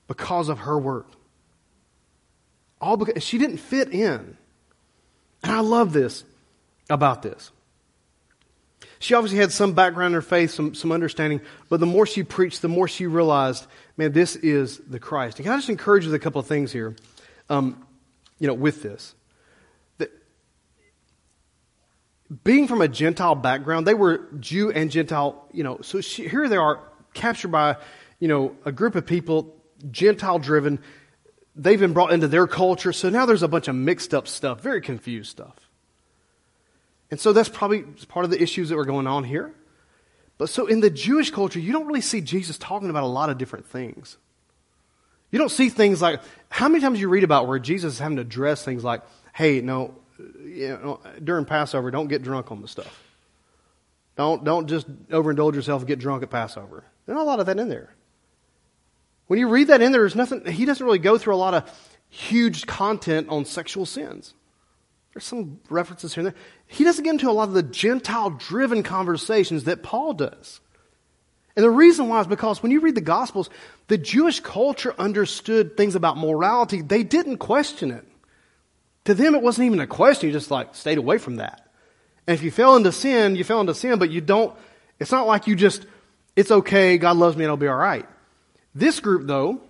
because 0.09 0.49
of 0.49 0.61
her 0.61 0.79
work. 0.79 1.07
All 2.81 2.97
because 2.97 3.23
she 3.23 3.39
didn't 3.39 3.59
fit 3.59 3.93
in. 3.93 4.37
And 5.43 5.53
I 5.53 5.61
love 5.61 5.93
this 5.93 6.25
about 6.89 7.23
this. 7.23 7.51
She 8.99 9.13
obviously 9.13 9.39
had 9.39 9.53
some 9.53 9.75
background 9.75 10.09
in 10.09 10.15
her 10.15 10.23
faith, 10.23 10.51
some, 10.51 10.75
some 10.75 10.91
understanding, 10.91 11.43
but 11.69 11.79
the 11.79 11.87
more 11.87 12.07
she 12.07 12.23
preached, 12.23 12.63
the 12.63 12.69
more 12.69 12.89
she 12.89 13.07
realized, 13.07 13.67
man, 13.99 14.13
this 14.13 14.35
is 14.37 14.79
the 14.79 14.99
Christ. 14.99 15.39
And 15.39 15.45
can 15.45 15.53
I 15.53 15.57
just 15.57 15.69
encourage 15.69 16.05
you 16.05 16.11
with 16.11 16.21
a 16.21 16.25
couple 16.25 16.41
of 16.41 16.47
things 16.47 16.73
here, 16.73 16.97
um, 17.51 17.84
you 18.39 18.47
know, 18.47 18.55
with 18.55 18.83
this? 18.83 19.15
That 19.99 20.11
being 22.43 22.69
from 22.69 22.81
a 22.81 22.89
Gentile 22.89 23.35
background, 23.35 23.87
they 23.87 23.95
were 23.95 24.29
Jew 24.41 24.71
and 24.71 24.91
Gentile, 24.91 25.47
you 25.53 25.65
know, 25.65 25.79
so 25.83 26.01
she, 26.01 26.29
here 26.29 26.49
they 26.49 26.57
are 26.57 26.81
captured 27.13 27.49
by, 27.49 27.77
you 28.19 28.29
know, 28.29 28.57
a 28.65 28.73
group 28.73 28.95
of 28.95 29.07
people, 29.07 29.57
Gentile 29.91 30.39
driven. 30.39 30.81
They've 31.57 31.79
been 31.79 31.93
brought 31.93 32.13
into 32.13 32.29
their 32.29 32.47
culture, 32.47 32.93
so 32.93 33.09
now 33.11 33.27
there's 33.27 33.43
a 33.43 33.49
bunch 33.49 33.69
of 33.69 33.75
mixed 33.77 34.13
up 34.13 34.27
stuff, 34.27 34.61
very 34.61 34.81
confused 34.81 35.31
stuff. 35.31 35.55
And 37.11 37.21
so 37.21 37.33
that's 37.33 37.49
probably 37.49 37.83
part 38.09 38.25
of 38.25 38.31
the 38.31 38.43
issues 38.43 38.71
that 38.71 38.77
were 38.77 38.85
going 38.85 39.07
on 39.07 39.23
here. 39.25 39.55
But 40.37 40.49
so 40.49 40.67
in 40.67 40.81
the 40.81 40.91
Jewish 40.91 41.31
culture, 41.31 41.61
you 41.61 41.73
don't 41.73 41.87
really 41.87 42.01
see 42.01 42.21
Jesus 42.21 42.59
talking 42.59 42.91
about 42.91 43.05
a 43.05 43.07
lot 43.07 43.31
of 43.31 43.39
different 43.39 43.67
things. 43.67 44.17
You 45.35 45.41
don't 45.41 45.51
see 45.51 45.69
things 45.69 46.01
like, 46.01 46.21
how 46.49 46.69
many 46.69 46.81
times 46.81 47.01
you 47.01 47.09
read 47.09 47.25
about 47.25 47.49
where 47.49 47.59
Jesus 47.59 47.95
is 47.95 47.99
having 47.99 48.19
to 48.19 48.23
address 48.23 48.65
things 48.65 48.85
like, 48.85 49.03
hey, 49.33 49.61
no, 49.61 49.97
you 50.45 50.69
know, 50.69 51.01
during 51.25 51.45
Passover, 51.45 51.91
don't 51.91 52.07
get 52.07 52.23
drunk 52.23 52.53
on 52.53 52.63
the 52.63 52.69
stuff. 52.69 53.03
Don't, 54.17 54.45
don't 54.45 54.69
just 54.69 54.89
overindulge 55.09 55.57
yourself 55.57 55.83
and 55.83 55.89
get 55.89 55.99
drunk 55.99 56.23
at 56.23 56.31
Passover. 56.31 56.85
There's 57.05 57.17
not 57.17 57.23
a 57.23 57.27
lot 57.27 57.41
of 57.41 57.47
that 57.47 57.59
in 57.59 57.69
there. 57.69 57.93
When 59.27 59.41
you 59.41 59.49
read 59.49 59.67
that 59.67 59.83
in 59.83 59.91
there, 59.91 60.03
there's 60.03 60.15
nothing, 60.15 60.47
he 60.47 60.67
doesn't 60.67 60.87
really 60.87 61.01
go 61.01 61.19
through 61.19 61.35
a 61.35 61.37
lot 61.37 61.55
of 61.55 61.69
huge 62.11 62.65
content 62.69 63.29
on 63.29 63.45
sexual 63.45 63.87
sins. 63.87 64.35
There's 65.15 65.25
some 65.25 65.59
references 65.69 66.15
here 66.15 66.25
and 66.25 66.33
there. 66.33 66.41
He 66.69 66.85
doesn't 66.85 67.03
get 67.03 67.11
into 67.11 67.29
a 67.29 67.33
lot 67.33 67.49
of 67.49 67.55
the 67.55 67.65
Gentile 67.65 68.31
driven 68.31 68.85
conversations 68.85 69.65
that 69.65 69.83
Paul 69.83 70.15
does. 70.15 70.61
And 71.57 71.65
the 71.65 71.71
reason 71.71 72.09
why 72.09 72.21
is 72.21 72.27
because 72.27 72.63
when 72.63 72.73
you 72.73 72.81
read 72.81 72.97
the 72.97 73.01
Gospels, 73.01 73.49
the 73.87 73.99
Jewish 73.99 74.41
culture 74.41 74.95
understood 74.99 75.77
things 75.77 75.95
about 75.95 76.17
morality. 76.17 76.83
They 76.83 77.05
didn't 77.05 77.39
question 77.39 77.91
it. 77.91 78.05
To 79.05 79.15
them, 79.15 79.35
it 79.35 79.43
wasn't 79.43 79.67
even 79.67 79.81
a 79.81 79.87
question. 79.87 80.29
You 80.29 80.33
just 80.33 80.51
like 80.51 80.75
stayed 80.75 80.99
away 80.99 81.19
from 81.19 81.37
that. 81.37 81.69
And 82.27 82.35
if 82.35 82.43
you 82.43 82.51
fell 82.51 82.77
into 82.77 82.91
sin, 82.91 83.37
you 83.37 83.45
fell 83.45 83.61
into 83.61 83.75
sin, 83.75 83.99
but 83.99 84.11
you 84.11 84.21
don't, 84.21 84.57
it's 84.99 85.13
not 85.13 85.27
like 85.27 85.47
you 85.47 85.55
just, 85.55 85.87
it's 86.35 86.51
okay, 86.51 86.99
God 86.99 87.17
loves 87.17 87.37
me 87.37 87.45
and 87.45 87.51
I'll 87.51 87.57
be 87.57 87.69
alright. 87.69 88.07
This 88.75 88.99
group 89.01 89.27
though, 89.27 89.61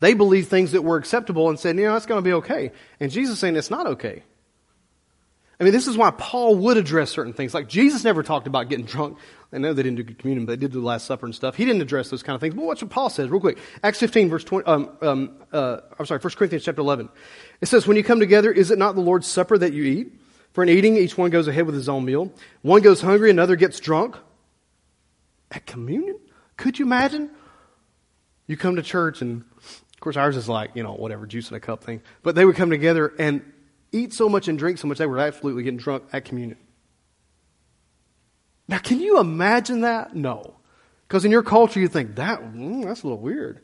they 0.00 0.14
believed 0.14 0.48
things 0.48 0.72
that 0.72 0.82
were 0.82 0.98
acceptable 0.98 1.48
and 1.48 1.58
said, 1.58 1.76
you 1.76 1.86
know, 1.86 1.94
that's 1.94 2.06
going 2.06 2.22
to 2.22 2.28
be 2.28 2.34
okay. 2.34 2.72
And 3.00 3.10
Jesus 3.10 3.38
saying 3.38 3.56
it's 3.56 3.70
not 3.70 3.86
okay. 3.86 4.22
I 5.58 5.64
mean, 5.64 5.72
this 5.72 5.86
is 5.86 5.96
why 5.96 6.10
Paul 6.10 6.56
would 6.56 6.76
address 6.76 7.10
certain 7.10 7.32
things. 7.32 7.54
Like 7.54 7.66
Jesus 7.66 8.04
never 8.04 8.22
talked 8.22 8.46
about 8.46 8.68
getting 8.68 8.84
drunk. 8.84 9.16
I 9.52 9.58
know 9.58 9.72
they 9.72 9.82
didn't 9.82 10.06
do 10.06 10.14
communion, 10.14 10.44
but 10.44 10.52
they 10.52 10.56
did 10.56 10.72
do 10.72 10.80
the 10.80 10.86
Last 10.86 11.06
Supper 11.06 11.24
and 11.24 11.34
stuff. 11.34 11.56
He 11.56 11.64
didn't 11.64 11.80
address 11.80 12.10
those 12.10 12.22
kind 12.22 12.34
of 12.34 12.40
things. 12.40 12.54
But 12.54 12.64
watch 12.64 12.82
what 12.82 12.90
Paul 12.90 13.08
says 13.08 13.30
real 13.30 13.40
quick. 13.40 13.58
Acts 13.82 13.98
15, 14.00 14.28
verse 14.28 14.44
20, 14.44 14.66
um, 14.66 14.90
um, 15.00 15.36
uh, 15.52 15.78
I'm 15.98 16.04
sorry, 16.04 16.20
1 16.20 16.34
Corinthians 16.34 16.64
chapter 16.64 16.82
11. 16.82 17.08
It 17.62 17.66
says, 17.66 17.86
when 17.86 17.96
you 17.96 18.04
come 18.04 18.20
together, 18.20 18.52
is 18.52 18.70
it 18.70 18.78
not 18.78 18.96
the 18.96 19.00
Lord's 19.00 19.26
Supper 19.26 19.56
that 19.56 19.72
you 19.72 19.84
eat? 19.84 20.12
For 20.52 20.62
in 20.62 20.68
eating, 20.68 20.96
each 20.96 21.16
one 21.16 21.30
goes 21.30 21.48
ahead 21.48 21.64
with 21.64 21.74
his 21.74 21.88
own 21.88 22.04
meal. 22.04 22.32
One 22.62 22.82
goes 22.82 23.00
hungry, 23.00 23.30
another 23.30 23.56
gets 23.56 23.80
drunk. 23.80 24.16
At 25.50 25.64
communion? 25.64 26.18
Could 26.56 26.78
you 26.78 26.84
imagine? 26.84 27.30
You 28.46 28.56
come 28.56 28.76
to 28.76 28.82
church 28.82 29.22
and, 29.22 29.44
of 29.58 30.00
course, 30.00 30.16
ours 30.16 30.36
is 30.36 30.48
like, 30.48 30.72
you 30.74 30.82
know, 30.82 30.92
whatever, 30.92 31.26
juice 31.26 31.50
in 31.50 31.56
a 31.56 31.60
cup 31.60 31.84
thing. 31.84 32.02
But 32.22 32.34
they 32.34 32.44
would 32.44 32.56
come 32.56 32.70
together 32.70 33.14
and 33.18 33.42
eat 33.92 34.12
so 34.12 34.28
much 34.28 34.48
and 34.48 34.58
drink 34.58 34.78
so 34.78 34.88
much 34.88 34.98
they 34.98 35.06
were 35.06 35.18
absolutely 35.18 35.62
getting 35.62 35.78
drunk 35.78 36.04
at 36.12 36.24
communion. 36.24 36.58
Now, 38.68 38.78
can 38.78 39.00
you 39.00 39.20
imagine 39.20 39.82
that? 39.82 40.14
No. 40.14 40.54
Because 41.06 41.24
in 41.24 41.30
your 41.30 41.42
culture, 41.42 41.78
you 41.78 41.88
think, 41.88 42.16
that, 42.16 42.40
mm, 42.40 42.84
that's 42.84 43.02
a 43.02 43.06
little 43.06 43.22
weird. 43.22 43.60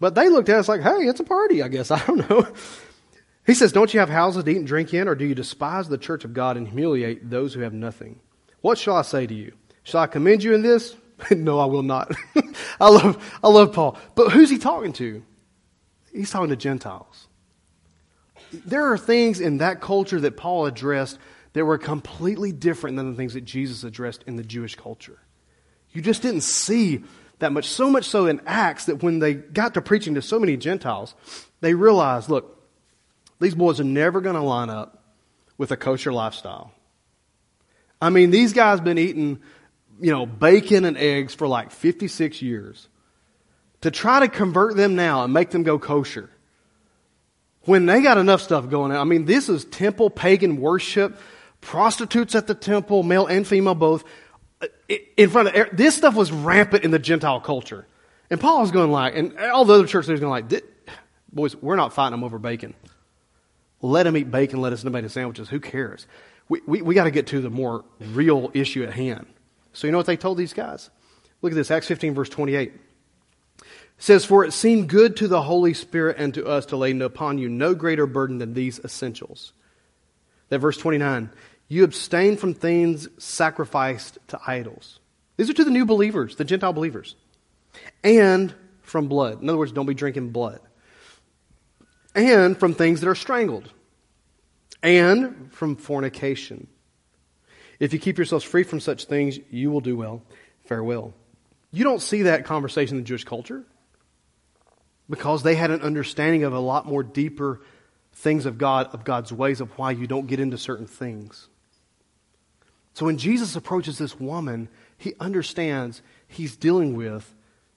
But 0.00 0.14
they 0.14 0.28
looked 0.28 0.48
at 0.48 0.58
us 0.58 0.68
like, 0.68 0.80
hey, 0.80 1.06
it's 1.06 1.20
a 1.20 1.24
party, 1.24 1.62
I 1.62 1.68
guess. 1.68 1.90
I 1.90 2.04
don't 2.06 2.28
know. 2.30 2.46
He 3.48 3.54
says, 3.54 3.72
Don't 3.72 3.94
you 3.94 4.00
have 4.00 4.10
houses 4.10 4.44
to 4.44 4.50
eat 4.50 4.58
and 4.58 4.66
drink 4.66 4.92
in, 4.92 5.08
or 5.08 5.14
do 5.14 5.24
you 5.24 5.34
despise 5.34 5.88
the 5.88 5.96
church 5.96 6.24
of 6.24 6.34
God 6.34 6.58
and 6.58 6.68
humiliate 6.68 7.30
those 7.30 7.54
who 7.54 7.60
have 7.60 7.72
nothing? 7.72 8.20
What 8.60 8.76
shall 8.76 8.96
I 8.96 9.02
say 9.02 9.26
to 9.26 9.34
you? 9.34 9.54
Shall 9.84 10.02
I 10.02 10.06
commend 10.06 10.42
you 10.42 10.52
in 10.52 10.60
this? 10.60 10.94
no, 11.30 11.58
I 11.58 11.64
will 11.64 11.82
not. 11.82 12.14
I 12.80 12.90
love, 12.90 13.38
I 13.42 13.48
love 13.48 13.72
Paul. 13.72 13.98
But 14.14 14.32
who's 14.32 14.50
he 14.50 14.58
talking 14.58 14.92
to? 14.94 15.22
He's 16.12 16.30
talking 16.30 16.50
to 16.50 16.56
Gentiles. 16.56 17.27
There 18.52 18.92
are 18.92 18.98
things 18.98 19.40
in 19.40 19.58
that 19.58 19.80
culture 19.80 20.20
that 20.20 20.36
Paul 20.36 20.66
addressed 20.66 21.18
that 21.52 21.64
were 21.64 21.78
completely 21.78 22.52
different 22.52 22.96
than 22.96 23.10
the 23.10 23.16
things 23.16 23.34
that 23.34 23.44
Jesus 23.44 23.84
addressed 23.84 24.22
in 24.26 24.36
the 24.36 24.42
Jewish 24.42 24.74
culture. 24.74 25.18
You 25.90 26.02
just 26.02 26.22
didn't 26.22 26.42
see 26.42 27.02
that 27.38 27.52
much, 27.52 27.66
so 27.66 27.90
much 27.90 28.04
so 28.04 28.26
in 28.26 28.40
Acts 28.46 28.86
that 28.86 29.02
when 29.02 29.18
they 29.18 29.34
got 29.34 29.74
to 29.74 29.82
preaching 29.82 30.14
to 30.14 30.22
so 30.22 30.38
many 30.38 30.56
Gentiles, 30.56 31.14
they 31.60 31.74
realized, 31.74 32.28
look, 32.28 32.54
these 33.40 33.54
boys 33.54 33.80
are 33.80 33.84
never 33.84 34.20
going 34.20 34.34
to 34.34 34.42
line 34.42 34.70
up 34.70 35.02
with 35.56 35.70
a 35.70 35.76
kosher 35.76 36.12
lifestyle. 36.12 36.72
I 38.00 38.10
mean, 38.10 38.30
these 38.30 38.52
guys 38.52 38.80
been 38.80 38.98
eating, 38.98 39.40
you 40.00 40.12
know, 40.12 40.26
bacon 40.26 40.84
and 40.84 40.96
eggs 40.96 41.34
for 41.34 41.48
like 41.48 41.70
56 41.70 42.42
years. 42.42 42.88
To 43.82 43.90
try 43.90 44.20
to 44.20 44.28
convert 44.28 44.76
them 44.76 44.96
now 44.96 45.22
and 45.22 45.32
make 45.32 45.50
them 45.50 45.62
go 45.62 45.78
kosher 45.78 46.30
when 47.68 47.84
they 47.84 48.00
got 48.00 48.16
enough 48.16 48.40
stuff 48.40 48.70
going 48.70 48.90
on. 48.90 48.96
I 48.96 49.04
mean, 49.04 49.26
this 49.26 49.48
is 49.50 49.66
temple 49.66 50.08
pagan 50.08 50.58
worship, 50.58 51.18
prostitutes 51.60 52.34
at 52.34 52.46
the 52.46 52.54
temple, 52.54 53.02
male 53.02 53.26
and 53.26 53.46
female 53.46 53.74
both. 53.74 54.04
In 55.16 55.28
front 55.28 55.48
of 55.48 55.54
er, 55.54 55.68
this 55.72 55.94
stuff 55.94 56.14
was 56.14 56.32
rampant 56.32 56.82
in 56.82 56.90
the 56.90 56.98
Gentile 56.98 57.40
culture, 57.40 57.86
and 58.30 58.40
Paul 58.40 58.62
was 58.62 58.70
going 58.70 58.90
like, 58.90 59.14
and 59.14 59.38
all 59.38 59.66
the 59.66 59.74
other 59.74 59.86
church 59.86 60.08
leaders 60.08 60.20
going 60.20 60.30
like, 60.48 60.64
boys, 61.30 61.54
we're 61.56 61.76
not 61.76 61.92
fighting 61.92 62.12
them 62.12 62.24
over 62.24 62.38
bacon. 62.38 62.74
Let 63.82 64.04
them 64.04 64.16
eat 64.16 64.30
bacon, 64.30 64.60
let 64.60 64.72
us 64.72 64.82
tomato 64.82 65.08
sandwiches. 65.08 65.50
Who 65.50 65.60
cares? 65.60 66.06
We, 66.48 66.62
we, 66.66 66.82
we 66.82 66.94
got 66.94 67.04
to 67.04 67.10
get 67.10 67.26
to 67.28 67.40
the 67.40 67.50
more 67.50 67.84
real 68.00 68.50
issue 68.54 68.82
at 68.82 68.94
hand. 68.94 69.26
So 69.74 69.86
you 69.86 69.92
know 69.92 69.98
what 69.98 70.06
they 70.06 70.16
told 70.16 70.38
these 70.38 70.54
guys? 70.54 70.88
Look 71.42 71.52
at 71.52 71.54
this, 71.54 71.70
Acts 71.70 71.86
15, 71.86 72.14
verse 72.14 72.30
28 72.30 72.72
says, 73.98 74.24
For 74.24 74.44
it 74.44 74.52
seemed 74.52 74.88
good 74.88 75.16
to 75.16 75.28
the 75.28 75.42
Holy 75.42 75.74
Spirit 75.74 76.16
and 76.18 76.32
to 76.34 76.46
us 76.46 76.66
to 76.66 76.76
lay 76.76 76.98
upon 76.98 77.38
you 77.38 77.48
no 77.48 77.74
greater 77.74 78.06
burden 78.06 78.38
than 78.38 78.54
these 78.54 78.78
essentials. 78.78 79.52
That 80.48 80.60
verse 80.60 80.78
29, 80.78 81.30
you 81.66 81.84
abstain 81.84 82.36
from 82.36 82.54
things 82.54 83.08
sacrificed 83.18 84.18
to 84.28 84.40
idols. 84.46 85.00
These 85.36 85.50
are 85.50 85.54
to 85.54 85.64
the 85.64 85.70
new 85.70 85.84
believers, 85.84 86.36
the 86.36 86.44
Gentile 86.44 86.72
believers. 86.72 87.16
And 88.02 88.54
from 88.82 89.08
blood. 89.08 89.42
In 89.42 89.48
other 89.48 89.58
words, 89.58 89.72
don't 89.72 89.86
be 89.86 89.94
drinking 89.94 90.30
blood. 90.30 90.60
And 92.14 92.58
from 92.58 92.74
things 92.74 93.00
that 93.00 93.08
are 93.08 93.14
strangled. 93.14 93.70
And 94.82 95.52
from 95.52 95.76
fornication. 95.76 96.68
If 97.78 97.92
you 97.92 97.98
keep 97.98 98.16
yourselves 98.16 98.44
free 98.44 98.62
from 98.62 98.80
such 98.80 99.04
things, 99.04 99.38
you 99.50 99.70
will 99.70 99.80
do 99.80 99.96
well. 99.96 100.22
Farewell. 100.64 101.14
You 101.70 101.84
don't 101.84 102.00
see 102.00 102.22
that 102.22 102.44
conversation 102.44 102.96
in 102.96 103.02
the 103.02 103.06
Jewish 103.06 103.24
culture 103.24 103.64
because 105.08 105.42
they 105.42 105.54
had 105.54 105.70
an 105.70 105.82
understanding 105.82 106.44
of 106.44 106.52
a 106.52 106.60
lot 106.60 106.86
more 106.86 107.02
deeper 107.02 107.60
things 108.12 108.46
of 108.46 108.58
God, 108.58 108.88
of 108.92 109.04
God's 109.04 109.32
ways, 109.32 109.60
of 109.60 109.70
why 109.78 109.92
you 109.92 110.06
don't 110.06 110.26
get 110.26 110.40
into 110.40 110.58
certain 110.58 110.86
things. 110.86 111.48
So 112.94 113.06
when 113.06 113.16
Jesus 113.16 113.54
approaches 113.54 113.96
this 113.96 114.18
woman, 114.18 114.68
he 114.96 115.14
understands 115.20 116.02
he's 116.26 116.56
dealing 116.56 116.96
with 116.96 117.34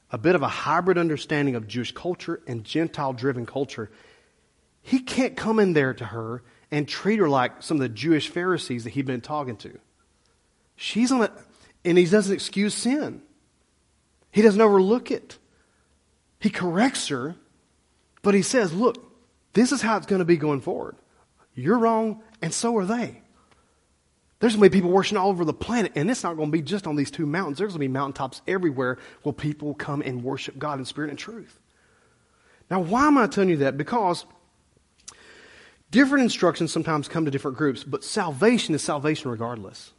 a 0.10 0.18
bit 0.18 0.36
of 0.36 0.42
a 0.42 0.48
hybrid 0.48 0.98
understanding 0.98 1.56
of 1.56 1.68
Jewish 1.68 1.92
culture 1.92 2.42
and 2.48 2.64
Gentile 2.64 3.14
driven 3.14 3.46
culture. 3.46 3.92
He 4.82 5.00
can't 5.00 5.38
come 5.38 5.60
in 5.60 5.74
there 5.74 5.94
to 5.94 6.06
her 6.06 6.44
and 6.72 6.88
treat 6.88 7.20
her 7.20 7.30
like 7.30 7.62
some 7.62 7.78
of 7.78 7.82
the 7.82 7.90
Jewish 7.90 8.30
Pharisees 8.30 8.84
that 8.84 8.92
he'd 8.92 9.06
been 9.06 9.22
talking 9.22 9.58
to. 9.58 9.78
She's 10.76 11.12
on 11.12 11.22
a, 11.22 11.32
and 11.86 11.98
he 11.98 12.06
doesn't 12.06 12.34
excuse 12.34 12.74
sin. 12.74 13.22
He 14.32 14.42
doesn't 14.42 14.60
overlook 14.60 15.12
it. 15.12 15.38
He 16.42 16.50
corrects 16.50 17.08
her, 17.08 17.36
but 18.24 18.34
he 18.34 18.42
says, 18.42 18.74
Look, 18.74 18.98
this 19.54 19.72
is 19.72 19.82
how 19.82 19.98
it's 19.98 20.08
going 20.08 20.20
to 20.20 20.26
be 20.26 20.38
going 20.38 20.62
forward. 20.62 20.96
You're 21.54 21.78
wrong, 21.78 22.22
and 22.42 22.54
so 22.54 22.76
are 22.78 22.86
they. 22.86 23.22
There's 24.40 24.56
going 24.56 24.64
to 24.64 24.70
be 24.72 24.78
people 24.78 24.90
worshiping 24.90 25.20
all 25.20 25.30
over 25.30 25.46
the 25.46 25.54
planet, 25.54 25.92
and 25.96 26.10
it's 26.10 26.24
not 26.24 26.36
going 26.36 26.48
to 26.48 26.52
be 26.52 26.64
just 26.64 26.88
on 26.88 26.96
these 26.96 27.12
two 27.12 27.28
mountains. 27.28 27.60
There's 27.60 27.74
going 27.74 27.82
to 27.82 27.88
be 27.88 27.94
mountaintops 27.94 28.42
everywhere 28.48 28.98
where 29.22 29.34
people 29.34 29.76
come 29.76 30.02
and 30.02 30.24
worship 30.24 30.58
God 30.58 30.80
in 30.80 30.86
spirit 30.86 31.12
and 31.12 31.20
truth. 31.20 31.60
Now, 32.72 32.80
why 32.80 33.06
am 33.06 33.20
I 33.20 33.28
telling 33.28 33.50
you 33.50 33.58
that? 33.58 33.78
Because 33.78 34.26
different 35.92 36.24
instructions 36.24 36.72
sometimes 36.72 37.08
come 37.08 37.26
to 37.26 37.32
different 37.32 37.58
groups, 37.58 37.84
but 37.84 38.04
salvation 38.04 38.74
is 38.74 38.82
salvation 38.82 39.30
regardless. 39.30 39.92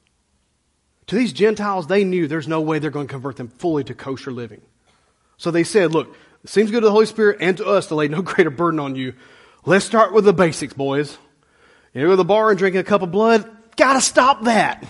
To 1.07 1.15
these 1.15 1.33
Gentiles, 1.33 1.87
they 1.87 2.03
knew 2.03 2.27
there's 2.27 2.49
no 2.49 2.61
way 2.61 2.81
they're 2.81 2.91
going 2.91 3.07
to 3.07 3.13
convert 3.13 3.37
them 3.37 3.49
fully 3.49 3.85
to 3.85 3.95
kosher 3.95 4.33
living. 4.33 4.63
So 5.37 5.51
they 5.51 5.65
said, 5.65 5.93
look, 5.93 6.17
it 6.45 6.51
seems 6.51 6.71
good 6.71 6.81
to 6.81 6.87
the 6.87 6.93
Holy 6.93 7.07
Spirit 7.07 7.39
and 7.41 7.57
to 7.57 7.67
us 7.67 7.87
to 7.89 7.95
lay 7.95 8.09
no 8.09 8.23
greater 8.23 8.51
burden 8.51 8.81
on 8.81 8.97
you. 8.97 9.15
Let's 9.65 9.85
start 9.85 10.13
with 10.13 10.25
the 10.25 10.33
basics, 10.33 10.75
boys. 10.75 11.17
You 11.95 12.03
go 12.03 12.11
to 12.11 12.17
the 12.17 12.25
bar 12.25 12.51
and 12.51 12.59
drink 12.59 12.75
a 12.75 12.83
cup 12.83 13.03
of 13.03 13.11
blood, 13.11 13.49
gotta 13.77 14.01
stop 14.01 14.45
that. 14.45 14.85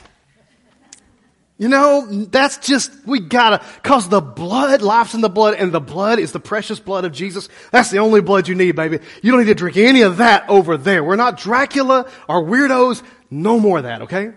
You 1.59 1.69
know, 1.69 2.07
that's 2.07 2.59
just, 2.59 2.91
we 3.07 3.21
gotta, 3.21 3.65
cause 3.83 4.09
the 4.09 4.21
blood, 4.21 4.83
life's 4.83 5.15
in 5.15 5.21
the 5.21 5.29
blood, 5.29 5.55
and 5.55 5.71
the 5.71 5.81
blood 5.81 6.19
is 6.19 6.33
the 6.33 6.41
precious 6.41 6.81
blood 6.81 7.05
of 7.05 7.13
Jesus. 7.13 7.49
That's 7.71 7.91
the 7.91 7.99
only 7.99 8.21
blood 8.21 8.49
you 8.49 8.55
need, 8.55 8.75
baby. 8.75 8.99
You 9.23 9.31
don't 9.31 9.41
need 9.41 9.47
to 9.47 9.55
drink 9.55 9.77
any 9.77 10.03
of 10.03 10.17
that 10.17 10.49
over 10.49 10.77
there. 10.77 11.05
We're 11.05 11.17
not 11.17 11.37
Dracula 11.37 12.11
or 12.29 12.43
weirdos. 12.43 13.03
No 13.31 13.61
more 13.61 13.79
of 13.79 13.85
that, 13.85 14.03
okay? 14.03 14.33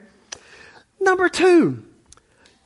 Number 1.00 1.30
two, 1.30 1.84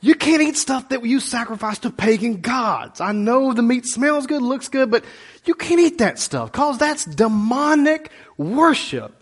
you 0.00 0.14
can't 0.14 0.42
eat 0.42 0.56
stuff 0.56 0.88
that 0.88 1.04
you 1.04 1.20
sacrifice 1.20 1.78
to 1.80 1.90
pagan 1.90 2.40
gods. 2.40 3.00
I 3.00 3.12
know 3.12 3.52
the 3.52 3.62
meat 3.62 3.86
smells 3.86 4.26
good, 4.26 4.42
looks 4.42 4.68
good, 4.68 4.90
but 4.90 5.04
you 5.44 5.54
can't 5.54 5.80
eat 5.80 5.98
that 5.98 6.18
stuff 6.18 6.52
because 6.52 6.78
that's 6.78 7.04
demonic 7.04 8.10
worship. 8.36 9.14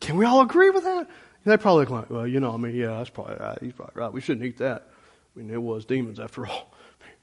Can 0.00 0.16
we 0.16 0.24
all 0.24 0.40
agree 0.40 0.70
with 0.70 0.84
that? 0.84 1.08
They 1.44 1.56
probably 1.56 1.86
like, 1.86 2.10
well, 2.10 2.26
you 2.26 2.40
know, 2.40 2.52
I 2.52 2.56
mean, 2.56 2.74
yeah, 2.74 2.98
that's 2.98 3.10
probably 3.10 3.36
right. 3.36 3.56
He's 3.60 3.72
probably 3.72 3.92
right. 3.94 4.12
We 4.12 4.20
shouldn't 4.20 4.44
eat 4.44 4.58
that. 4.58 4.88
I 5.34 5.38
mean, 5.38 5.48
it 5.48 5.62
was 5.62 5.84
demons 5.84 6.18
after 6.18 6.44
all. 6.44 6.72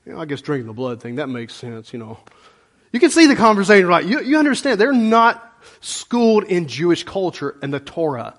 You 0.06 0.14
know, 0.14 0.22
I 0.22 0.26
guess 0.26 0.40
drinking 0.40 0.68
the 0.68 0.74
blood 0.74 1.02
thing, 1.02 1.16
that 1.16 1.28
makes 1.28 1.54
sense, 1.54 1.92
you 1.92 2.00
know. 2.00 2.20
You 2.94 3.02
can 3.02 3.10
see 3.10 3.26
the 3.26 3.36
conversation, 3.36 3.88
right? 3.88 4.06
You, 4.06 4.22
you 4.22 4.38
understand, 4.38 4.80
they're 4.80 4.94
not 4.94 5.54
schooled 5.82 6.46
in 6.46 6.68
Jewish 6.70 7.04
culture 7.04 7.58
and 7.62 7.74
the 7.74 7.82
Torah. 7.82 8.36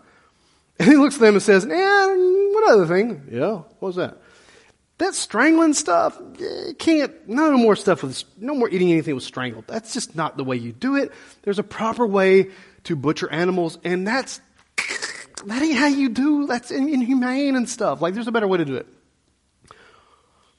And 0.79 0.89
he 0.89 0.97
looks 0.97 1.17
at 1.17 1.21
them 1.21 1.35
and 1.35 1.43
says, 1.43 1.65
and 1.65 1.73
what 1.73 2.71
other 2.71 2.87
thing? 2.87 3.29
Yeah, 3.31 3.53
what 3.53 3.83
was 3.83 3.97
that? 3.97 4.19
That 4.99 5.15
strangling 5.15 5.75
stuff, 5.75 6.21
can't, 6.79 7.29
no 7.29 7.57
more 7.57 7.75
stuff 7.75 8.03
with, 8.03 8.23
no 8.39 8.55
more 8.55 8.69
eating 8.69 8.93
anything 8.93 9.15
with 9.15 9.25
strangled. 9.25 9.67
That's 9.67 9.93
just 9.93 10.15
not 10.15 10.37
the 10.37 10.45
way 10.45 10.57
you 10.57 10.73
do 10.73 10.97
it. 10.97 11.11
There's 11.43 11.59
a 11.59 11.65
proper 11.65 12.07
way 12.07 12.51
to 12.85 12.95
butcher 12.95 13.31
animals, 13.31 13.77
and 13.83 14.07
that's, 14.07 14.41
that 15.47 15.63
ain't 15.63 15.77
how 15.77 15.89
you 15.89 16.11
do, 16.11 16.47
that's 16.47 16.71
inhumane 16.71 17.57
and 17.57 17.69
stuff. 17.69 18.01
Like, 18.01 18.15
there's 18.15 18.29
a 18.29 18.33
better 18.33 18.47
way 18.47 18.59
to 18.59 18.65
do 18.65 18.77
it. 18.77 18.87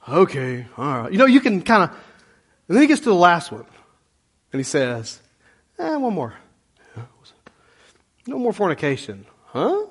Okay, 0.06 0.66
all 0.76 1.02
right. 1.02 1.12
You 1.12 1.18
know, 1.18 1.26
you 1.26 1.40
can 1.40 1.62
kind 1.62 1.84
of, 1.84 1.90
and 2.68 2.76
then 2.76 2.82
he 2.82 2.88
gets 2.88 3.00
to 3.00 3.08
the 3.08 3.14
last 3.14 3.50
one, 3.50 3.64
and 4.52 4.60
he 4.60 4.64
says, 4.64 5.18
eh, 5.78 5.96
one 5.96 6.12
more. 6.12 6.34
No 8.26 8.38
more 8.38 8.52
fornication. 8.52 9.24
Huh? 9.46 9.86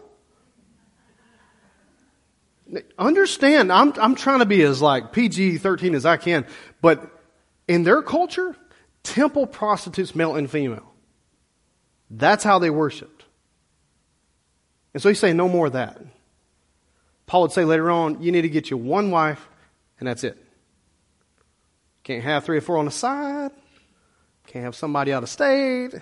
Understand, 2.97 3.72
I'm, 3.72 3.93
I'm 3.97 4.16
trying 4.16 4.39
to 4.39 4.45
be 4.45 4.61
as 4.63 4.82
like 4.82 5.11
PG 5.11 5.59
13 5.59 5.93
as 5.93 6.05
I 6.05 6.18
can, 6.18 6.45
but 6.82 7.11
in 7.68 7.84
their 7.84 8.01
culture, 8.01 8.55
temple 9.03 9.45
prostitutes, 9.47 10.16
male 10.16 10.36
and 10.36 10.49
female. 10.49 10.91
That's 12.09 12.43
how 12.43 12.59
they 12.59 12.70
worshiped. 12.70 13.26
And 14.93 15.01
so 15.01 15.09
he's 15.09 15.20
saying 15.20 15.38
no 15.38 15.49
more 15.49 15.68
of 15.68 15.74
that. 15.74 15.99
Paul 17.28 17.43
would 17.43 17.51
say 17.51 17.66
later 17.66 17.89
on, 17.91 18.22
you 18.22 18.32
need 18.32 18.43
to 18.43 18.49
get 18.49 18.70
you 18.70 18.78
one 18.78 19.11
wife, 19.11 19.47
and 19.99 20.07
that's 20.07 20.24
it. 20.24 20.38
Can't 22.03 22.24
have 22.24 22.45
three 22.45 22.57
or 22.57 22.61
four 22.61 22.78
on 22.78 22.86
the 22.86 22.91
side. 22.91 23.51
Can't 24.47 24.63
have 24.63 24.76
somebody 24.76 25.11
out 25.11 25.24
of 25.24 25.30
state. 25.30 25.93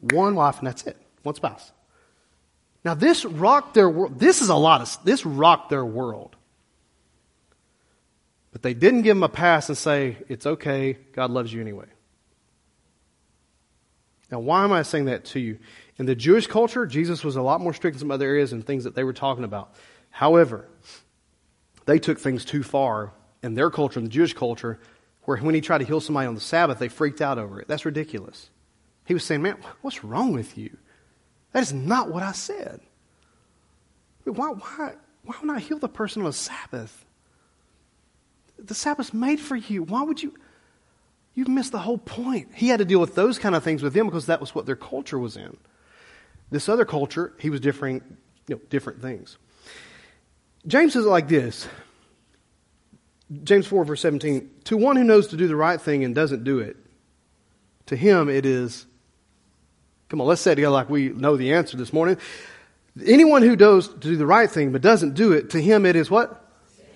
One 0.00 0.36
wife, 0.36 0.58
and 0.58 0.68
that's 0.68 0.84
it. 0.86 0.96
One 1.22 1.34
spouse. 1.34 1.72
Now 2.84 2.94
this 2.94 3.24
rocked 3.24 3.74
their 3.74 3.88
world. 3.88 4.18
This 4.18 4.42
is 4.42 4.48
a 4.48 4.54
lot 4.54 4.82
of, 4.82 5.04
this 5.04 5.24
rocked 5.24 5.70
their 5.70 5.84
world. 5.84 6.36
But 8.52 8.62
they 8.62 8.74
didn't 8.74 9.02
give 9.02 9.16
him 9.16 9.22
a 9.22 9.28
pass 9.28 9.68
and 9.68 9.76
say, 9.76 10.16
it's 10.28 10.46
okay, 10.46 10.98
God 11.12 11.30
loves 11.30 11.52
you 11.52 11.60
anyway. 11.60 11.86
Now, 14.30 14.38
why 14.40 14.64
am 14.64 14.72
I 14.72 14.82
saying 14.82 15.06
that 15.06 15.24
to 15.26 15.40
you? 15.40 15.58
In 15.98 16.06
the 16.06 16.14
Jewish 16.14 16.46
culture, 16.46 16.86
Jesus 16.86 17.24
was 17.24 17.36
a 17.36 17.42
lot 17.42 17.60
more 17.60 17.74
strict 17.74 17.96
in 17.96 18.00
some 18.00 18.10
other 18.10 18.26
areas 18.26 18.52
and 18.52 18.64
things 18.64 18.84
that 18.84 18.94
they 18.94 19.04
were 19.04 19.12
talking 19.12 19.44
about. 19.44 19.74
However, 20.10 20.68
they 21.86 21.98
took 21.98 22.18
things 22.18 22.44
too 22.44 22.62
far 22.62 23.12
in 23.42 23.54
their 23.54 23.70
culture, 23.70 23.98
in 23.98 24.04
the 24.04 24.10
Jewish 24.10 24.34
culture, 24.34 24.78
where 25.22 25.38
when 25.38 25.54
he 25.54 25.60
tried 25.60 25.78
to 25.78 25.84
heal 25.84 26.00
somebody 26.00 26.26
on 26.26 26.34
the 26.34 26.40
Sabbath, 26.40 26.78
they 26.78 26.88
freaked 26.88 27.20
out 27.20 27.38
over 27.38 27.60
it. 27.60 27.68
That's 27.68 27.84
ridiculous. 27.84 28.50
He 29.04 29.14
was 29.14 29.24
saying, 29.24 29.42
Man, 29.42 29.56
what's 29.82 30.04
wrong 30.04 30.32
with 30.32 30.56
you? 30.56 30.76
That 31.54 31.62
is 31.62 31.72
not 31.72 32.10
what 32.10 32.24
I 32.24 32.32
said. 32.32 32.80
Why, 34.24 34.48
why, 34.48 34.94
why 35.22 35.36
would 35.40 35.56
I 35.56 35.60
heal 35.60 35.78
the 35.78 35.88
person 35.88 36.22
on 36.22 36.28
a 36.28 36.32
Sabbath? 36.32 37.04
The 38.58 38.74
Sabbath's 38.74 39.14
made 39.14 39.38
for 39.38 39.54
you. 39.54 39.84
Why 39.84 40.02
would 40.02 40.20
you? 40.20 40.34
You've 41.34 41.48
missed 41.48 41.70
the 41.70 41.78
whole 41.78 41.98
point. 41.98 42.48
He 42.54 42.68
had 42.68 42.78
to 42.78 42.84
deal 42.84 42.98
with 42.98 43.14
those 43.14 43.38
kind 43.38 43.54
of 43.54 43.62
things 43.62 43.84
with 43.84 43.94
them 43.94 44.06
because 44.06 44.26
that 44.26 44.40
was 44.40 44.52
what 44.52 44.66
their 44.66 44.74
culture 44.74 45.18
was 45.18 45.36
in. 45.36 45.56
This 46.50 46.68
other 46.68 46.84
culture, 46.84 47.32
he 47.38 47.50
was 47.50 47.60
differing, 47.60 48.02
you 48.48 48.56
know, 48.56 48.60
different 48.68 49.00
things. 49.00 49.38
James 50.66 50.92
says 50.92 51.06
it 51.06 51.08
like 51.08 51.28
this 51.28 51.68
James 53.44 53.68
4, 53.68 53.84
verse 53.84 54.00
17 54.00 54.50
To 54.64 54.76
one 54.76 54.96
who 54.96 55.04
knows 55.04 55.28
to 55.28 55.36
do 55.36 55.46
the 55.46 55.56
right 55.56 55.80
thing 55.80 56.02
and 56.02 56.16
doesn't 56.16 56.42
do 56.42 56.58
it, 56.58 56.76
to 57.86 57.94
him 57.94 58.28
it 58.28 58.44
is 58.44 58.86
Come 60.14 60.20
on, 60.20 60.28
let's 60.28 60.42
say 60.42 60.52
it 60.52 60.54
together 60.54 60.72
like 60.72 60.88
we 60.88 61.08
know 61.08 61.36
the 61.36 61.54
answer 61.54 61.76
this 61.76 61.92
morning. 61.92 62.18
Anyone 63.04 63.42
who 63.42 63.56
does 63.56 63.88
to 63.88 63.98
do 63.98 64.14
the 64.14 64.24
right 64.24 64.48
thing 64.48 64.70
but 64.70 64.80
doesn't 64.80 65.14
do 65.14 65.32
it, 65.32 65.50
to 65.50 65.60
him 65.60 65.84
it 65.86 65.96
is 65.96 66.08
what? 66.08 66.40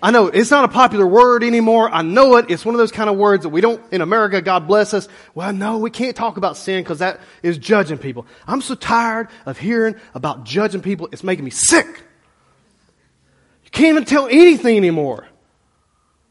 I 0.01 0.13
know 0.13 0.29
it's 0.29 0.53
not 0.53 0.63
a 0.63 0.69
popular 0.69 1.05
word 1.05 1.43
anymore. 1.43 1.91
I 1.91 2.03
know 2.03 2.37
it. 2.37 2.49
It's 2.49 2.65
one 2.65 2.77
of 2.77 2.79
those 2.79 2.93
kind 2.93 3.11
of 3.11 3.17
words 3.17 3.43
that 3.43 3.49
we 3.49 3.61
don't, 3.61 3.83
in 3.93 4.03
America, 4.03 4.41
God 4.41 4.69
bless 4.69 4.95
us. 4.95 5.09
Well, 5.35 5.53
no, 5.53 5.79
we 5.79 5.91
can't 5.91 6.15
talk 6.15 6.37
about 6.37 6.57
sin 6.57 6.81
because 6.85 7.01
that 7.01 7.19
is 7.43 7.59
judging 7.59 7.99
people. 7.99 8.25
I'm 8.47 8.61
so 8.61 8.77
tired 8.77 9.27
of 9.45 9.59
hearing 9.59 9.97
about 10.15 10.45
judging 10.45 10.81
people. 10.81 11.09
It's 11.11 11.25
making 11.25 11.45
me 11.45 11.51
sick. 11.51 11.89
You 13.65 13.71
can't 13.73 13.89
even 13.89 14.05
tell 14.05 14.29
anything 14.29 14.77
anymore. 14.77 15.27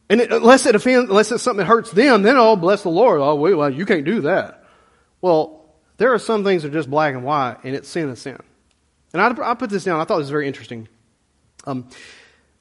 And 0.08 0.22
it, 0.22 0.32
unless 0.32 0.66
it 0.66 0.74
offends, 0.74 1.10
unless 1.10 1.34
it's 1.34 1.44
something 1.44 1.66
that 1.66 1.66
hurts 1.66 1.92
them, 1.92 2.22
then 2.22 2.38
oh, 2.38 2.56
bless 2.56 2.84
the 2.84 2.90
Lord. 2.90 3.20
Oh, 3.20 3.36
well, 3.36 3.70
you 3.70 3.86
can't 3.86 4.06
do 4.06 4.22
that. 4.22 4.64
Well, 5.20 5.57
there 5.98 6.14
are 6.14 6.20
some 6.20 6.44
things 6.44 6.64
that 6.64 6.70
are 6.70 6.74
just 6.74 6.90
black 6.90 7.14
and 7.14 7.24
white, 7.24 7.58
and 7.64 7.76
it's 7.76 7.90
sin 7.90 8.10
is 8.10 8.22
sin. 8.22 8.38
And 9.14 9.22
I, 9.22 9.52
I 9.52 9.54
put 9.56 9.70
this 9.70 9.84
down. 9.84 10.00
I 10.00 10.04
thought 10.04 10.16
it 10.16 10.20
was 10.20 10.30
very 10.30 10.48
interesting. 10.48 10.88
Um, 11.66 11.90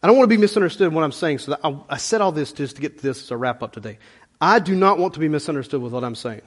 I 0.02 0.06
don't 0.06 0.16
want 0.16 0.28
to 0.28 0.34
be 0.34 0.40
misunderstood 0.40 0.88
in 0.88 0.94
what 0.94 1.04
I'm 1.04 1.12
saying, 1.12 1.38
so 1.38 1.56
I, 1.62 1.94
I 1.94 1.96
said 1.96 2.20
all 2.20 2.32
this 2.32 2.52
just 2.52 2.76
to 2.76 2.82
get 2.82 2.98
to 2.98 3.02
this 3.02 3.22
as 3.22 3.30
a 3.30 3.36
wrap 3.36 3.62
up 3.62 3.72
today. 3.72 3.98
I 4.40 4.58
do 4.58 4.74
not 4.74 4.98
want 4.98 5.14
to 5.14 5.20
be 5.20 5.28
misunderstood 5.28 5.80
with 5.80 5.92
what 5.92 6.04
I'm 6.04 6.14
saying. 6.14 6.42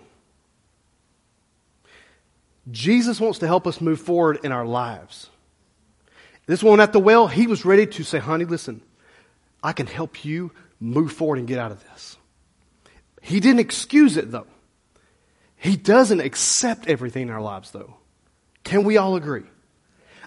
Jesus 2.72 3.20
wants 3.20 3.40
to 3.40 3.48
help 3.48 3.66
us 3.66 3.82
move 3.82 4.00
forward 4.00 4.40
in 4.44 4.52
our 4.52 4.66
lives. 4.66 5.30
This 6.46 6.64
one 6.64 6.80
at 6.80 6.94
the 6.94 7.00
well, 7.00 7.28
he 7.28 7.48
was 7.48 7.66
ready 7.66 7.86
to 7.88 8.04
say, 8.04 8.20
honey, 8.20 8.46
listen, 8.46 8.82
I 9.64 9.74
can 9.74 9.88
help 9.88 10.24
you 10.24 10.52
move 10.80 11.12
forward 11.12 11.40
and 11.40 11.48
get 11.48 11.60
out 11.60 11.72
of 11.72 11.84
this. 11.84 12.18
He 13.22 13.40
didn't 13.40 13.60
excuse 13.60 14.18
it 14.18 14.32
though. 14.32 14.48
He 15.60 15.76
doesn't 15.76 16.22
accept 16.22 16.88
everything 16.88 17.24
in 17.24 17.30
our 17.30 17.41
lives, 17.41 17.72
though. 17.72 17.95
Can 18.64 18.86
we 18.86 18.95
all 18.95 19.18
agree? 19.18 19.43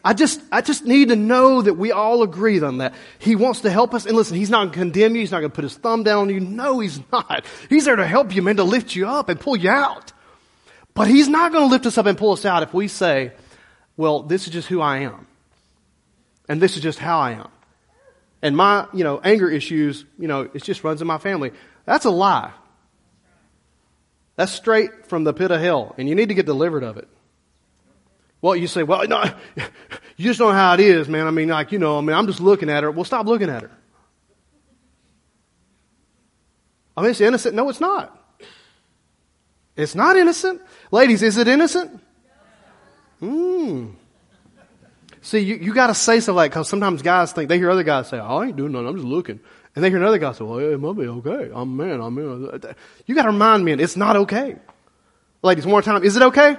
I 0.04 0.12
just, 0.12 0.42
I 0.52 0.60
just 0.60 0.84
need 0.84 1.08
to 1.08 1.16
know 1.16 1.62
that 1.62 1.74
we 1.74 1.90
all 1.90 2.22
agree 2.22 2.60
on 2.60 2.78
that. 2.78 2.92
He 3.18 3.34
wants 3.34 3.60
to 3.60 3.70
help 3.70 3.94
us. 3.94 4.04
And 4.04 4.14
listen, 4.14 4.36
He's 4.36 4.50
not 4.50 4.58
going 4.58 4.70
to 4.70 4.78
condemn 4.78 5.14
you. 5.14 5.20
He's 5.20 5.30
not 5.30 5.40
going 5.40 5.50
to 5.50 5.54
put 5.54 5.64
His 5.64 5.74
thumb 5.76 6.02
down 6.02 6.18
on 6.18 6.28
you. 6.28 6.40
No, 6.40 6.80
He's 6.80 7.00
not. 7.10 7.46
He's 7.70 7.86
there 7.86 7.96
to 7.96 8.06
help 8.06 8.34
you, 8.34 8.42
man, 8.42 8.56
to 8.56 8.64
lift 8.64 8.94
you 8.94 9.08
up 9.08 9.30
and 9.30 9.40
pull 9.40 9.56
you 9.56 9.70
out. 9.70 10.12
But 10.92 11.08
He's 11.08 11.28
not 11.28 11.50
going 11.50 11.64
to 11.64 11.70
lift 11.70 11.86
us 11.86 11.96
up 11.96 12.04
and 12.04 12.18
pull 12.18 12.32
us 12.32 12.44
out 12.44 12.62
if 12.62 12.74
we 12.74 12.88
say, 12.88 13.32
well, 13.96 14.22
this 14.22 14.46
is 14.46 14.52
just 14.52 14.68
who 14.68 14.82
I 14.82 14.98
am. 14.98 15.26
And 16.46 16.60
this 16.60 16.76
is 16.76 16.82
just 16.82 16.98
how 16.98 17.20
I 17.20 17.32
am. 17.32 17.48
And 18.42 18.54
my, 18.54 18.86
you 18.92 19.04
know, 19.04 19.18
anger 19.22 19.48
issues, 19.48 20.04
you 20.18 20.28
know, 20.28 20.50
it 20.52 20.62
just 20.62 20.84
runs 20.84 21.00
in 21.00 21.06
my 21.06 21.18
family. 21.18 21.52
That's 21.86 22.04
a 22.04 22.10
lie. 22.10 22.52
That's 24.36 24.52
straight 24.52 25.06
from 25.06 25.24
the 25.24 25.32
pit 25.32 25.50
of 25.50 25.60
hell, 25.60 25.94
and 25.98 26.08
you 26.08 26.14
need 26.14 26.28
to 26.28 26.34
get 26.34 26.46
delivered 26.46 26.82
of 26.82 26.96
it. 26.96 27.08
Well, 28.40 28.56
you 28.56 28.66
say, 28.66 28.82
well, 28.82 29.06
no, 29.06 29.22
you 30.16 30.24
just 30.24 30.40
know 30.40 30.50
how 30.50 30.74
it 30.74 30.80
is, 30.80 31.08
man. 31.08 31.26
I 31.26 31.30
mean, 31.30 31.48
like, 31.48 31.70
you 31.72 31.78
know, 31.78 31.98
I 31.98 32.00
mean, 32.00 32.16
I'm 32.16 32.26
just 32.26 32.40
looking 32.40 32.70
at 32.70 32.82
her. 32.82 32.90
Well, 32.90 33.04
stop 33.04 33.26
looking 33.26 33.48
at 33.48 33.62
her. 33.62 33.70
I 36.96 37.02
mean, 37.02 37.10
it's 37.10 37.20
innocent. 37.20 37.54
No, 37.54 37.68
it's 37.68 37.80
not. 37.80 38.18
It's 39.76 39.94
not 39.94 40.16
innocent. 40.16 40.60
Ladies, 40.90 41.22
is 41.22 41.38
it 41.38 41.48
innocent? 41.48 42.00
Hmm. 43.20 43.90
See, 45.22 45.38
you, 45.38 45.54
you 45.54 45.72
got 45.72 45.86
to 45.86 45.94
say 45.94 46.18
something 46.18 46.34
like, 46.34 46.50
because 46.50 46.68
sometimes 46.68 47.00
guys 47.00 47.32
think, 47.32 47.48
they 47.48 47.58
hear 47.58 47.70
other 47.70 47.84
guys 47.84 48.08
say, 48.08 48.18
oh, 48.18 48.38
I 48.38 48.46
ain't 48.46 48.56
doing 48.56 48.72
nothing, 48.72 48.88
I'm 48.88 48.96
just 48.96 49.06
looking. 49.06 49.38
And 49.74 49.82
they 49.82 49.88
hear 49.88 49.98
another 49.98 50.18
guy 50.18 50.32
say, 50.32 50.44
well, 50.44 50.58
it 50.58 50.78
might 50.78 50.96
be 50.96 51.06
okay. 51.06 51.50
I'm 51.54 51.76
man, 51.76 52.00
I'm. 52.00 52.16
You 53.06 53.14
got 53.14 53.22
to 53.22 53.28
remind 53.28 53.64
men, 53.64 53.80
it's 53.80 53.96
not 53.96 54.16
okay. 54.16 54.56
Ladies, 55.42 55.64
one 55.64 55.72
more 55.72 55.82
time, 55.82 56.04
is 56.04 56.16
it 56.16 56.22
okay? 56.22 56.56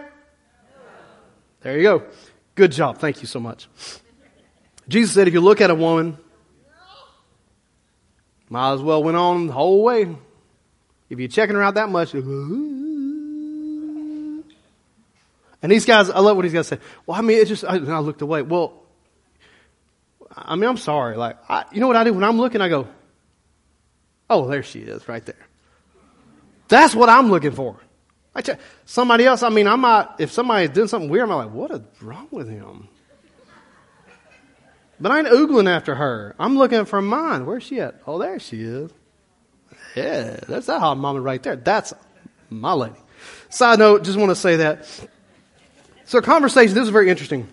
There 1.61 1.77
you 1.77 1.83
go. 1.83 2.03
Good 2.55 2.71
job. 2.71 2.97
Thank 2.97 3.21
you 3.21 3.27
so 3.27 3.39
much. 3.39 3.67
Jesus 4.87 5.13
said, 5.13 5.27
if 5.27 5.33
you 5.33 5.41
look 5.41 5.61
at 5.61 5.69
a 5.69 5.75
woman, 5.75 6.17
might 8.49 8.73
as 8.73 8.81
well 8.81 9.01
went 9.01 9.17
on 9.17 9.47
the 9.47 9.53
whole 9.53 9.83
way. 9.83 10.15
If 11.09 11.19
you're 11.19 11.29
checking 11.29 11.55
her 11.55 11.63
out 11.63 11.75
that 11.75 11.89
much, 11.89 12.13
and 12.13 14.43
these 15.61 15.85
guys, 15.85 16.09
I 16.09 16.19
love 16.19 16.35
what 16.35 16.43
these 16.43 16.53
guys 16.53 16.67
say. 16.67 16.79
Well, 17.05 17.17
I 17.17 17.21
mean, 17.21 17.37
it 17.37 17.47
just, 17.47 17.63
I, 17.63 17.75
I 17.75 17.99
looked 17.99 18.21
away. 18.21 18.41
Well, 18.41 18.83
I 20.35 20.55
mean, 20.55 20.69
I'm 20.69 20.77
sorry. 20.77 21.15
Like, 21.15 21.37
I, 21.47 21.65
you 21.71 21.79
know 21.79 21.87
what 21.87 21.95
I 21.95 22.03
do 22.03 22.13
when 22.13 22.23
I'm 22.23 22.37
looking? 22.37 22.59
I 22.59 22.67
go, 22.67 22.87
Oh, 24.33 24.47
there 24.47 24.63
she 24.63 24.79
is, 24.79 25.07
right 25.07 25.23
there. 25.23 25.35
That's 26.67 26.95
what 26.95 27.07
I'm 27.07 27.29
looking 27.29 27.51
for. 27.51 27.77
I 28.33 28.41
check, 28.41 28.59
somebody 28.83 29.25
else, 29.27 29.43
I 29.43 29.49
mean, 29.49 29.67
I'm 29.67 29.81
not, 29.81 30.15
if 30.19 30.31
somebody's 30.31 30.71
doing 30.71 30.87
something 30.87 31.07
weird, 31.07 31.29
I'm 31.29 31.35
like, 31.35 31.51
what 31.51 31.69
is 31.69 31.81
wrong 32.01 32.27
with 32.31 32.49
him? 32.49 32.87
But 34.99 35.11
I 35.11 35.19
ain't 35.19 35.27
oogling 35.27 35.69
after 35.69 35.93
her. 35.93 36.35
I'm 36.39 36.57
looking 36.57 36.85
for 36.85 36.99
mine. 36.99 37.45
Where's 37.45 37.61
she 37.61 37.79
at? 37.79 38.01
Oh, 38.07 38.17
there 38.17 38.39
she 38.39 38.63
is. 38.63 38.89
Yeah, 39.95 40.39
that's 40.47 40.65
that 40.65 40.79
hot 40.79 40.97
mama 40.97 41.21
right 41.21 41.43
there. 41.43 41.55
That's 41.55 41.93
my 42.49 42.73
lady. 42.73 42.95
Side 43.49 43.77
note, 43.77 44.03
just 44.03 44.17
want 44.17 44.31
to 44.31 44.35
say 44.35 44.55
that. 44.55 44.87
So, 46.05 46.21
conversation, 46.21 46.73
this 46.73 46.83
is 46.83 46.89
very 46.89 47.09
interesting. 47.09 47.47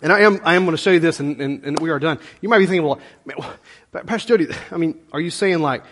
And 0.00 0.10
I 0.10 0.20
am, 0.20 0.40
I 0.42 0.54
am 0.54 0.64
going 0.64 0.76
to 0.76 0.82
show 0.82 0.92
you 0.92 1.00
this, 1.00 1.20
and, 1.20 1.38
and, 1.40 1.64
and 1.64 1.80
we 1.80 1.90
are 1.90 1.98
done. 1.98 2.18
You 2.40 2.48
might 2.48 2.60
be 2.60 2.66
thinking, 2.66 2.86
well, 2.86 3.00
man, 3.26 3.36
Pastor 4.06 4.28
Jody, 4.38 4.54
I 4.70 4.76
mean, 4.76 4.98
are 5.12 5.20
you 5.20 5.30
saying 5.30 5.58
like, 5.58 5.82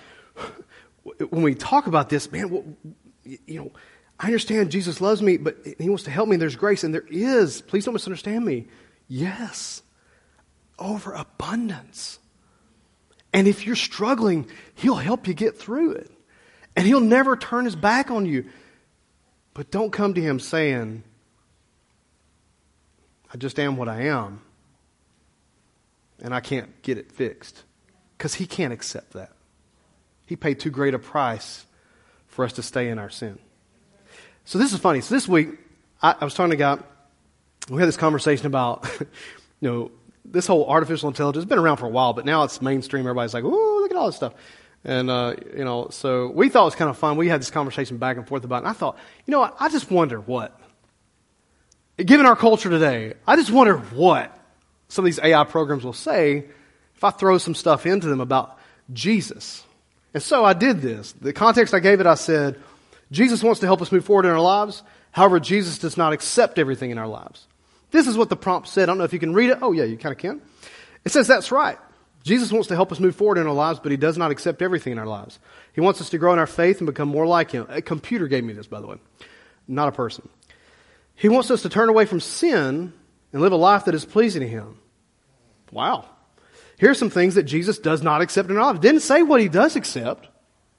when 1.31 1.43
we 1.43 1.55
talk 1.55 1.87
about 1.87 2.09
this, 2.09 2.31
man, 2.33 2.77
you 3.25 3.61
know, 3.61 3.73
I 4.19 4.27
understand 4.27 4.71
Jesus 4.71 5.01
loves 5.01 5.21
me, 5.23 5.37
but 5.37 5.57
He 5.79 5.89
wants 5.89 6.05
to 6.05 6.11
help 6.11 6.29
me. 6.29 6.37
There's 6.37 6.57
grace, 6.57 6.85
and 6.85 6.95
there 6.95 7.05
is. 7.09 7.61
Please 7.61 7.85
don't 7.85 7.95
misunderstand 7.95 8.45
me. 8.45 8.67
Yes, 9.09 9.83
overabundance. 10.79 12.19
And 13.33 13.47
if 13.47 13.67
you're 13.67 13.77
struggling, 13.77 14.49
He'll 14.75 14.97
help 14.97 15.29
you 15.29 15.35
get 15.35 15.59
through 15.59 15.93
it. 15.93 16.11
And 16.75 16.87
He'll 16.87 17.01
never 17.01 17.37
turn 17.37 17.67
His 17.67 17.77
back 17.77 18.11
on 18.11 18.25
you. 18.27 18.47
But 19.53 19.71
don't 19.71 19.91
come 19.93 20.15
to 20.15 20.21
Him 20.21 20.41
saying, 20.41 21.03
I 23.33 23.37
just 23.37 23.59
am 23.59 23.77
what 23.77 23.89
I 23.89 24.03
am. 24.05 24.41
and 26.23 26.35
I 26.35 26.41
can't 26.41 26.83
get 26.83 26.97
it 26.97 27.13
fixed 27.13 27.65
because 28.17 28.35
He 28.35 28.47
can't 28.47 28.73
accept 28.73 29.13
that. 29.13 29.36
He 30.27 30.37
paid 30.37 30.61
too 30.61 30.71
great 30.71 30.95
a 30.95 30.99
price 30.99 31.65
for 32.27 32.45
us 32.45 32.53
to 32.55 32.63
stay 32.63 32.89
in 32.89 32.99
our 32.99 33.11
sin. 33.11 33.39
So 34.45 34.59
this 34.59 34.73
is 34.73 34.79
funny. 34.79 35.01
So 35.01 35.15
this 35.15 35.27
week, 35.27 35.49
I, 36.03 36.17
I 36.21 36.25
was 36.25 36.35
talking 36.35 36.51
to 36.51 36.57
God. 36.57 36.85
We 37.71 37.81
had 37.81 37.89
this 37.89 37.97
conversation 37.97 38.47
about, 38.47 38.89
you 39.01 39.69
know, 39.69 39.91
this 40.25 40.47
whole 40.47 40.69
artificial 40.69 41.09
intelligence 41.09 41.43
has 41.43 41.49
been 41.49 41.59
around 41.59 41.79
for 41.79 41.87
a 41.87 41.91
while, 41.91 42.13
but 42.13 42.25
now 42.25 42.43
it's 42.43 42.61
mainstream. 42.61 43.07
Everybody's 43.07 43.35
like, 43.35 43.45
"Ooh, 43.45 43.81
look 43.81 43.91
at 43.91 43.97
all 43.97 44.07
this 44.07 44.17
stuff." 44.17 44.35
And 44.85 45.11
uh, 45.11 45.35
you 45.57 45.65
know, 45.65 45.89
so 45.91 46.29
we 46.29 46.49
thought 46.49 46.63
it 46.63 46.67
was 46.67 46.75
kind 46.77 46.91
of 46.91 46.97
fun. 46.97 47.17
We 47.17 47.29
had 47.29 47.41
this 47.41 47.51
conversation 47.51 47.97
back 47.97 48.17
and 48.17 48.27
forth 48.27 48.45
about 48.45 48.57
it. 48.57 48.59
And 48.61 48.69
I 48.69 48.73
thought, 48.73 48.97
you 49.27 49.33
know? 49.33 49.53
I 49.59 49.69
just 49.69 49.91
wonder 49.91 50.21
what, 50.21 50.59
given 51.97 52.25
our 52.25 52.37
culture 52.37 52.71
today, 52.71 53.15
I 53.27 53.35
just 53.35 53.51
wonder 53.51 53.79
what 53.79 54.37
some 54.89 55.05
of 55.05 55.07
these 55.07 55.19
AI 55.21 55.43
programs 55.45 55.85
will 55.85 55.93
say 55.93 56.45
if 56.95 57.05
I 57.05 57.11
throw 57.11 57.39
some 57.39 57.55
stuff 57.55 57.85
into 57.85 58.07
them 58.07 58.21
about 58.21 58.59
Jesus. 58.93 59.66
And 60.17 60.23
so 60.23 60.47
I 60.47 60.55
did 60.55 60.81
this. 60.81 61.13
The 61.13 61.35
context 61.35 61.75
I 61.75 61.79
gave 61.79 62.01
it, 62.01 62.07
I 62.07 62.15
said, 62.15 62.59
Jesus 63.13 63.43
wants 63.43 63.61
to 63.61 63.67
help 63.67 63.83
us 63.83 63.93
move 63.93 64.07
forward 64.07 64.25
in 64.25 64.33
our 64.33 64.41
lives. 64.41 64.83
However, 65.11 65.39
Jesus 65.39 65.77
does 65.77 65.99
not 65.99 66.15
accept 66.15 66.59
everything 66.59 66.91
in 66.91 66.97
our 66.97 67.07
lives. 67.07 67.47
This 67.91 68.07
is 68.07 68.17
what 68.17 68.31
the 68.31 68.35
prompt 68.37 68.69
said. 68.69 68.85
I 68.85 68.87
don't 68.87 68.97
know 68.97 69.05
if 69.05 69.13
you 69.13 69.19
can 69.19 69.35
read 69.35 69.51
it. 69.51 69.59
Oh, 69.61 69.73
yeah, 69.73 69.85
you 69.85 69.99
kind 69.99 70.15
of 70.15 70.19
can. 70.19 70.41
It 71.05 71.13
says 71.13 71.27
that's 71.27 71.53
right. 71.53 71.77
Jesus 72.23 72.51
wants 72.51 72.69
to 72.69 72.75
help 72.75 72.93
us 72.93 72.99
move 72.99 73.15
forward 73.15 73.37
in 73.37 73.47
our 73.47 73.53
lives, 73.53 73.79
but 73.79 73.91
he 73.93 73.99
does 73.99 74.17
not 74.17 74.31
accept 74.31 74.63
everything 74.63 74.93
in 74.93 74.99
our 74.99 75.07
lives. 75.07 75.39
He 75.75 75.83
wants 75.83 76.01
us 76.01 76.09
to 76.09 76.17
grow 76.17 76.33
in 76.33 76.39
our 76.39 76.47
faith 76.47 76.79
and 76.79 76.87
become 76.87 77.09
more 77.09 77.27
like 77.27 77.51
him. 77.51 77.67
A 77.69 77.83
computer 77.83 78.27
gave 78.27 78.43
me 78.43 78.55
this, 78.55 78.67
by 78.67 78.81
the 78.81 78.87
way, 78.87 78.97
not 79.69 79.89
a 79.89 79.93
person. 79.93 80.27
He 81.15 81.29
wants 81.29 81.51
us 81.51 81.61
to 81.61 81.69
turn 81.69 81.91
away 81.91 82.07
from 82.07 82.21
sin 82.21 82.95
and 83.35 83.43
live 83.43 83.53
a 83.53 83.57
life 83.57 83.85
that 83.85 83.95
is 83.95 84.07
pleasing 84.07 84.41
to 84.41 84.49
him. 84.49 84.79
Wow. 85.71 86.07
Here's 86.79 86.99
some 86.99 87.11
things 87.11 87.35
that 87.37 87.45
Jesus 87.45 87.79
does 87.79 88.03
not 88.03 88.21
accept 88.21 88.51
in 88.51 88.57
our. 88.59 88.75
Didn't 88.75 89.01
say 89.01 89.23
what 89.23 89.41
he 89.41 89.49
does 89.49 89.77
accept. 89.77 90.29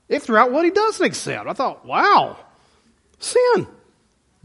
It 0.08 0.22
threw 0.22 0.38
out 0.38 0.52
what 0.52 0.66
he 0.66 0.72
doesn't 0.72 1.06
accept. 1.06 1.48
I 1.48 1.54
thought, 1.54 1.86
wow, 1.86 2.38
sin. 3.20 3.68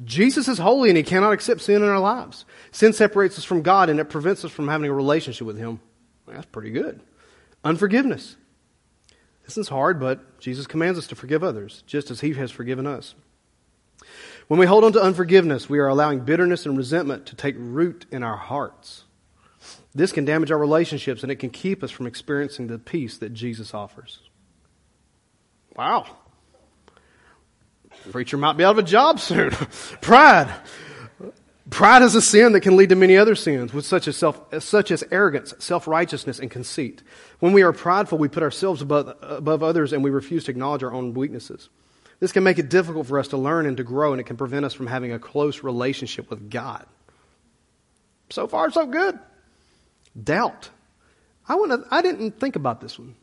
Jesus 0.05 0.48
is 0.48 0.59
holy 0.59 0.88
and 0.88 0.96
he 0.96 1.03
cannot 1.03 1.32
accept 1.32 1.61
sin 1.61 1.82
in 1.82 1.88
our 1.88 2.00
lives. 2.00 2.44
Sin 2.72 2.92
separates 2.92 3.38
us 3.38 3.44
from 3.44 3.62
God 3.62 3.88
and 3.88 4.00
it 4.00 4.07
prevents 4.07 4.44
us 4.44 4.50
from 4.50 4.68
having 4.68 4.90
a 4.90 4.92
relationship 4.92 5.46
with 5.46 5.59
him. 5.59 5.80
That's 6.26 6.46
pretty 6.46 6.70
good. 6.70 7.00
Unforgiveness. 7.62 8.36
This 9.44 9.59
is 9.59 9.68
hard, 9.68 10.00
but 10.00 10.40
Jesus 10.40 10.66
commands 10.66 10.98
us 10.98 11.07
to 11.09 11.14
forgive 11.14 11.44
others, 11.44 11.82
just 11.86 12.11
as 12.11 12.20
he 12.20 12.32
has 12.34 12.50
forgiven 12.50 12.86
us. 12.86 13.14
When 14.48 14.59
we 14.59 14.66
hold 14.66 14.84
on 14.84 14.92
to 14.94 15.03
unforgiveness, 15.03 15.68
we 15.68 15.78
are 15.78 15.88
allowing 15.88 16.20
bitterness 16.20 16.66
and 16.66 16.76
resentment 16.76 17.26
to 17.26 17.36
take 17.36 17.55
root 17.59 18.07
in 18.11 18.22
our 18.22 18.36
hearts. 18.36 19.05
This 19.95 20.12
can 20.12 20.24
damage 20.24 20.51
our 20.51 20.59
relationships 20.59 21.22
and 21.22 21.30
it 21.30 21.36
can 21.36 21.51
keep 21.51 21.82
us 21.82 21.90
from 21.90 22.07
experiencing 22.07 22.66
the 22.66 22.78
peace 22.78 23.18
that 23.18 23.34
Jesus 23.34 23.74
offers. 23.74 24.20
Wow. 25.76 26.07
Preacher 28.11 28.36
might 28.36 28.57
be 28.57 28.64
out 28.64 28.72
of 28.72 28.78
a 28.78 28.82
job 28.82 29.20
soon. 29.20 29.51
Pride. 30.01 30.53
Pride 31.70 32.03
is 32.03 32.14
a 32.14 32.22
sin 32.22 32.53
that 32.53 32.61
can 32.61 32.76
lead 32.76 32.88
to 32.88 32.97
many 32.97 33.16
other 33.16 33.34
sins, 33.34 33.72
with 33.72 33.86
such 33.86 34.09
as, 34.09 34.16
self, 34.16 34.43
such 34.62 34.90
as 34.90 35.05
arrogance, 35.11 35.55
self 35.59 35.86
righteousness, 35.86 36.38
and 36.38 36.51
conceit. 36.51 37.03
When 37.38 37.53
we 37.53 37.62
are 37.62 37.72
prideful, 37.72 38.18
we 38.18 38.28
put 38.28 38.43
ourselves 38.43 38.82
above, 38.82 39.16
above 39.22 39.62
others 39.62 39.93
and 39.93 40.03
we 40.03 40.11
refuse 40.11 40.45
to 40.45 40.51
acknowledge 40.51 40.82
our 40.82 40.93
own 40.93 41.14
weaknesses. 41.14 41.68
This 42.18 42.32
can 42.32 42.45
make 42.45 42.59
it 42.59 42.68
difficult 42.68 43.07
for 43.07 43.18
us 43.18 43.28
to 43.28 43.36
learn 43.36 43.66
and 43.66 43.76
to 43.76 43.84
grow, 43.84 44.12
and 44.12 44.20
it 44.20 44.24
can 44.24 44.36
prevent 44.36 44.64
us 44.64 44.74
from 44.74 44.86
having 44.86 45.12
a 45.12 45.18
close 45.18 45.62
relationship 45.62 46.30
with 46.30 46.51
God. 46.51 46.86
So 48.30 48.47
far, 48.47 48.70
so 48.70 48.86
good. 48.86 49.18
Doubt. 50.20 50.70
I, 51.48 51.54
wanna, 51.56 51.84
I 51.90 52.02
didn't 52.02 52.38
think 52.38 52.56
about 52.56 52.80
this 52.80 52.98
one. 52.98 53.14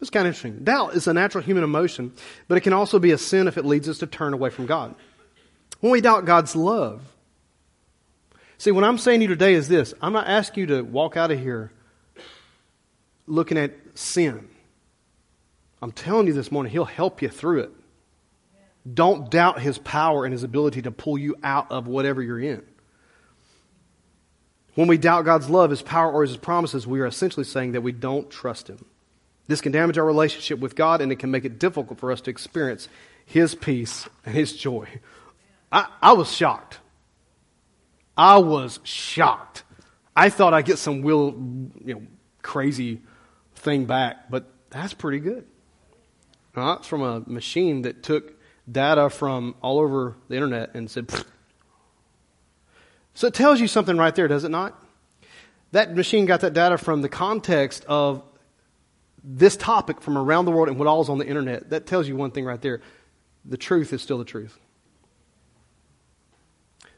It's 0.00 0.10
kind 0.10 0.26
of 0.26 0.34
interesting. 0.34 0.64
Doubt 0.64 0.94
is 0.94 1.06
a 1.06 1.14
natural 1.14 1.42
human 1.42 1.64
emotion, 1.64 2.12
but 2.46 2.56
it 2.56 2.60
can 2.62 2.72
also 2.72 2.98
be 2.98 3.10
a 3.10 3.18
sin 3.18 3.48
if 3.48 3.58
it 3.58 3.64
leads 3.64 3.88
us 3.88 3.98
to 3.98 4.06
turn 4.06 4.32
away 4.32 4.50
from 4.50 4.66
God. 4.66 4.94
When 5.80 5.92
we 5.92 6.00
doubt 6.00 6.24
God's 6.24 6.54
love, 6.54 7.02
see, 8.58 8.70
what 8.70 8.84
I'm 8.84 8.98
saying 8.98 9.20
to 9.20 9.24
you 9.24 9.28
today 9.28 9.54
is 9.54 9.68
this 9.68 9.94
I'm 10.00 10.12
not 10.12 10.28
asking 10.28 10.62
you 10.62 10.66
to 10.68 10.82
walk 10.82 11.16
out 11.16 11.30
of 11.30 11.38
here 11.38 11.72
looking 13.26 13.58
at 13.58 13.74
sin. 13.94 14.48
I'm 15.82 15.92
telling 15.92 16.26
you 16.26 16.32
this 16.32 16.50
morning, 16.50 16.72
He'll 16.72 16.84
help 16.84 17.22
you 17.22 17.28
through 17.28 17.60
it. 17.60 17.70
Don't 18.92 19.30
doubt 19.30 19.60
His 19.60 19.78
power 19.78 20.24
and 20.24 20.32
His 20.32 20.42
ability 20.42 20.82
to 20.82 20.90
pull 20.90 21.18
you 21.18 21.36
out 21.42 21.70
of 21.70 21.86
whatever 21.86 22.22
you're 22.22 22.40
in. 22.40 22.62
When 24.78 24.86
we 24.86 24.96
doubt 24.96 25.24
God's 25.24 25.50
love, 25.50 25.70
His 25.70 25.82
power, 25.82 26.12
or 26.12 26.22
His 26.22 26.36
promises, 26.36 26.86
we 26.86 27.00
are 27.00 27.06
essentially 27.06 27.42
saying 27.42 27.72
that 27.72 27.80
we 27.80 27.90
don't 27.90 28.30
trust 28.30 28.70
Him. 28.70 28.84
This 29.48 29.60
can 29.60 29.72
damage 29.72 29.98
our 29.98 30.04
relationship 30.04 30.60
with 30.60 30.76
God 30.76 31.00
and 31.00 31.10
it 31.10 31.18
can 31.18 31.32
make 31.32 31.44
it 31.44 31.58
difficult 31.58 31.98
for 31.98 32.12
us 32.12 32.20
to 32.20 32.30
experience 32.30 32.88
His 33.26 33.56
peace 33.56 34.08
and 34.24 34.36
His 34.36 34.52
joy. 34.52 34.86
I, 35.72 35.88
I 36.00 36.12
was 36.12 36.32
shocked. 36.32 36.78
I 38.16 38.38
was 38.38 38.78
shocked. 38.84 39.64
I 40.14 40.30
thought 40.30 40.54
I'd 40.54 40.64
get 40.64 40.78
some 40.78 41.02
real, 41.02 41.32
you 41.84 41.94
know, 41.94 42.02
crazy 42.42 43.00
thing 43.56 43.84
back, 43.84 44.30
but 44.30 44.48
that's 44.70 44.94
pretty 44.94 45.18
good. 45.18 45.44
It's 46.56 46.86
from 46.86 47.02
a 47.02 47.18
machine 47.26 47.82
that 47.82 48.04
took 48.04 48.32
data 48.70 49.10
from 49.10 49.56
all 49.60 49.80
over 49.80 50.14
the 50.28 50.36
internet 50.36 50.72
and 50.76 50.88
said. 50.88 51.10
So 53.18 53.26
it 53.26 53.34
tells 53.34 53.60
you 53.60 53.66
something 53.66 53.96
right 53.96 54.14
there, 54.14 54.28
does 54.28 54.44
it 54.44 54.48
not? 54.48 54.80
That 55.72 55.96
machine 55.96 56.24
got 56.24 56.42
that 56.42 56.52
data 56.52 56.78
from 56.78 57.02
the 57.02 57.08
context 57.08 57.84
of 57.88 58.22
this 59.24 59.56
topic 59.56 60.00
from 60.00 60.16
around 60.16 60.44
the 60.44 60.52
world 60.52 60.68
and 60.68 60.78
what 60.78 60.86
all 60.86 61.02
is 61.02 61.08
on 61.08 61.18
the 61.18 61.26
internet, 61.26 61.70
that 61.70 61.84
tells 61.84 62.06
you 62.06 62.14
one 62.14 62.30
thing 62.30 62.44
right 62.44 62.62
there. 62.62 62.80
The 63.44 63.56
truth 63.56 63.92
is 63.92 64.02
still 64.02 64.18
the 64.18 64.24
truth. 64.24 64.56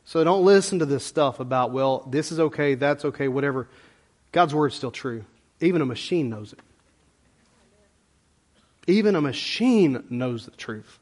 So 0.04 0.22
don't 0.22 0.44
listen 0.44 0.80
to 0.80 0.84
this 0.84 1.06
stuff 1.06 1.40
about, 1.40 1.72
well, 1.72 2.06
this 2.10 2.30
is 2.30 2.38
okay, 2.38 2.74
that's 2.74 3.06
okay, 3.06 3.26
whatever. 3.26 3.66
God's 4.30 4.54
word 4.54 4.72
is 4.72 4.74
still 4.74 4.90
true. 4.90 5.24
Even 5.62 5.80
a 5.80 5.86
machine 5.86 6.28
knows 6.28 6.52
it. 6.52 6.60
Even 8.86 9.16
a 9.16 9.22
machine 9.22 10.04
knows 10.10 10.44
the 10.44 10.50
truth. 10.50 10.98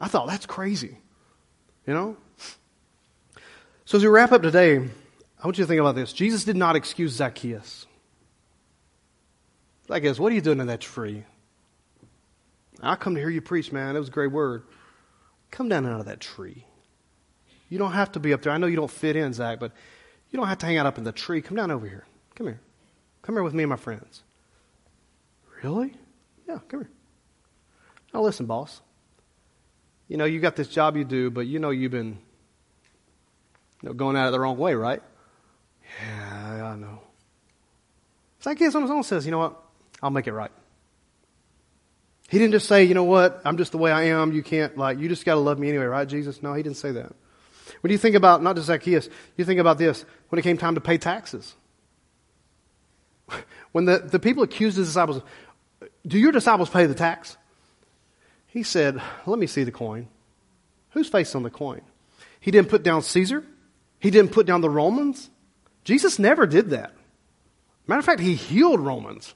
I 0.00 0.08
thought 0.08 0.26
that's 0.26 0.44
crazy. 0.44 0.98
You 1.86 1.94
know? 1.94 2.16
So 3.86 3.98
as 3.98 4.02
we 4.02 4.08
wrap 4.08 4.32
up 4.32 4.42
today, 4.42 4.78
I 4.78 5.46
want 5.46 5.58
you 5.58 5.64
to 5.64 5.68
think 5.68 5.80
about 5.80 5.94
this. 5.94 6.12
Jesus 6.12 6.42
did 6.42 6.56
not 6.56 6.74
excuse 6.74 7.12
Zacchaeus. 7.12 7.86
This, 9.86 10.18
what 10.18 10.32
are 10.32 10.34
you 10.34 10.40
doing 10.40 10.58
in 10.58 10.66
that 10.66 10.80
tree? 10.80 11.22
I 12.82 12.96
come 12.96 13.14
to 13.14 13.20
hear 13.20 13.30
you 13.30 13.40
preach, 13.40 13.70
man. 13.70 13.94
It 13.94 14.00
was 14.00 14.08
a 14.08 14.10
great 14.10 14.32
word. 14.32 14.64
Come 15.52 15.68
down 15.68 15.86
out 15.86 16.00
of 16.00 16.06
that 16.06 16.18
tree. 16.18 16.64
You 17.68 17.78
don't 17.78 17.92
have 17.92 18.10
to 18.12 18.20
be 18.20 18.32
up 18.32 18.42
there. 18.42 18.52
I 18.52 18.58
know 18.58 18.66
you 18.66 18.74
don't 18.74 18.90
fit 18.90 19.14
in, 19.14 19.32
Zach, 19.32 19.60
but 19.60 19.70
you 20.30 20.36
don't 20.36 20.48
have 20.48 20.58
to 20.58 20.66
hang 20.66 20.78
out 20.78 20.86
up 20.86 20.98
in 20.98 21.04
the 21.04 21.12
tree. 21.12 21.40
Come 21.40 21.56
down 21.56 21.70
over 21.70 21.86
here. 21.86 22.04
Come 22.34 22.48
here. 22.48 22.60
Come 23.22 23.36
here 23.36 23.44
with 23.44 23.54
me 23.54 23.62
and 23.62 23.70
my 23.70 23.76
friends. 23.76 24.24
Really? 25.62 25.94
Yeah, 26.48 26.58
come 26.68 26.80
here. 26.80 26.90
Now 28.12 28.22
listen, 28.22 28.46
boss. 28.46 28.80
You 30.08 30.16
know, 30.16 30.24
you 30.24 30.40
got 30.40 30.56
this 30.56 30.66
job 30.66 30.96
you 30.96 31.04
do, 31.04 31.30
but 31.30 31.46
you 31.46 31.60
know 31.60 31.70
you've 31.70 31.92
been 31.92 32.18
know, 33.82 33.92
going 33.92 34.16
at 34.16 34.28
it 34.28 34.30
the 34.30 34.40
wrong 34.40 34.56
way, 34.56 34.74
right? 34.74 35.02
Yeah, 36.00 36.72
I 36.72 36.76
know. 36.76 37.00
Zacchaeus 38.42 38.74
on 38.74 38.82
his 38.82 38.90
own 38.90 39.02
says, 39.02 39.24
you 39.24 39.32
know 39.32 39.38
what? 39.38 39.60
I'll 40.02 40.10
make 40.10 40.26
it 40.26 40.32
right. 40.32 40.52
He 42.28 42.38
didn't 42.38 42.52
just 42.52 42.66
say, 42.66 42.84
you 42.84 42.94
know 42.94 43.04
what, 43.04 43.40
I'm 43.44 43.56
just 43.56 43.72
the 43.72 43.78
way 43.78 43.92
I 43.92 44.04
am. 44.04 44.32
You 44.32 44.42
can't, 44.42 44.76
like, 44.76 44.98
you 44.98 45.08
just 45.08 45.24
got 45.24 45.34
to 45.34 45.40
love 45.40 45.58
me 45.58 45.68
anyway, 45.68 45.84
right, 45.84 46.08
Jesus? 46.08 46.42
No, 46.42 46.54
he 46.54 46.62
didn't 46.62 46.76
say 46.76 46.92
that. 46.92 47.12
When 47.80 47.92
you 47.92 47.98
think 47.98 48.16
about, 48.16 48.42
not 48.42 48.56
just 48.56 48.66
Zacchaeus, 48.66 49.08
you 49.36 49.44
think 49.44 49.60
about 49.60 49.78
this, 49.78 50.04
when 50.28 50.38
it 50.38 50.42
came 50.42 50.58
time 50.58 50.74
to 50.74 50.80
pay 50.80 50.98
taxes. 50.98 51.54
When 53.72 53.84
the, 53.84 53.98
the 53.98 54.18
people 54.18 54.42
accused 54.42 54.78
his 54.78 54.86
disciples, 54.86 55.20
do 56.06 56.18
your 56.18 56.32
disciples 56.32 56.70
pay 56.70 56.86
the 56.86 56.94
tax? 56.94 57.36
He 58.46 58.62
said, 58.62 59.02
let 59.26 59.38
me 59.38 59.46
see 59.46 59.64
the 59.64 59.70
coin. 59.70 60.08
Whose 60.92 61.10
face 61.10 61.34
on 61.34 61.42
the 61.42 61.50
coin? 61.50 61.82
He 62.40 62.50
didn't 62.50 62.70
put 62.70 62.82
down 62.82 63.02
Caesar. 63.02 63.44
He 63.98 64.10
didn't 64.10 64.32
put 64.32 64.46
down 64.46 64.60
the 64.60 64.70
Romans. 64.70 65.30
Jesus 65.84 66.18
never 66.18 66.46
did 66.46 66.70
that. 66.70 66.94
Matter 67.86 68.00
of 68.00 68.04
fact, 68.04 68.20
he 68.20 68.34
healed 68.34 68.80
Romans 68.80 69.34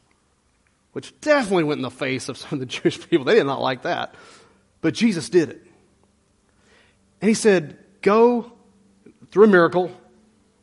which 0.92 1.18
definitely 1.20 1.64
went 1.64 1.78
in 1.78 1.82
the 1.82 1.90
face 1.90 2.28
of 2.28 2.36
some 2.38 2.54
of 2.54 2.60
the 2.60 2.66
Jewish 2.66 3.08
people. 3.08 3.24
They 3.24 3.36
did 3.36 3.44
not 3.44 3.60
like 3.60 3.82
that. 3.82 4.14
But 4.80 4.94
Jesus 4.94 5.28
did 5.28 5.50
it. 5.50 5.62
And 7.20 7.28
he 7.28 7.34
said, 7.34 7.78
Go 8.02 8.52
through 9.30 9.44
a 9.44 9.48
miracle. 9.48 9.90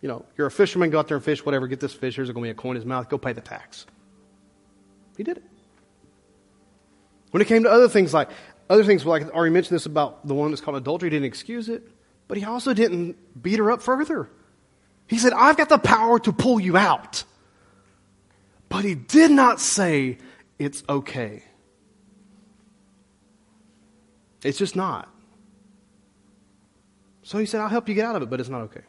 You 0.01 0.09
know, 0.09 0.25
you're 0.37 0.47
a 0.47 0.51
fisherman, 0.51 0.89
go 0.89 0.99
out 0.99 1.07
there 1.07 1.17
and 1.17 1.23
fish, 1.23 1.45
whatever, 1.45 1.67
get 1.67 1.79
this 1.79 1.93
fish. 1.93 2.15
Here's 2.15 2.29
going 2.29 2.43
to 2.43 2.47
be 2.47 2.51
a 2.51 2.53
coin 2.53 2.71
in 2.71 2.75
his 2.77 2.85
mouth. 2.85 3.09
Go 3.09 3.17
pay 3.17 3.33
the 3.33 3.41
tax. 3.41 3.85
He 5.17 5.23
did 5.23 5.37
it. 5.37 5.43
When 7.31 7.41
it 7.41 7.45
came 7.45 7.63
to 7.63 7.69
other 7.69 7.89
things 7.89 8.13
like, 8.13 8.29
other 8.69 8.83
things, 8.83 9.05
like 9.05 9.23
I 9.23 9.29
already 9.29 9.53
mentioned 9.53 9.75
this 9.75 9.85
about 9.85 10.27
the 10.27 10.33
one 10.33 10.51
that's 10.51 10.61
called 10.61 10.77
adultery, 10.77 11.07
he 11.07 11.11
didn't 11.11 11.25
excuse 11.25 11.67
it, 11.67 11.87
but 12.27 12.37
he 12.37 12.45
also 12.45 12.73
didn't 12.73 13.15
beat 13.41 13.59
her 13.59 13.71
up 13.71 13.81
further. 13.81 14.29
He 15.07 15.17
said, 15.17 15.33
I've 15.33 15.57
got 15.57 15.69
the 15.69 15.77
power 15.77 16.19
to 16.19 16.33
pull 16.33 16.59
you 16.59 16.75
out. 16.75 17.23
But 18.69 18.83
he 18.83 18.95
did 18.95 19.31
not 19.31 19.61
say 19.61 20.17
it's 20.59 20.83
okay. 20.89 21.43
It's 24.43 24.57
just 24.57 24.75
not. 24.75 25.09
So 27.23 27.37
he 27.37 27.45
said, 27.45 27.61
I'll 27.61 27.69
help 27.69 27.89
you 27.89 27.95
get 27.95 28.05
out 28.05 28.15
of 28.15 28.21
it, 28.21 28.29
but 28.29 28.39
it's 28.39 28.49
not 28.49 28.61
okay. 28.63 28.83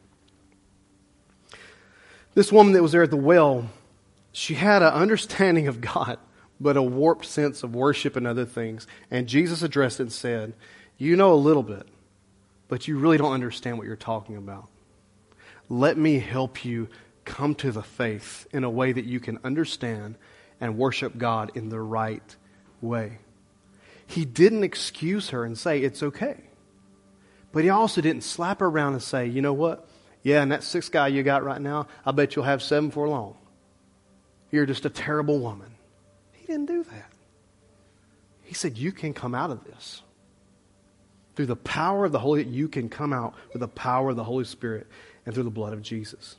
This 2.35 2.53
woman 2.53 2.73
that 2.75 2.83
was 2.83 2.93
there 2.93 3.03
at 3.03 3.11
the 3.11 3.17
well, 3.17 3.69
she 4.33 4.55
had 4.55 4.83
an 4.83 4.93
understanding 4.93 5.67
of 5.67 5.81
God, 5.81 6.19
but 6.61 6.77
a 6.77 6.83
warped 6.83 7.25
sense 7.25 7.63
of 7.63 7.75
worship 7.75 8.15
and 8.15 8.27
other 8.27 8.45
things. 8.45 8.87
And 9.11 9.27
Jesus 9.27 9.63
addressed 9.63 9.99
it 9.99 10.05
and 10.05 10.13
said, 10.13 10.55
You 10.97 11.17
know 11.17 11.33
a 11.33 11.35
little 11.35 11.65
bit, 11.65 11.89
but 12.69 12.87
you 12.87 12.99
really 12.99 13.19
don't 13.19 13.33
understand 13.33 13.79
what 13.79 13.87
you're 13.87 13.97
talking 13.97 14.37
about. 14.37 14.69
Let 15.69 15.99
me 15.99 16.19
help 16.19 16.65
you 16.65 16.89
come 17.25 17.55
to 17.57 17.73
the 17.73 17.83
faith 17.83 18.47
in 18.53 18.65
a 18.65 18.71
way 18.71 18.93
that 18.93 19.05
you 19.05 19.21
can 19.21 19.39
understand 19.45 20.17
and 20.61 20.79
worship 20.79 21.19
God 21.19 21.53
in 21.55 21.69
the 21.69 21.81
right 21.81 22.37
way. 22.81 23.19
He 24.07 24.25
didn't 24.25 24.65
excuse 24.65 25.31
her 25.31 25.45
and 25.45 25.57
say, 25.57 25.81
It's 25.81 26.03
okay. 26.03 26.37
But 27.53 27.65
he 27.65 27.71
also 27.71 28.01
didn't 28.01 28.25
slap 28.25 28.61
her 28.61 28.67
around 28.67 28.95
and 28.95 29.03
say, 29.03 29.27
You 29.27 29.43
know 29.43 29.53
what? 29.53 29.89
Yeah, 30.23 30.43
and 30.43 30.51
that 30.53 30.65
sixth 30.65 30.91
guy 30.91 31.09
you 31.09 31.23
got 31.23 31.45
right 31.45 31.61
now, 31.61 31.87
I 32.05 32.13
bet 32.13 32.35
you'll 32.35 32.45
have 32.45 32.63
seven 32.63 32.91
for 32.91 33.09
long. 33.09 33.37
You're 34.51 34.67
just 34.67 34.87
a 34.87 34.91
terrible 34.91 35.39
woman. 35.39 35.71
He 36.33 36.47
didn't 36.47 36.67
do 36.67 36.83
that. 36.85 37.11
He 38.43 38.55
said, 38.55 38.79
You 38.79 38.93
can 38.93 39.13
come 39.13 39.35
out 39.35 39.51
of 39.51 39.65
this. 39.65 40.03
Through 41.39 41.47
the 41.47 41.55
power 41.55 42.05
of 42.05 42.11
the 42.11 42.19
Holy, 42.19 42.43
you 42.43 42.67
can 42.67 42.89
come 42.89 43.13
out 43.13 43.33
with 43.53 43.61
the 43.61 43.69
power 43.69 44.11
of 44.11 44.17
the 44.17 44.25
Holy 44.25 44.43
Spirit 44.43 44.89
and 45.25 45.33
through 45.33 45.45
the 45.45 45.51
blood 45.51 45.73
of 45.73 45.83
Jesus. 45.83 46.35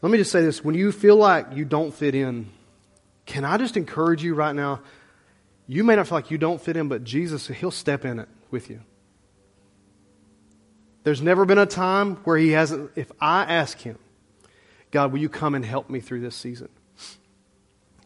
Let 0.00 0.12
me 0.12 0.18
just 0.18 0.30
say 0.30 0.42
this 0.42 0.64
when 0.64 0.76
you 0.76 0.92
feel 0.92 1.16
like 1.16 1.48
you 1.56 1.64
don't 1.64 1.92
fit 1.92 2.14
in, 2.14 2.46
can 3.24 3.44
I 3.44 3.56
just 3.56 3.76
encourage 3.76 4.22
you 4.22 4.36
right 4.36 4.54
now? 4.54 4.80
You 5.66 5.82
may 5.82 5.96
not 5.96 6.06
feel 6.06 6.18
like 6.18 6.30
you 6.30 6.38
don't 6.38 6.60
fit 6.60 6.76
in, 6.76 6.86
but 6.86 7.02
Jesus, 7.02 7.48
He'll 7.48 7.72
step 7.72 8.04
in 8.04 8.20
it 8.20 8.28
with 8.52 8.70
you. 8.70 8.78
There's 11.02 11.20
never 11.20 11.44
been 11.44 11.58
a 11.58 11.66
time 11.66 12.14
where 12.18 12.38
He 12.38 12.52
hasn't, 12.52 12.92
if 12.94 13.10
I 13.20 13.42
ask 13.42 13.76
Him, 13.76 13.98
God, 14.92 15.10
will 15.10 15.18
you 15.18 15.28
come 15.28 15.56
and 15.56 15.64
help 15.64 15.90
me 15.90 15.98
through 15.98 16.20
this 16.20 16.36
season? 16.36 16.68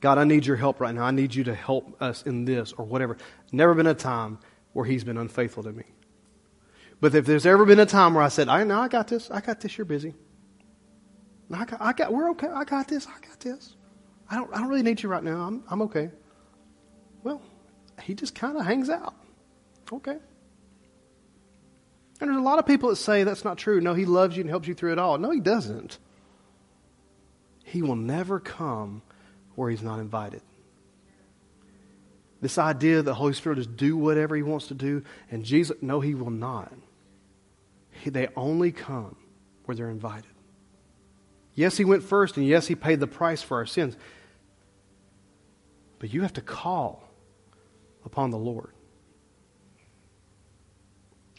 God, 0.01 0.17
I 0.17 0.25
need 0.25 0.47
your 0.47 0.57
help 0.57 0.81
right 0.81 0.95
now. 0.95 1.05
I 1.05 1.11
need 1.11 1.35
you 1.35 1.45
to 1.45 1.55
help 1.55 2.01
us 2.01 2.23
in 2.23 2.47
this 2.47 2.73
or 2.73 2.87
whatever. 2.87 3.19
Never 3.53 3.75
been 3.75 3.87
a 3.87 3.93
time 3.93 4.39
where 4.73 4.85
He's 4.85 5.05
been 5.05 5.19
unfaithful 5.19 5.63
to 5.63 5.73
me. 5.73 5.85
But 7.01 7.15
if 7.15 7.25
there's 7.27 7.47
ever 7.47 7.65
been 7.65 7.81
a 7.81 7.87
time 7.87 8.15
where 8.15 8.23
I 8.23 8.29
said, 8.29 8.49
I 8.49 8.65
know 8.65 8.81
I 8.81 8.89
got 8.89 9.09
this, 9.09 9.31
I 9.31 9.41
got 9.41 9.61
this, 9.61 9.79
you're 9.79 9.85
busy. 9.87 10.15
I 11.53 11.65
got, 11.65 11.81
I 11.81 11.93
got, 11.93 12.13
we're 12.13 12.31
okay. 12.31 12.49
I 12.49 12.65
got 12.65 12.87
this. 12.89 13.07
I 13.07 13.27
got 13.27 13.41
this. 13.41 13.75
I 14.31 14.37
don't, 14.37 14.55
I 14.55 14.59
don't 14.59 14.69
really 14.69 14.83
need 14.83 15.03
you 15.03 15.09
right 15.09 15.25
now. 15.25 15.41
I'm, 15.41 15.65
I'm 15.69 15.83
okay. 15.83 16.11
Well, 17.25 17.43
he 18.03 18.15
just 18.15 18.35
kind 18.35 18.57
of 18.57 18.65
hangs 18.65 18.89
out. 18.89 19.15
Okay. 19.93 20.17
And 22.21 22.29
there's 22.29 22.37
a 22.37 22.43
lot 22.43 22.59
of 22.59 22.67
people 22.67 22.91
that 22.91 22.97
say 22.97 23.25
that's 23.25 23.45
not 23.45 23.59
true. 23.59 23.81
No, 23.81 23.95
he 23.95 24.05
loves 24.05 24.37
you 24.37 24.43
and 24.43 24.51
helps 24.51 24.69
you 24.69 24.75
through 24.75 24.93
it 24.93 24.99
all. 24.99 25.19
No, 25.19 25.31
he 25.31 25.41
doesn't. 25.41 25.99
He 27.65 27.83
will 27.83 27.97
never 27.97 28.39
come 28.39 29.03
where 29.55 29.71
he's 29.71 29.83
not 29.83 29.99
invited. 29.99 30.43
This 32.41 32.57
idea 32.57 32.97
that 32.97 33.03
the 33.03 33.15
Holy 33.15 33.35
Spirit 33.35 33.57
just 33.57 33.77
do 33.77 33.97
whatever 33.97 34.35
he 34.35 34.43
wants 34.43 34.69
to 34.69 34.75
do, 34.75 35.03
and 35.31 35.45
Jesus, 35.45 35.77
no, 35.83 36.01
he 36.01 36.15
will 36.15 36.31
not. 36.31 36.73
He, 37.91 38.11
they 38.11 38.29
only 38.35 38.73
come 38.73 39.17
where 39.65 39.75
they're 39.75 39.91
invited. 39.91 40.31
Yes, 41.55 41.77
he 41.77 41.85
went 41.85 42.03
first, 42.03 42.37
and 42.37 42.47
yes, 42.47 42.67
he 42.67 42.75
paid 42.75 43.01
the 43.01 43.07
price 43.07 43.43
for 43.43 43.59
our 43.59 43.67
sins. 43.67 43.97
But 45.99 46.15
you 46.15 46.23
have 46.23 46.33
to 46.35 46.41
call 46.41 47.07
upon 48.05 48.31
the 48.31 48.39
Lord, 48.39 48.73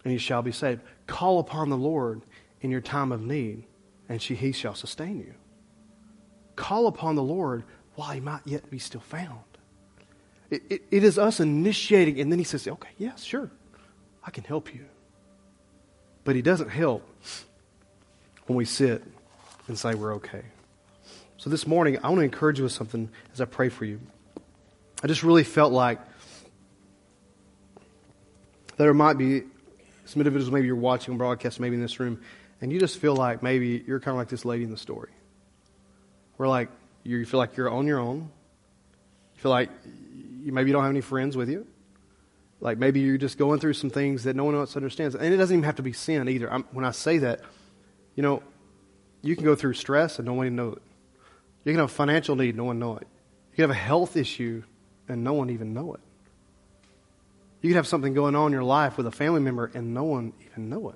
and 0.03 0.13
you 0.13 0.19
shall 0.19 0.43
be 0.43 0.51
saved. 0.51 0.81
Call 1.07 1.39
upon 1.39 1.69
the 1.69 1.77
Lord 1.77 2.21
in 2.61 2.69
your 2.69 2.81
time 2.81 3.11
of 3.11 3.21
need, 3.21 3.63
and 4.07 4.21
he 4.21 4.51
shall 4.51 4.75
sustain 4.75 5.17
you. 5.17 5.33
Call 6.55 6.85
upon 6.85 7.15
the 7.15 7.23
Lord 7.23 7.63
while 7.95 8.11
he 8.11 8.19
might 8.19 8.41
yet 8.45 8.69
be 8.69 8.77
still 8.77 9.01
found. 9.01 9.39
It, 10.51 10.63
it, 10.69 10.81
it 10.91 11.03
is 11.03 11.17
us 11.17 11.39
initiating, 11.39 12.19
and 12.19 12.31
then 12.31 12.37
he 12.37 12.45
says, 12.45 12.67
Okay, 12.67 12.89
yes, 12.97 13.23
sure, 13.23 13.49
I 14.23 14.29
can 14.29 14.43
help 14.43 14.73
you. 14.73 14.85
But 16.23 16.35
he 16.35 16.43
doesn't 16.43 16.69
help 16.69 17.07
when 18.45 18.57
we 18.57 18.65
sit 18.65 19.01
and 19.67 19.79
say 19.79 19.95
we're 19.95 20.15
okay. 20.15 20.43
So 21.37 21.49
this 21.49 21.65
morning, 21.65 21.97
I 22.03 22.09
want 22.09 22.19
to 22.19 22.25
encourage 22.25 22.59
you 22.59 22.65
with 22.65 22.73
something 22.73 23.09
as 23.33 23.41
I 23.41 23.45
pray 23.45 23.69
for 23.69 23.85
you. 23.85 23.99
I 25.01 25.07
just 25.07 25.23
really 25.23 25.43
felt 25.43 25.71
like 25.71 25.99
there 28.77 28.93
might 28.93 29.17
be 29.17 29.43
some 30.05 30.19
individuals, 30.19 30.51
maybe 30.51 30.67
you're 30.67 30.75
watching 30.75 31.17
broadcast, 31.17 31.59
maybe 31.59 31.75
in 31.75 31.81
this 31.81 31.99
room, 31.99 32.21
and 32.59 32.71
you 32.71 32.79
just 32.79 32.99
feel 32.99 33.15
like 33.15 33.41
maybe 33.41 33.83
you're 33.87 33.99
kind 33.99 34.13
of 34.13 34.17
like 34.17 34.27
this 34.27 34.45
lady 34.45 34.63
in 34.63 34.69
the 34.69 34.77
story. 34.77 35.11
Where 36.37 36.49
like 36.49 36.69
you 37.03 37.25
feel 37.25 37.39
like 37.39 37.57
you're 37.57 37.69
on 37.69 37.87
your 37.87 37.99
own. 37.99 38.29
You 39.35 39.41
feel 39.41 39.51
like 39.51 39.69
you 40.43 40.51
maybe 40.51 40.69
you 40.69 40.73
don't 40.73 40.83
have 40.83 40.91
any 40.91 41.01
friends 41.01 41.37
with 41.37 41.49
you. 41.49 41.67
Like 42.59 42.77
maybe 42.77 42.99
you're 42.99 43.17
just 43.17 43.37
going 43.37 43.59
through 43.59 43.73
some 43.73 43.89
things 43.89 44.23
that 44.23 44.35
no 44.35 44.43
one 44.43 44.55
else 44.55 44.75
understands. 44.75 45.15
And 45.15 45.33
it 45.33 45.37
doesn't 45.37 45.55
even 45.55 45.63
have 45.63 45.77
to 45.77 45.83
be 45.83 45.93
sin 45.93 46.27
either. 46.29 46.51
I'm, 46.51 46.63
when 46.71 46.85
I 46.85 46.91
say 46.91 47.17
that, 47.19 47.41
you 48.15 48.23
know, 48.23 48.43
you 49.23 49.35
can 49.35 49.45
go 49.45 49.55
through 49.55 49.73
stress 49.73 50.19
and 50.19 50.27
no 50.27 50.33
one 50.33 50.45
even 50.45 50.55
know 50.55 50.73
it. 50.73 50.81
You 51.63 51.73
can 51.73 51.79
have 51.79 51.89
a 51.89 51.93
financial 51.93 52.35
need, 52.35 52.55
no 52.55 52.63
one 52.65 52.79
know 52.79 52.97
it. 52.97 53.07
You 53.51 53.55
can 53.55 53.63
have 53.63 53.71
a 53.71 53.73
health 53.73 54.15
issue 54.15 54.63
and 55.07 55.23
no 55.23 55.33
one 55.33 55.49
even 55.49 55.73
know 55.73 55.93
it. 55.93 55.99
You 57.61 57.69
can 57.69 57.75
have 57.75 57.87
something 57.87 58.13
going 58.13 58.35
on 58.35 58.47
in 58.47 58.53
your 58.53 58.63
life 58.63 58.97
with 58.97 59.05
a 59.07 59.11
family 59.11 59.41
member 59.41 59.69
and 59.73 59.93
no 59.93 60.03
one 60.03 60.33
even 60.45 60.69
know 60.69 60.89
it. 60.89 60.95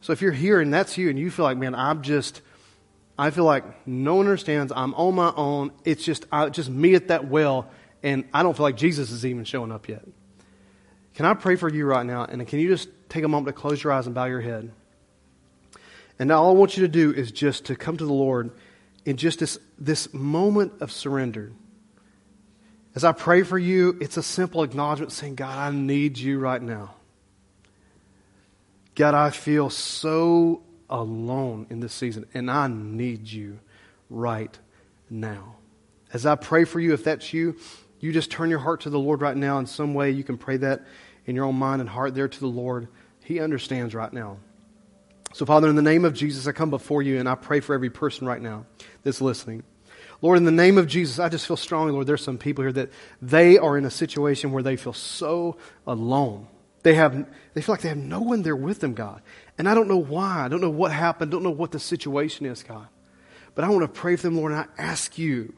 So 0.00 0.12
if 0.12 0.22
you're 0.22 0.32
here 0.32 0.60
and 0.60 0.72
that's 0.72 0.96
you 0.96 1.10
and 1.10 1.18
you 1.18 1.30
feel 1.30 1.44
like, 1.44 1.58
man, 1.58 1.74
I'm 1.74 2.02
just, 2.02 2.40
I 3.18 3.30
feel 3.30 3.44
like 3.44 3.86
no 3.86 4.16
one 4.16 4.26
understands. 4.26 4.72
I'm 4.74 4.94
on 4.94 5.14
my 5.14 5.32
own. 5.36 5.72
It's 5.84 6.04
just, 6.04 6.26
I, 6.30 6.48
just 6.48 6.68
me 6.68 6.94
at 6.94 7.08
that 7.08 7.28
well 7.28 7.70
and 8.02 8.24
I 8.32 8.42
don't 8.42 8.56
feel 8.56 8.64
like 8.64 8.76
Jesus 8.76 9.10
is 9.10 9.24
even 9.24 9.44
showing 9.44 9.72
up 9.72 9.88
yet. 9.88 10.06
Can 11.14 11.24
I 11.24 11.34
pray 11.34 11.56
for 11.56 11.68
you 11.68 11.86
right 11.86 12.04
now? 12.04 12.24
And 12.24 12.46
can 12.46 12.58
you 12.60 12.68
just 12.68 12.88
take 13.08 13.24
a 13.24 13.28
moment 13.28 13.54
to 13.54 13.60
close 13.60 13.82
your 13.82 13.92
eyes 13.92 14.06
and 14.06 14.14
bow 14.14 14.26
your 14.26 14.42
head? 14.42 14.70
And 16.18 16.30
all 16.30 16.50
I 16.50 16.52
want 16.52 16.76
you 16.76 16.82
to 16.82 16.88
do 16.88 17.12
is 17.12 17.32
just 17.32 17.66
to 17.66 17.76
come 17.76 17.96
to 17.96 18.04
the 18.04 18.12
Lord 18.12 18.50
in 19.04 19.16
just 19.16 19.38
this, 19.38 19.58
this 19.78 20.12
moment 20.12 20.74
of 20.80 20.92
surrender. 20.92 21.52
As 22.94 23.04
I 23.04 23.12
pray 23.12 23.42
for 23.42 23.58
you, 23.58 23.98
it's 24.00 24.16
a 24.16 24.22
simple 24.22 24.62
acknowledgement 24.62 25.12
saying, 25.12 25.36
God, 25.36 25.56
I 25.56 25.74
need 25.74 26.18
you 26.18 26.38
right 26.38 26.60
now. 26.60 26.94
God, 28.94 29.14
I 29.14 29.30
feel 29.30 29.68
so 29.68 30.62
alone 30.88 31.66
in 31.70 31.80
this 31.80 31.92
season, 31.92 32.26
and 32.34 32.50
I 32.50 32.68
need 32.68 33.28
you 33.28 33.58
right 34.10 34.56
now. 35.10 35.56
As 36.12 36.26
I 36.26 36.34
pray 36.36 36.64
for 36.64 36.80
you, 36.80 36.94
if 36.94 37.04
that's 37.04 37.32
you, 37.32 37.56
you 38.00 38.12
just 38.12 38.30
turn 38.30 38.50
your 38.50 38.58
heart 38.58 38.82
to 38.82 38.90
the 38.90 38.98
Lord 38.98 39.20
right 39.20 39.36
now 39.36 39.58
in 39.58 39.66
some 39.66 39.94
way. 39.94 40.10
You 40.10 40.24
can 40.24 40.38
pray 40.38 40.58
that 40.58 40.86
in 41.24 41.34
your 41.34 41.44
own 41.44 41.56
mind 41.56 41.80
and 41.80 41.90
heart 41.90 42.14
there 42.14 42.28
to 42.28 42.40
the 42.40 42.46
Lord. 42.46 42.88
He 43.24 43.40
understands 43.40 43.94
right 43.94 44.12
now. 44.12 44.38
So, 45.32 45.44
Father, 45.44 45.68
in 45.68 45.76
the 45.76 45.82
name 45.82 46.04
of 46.04 46.14
Jesus, 46.14 46.46
I 46.46 46.52
come 46.52 46.70
before 46.70 47.02
you 47.02 47.18
and 47.18 47.28
I 47.28 47.34
pray 47.34 47.60
for 47.60 47.74
every 47.74 47.90
person 47.90 48.26
right 48.26 48.40
now 48.40 48.66
that's 49.02 49.20
listening. 49.20 49.64
Lord, 50.22 50.38
in 50.38 50.44
the 50.44 50.52
name 50.52 50.78
of 50.78 50.86
Jesus, 50.86 51.18
I 51.18 51.28
just 51.28 51.46
feel 51.46 51.56
strongly, 51.56 51.92
Lord, 51.92 52.06
there's 52.06 52.22
some 52.22 52.38
people 52.38 52.64
here 52.64 52.72
that 52.72 52.90
they 53.20 53.58
are 53.58 53.76
in 53.76 53.84
a 53.84 53.90
situation 53.90 54.52
where 54.52 54.62
they 54.62 54.76
feel 54.76 54.94
so 54.94 55.58
alone. 55.86 56.48
They 56.82 56.94
have, 56.94 57.28
they 57.52 57.60
feel 57.60 57.72
like 57.74 57.82
they 57.82 57.88
have 57.88 57.98
no 57.98 58.20
one 58.20 58.42
there 58.42 58.56
with 58.56 58.80
them, 58.80 58.94
God. 58.94 59.20
And 59.58 59.68
I 59.68 59.74
don't 59.74 59.88
know 59.88 59.96
why. 59.96 60.44
I 60.44 60.48
don't 60.48 60.60
know 60.60 60.70
what 60.70 60.92
happened. 60.92 61.30
I 61.30 61.32
don't 61.32 61.42
know 61.42 61.50
what 61.50 61.72
the 61.72 61.78
situation 61.78 62.46
is, 62.46 62.62
God. 62.62 62.88
But 63.54 63.64
I 63.64 63.70
want 63.70 63.82
to 63.82 64.00
pray 64.00 64.16
for 64.16 64.22
them, 64.22 64.36
Lord, 64.36 64.52
and 64.52 64.60
I 64.60 64.66
ask 64.82 65.16
you 65.16 65.54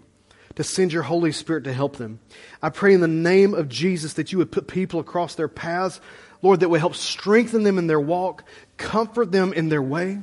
to 0.55 0.65
send 0.65 0.93
your 0.93 1.03
Holy 1.03 1.33
Spirit 1.33 1.65
to 1.65 1.73
help 1.73 1.97
them. 1.97 2.21
I 2.63 2.71
pray 2.71 2.95
in 2.95 3.01
the 3.01 3.09
name 3.09 3.55
of 3.55 3.69
Jesus 3.69 4.15
that 4.15 4.33
you 4.33 4.39
would 4.39 4.53
put 4.53 4.69
people 4.69 5.01
across 5.01 5.35
their 5.35 5.49
paths 5.49 6.01
Lord, 6.43 6.61
that 6.61 6.69
would 6.69 6.81
help 6.81 6.95
strengthen 6.95 7.63
them 7.63 7.79
in 7.79 7.87
their 7.87 8.01
walk, 8.01 8.45
comfort 8.77 9.33
them 9.33 9.53
in 9.53 9.69
their 9.69 9.83
way. 9.83 10.21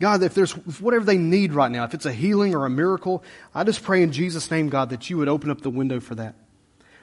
God, 0.00 0.22
if 0.22 0.34
there's 0.34 0.52
whatever 0.80 1.04
they 1.04 1.18
need 1.18 1.52
right 1.52 1.70
now, 1.70 1.84
if 1.84 1.94
it's 1.94 2.06
a 2.06 2.12
healing 2.12 2.54
or 2.54 2.66
a 2.66 2.70
miracle, 2.70 3.22
I 3.54 3.64
just 3.64 3.82
pray 3.82 4.02
in 4.02 4.12
Jesus' 4.12 4.50
name, 4.50 4.68
God, 4.68 4.90
that 4.90 5.08
you 5.08 5.18
would 5.18 5.28
open 5.28 5.50
up 5.50 5.60
the 5.60 5.70
window 5.70 6.00
for 6.00 6.14
that. 6.16 6.34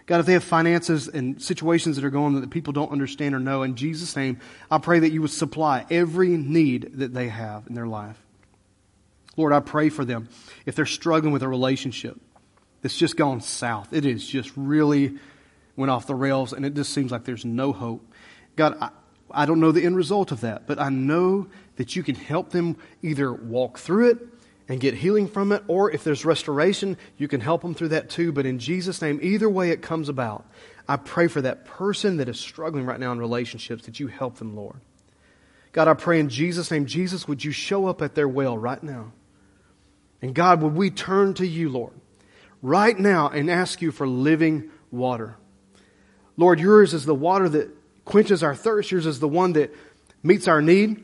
God, 0.05 0.19
if 0.19 0.25
they 0.25 0.33
have 0.33 0.43
finances 0.43 1.07
and 1.07 1.41
situations 1.41 1.95
that 1.95 2.05
are 2.05 2.09
going 2.09 2.39
that 2.41 2.49
people 2.49 2.73
don't 2.73 2.91
understand 2.91 3.35
or 3.35 3.39
know, 3.39 3.63
in 3.63 3.75
Jesus' 3.75 4.15
name, 4.15 4.39
I 4.69 4.77
pray 4.77 4.99
that 4.99 5.11
you 5.11 5.21
would 5.21 5.31
supply 5.31 5.85
every 5.89 6.29
need 6.29 6.91
that 6.95 7.13
they 7.13 7.29
have 7.29 7.67
in 7.67 7.75
their 7.75 7.87
life. 7.87 8.21
Lord, 9.37 9.53
I 9.53 9.59
pray 9.59 9.89
for 9.89 10.03
them. 10.03 10.29
If 10.65 10.75
they're 10.75 10.85
struggling 10.85 11.31
with 11.31 11.43
a 11.43 11.47
relationship 11.47 12.19
that's 12.81 12.97
just 12.97 13.15
gone 13.15 13.41
south, 13.41 13.93
it 13.93 14.05
is 14.05 14.25
just 14.27 14.51
really 14.55 15.17
went 15.75 15.91
off 15.91 16.07
the 16.07 16.15
rails 16.15 16.51
and 16.51 16.65
it 16.65 16.73
just 16.73 16.93
seems 16.93 17.11
like 17.11 17.23
there's 17.23 17.45
no 17.45 17.71
hope. 17.71 18.05
God, 18.55 18.77
I, 18.81 18.89
I 19.29 19.45
don't 19.45 19.59
know 19.59 19.71
the 19.71 19.85
end 19.85 19.95
result 19.95 20.31
of 20.31 20.41
that, 20.41 20.67
but 20.67 20.79
I 20.79 20.89
know 20.89 21.47
that 21.77 21.95
you 21.95 22.03
can 22.03 22.15
help 22.15 22.49
them 22.49 22.75
either 23.01 23.31
walk 23.31 23.77
through 23.79 24.11
it 24.11 24.17
and 24.67 24.79
get 24.79 24.93
healing 24.93 25.27
from 25.27 25.51
it, 25.51 25.63
or 25.67 25.91
if 25.91 26.03
there's 26.03 26.23
restoration, 26.23 26.97
you 27.17 27.27
can 27.27 27.41
help 27.41 27.61
them 27.61 27.73
through 27.73 27.89
that 27.89 28.09
too. 28.09 28.31
But 28.31 28.45
in 28.45 28.59
Jesus' 28.59 29.01
name, 29.01 29.19
either 29.21 29.49
way 29.49 29.71
it 29.71 29.81
comes 29.81 30.09
about, 30.09 30.45
I 30.87 30.97
pray 30.97 31.27
for 31.27 31.41
that 31.41 31.65
person 31.65 32.17
that 32.17 32.29
is 32.29 32.39
struggling 32.39 32.85
right 32.85 32.99
now 32.99 33.11
in 33.11 33.19
relationships 33.19 33.85
that 33.85 33.99
you 33.99 34.07
help 34.07 34.37
them, 34.37 34.55
Lord. 34.55 34.79
God, 35.71 35.87
I 35.87 35.93
pray 35.93 36.19
in 36.19 36.29
Jesus' 36.29 36.69
name, 36.69 36.85
Jesus, 36.85 37.27
would 37.27 37.43
you 37.43 37.51
show 37.51 37.87
up 37.87 38.01
at 38.01 38.15
their 38.15 38.27
well 38.27 38.57
right 38.57 38.81
now? 38.81 39.13
And 40.21 40.35
God, 40.35 40.61
would 40.61 40.75
we 40.75 40.89
turn 40.89 41.33
to 41.35 41.47
you, 41.47 41.69
Lord, 41.69 41.93
right 42.61 42.97
now 42.97 43.29
and 43.29 43.49
ask 43.49 43.81
you 43.81 43.91
for 43.91 44.07
living 44.07 44.69
water? 44.91 45.37
Lord, 46.37 46.59
yours 46.59 46.93
is 46.93 47.05
the 47.05 47.15
water 47.15 47.49
that 47.49 47.69
quenches 48.05 48.43
our 48.43 48.55
thirst. 48.55 48.91
Yours 48.91 49.05
is 49.05 49.19
the 49.19 49.27
one 49.27 49.53
that 49.53 49.73
meets 50.23 50.47
our 50.47 50.61
need. 50.61 51.03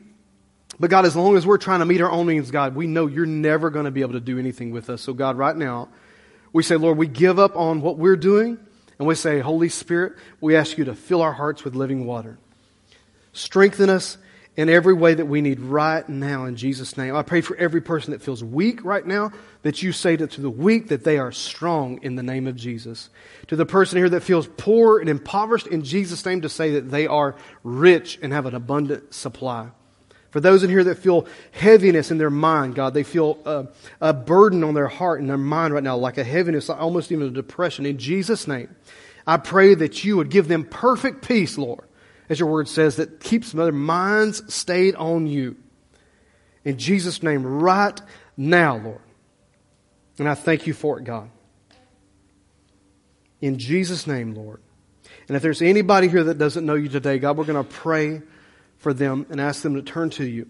But 0.79 0.89
God, 0.89 1.05
as 1.05 1.15
long 1.15 1.35
as 1.37 1.45
we're 1.45 1.57
trying 1.57 1.79
to 1.79 1.85
meet 1.85 2.01
our 2.01 2.11
own 2.11 2.27
needs, 2.27 2.51
God, 2.51 2.75
we 2.75 2.85
know 2.85 3.07
you're 3.07 3.25
never 3.25 3.69
going 3.69 3.85
to 3.85 3.91
be 3.91 4.01
able 4.01 4.13
to 4.13 4.19
do 4.19 4.37
anything 4.37 4.71
with 4.71 4.89
us. 4.89 5.01
So, 5.01 5.13
God, 5.13 5.37
right 5.37 5.55
now, 5.55 5.89
we 6.53 6.61
say, 6.61 6.75
Lord, 6.75 6.97
we 6.97 7.07
give 7.07 7.39
up 7.39 7.55
on 7.55 7.81
what 7.81 7.97
we're 7.97 8.15
doing, 8.15 8.59
and 8.99 9.07
we 9.07 9.15
say, 9.15 9.39
Holy 9.39 9.69
Spirit, 9.69 10.13
we 10.39 10.55
ask 10.55 10.77
you 10.77 10.85
to 10.85 10.95
fill 10.95 11.21
our 11.21 11.33
hearts 11.33 11.63
with 11.63 11.75
living 11.75 12.05
water. 12.05 12.37
Strengthen 13.33 13.89
us 13.89 14.17
in 14.55 14.69
every 14.69 14.93
way 14.93 15.13
that 15.13 15.25
we 15.25 15.41
need 15.41 15.59
right 15.59 16.07
now 16.09 16.45
in 16.45 16.55
Jesus' 16.55 16.97
name. 16.97 17.15
I 17.15 17.21
pray 17.21 17.41
for 17.41 17.55
every 17.57 17.81
person 17.81 18.11
that 18.11 18.23
feels 18.23 18.43
weak 18.43 18.83
right 18.83 19.05
now, 19.05 19.31
that 19.61 19.83
you 19.83 19.91
say 19.91 20.17
to 20.17 20.41
the 20.41 20.49
weak 20.49 20.87
that 20.87 21.03
they 21.03 21.19
are 21.19 21.31
strong 21.31 22.01
in 22.01 22.15
the 22.15 22.23
name 22.23 22.47
of 22.47 22.55
Jesus. 22.55 23.09
To 23.47 23.55
the 23.55 23.65
person 23.65 23.97
here 23.97 24.09
that 24.09 24.21
feels 24.21 24.47
poor 24.57 24.99
and 24.99 25.09
impoverished 25.09 25.67
in 25.67 25.83
Jesus' 25.83 26.25
name, 26.25 26.41
to 26.41 26.49
say 26.49 26.71
that 26.71 26.89
they 26.89 27.05
are 27.07 27.35
rich 27.63 28.17
and 28.21 28.33
have 28.33 28.45
an 28.45 28.55
abundant 28.55 29.13
supply. 29.13 29.69
For 30.37 30.41
those 30.41 30.63
in 30.63 30.69
here 30.69 30.83
that 30.83 30.99
feel 30.99 31.25
heaviness 31.49 32.11
in 32.11 32.19
their 32.19 32.29
mind, 32.29 32.75
God, 32.75 32.93
they 32.93 33.01
feel 33.01 33.67
a 33.99 34.13
burden 34.13 34.63
on 34.63 34.75
their 34.75 34.87
heart 34.87 35.19
and 35.19 35.27
their 35.27 35.35
mind 35.35 35.73
right 35.73 35.81
now, 35.81 35.97
like 35.97 36.19
a 36.19 36.23
heaviness, 36.23 36.69
almost 36.69 37.11
even 37.11 37.25
a 37.25 37.31
depression. 37.31 37.87
In 37.87 37.97
Jesus' 37.97 38.47
name, 38.47 38.75
I 39.25 39.37
pray 39.37 39.73
that 39.73 40.03
you 40.03 40.15
would 40.17 40.29
give 40.29 40.47
them 40.47 40.63
perfect 40.63 41.27
peace, 41.27 41.57
Lord 41.57 41.87
as 42.29 42.39
your 42.39 42.49
word 42.49 42.67
says, 42.67 42.97
that 42.97 43.19
keeps 43.19 43.51
their 43.51 43.71
minds 43.71 44.53
stayed 44.53 44.95
on 44.95 45.27
you. 45.27 45.55
In 46.65 46.77
Jesus' 46.77 47.23
name, 47.23 47.45
right 47.45 47.99
now, 48.35 48.77
Lord. 48.77 49.01
And 50.19 50.27
I 50.27 50.33
thank 50.33 50.67
you 50.67 50.73
for 50.73 50.99
it, 50.99 51.05
God. 51.05 51.29
In 53.39 53.57
Jesus' 53.57 54.07
name, 54.07 54.33
Lord. 54.33 54.61
And 55.27 55.37
if 55.37 55.43
there's 55.43 55.61
anybody 55.61 56.07
here 56.07 56.25
that 56.25 56.37
doesn't 56.37 56.65
know 56.65 56.75
you 56.75 56.89
today, 56.89 57.19
God, 57.19 57.37
we're 57.37 57.45
going 57.45 57.63
to 57.63 57.71
pray 57.71 58.21
for 58.77 58.93
them 58.93 59.25
and 59.29 59.41
ask 59.41 59.61
them 59.61 59.75
to 59.75 59.81
turn 59.81 60.09
to 60.11 60.25
you. 60.25 60.47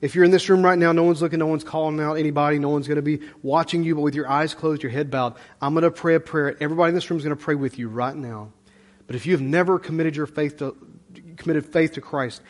If 0.00 0.14
you're 0.14 0.24
in 0.24 0.30
this 0.30 0.48
room 0.48 0.62
right 0.62 0.78
now, 0.78 0.92
no 0.92 1.04
one's 1.04 1.22
looking, 1.22 1.38
no 1.38 1.46
one's 1.46 1.64
calling 1.64 1.98
out 2.00 2.14
anybody, 2.14 2.58
no 2.58 2.68
one's 2.68 2.86
going 2.86 2.96
to 2.96 3.02
be 3.02 3.20
watching 3.42 3.82
you, 3.82 3.94
but 3.94 4.02
with 4.02 4.14
your 4.14 4.28
eyes 4.28 4.54
closed, 4.54 4.82
your 4.82 4.92
head 4.92 5.10
bowed, 5.10 5.34
I'm 5.60 5.72
going 5.72 5.84
to 5.84 5.90
pray 5.90 6.14
a 6.16 6.20
prayer. 6.20 6.54
Everybody 6.60 6.90
in 6.90 6.94
this 6.94 7.10
room 7.10 7.18
is 7.18 7.24
going 7.24 7.36
to 7.36 7.42
pray 7.42 7.54
with 7.54 7.78
you 7.78 7.88
right 7.88 8.14
now. 8.14 8.52
But 9.06 9.16
if 9.16 9.24
you 9.24 9.32
have 9.32 9.40
never 9.40 9.78
committed 9.78 10.14
your 10.14 10.26
faith 10.26 10.58
to, 10.58 10.76
committed 11.36 11.66
faith 11.66 11.92
to 11.94 12.00
Christ, 12.00 12.42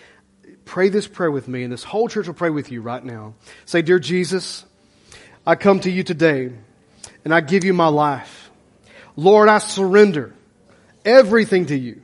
pray 0.64 0.88
this 0.88 1.07
prayer 1.07 1.30
with 1.30 1.47
me, 1.47 1.62
and 1.62 1.72
this 1.72 1.84
whole 1.84 2.09
church 2.09 2.26
will 2.26 2.34
pray 2.34 2.51
with 2.51 2.72
you 2.72 2.82
right 2.82 3.05
now. 3.05 3.34
Say, 3.64 3.82
Dear 3.82 4.01
Jesus, 4.01 4.64
I 5.47 5.55
come 5.55 5.78
to 5.80 5.90
you 5.90 6.03
today, 6.03 6.51
and 7.24 7.32
I 7.32 7.40
give 7.40 7.62
you 7.62 7.74
my 7.74 7.88
life. 7.88 8.51
Lord, 9.14 9.49
I 9.49 9.59
surrender 9.59 10.34
everything 11.05 11.66
to 11.66 11.78
you. 11.78 12.03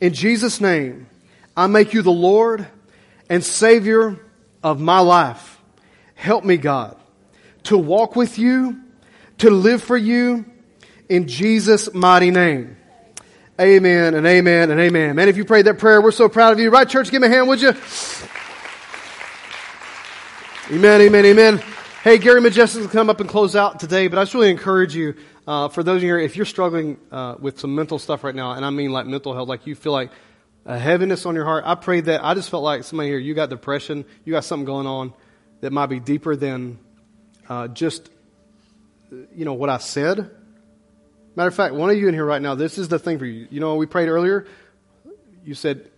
In 0.00 0.12
Jesus' 0.12 0.60
name, 0.60 1.06
I 1.58 1.66
make 1.66 1.92
you 1.92 2.02
the 2.02 2.12
Lord 2.12 2.68
and 3.28 3.42
Savior 3.42 4.16
of 4.62 4.80
my 4.80 5.00
life. 5.00 5.60
Help 6.14 6.44
me, 6.44 6.56
God, 6.56 6.96
to 7.64 7.76
walk 7.76 8.14
with 8.14 8.38
you, 8.38 8.80
to 9.38 9.50
live 9.50 9.82
for 9.82 9.96
you, 9.96 10.44
in 11.08 11.26
Jesus' 11.26 11.92
mighty 11.92 12.30
name. 12.30 12.76
Amen 13.60 14.14
and 14.14 14.24
amen 14.24 14.70
and 14.70 14.78
amen. 14.78 15.16
Man, 15.16 15.28
if 15.28 15.36
you 15.36 15.44
prayed 15.44 15.66
that 15.66 15.80
prayer, 15.80 16.00
we're 16.00 16.12
so 16.12 16.28
proud 16.28 16.52
of 16.52 16.60
you. 16.60 16.70
Right, 16.70 16.88
church? 16.88 17.10
Give 17.10 17.20
me 17.20 17.26
a 17.26 17.30
hand, 17.30 17.48
would 17.48 17.60
you? 17.60 17.74
Amen, 20.70 21.00
amen, 21.00 21.24
amen. 21.24 21.58
Hey, 22.04 22.18
Gary 22.18 22.40
Majestic 22.40 22.82
will 22.82 22.88
come 22.88 23.10
up 23.10 23.18
and 23.18 23.28
close 23.28 23.56
out 23.56 23.80
today, 23.80 24.06
but 24.06 24.20
I 24.20 24.22
just 24.22 24.34
really 24.34 24.50
encourage 24.50 24.94
you, 24.94 25.16
uh, 25.48 25.66
for 25.66 25.82
those 25.82 25.96
of 25.96 26.02
you 26.04 26.10
here, 26.10 26.20
if 26.20 26.36
you're 26.36 26.46
struggling 26.46 26.98
uh, 27.10 27.34
with 27.40 27.58
some 27.58 27.74
mental 27.74 27.98
stuff 27.98 28.22
right 28.22 28.34
now, 28.34 28.52
and 28.52 28.64
I 28.64 28.70
mean 28.70 28.92
like 28.92 29.06
mental 29.06 29.34
health, 29.34 29.48
like 29.48 29.66
you 29.66 29.74
feel 29.74 29.90
like 29.90 30.12
a 30.68 30.78
heaviness 30.78 31.24
on 31.24 31.34
your 31.34 31.46
heart, 31.46 31.64
I 31.66 31.74
pray 31.76 32.02
that, 32.02 32.22
I 32.22 32.34
just 32.34 32.50
felt 32.50 32.62
like 32.62 32.84
somebody 32.84 33.08
here, 33.08 33.18
you 33.18 33.32
got 33.32 33.48
depression, 33.48 34.04
you 34.26 34.34
got 34.34 34.44
something 34.44 34.66
going 34.66 34.86
on 34.86 35.14
that 35.62 35.72
might 35.72 35.86
be 35.86 35.98
deeper 35.98 36.36
than 36.36 36.78
uh, 37.48 37.68
just, 37.68 38.10
you 39.34 39.46
know, 39.46 39.54
what 39.54 39.70
I 39.70 39.78
said. 39.78 40.30
Matter 41.34 41.48
of 41.48 41.54
fact, 41.54 41.74
one 41.74 41.88
of 41.88 41.96
you 41.96 42.06
in 42.06 42.12
here 42.12 42.24
right 42.24 42.42
now, 42.42 42.54
this 42.54 42.76
is 42.76 42.88
the 42.88 42.98
thing 42.98 43.18
for 43.18 43.24
you. 43.24 43.48
You 43.50 43.60
know, 43.60 43.76
we 43.76 43.86
prayed 43.86 44.10
earlier. 44.10 44.46
You 45.42 45.54
said, 45.54 45.90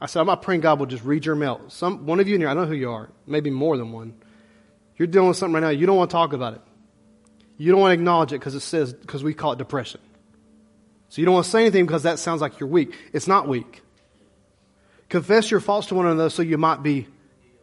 I 0.00 0.06
said, 0.06 0.18
I'm 0.18 0.26
not 0.26 0.42
praying 0.42 0.62
God 0.62 0.80
will 0.80 0.86
just 0.86 1.04
read 1.04 1.24
your 1.24 1.36
mail. 1.36 1.60
Some, 1.68 2.04
one 2.04 2.18
of 2.18 2.26
you 2.26 2.34
in 2.34 2.40
here, 2.40 2.48
I 2.48 2.54
know 2.54 2.66
who 2.66 2.74
you 2.74 2.90
are, 2.90 3.10
maybe 3.28 3.50
more 3.50 3.76
than 3.76 3.92
one. 3.92 4.14
You're 4.96 5.06
dealing 5.06 5.28
with 5.28 5.36
something 5.36 5.54
right 5.54 5.60
now. 5.62 5.68
You 5.68 5.86
don't 5.86 5.96
want 5.96 6.10
to 6.10 6.14
talk 6.14 6.32
about 6.32 6.54
it. 6.54 6.60
You 7.58 7.70
don't 7.70 7.80
want 7.80 7.90
to 7.90 7.94
acknowledge 7.94 8.32
it 8.32 8.40
because 8.40 8.56
it 8.56 8.60
says, 8.60 8.92
because 8.92 9.22
we 9.22 9.34
call 9.34 9.52
it 9.52 9.58
depression. 9.58 10.00
So 11.10 11.20
you 11.20 11.26
don't 11.26 11.34
want 11.34 11.44
to 11.44 11.50
say 11.52 11.60
anything 11.60 11.86
because 11.86 12.02
that 12.02 12.18
sounds 12.18 12.40
like 12.40 12.58
you're 12.58 12.68
weak. 12.68 12.92
It's 13.12 13.28
not 13.28 13.46
weak. 13.46 13.82
Confess 15.14 15.48
your 15.48 15.60
faults 15.60 15.86
to 15.86 15.94
one 15.94 16.06
another 16.06 16.28
so 16.28 16.42
you 16.42 16.58
might 16.58 16.82
be 16.82 17.06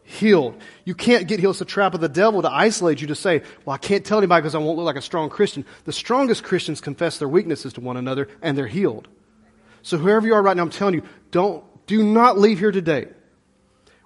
healed. 0.04 0.56
You 0.86 0.94
can't 0.94 1.28
get 1.28 1.38
healed. 1.38 1.56
It's 1.56 1.60
a 1.60 1.66
trap 1.66 1.92
of 1.92 2.00
the 2.00 2.08
devil 2.08 2.40
to 2.40 2.50
isolate 2.50 3.02
you 3.02 3.08
to 3.08 3.14
say, 3.14 3.42
well, 3.66 3.74
I 3.74 3.76
can't 3.76 4.06
tell 4.06 4.16
anybody 4.16 4.40
because 4.40 4.54
I 4.54 4.58
won't 4.58 4.78
look 4.78 4.86
like 4.86 4.96
a 4.96 5.02
strong 5.02 5.28
Christian. 5.28 5.66
The 5.84 5.92
strongest 5.92 6.44
Christians 6.44 6.80
confess 6.80 7.18
their 7.18 7.28
weaknesses 7.28 7.74
to 7.74 7.82
one 7.82 7.98
another 7.98 8.28
and 8.40 8.56
they're 8.56 8.66
healed. 8.66 9.06
So 9.82 9.98
whoever 9.98 10.26
you 10.26 10.32
are 10.32 10.40
right 10.40 10.56
now, 10.56 10.62
I'm 10.62 10.70
telling 10.70 10.94
you, 10.94 11.02
don't, 11.30 11.62
do 11.86 12.02
not 12.02 12.38
leave 12.38 12.58
here 12.58 12.72
today 12.72 13.08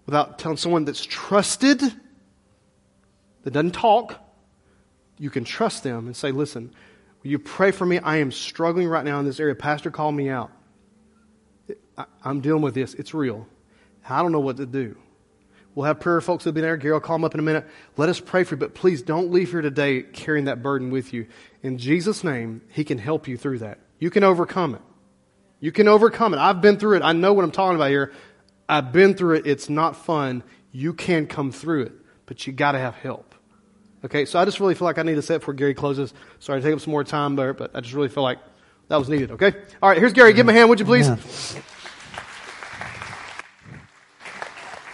without 0.07 0.41
telling 0.41 0.57
someone 0.57 0.85
that's 0.85 1.07
trusted, 1.07 1.81
that 3.45 3.51
doesn't 3.53 3.75
talk. 3.75 4.19
You 5.19 5.31
can 5.31 5.45
trust 5.45 5.85
them 5.85 6.07
and 6.07 6.17
say, 6.17 6.33
listen, 6.33 6.75
will 7.23 7.31
you 7.31 7.39
pray 7.39 7.71
for 7.71 7.87
me? 7.87 8.01
I 8.01 8.17
am 8.17 8.33
struggling 8.33 8.89
right 8.89 9.05
now 9.05 9.21
in 9.21 9.25
this 9.25 9.39
area. 9.39 9.55
Pastor 9.55 9.93
called 9.93 10.17
me 10.17 10.31
out. 10.31 10.51
I'm 12.25 12.41
dealing 12.41 12.63
with 12.63 12.75
this. 12.75 12.95
It's 12.95 13.15
real. 13.15 13.47
I 14.09 14.23
don't 14.23 14.33
know 14.33 14.41
what 14.41 14.57
to 14.59 14.67
do. 14.67 14.97
We'll 15.75 15.87
have 15.87 16.01
prayer 16.01 16.21
folks 16.21 16.45
that'll 16.45 16.55
be 16.55 16.63
there. 16.63 16.77
Gary 16.77 16.95
will 16.95 17.01
call 17.01 17.17
them 17.17 17.25
up 17.25 17.35
in 17.35 17.41
a 17.41 17.43
minute. 17.43 17.67
Let 17.99 18.09
us 18.09 18.19
pray 18.19 18.45
for 18.45 18.55
you, 18.55 18.59
but 18.59 18.75
please 18.75 19.03
don't 19.03 19.31
leave 19.31 19.51
here 19.51 19.61
today 19.61 20.03
carrying 20.03 20.47
that 20.47 20.63
burden 20.63 20.91
with 20.91 21.13
you. 21.13 21.27
In 21.63 21.77
Jesus' 21.77 22.25
name, 22.25 22.63
He 22.71 22.83
can 22.83 22.97
help 22.97 23.29
you 23.29 23.37
through 23.37 23.59
that. 23.59 23.79
You 23.99 24.11
can 24.11 24.25
overcome 24.25 24.75
it. 24.75 24.81
You 25.61 25.73
can 25.73 25.87
overcome 25.87 26.33
it. 26.33 26.39
I've 26.39 26.61
been 26.63 26.79
through 26.79 26.97
it. 26.97 27.03
I 27.03 27.13
know 27.13 27.33
what 27.35 27.45
I'm 27.45 27.51
talking 27.51 27.77
about 27.77 27.91
here. 27.91 28.13
I've 28.69 28.93
been 28.93 29.15
through 29.15 29.37
it. 29.37 29.47
It's 29.47 29.69
not 29.69 29.97
fun. 29.97 30.43
You 30.73 30.95
can 30.95 31.27
come 31.27 31.53
through 31.53 31.83
it, 31.83 31.93
but 32.27 32.47
you 32.47 32.53
got 32.53 32.73
to 32.73 32.79
have 32.79 32.95
help. 32.95 33.35
Okay, 34.05 34.25
so 34.25 34.39
I 34.39 34.45
just 34.45 34.61
really 34.61 34.75
feel 34.75 34.87
like 34.87 34.99
I 34.99 35.03
need 35.03 35.21
to 35.21 35.35
it 35.35 35.39
before 35.39 35.55
Gary 35.55 35.75
closes. 35.75 36.15
Sorry 36.39 36.61
to 36.61 36.67
take 36.67 36.75
up 36.75 36.81
some 36.81 36.91
more 36.91 37.05
time 37.05 37.37
there, 37.37 37.53
but 37.53 37.75
I 37.75 37.81
just 37.81 37.95
really 37.95 38.09
feel 38.09 38.23
like 38.23 38.39
that 38.89 38.97
was 38.97 39.09
needed. 39.09 39.33
Okay? 39.33 39.53
All 39.83 39.89
right, 39.89 39.99
here's 39.99 40.13
Gary. 40.13 40.33
Give 40.33 40.47
him 40.47 40.51
a 40.51 40.53
hand, 40.53 40.69
would 40.69 40.79
you 40.79 40.87
please? 40.87 41.09
Yeah. 41.09 41.63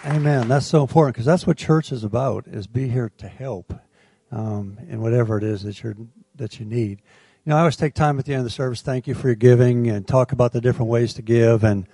Amen. 0.05 0.49
That's 0.49 0.65
so 0.65 0.81
important 0.81 1.15
because 1.15 1.25
that's 1.25 1.47
what 1.47 1.55
church 1.55 1.93
is 1.93 2.03
about: 2.03 2.45
is 2.47 2.67
be 2.67 2.89
here 2.89 3.11
to 3.19 3.27
help 3.27 3.73
um, 4.31 4.77
in 4.89 5.01
whatever 5.01 5.37
it 5.37 5.45
is 5.45 5.63
that 5.63 5.81
you 5.81 6.09
that 6.35 6.59
you 6.59 6.65
need. 6.65 7.01
You 7.45 7.49
know, 7.49 7.55
I 7.55 7.59
always 7.59 7.77
take 7.77 7.93
time 7.93 8.19
at 8.19 8.25
the 8.25 8.33
end 8.33 8.39
of 8.39 8.45
the 8.45 8.49
service. 8.49 8.81
Thank 8.81 9.07
you 9.07 9.13
for 9.13 9.27
your 9.27 9.35
giving 9.35 9.89
and 9.89 10.05
talk 10.05 10.33
about 10.33 10.51
the 10.51 10.59
different 10.59 10.89
ways 10.89 11.13
to 11.15 11.21
give 11.21 11.63
and 11.63 11.87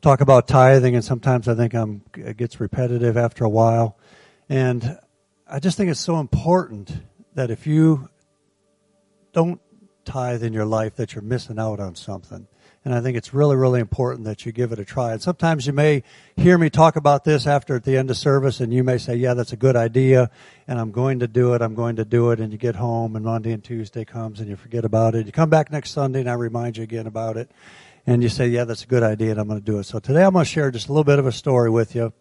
talk 0.00 0.20
about 0.20 0.48
tithing. 0.48 0.96
And 0.96 1.04
sometimes 1.04 1.46
I 1.46 1.54
think 1.54 1.72
I'm 1.72 2.02
it 2.16 2.36
gets 2.36 2.58
repetitive 2.58 3.16
after 3.16 3.44
a 3.44 3.48
while. 3.48 3.96
And 4.48 4.98
I 5.46 5.60
just 5.60 5.76
think 5.76 5.88
it's 5.88 6.00
so 6.00 6.18
important 6.18 6.92
that 7.34 7.50
if 7.50 7.66
you 7.66 8.08
don't 9.32 9.60
tithe 10.04 10.42
in 10.42 10.52
your 10.52 10.66
life, 10.66 10.96
that 10.96 11.14
you're 11.14 11.22
missing 11.22 11.60
out 11.60 11.78
on 11.78 11.94
something. 11.94 12.48
And 12.84 12.92
I 12.92 13.00
think 13.00 13.16
it's 13.16 13.32
really, 13.32 13.54
really 13.54 13.80
important 13.80 14.24
that 14.24 14.44
you 14.44 14.50
give 14.50 14.72
it 14.72 14.78
a 14.80 14.84
try. 14.84 15.12
And 15.12 15.22
sometimes 15.22 15.68
you 15.68 15.72
may 15.72 16.02
hear 16.36 16.58
me 16.58 16.68
talk 16.68 16.96
about 16.96 17.22
this 17.22 17.46
after 17.46 17.76
at 17.76 17.84
the 17.84 17.96
end 17.96 18.10
of 18.10 18.16
service 18.16 18.58
and 18.58 18.74
you 18.74 18.82
may 18.82 18.98
say, 18.98 19.14
yeah, 19.14 19.34
that's 19.34 19.52
a 19.52 19.56
good 19.56 19.76
idea 19.76 20.30
and 20.66 20.80
I'm 20.80 20.90
going 20.90 21.20
to 21.20 21.28
do 21.28 21.54
it. 21.54 21.62
I'm 21.62 21.76
going 21.76 21.96
to 21.96 22.04
do 22.04 22.32
it. 22.32 22.40
And 22.40 22.50
you 22.50 22.58
get 22.58 22.74
home 22.74 23.14
and 23.14 23.24
Monday 23.24 23.52
and 23.52 23.62
Tuesday 23.62 24.04
comes 24.04 24.40
and 24.40 24.48
you 24.48 24.56
forget 24.56 24.84
about 24.84 25.14
it. 25.14 25.26
You 25.26 25.32
come 25.32 25.48
back 25.48 25.70
next 25.70 25.92
Sunday 25.92 26.20
and 26.20 26.30
I 26.30 26.32
remind 26.32 26.76
you 26.76 26.82
again 26.82 27.06
about 27.06 27.36
it. 27.36 27.52
And 28.04 28.20
you 28.20 28.28
say, 28.28 28.48
yeah, 28.48 28.64
that's 28.64 28.82
a 28.82 28.88
good 28.88 29.04
idea 29.04 29.30
and 29.30 29.38
I'm 29.38 29.46
going 29.46 29.60
to 29.60 29.64
do 29.64 29.78
it. 29.78 29.84
So 29.84 30.00
today 30.00 30.24
I'm 30.24 30.32
going 30.32 30.44
to 30.44 30.50
share 30.50 30.72
just 30.72 30.88
a 30.88 30.92
little 30.92 31.04
bit 31.04 31.20
of 31.20 31.26
a 31.26 31.32
story 31.32 31.70
with 31.70 31.94
you. 31.94 32.12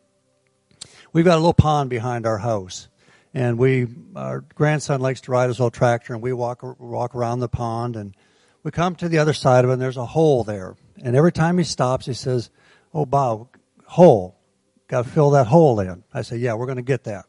We've 1.11 1.25
got 1.25 1.35
a 1.35 1.41
little 1.41 1.53
pond 1.53 1.89
behind 1.89 2.27
our 2.27 2.37
house 2.37 2.87
and 3.33 3.57
we, 3.57 3.87
our 4.15 4.41
grandson 4.41 5.01
likes 5.01 5.21
to 5.21 5.31
ride 5.31 5.47
his 5.47 5.59
old 5.59 5.73
tractor 5.73 6.13
and 6.13 6.21
we 6.21 6.33
walk, 6.33 6.61
walk 6.79 7.15
around 7.15 7.39
the 7.39 7.49
pond 7.49 7.95
and 7.95 8.15
we 8.63 8.71
come 8.71 8.95
to 8.95 9.09
the 9.09 9.17
other 9.17 9.33
side 9.33 9.63
of 9.63 9.69
it 9.69 9.73
and 9.73 9.81
there's 9.81 9.97
a 9.97 10.05
hole 10.05 10.43
there. 10.43 10.75
And 11.03 11.15
every 11.15 11.31
time 11.31 11.57
he 11.57 11.63
stops, 11.63 12.05
he 12.05 12.13
says, 12.13 12.49
Oh, 12.93 13.05
Bob, 13.05 13.47
hole. 13.85 14.37
Got 14.87 15.05
to 15.05 15.09
fill 15.09 15.31
that 15.31 15.47
hole 15.47 15.79
in. 15.79 16.03
I 16.13 16.21
say, 16.21 16.37
Yeah, 16.37 16.53
we're 16.53 16.65
going 16.65 16.75
to 16.77 16.81
get 16.83 17.05
that. 17.05 17.25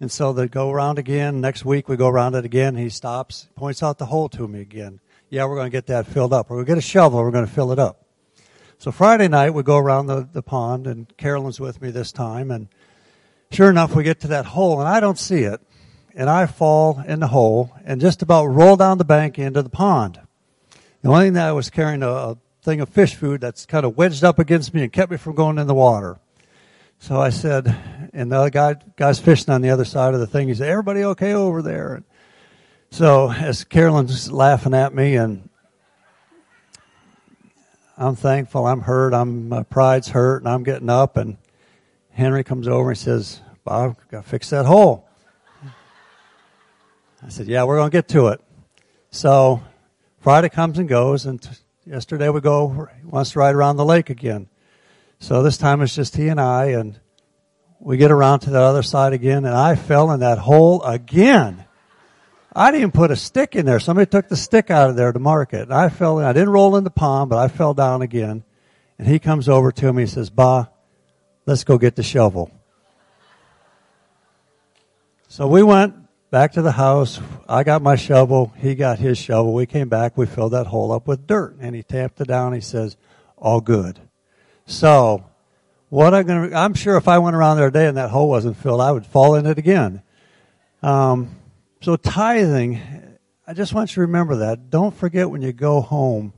And 0.00 0.10
so 0.10 0.32
they 0.32 0.46
go 0.46 0.70
around 0.70 0.98
again. 0.98 1.40
Next 1.40 1.64
week 1.64 1.88
we 1.88 1.96
go 1.96 2.08
around 2.08 2.34
it 2.36 2.44
again. 2.44 2.76
He 2.76 2.88
stops, 2.88 3.48
points 3.56 3.82
out 3.82 3.98
the 3.98 4.06
hole 4.06 4.28
to 4.30 4.46
me 4.46 4.60
again. 4.60 5.00
Yeah, 5.28 5.44
we're 5.44 5.56
going 5.56 5.70
to 5.70 5.76
get 5.76 5.86
that 5.86 6.06
filled 6.06 6.32
up. 6.32 6.48
We're 6.48 6.56
going 6.56 6.66
to 6.66 6.72
get 6.72 6.78
a 6.78 6.82
shovel. 6.82 7.20
We're 7.20 7.32
going 7.32 7.46
to 7.46 7.52
fill 7.52 7.72
it 7.72 7.78
up. 7.78 8.04
So 8.78 8.92
Friday 8.92 9.26
night 9.26 9.50
we 9.50 9.64
go 9.64 9.76
around 9.76 10.06
the, 10.06 10.28
the 10.32 10.42
pond 10.42 10.86
and 10.86 11.14
Carolyn's 11.16 11.58
with 11.58 11.82
me 11.82 11.90
this 11.90 12.12
time 12.12 12.52
and 12.52 12.68
sure 13.50 13.70
enough 13.70 13.94
we 13.96 14.04
get 14.04 14.20
to 14.20 14.28
that 14.28 14.46
hole 14.46 14.78
and 14.78 14.88
I 14.88 15.00
don't 15.00 15.18
see 15.18 15.42
it. 15.42 15.60
And 16.14 16.30
I 16.30 16.46
fall 16.46 17.02
in 17.06 17.18
the 17.18 17.26
hole 17.26 17.72
and 17.84 18.00
just 18.00 18.22
about 18.22 18.46
roll 18.46 18.76
down 18.76 18.98
the 18.98 19.04
bank 19.04 19.38
into 19.38 19.62
the 19.62 19.68
pond. 19.68 20.20
The 21.02 21.08
only 21.08 21.26
thing 21.26 21.32
that 21.34 21.48
I 21.48 21.52
was 21.52 21.70
carrying 21.70 22.02
a, 22.02 22.08
a 22.08 22.38
thing 22.62 22.80
of 22.80 22.88
fish 22.88 23.14
food 23.14 23.40
that's 23.40 23.66
kind 23.66 23.84
of 23.86 23.96
wedged 23.96 24.24
up 24.24 24.38
against 24.38 24.74
me 24.74 24.82
and 24.82 24.92
kept 24.92 25.10
me 25.10 25.16
from 25.16 25.34
going 25.34 25.58
in 25.58 25.66
the 25.66 25.74
water. 25.74 26.18
So 26.98 27.20
I 27.20 27.30
said, 27.30 27.74
and 28.12 28.32
the 28.32 28.36
other 28.36 28.50
guy, 28.50 28.74
guy's 28.96 29.20
fishing 29.20 29.54
on 29.54 29.62
the 29.62 29.70
other 29.70 29.84
side 29.84 30.14
of 30.14 30.20
the 30.20 30.26
thing. 30.26 30.48
He 30.48 30.54
said, 30.54 30.68
everybody 30.68 31.04
okay 31.04 31.32
over 31.34 31.62
there? 31.62 32.02
So 32.90 33.30
as 33.30 33.62
Carolyn's 33.64 34.32
laughing 34.32 34.74
at 34.74 34.92
me 34.92 35.14
and 35.14 35.48
I'm 37.96 38.16
thankful, 38.16 38.66
I'm 38.66 38.80
hurt, 38.80 39.14
I'm, 39.14 39.48
my 39.48 39.62
pride's 39.62 40.08
hurt 40.08 40.42
and 40.42 40.48
I'm 40.48 40.64
getting 40.64 40.90
up 40.90 41.16
and 41.16 41.36
Henry 42.10 42.42
comes 42.42 42.66
over 42.66 42.90
and 42.90 42.98
says, 42.98 43.40
Bob, 43.64 43.96
got 44.10 44.24
to 44.24 44.28
fix 44.28 44.50
that 44.50 44.66
hole. 44.66 45.08
I 47.22 47.28
said, 47.28 47.46
yeah, 47.46 47.64
we're 47.64 47.76
going 47.76 47.90
to 47.90 47.96
get 47.96 48.08
to 48.08 48.28
it. 48.28 48.40
So 49.10 49.62
Friday 50.28 50.50
comes 50.50 50.78
and 50.78 50.90
goes 50.90 51.24
and 51.24 51.40
t- 51.40 51.48
yesterday 51.86 52.28
we 52.28 52.42
go, 52.42 52.68
he 53.00 53.06
wants 53.06 53.30
to 53.30 53.38
ride 53.38 53.54
around 53.54 53.78
the 53.78 53.84
lake 53.86 54.10
again. 54.10 54.46
So 55.20 55.42
this 55.42 55.56
time 55.56 55.80
it's 55.80 55.94
just 55.94 56.14
he 56.14 56.28
and 56.28 56.38
I, 56.38 56.72
and 56.72 57.00
we 57.80 57.96
get 57.96 58.10
around 58.10 58.40
to 58.40 58.50
the 58.50 58.60
other 58.60 58.82
side 58.82 59.14
again, 59.14 59.46
and 59.46 59.54
I 59.54 59.74
fell 59.74 60.10
in 60.10 60.20
that 60.20 60.36
hole 60.36 60.82
again. 60.82 61.64
I 62.54 62.70
didn't 62.70 62.80
even 62.80 62.92
put 62.92 63.10
a 63.10 63.16
stick 63.16 63.56
in 63.56 63.64
there. 63.64 63.80
Somebody 63.80 64.04
took 64.04 64.28
the 64.28 64.36
stick 64.36 64.70
out 64.70 64.90
of 64.90 64.96
there 64.96 65.12
to 65.12 65.18
mark 65.18 65.54
it. 65.54 65.62
And 65.62 65.72
I 65.72 65.88
fell 65.88 66.18
in. 66.18 66.26
I 66.26 66.34
didn't 66.34 66.50
roll 66.50 66.76
in 66.76 66.84
the 66.84 66.90
pond, 66.90 67.30
but 67.30 67.38
I 67.38 67.48
fell 67.48 67.72
down 67.72 68.02
again. 68.02 68.44
And 68.98 69.08
he 69.08 69.18
comes 69.18 69.48
over 69.48 69.72
to 69.72 69.92
me 69.94 70.02
and 70.02 70.10
says, 70.10 70.28
Ba, 70.28 70.70
let's 71.46 71.64
go 71.64 71.78
get 71.78 71.96
the 71.96 72.02
shovel. 72.02 72.50
So 75.28 75.48
we 75.48 75.62
went 75.62 75.94
back 76.30 76.52
to 76.52 76.62
the 76.62 76.72
house. 76.72 77.20
I 77.48 77.64
got 77.64 77.82
my 77.82 77.96
shovel. 77.96 78.52
He 78.56 78.74
got 78.74 78.98
his 78.98 79.18
shovel. 79.18 79.54
We 79.54 79.66
came 79.66 79.88
back. 79.88 80.16
We 80.16 80.26
filled 80.26 80.52
that 80.52 80.66
hole 80.66 80.92
up 80.92 81.06
with 81.06 81.26
dirt. 81.26 81.56
And 81.60 81.74
he 81.74 81.82
tapped 81.82 82.20
it 82.20 82.28
down. 82.28 82.52
He 82.52 82.60
says, 82.60 82.96
all 83.36 83.60
good. 83.60 83.98
So, 84.66 85.24
what 85.88 86.12
I'm 86.12 86.26
going 86.26 86.50
to, 86.50 86.56
I'm 86.56 86.74
sure 86.74 86.96
if 86.96 87.08
I 87.08 87.18
went 87.18 87.34
around 87.34 87.56
there 87.56 87.70
today 87.70 87.86
and 87.86 87.96
that 87.96 88.10
hole 88.10 88.28
wasn't 88.28 88.56
filled, 88.56 88.80
I 88.80 88.92
would 88.92 89.06
fall 89.06 89.34
in 89.36 89.46
it 89.46 89.58
again. 89.58 90.02
Um, 90.82 91.36
so 91.80 91.96
tithing, 91.96 92.80
I 93.46 93.54
just 93.54 93.72
want 93.72 93.90
you 93.90 93.94
to 93.96 94.00
remember 94.02 94.36
that. 94.36 94.70
Don't 94.70 94.94
forget 94.94 95.30
when 95.30 95.42
you 95.42 95.52
go 95.52 95.80
home, 95.80 96.32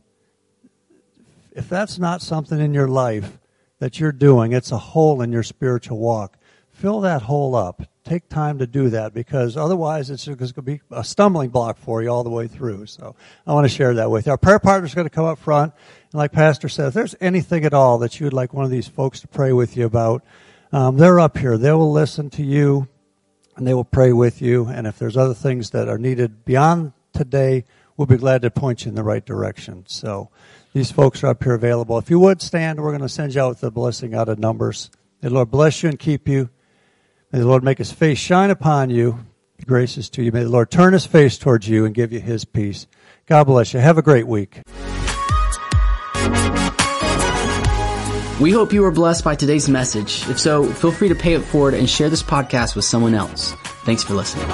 if 1.53 1.68
that's 1.68 1.99
not 1.99 2.22
something 2.22 2.61
in 2.61 2.72
your 2.72 2.88
life 2.88 3.38
that 3.80 3.99
you're 3.99 4.12
doing, 4.12 4.53
it's 4.53 4.70
a 4.70 4.78
hole 4.78 5.20
in 5.22 5.32
your 5.32 5.43
spiritual 5.43 5.99
walk. 5.99 6.36
Fill 6.81 7.01
that 7.03 7.22
hole 7.22 7.55
up 7.55 7.83
take 8.11 8.28
time 8.28 8.59
to 8.59 8.66
do 8.66 8.91
that 8.91 9.14
because 9.14 9.57
otherwise 9.57 10.11
it's 10.11 10.26
going 10.26 10.39
to 10.39 10.62
be 10.62 10.81
a 10.91 11.05
stumbling 11.05 11.51
block 11.51 11.78
for 11.78 12.03
you 12.03 12.09
all 12.09 12.24
the 12.24 12.31
way 12.31 12.49
through. 12.49 12.87
So 12.87 13.14
I 13.47 13.53
want 13.53 13.66
to 13.66 13.68
share 13.68 13.95
that 13.95 14.11
with 14.11 14.26
you. 14.26 14.33
Our 14.33 14.39
prayer 14.39 14.59
partner 14.59 14.87
is 14.87 14.95
going 14.95 15.07
to 15.07 15.14
come 15.14 15.26
up 15.26 15.39
front. 15.39 15.72
And 16.12 16.18
like 16.18 16.33
Pastor 16.33 16.68
said, 16.68 16.89
if 16.89 16.95
there's 16.95 17.14
anything 17.20 17.64
at 17.64 17.72
all 17.72 17.99
that 17.99 18.18
you 18.18 18.26
would 18.26 18.33
like 18.33 18.53
one 18.53 18.64
of 18.64 18.70
these 18.70 18.89
folks 18.89 19.20
to 19.20 19.28
pray 19.28 19.53
with 19.53 19.76
you 19.76 19.87
about, 19.87 20.24
um, 20.72 20.97
they're 20.97 21.20
up 21.20 21.39
here. 21.39 21.57
They 21.57 21.70
will 21.72 21.93
listen 21.93 22.31
to 22.31 22.43
you 22.43 22.89
and 23.57 23.66
they 23.66 23.74
will 23.74 23.85
pray 23.85 24.12
with 24.12 24.43
you. 24.43 24.66
And 24.66 24.87
if 24.87 24.99
there's 24.99 25.16
other 25.16 25.35
things 25.35 25.70
that 25.70 25.89
are 25.89 25.99
needed 25.99 26.45
beyond 26.45 26.93
today, 27.12 27.64
we'll 27.97 28.07
be 28.07 28.16
glad 28.16 28.43
to 28.43 28.51
point 28.51 28.85
you 28.85 28.89
in 28.89 28.97
the 28.97 29.05
right 29.05 29.24
direction. 29.24 29.85
So 29.87 30.31
these 30.72 30.91
folks 30.91 31.22
are 31.22 31.28
up 31.28 31.45
here 31.45 31.55
available. 31.55 31.99
If 31.99 32.11
you 32.11 32.18
would 32.18 32.43
stand, 32.43 32.81
we're 32.81 32.91
going 32.91 33.03
to 33.03 33.09
send 33.09 33.35
you 33.35 33.43
out 33.43 33.51
with 33.51 33.61
the 33.61 33.70
blessing 33.70 34.14
out 34.14 34.28
of 34.28 34.39
numbers. 34.39 34.91
May 35.22 35.28
the 35.28 35.35
Lord 35.37 35.51
bless 35.51 35.83
you 35.83 35.91
and 35.91 35.99
keep 35.99 36.26
you. 36.26 36.49
May 37.33 37.39
the 37.39 37.47
Lord 37.47 37.62
make 37.62 37.78
his 37.78 37.93
face 37.93 38.18
shine 38.18 38.51
upon 38.51 38.91
you, 38.91 39.20
gracious 39.66 40.09
to 40.11 40.22
you. 40.22 40.33
May 40.33 40.43
the 40.43 40.49
Lord 40.49 40.70
turn 40.70 40.93
his 40.93 41.07
face 41.07 41.39
towards 41.39 41.68
you 41.68 41.85
and 41.85 41.95
give 41.95 42.12
you 42.12 42.20
his 42.20 42.45
peace. 42.45 42.87
God 43.26 43.45
bless 43.45 43.72
you. 43.72 43.81
Have 43.81 43.99
a 43.99 44.03
great 44.03 44.26
week. 44.26 44.62
We 48.41 48.53
hope 48.53 48.72
you 48.72 48.81
were 48.81 48.91
blessed 48.91 49.22
by 49.22 49.35
today's 49.35 49.68
message. 49.68 50.26
If 50.28 50.41
so, 50.41 50.64
feel 50.64 50.93
free 50.93 51.11
to 51.11 51.14
pay 51.14 51.35
it 51.35 51.43
forward 51.43 51.74
and 51.74 51.89
share 51.89 52.09
this 52.09 52.22
podcast 52.22 52.74
with 52.74 52.87
someone 52.87 53.14
else. 53.14 53.53
Thanks 53.85 54.03
for 54.03 54.14
listening. 54.14 54.51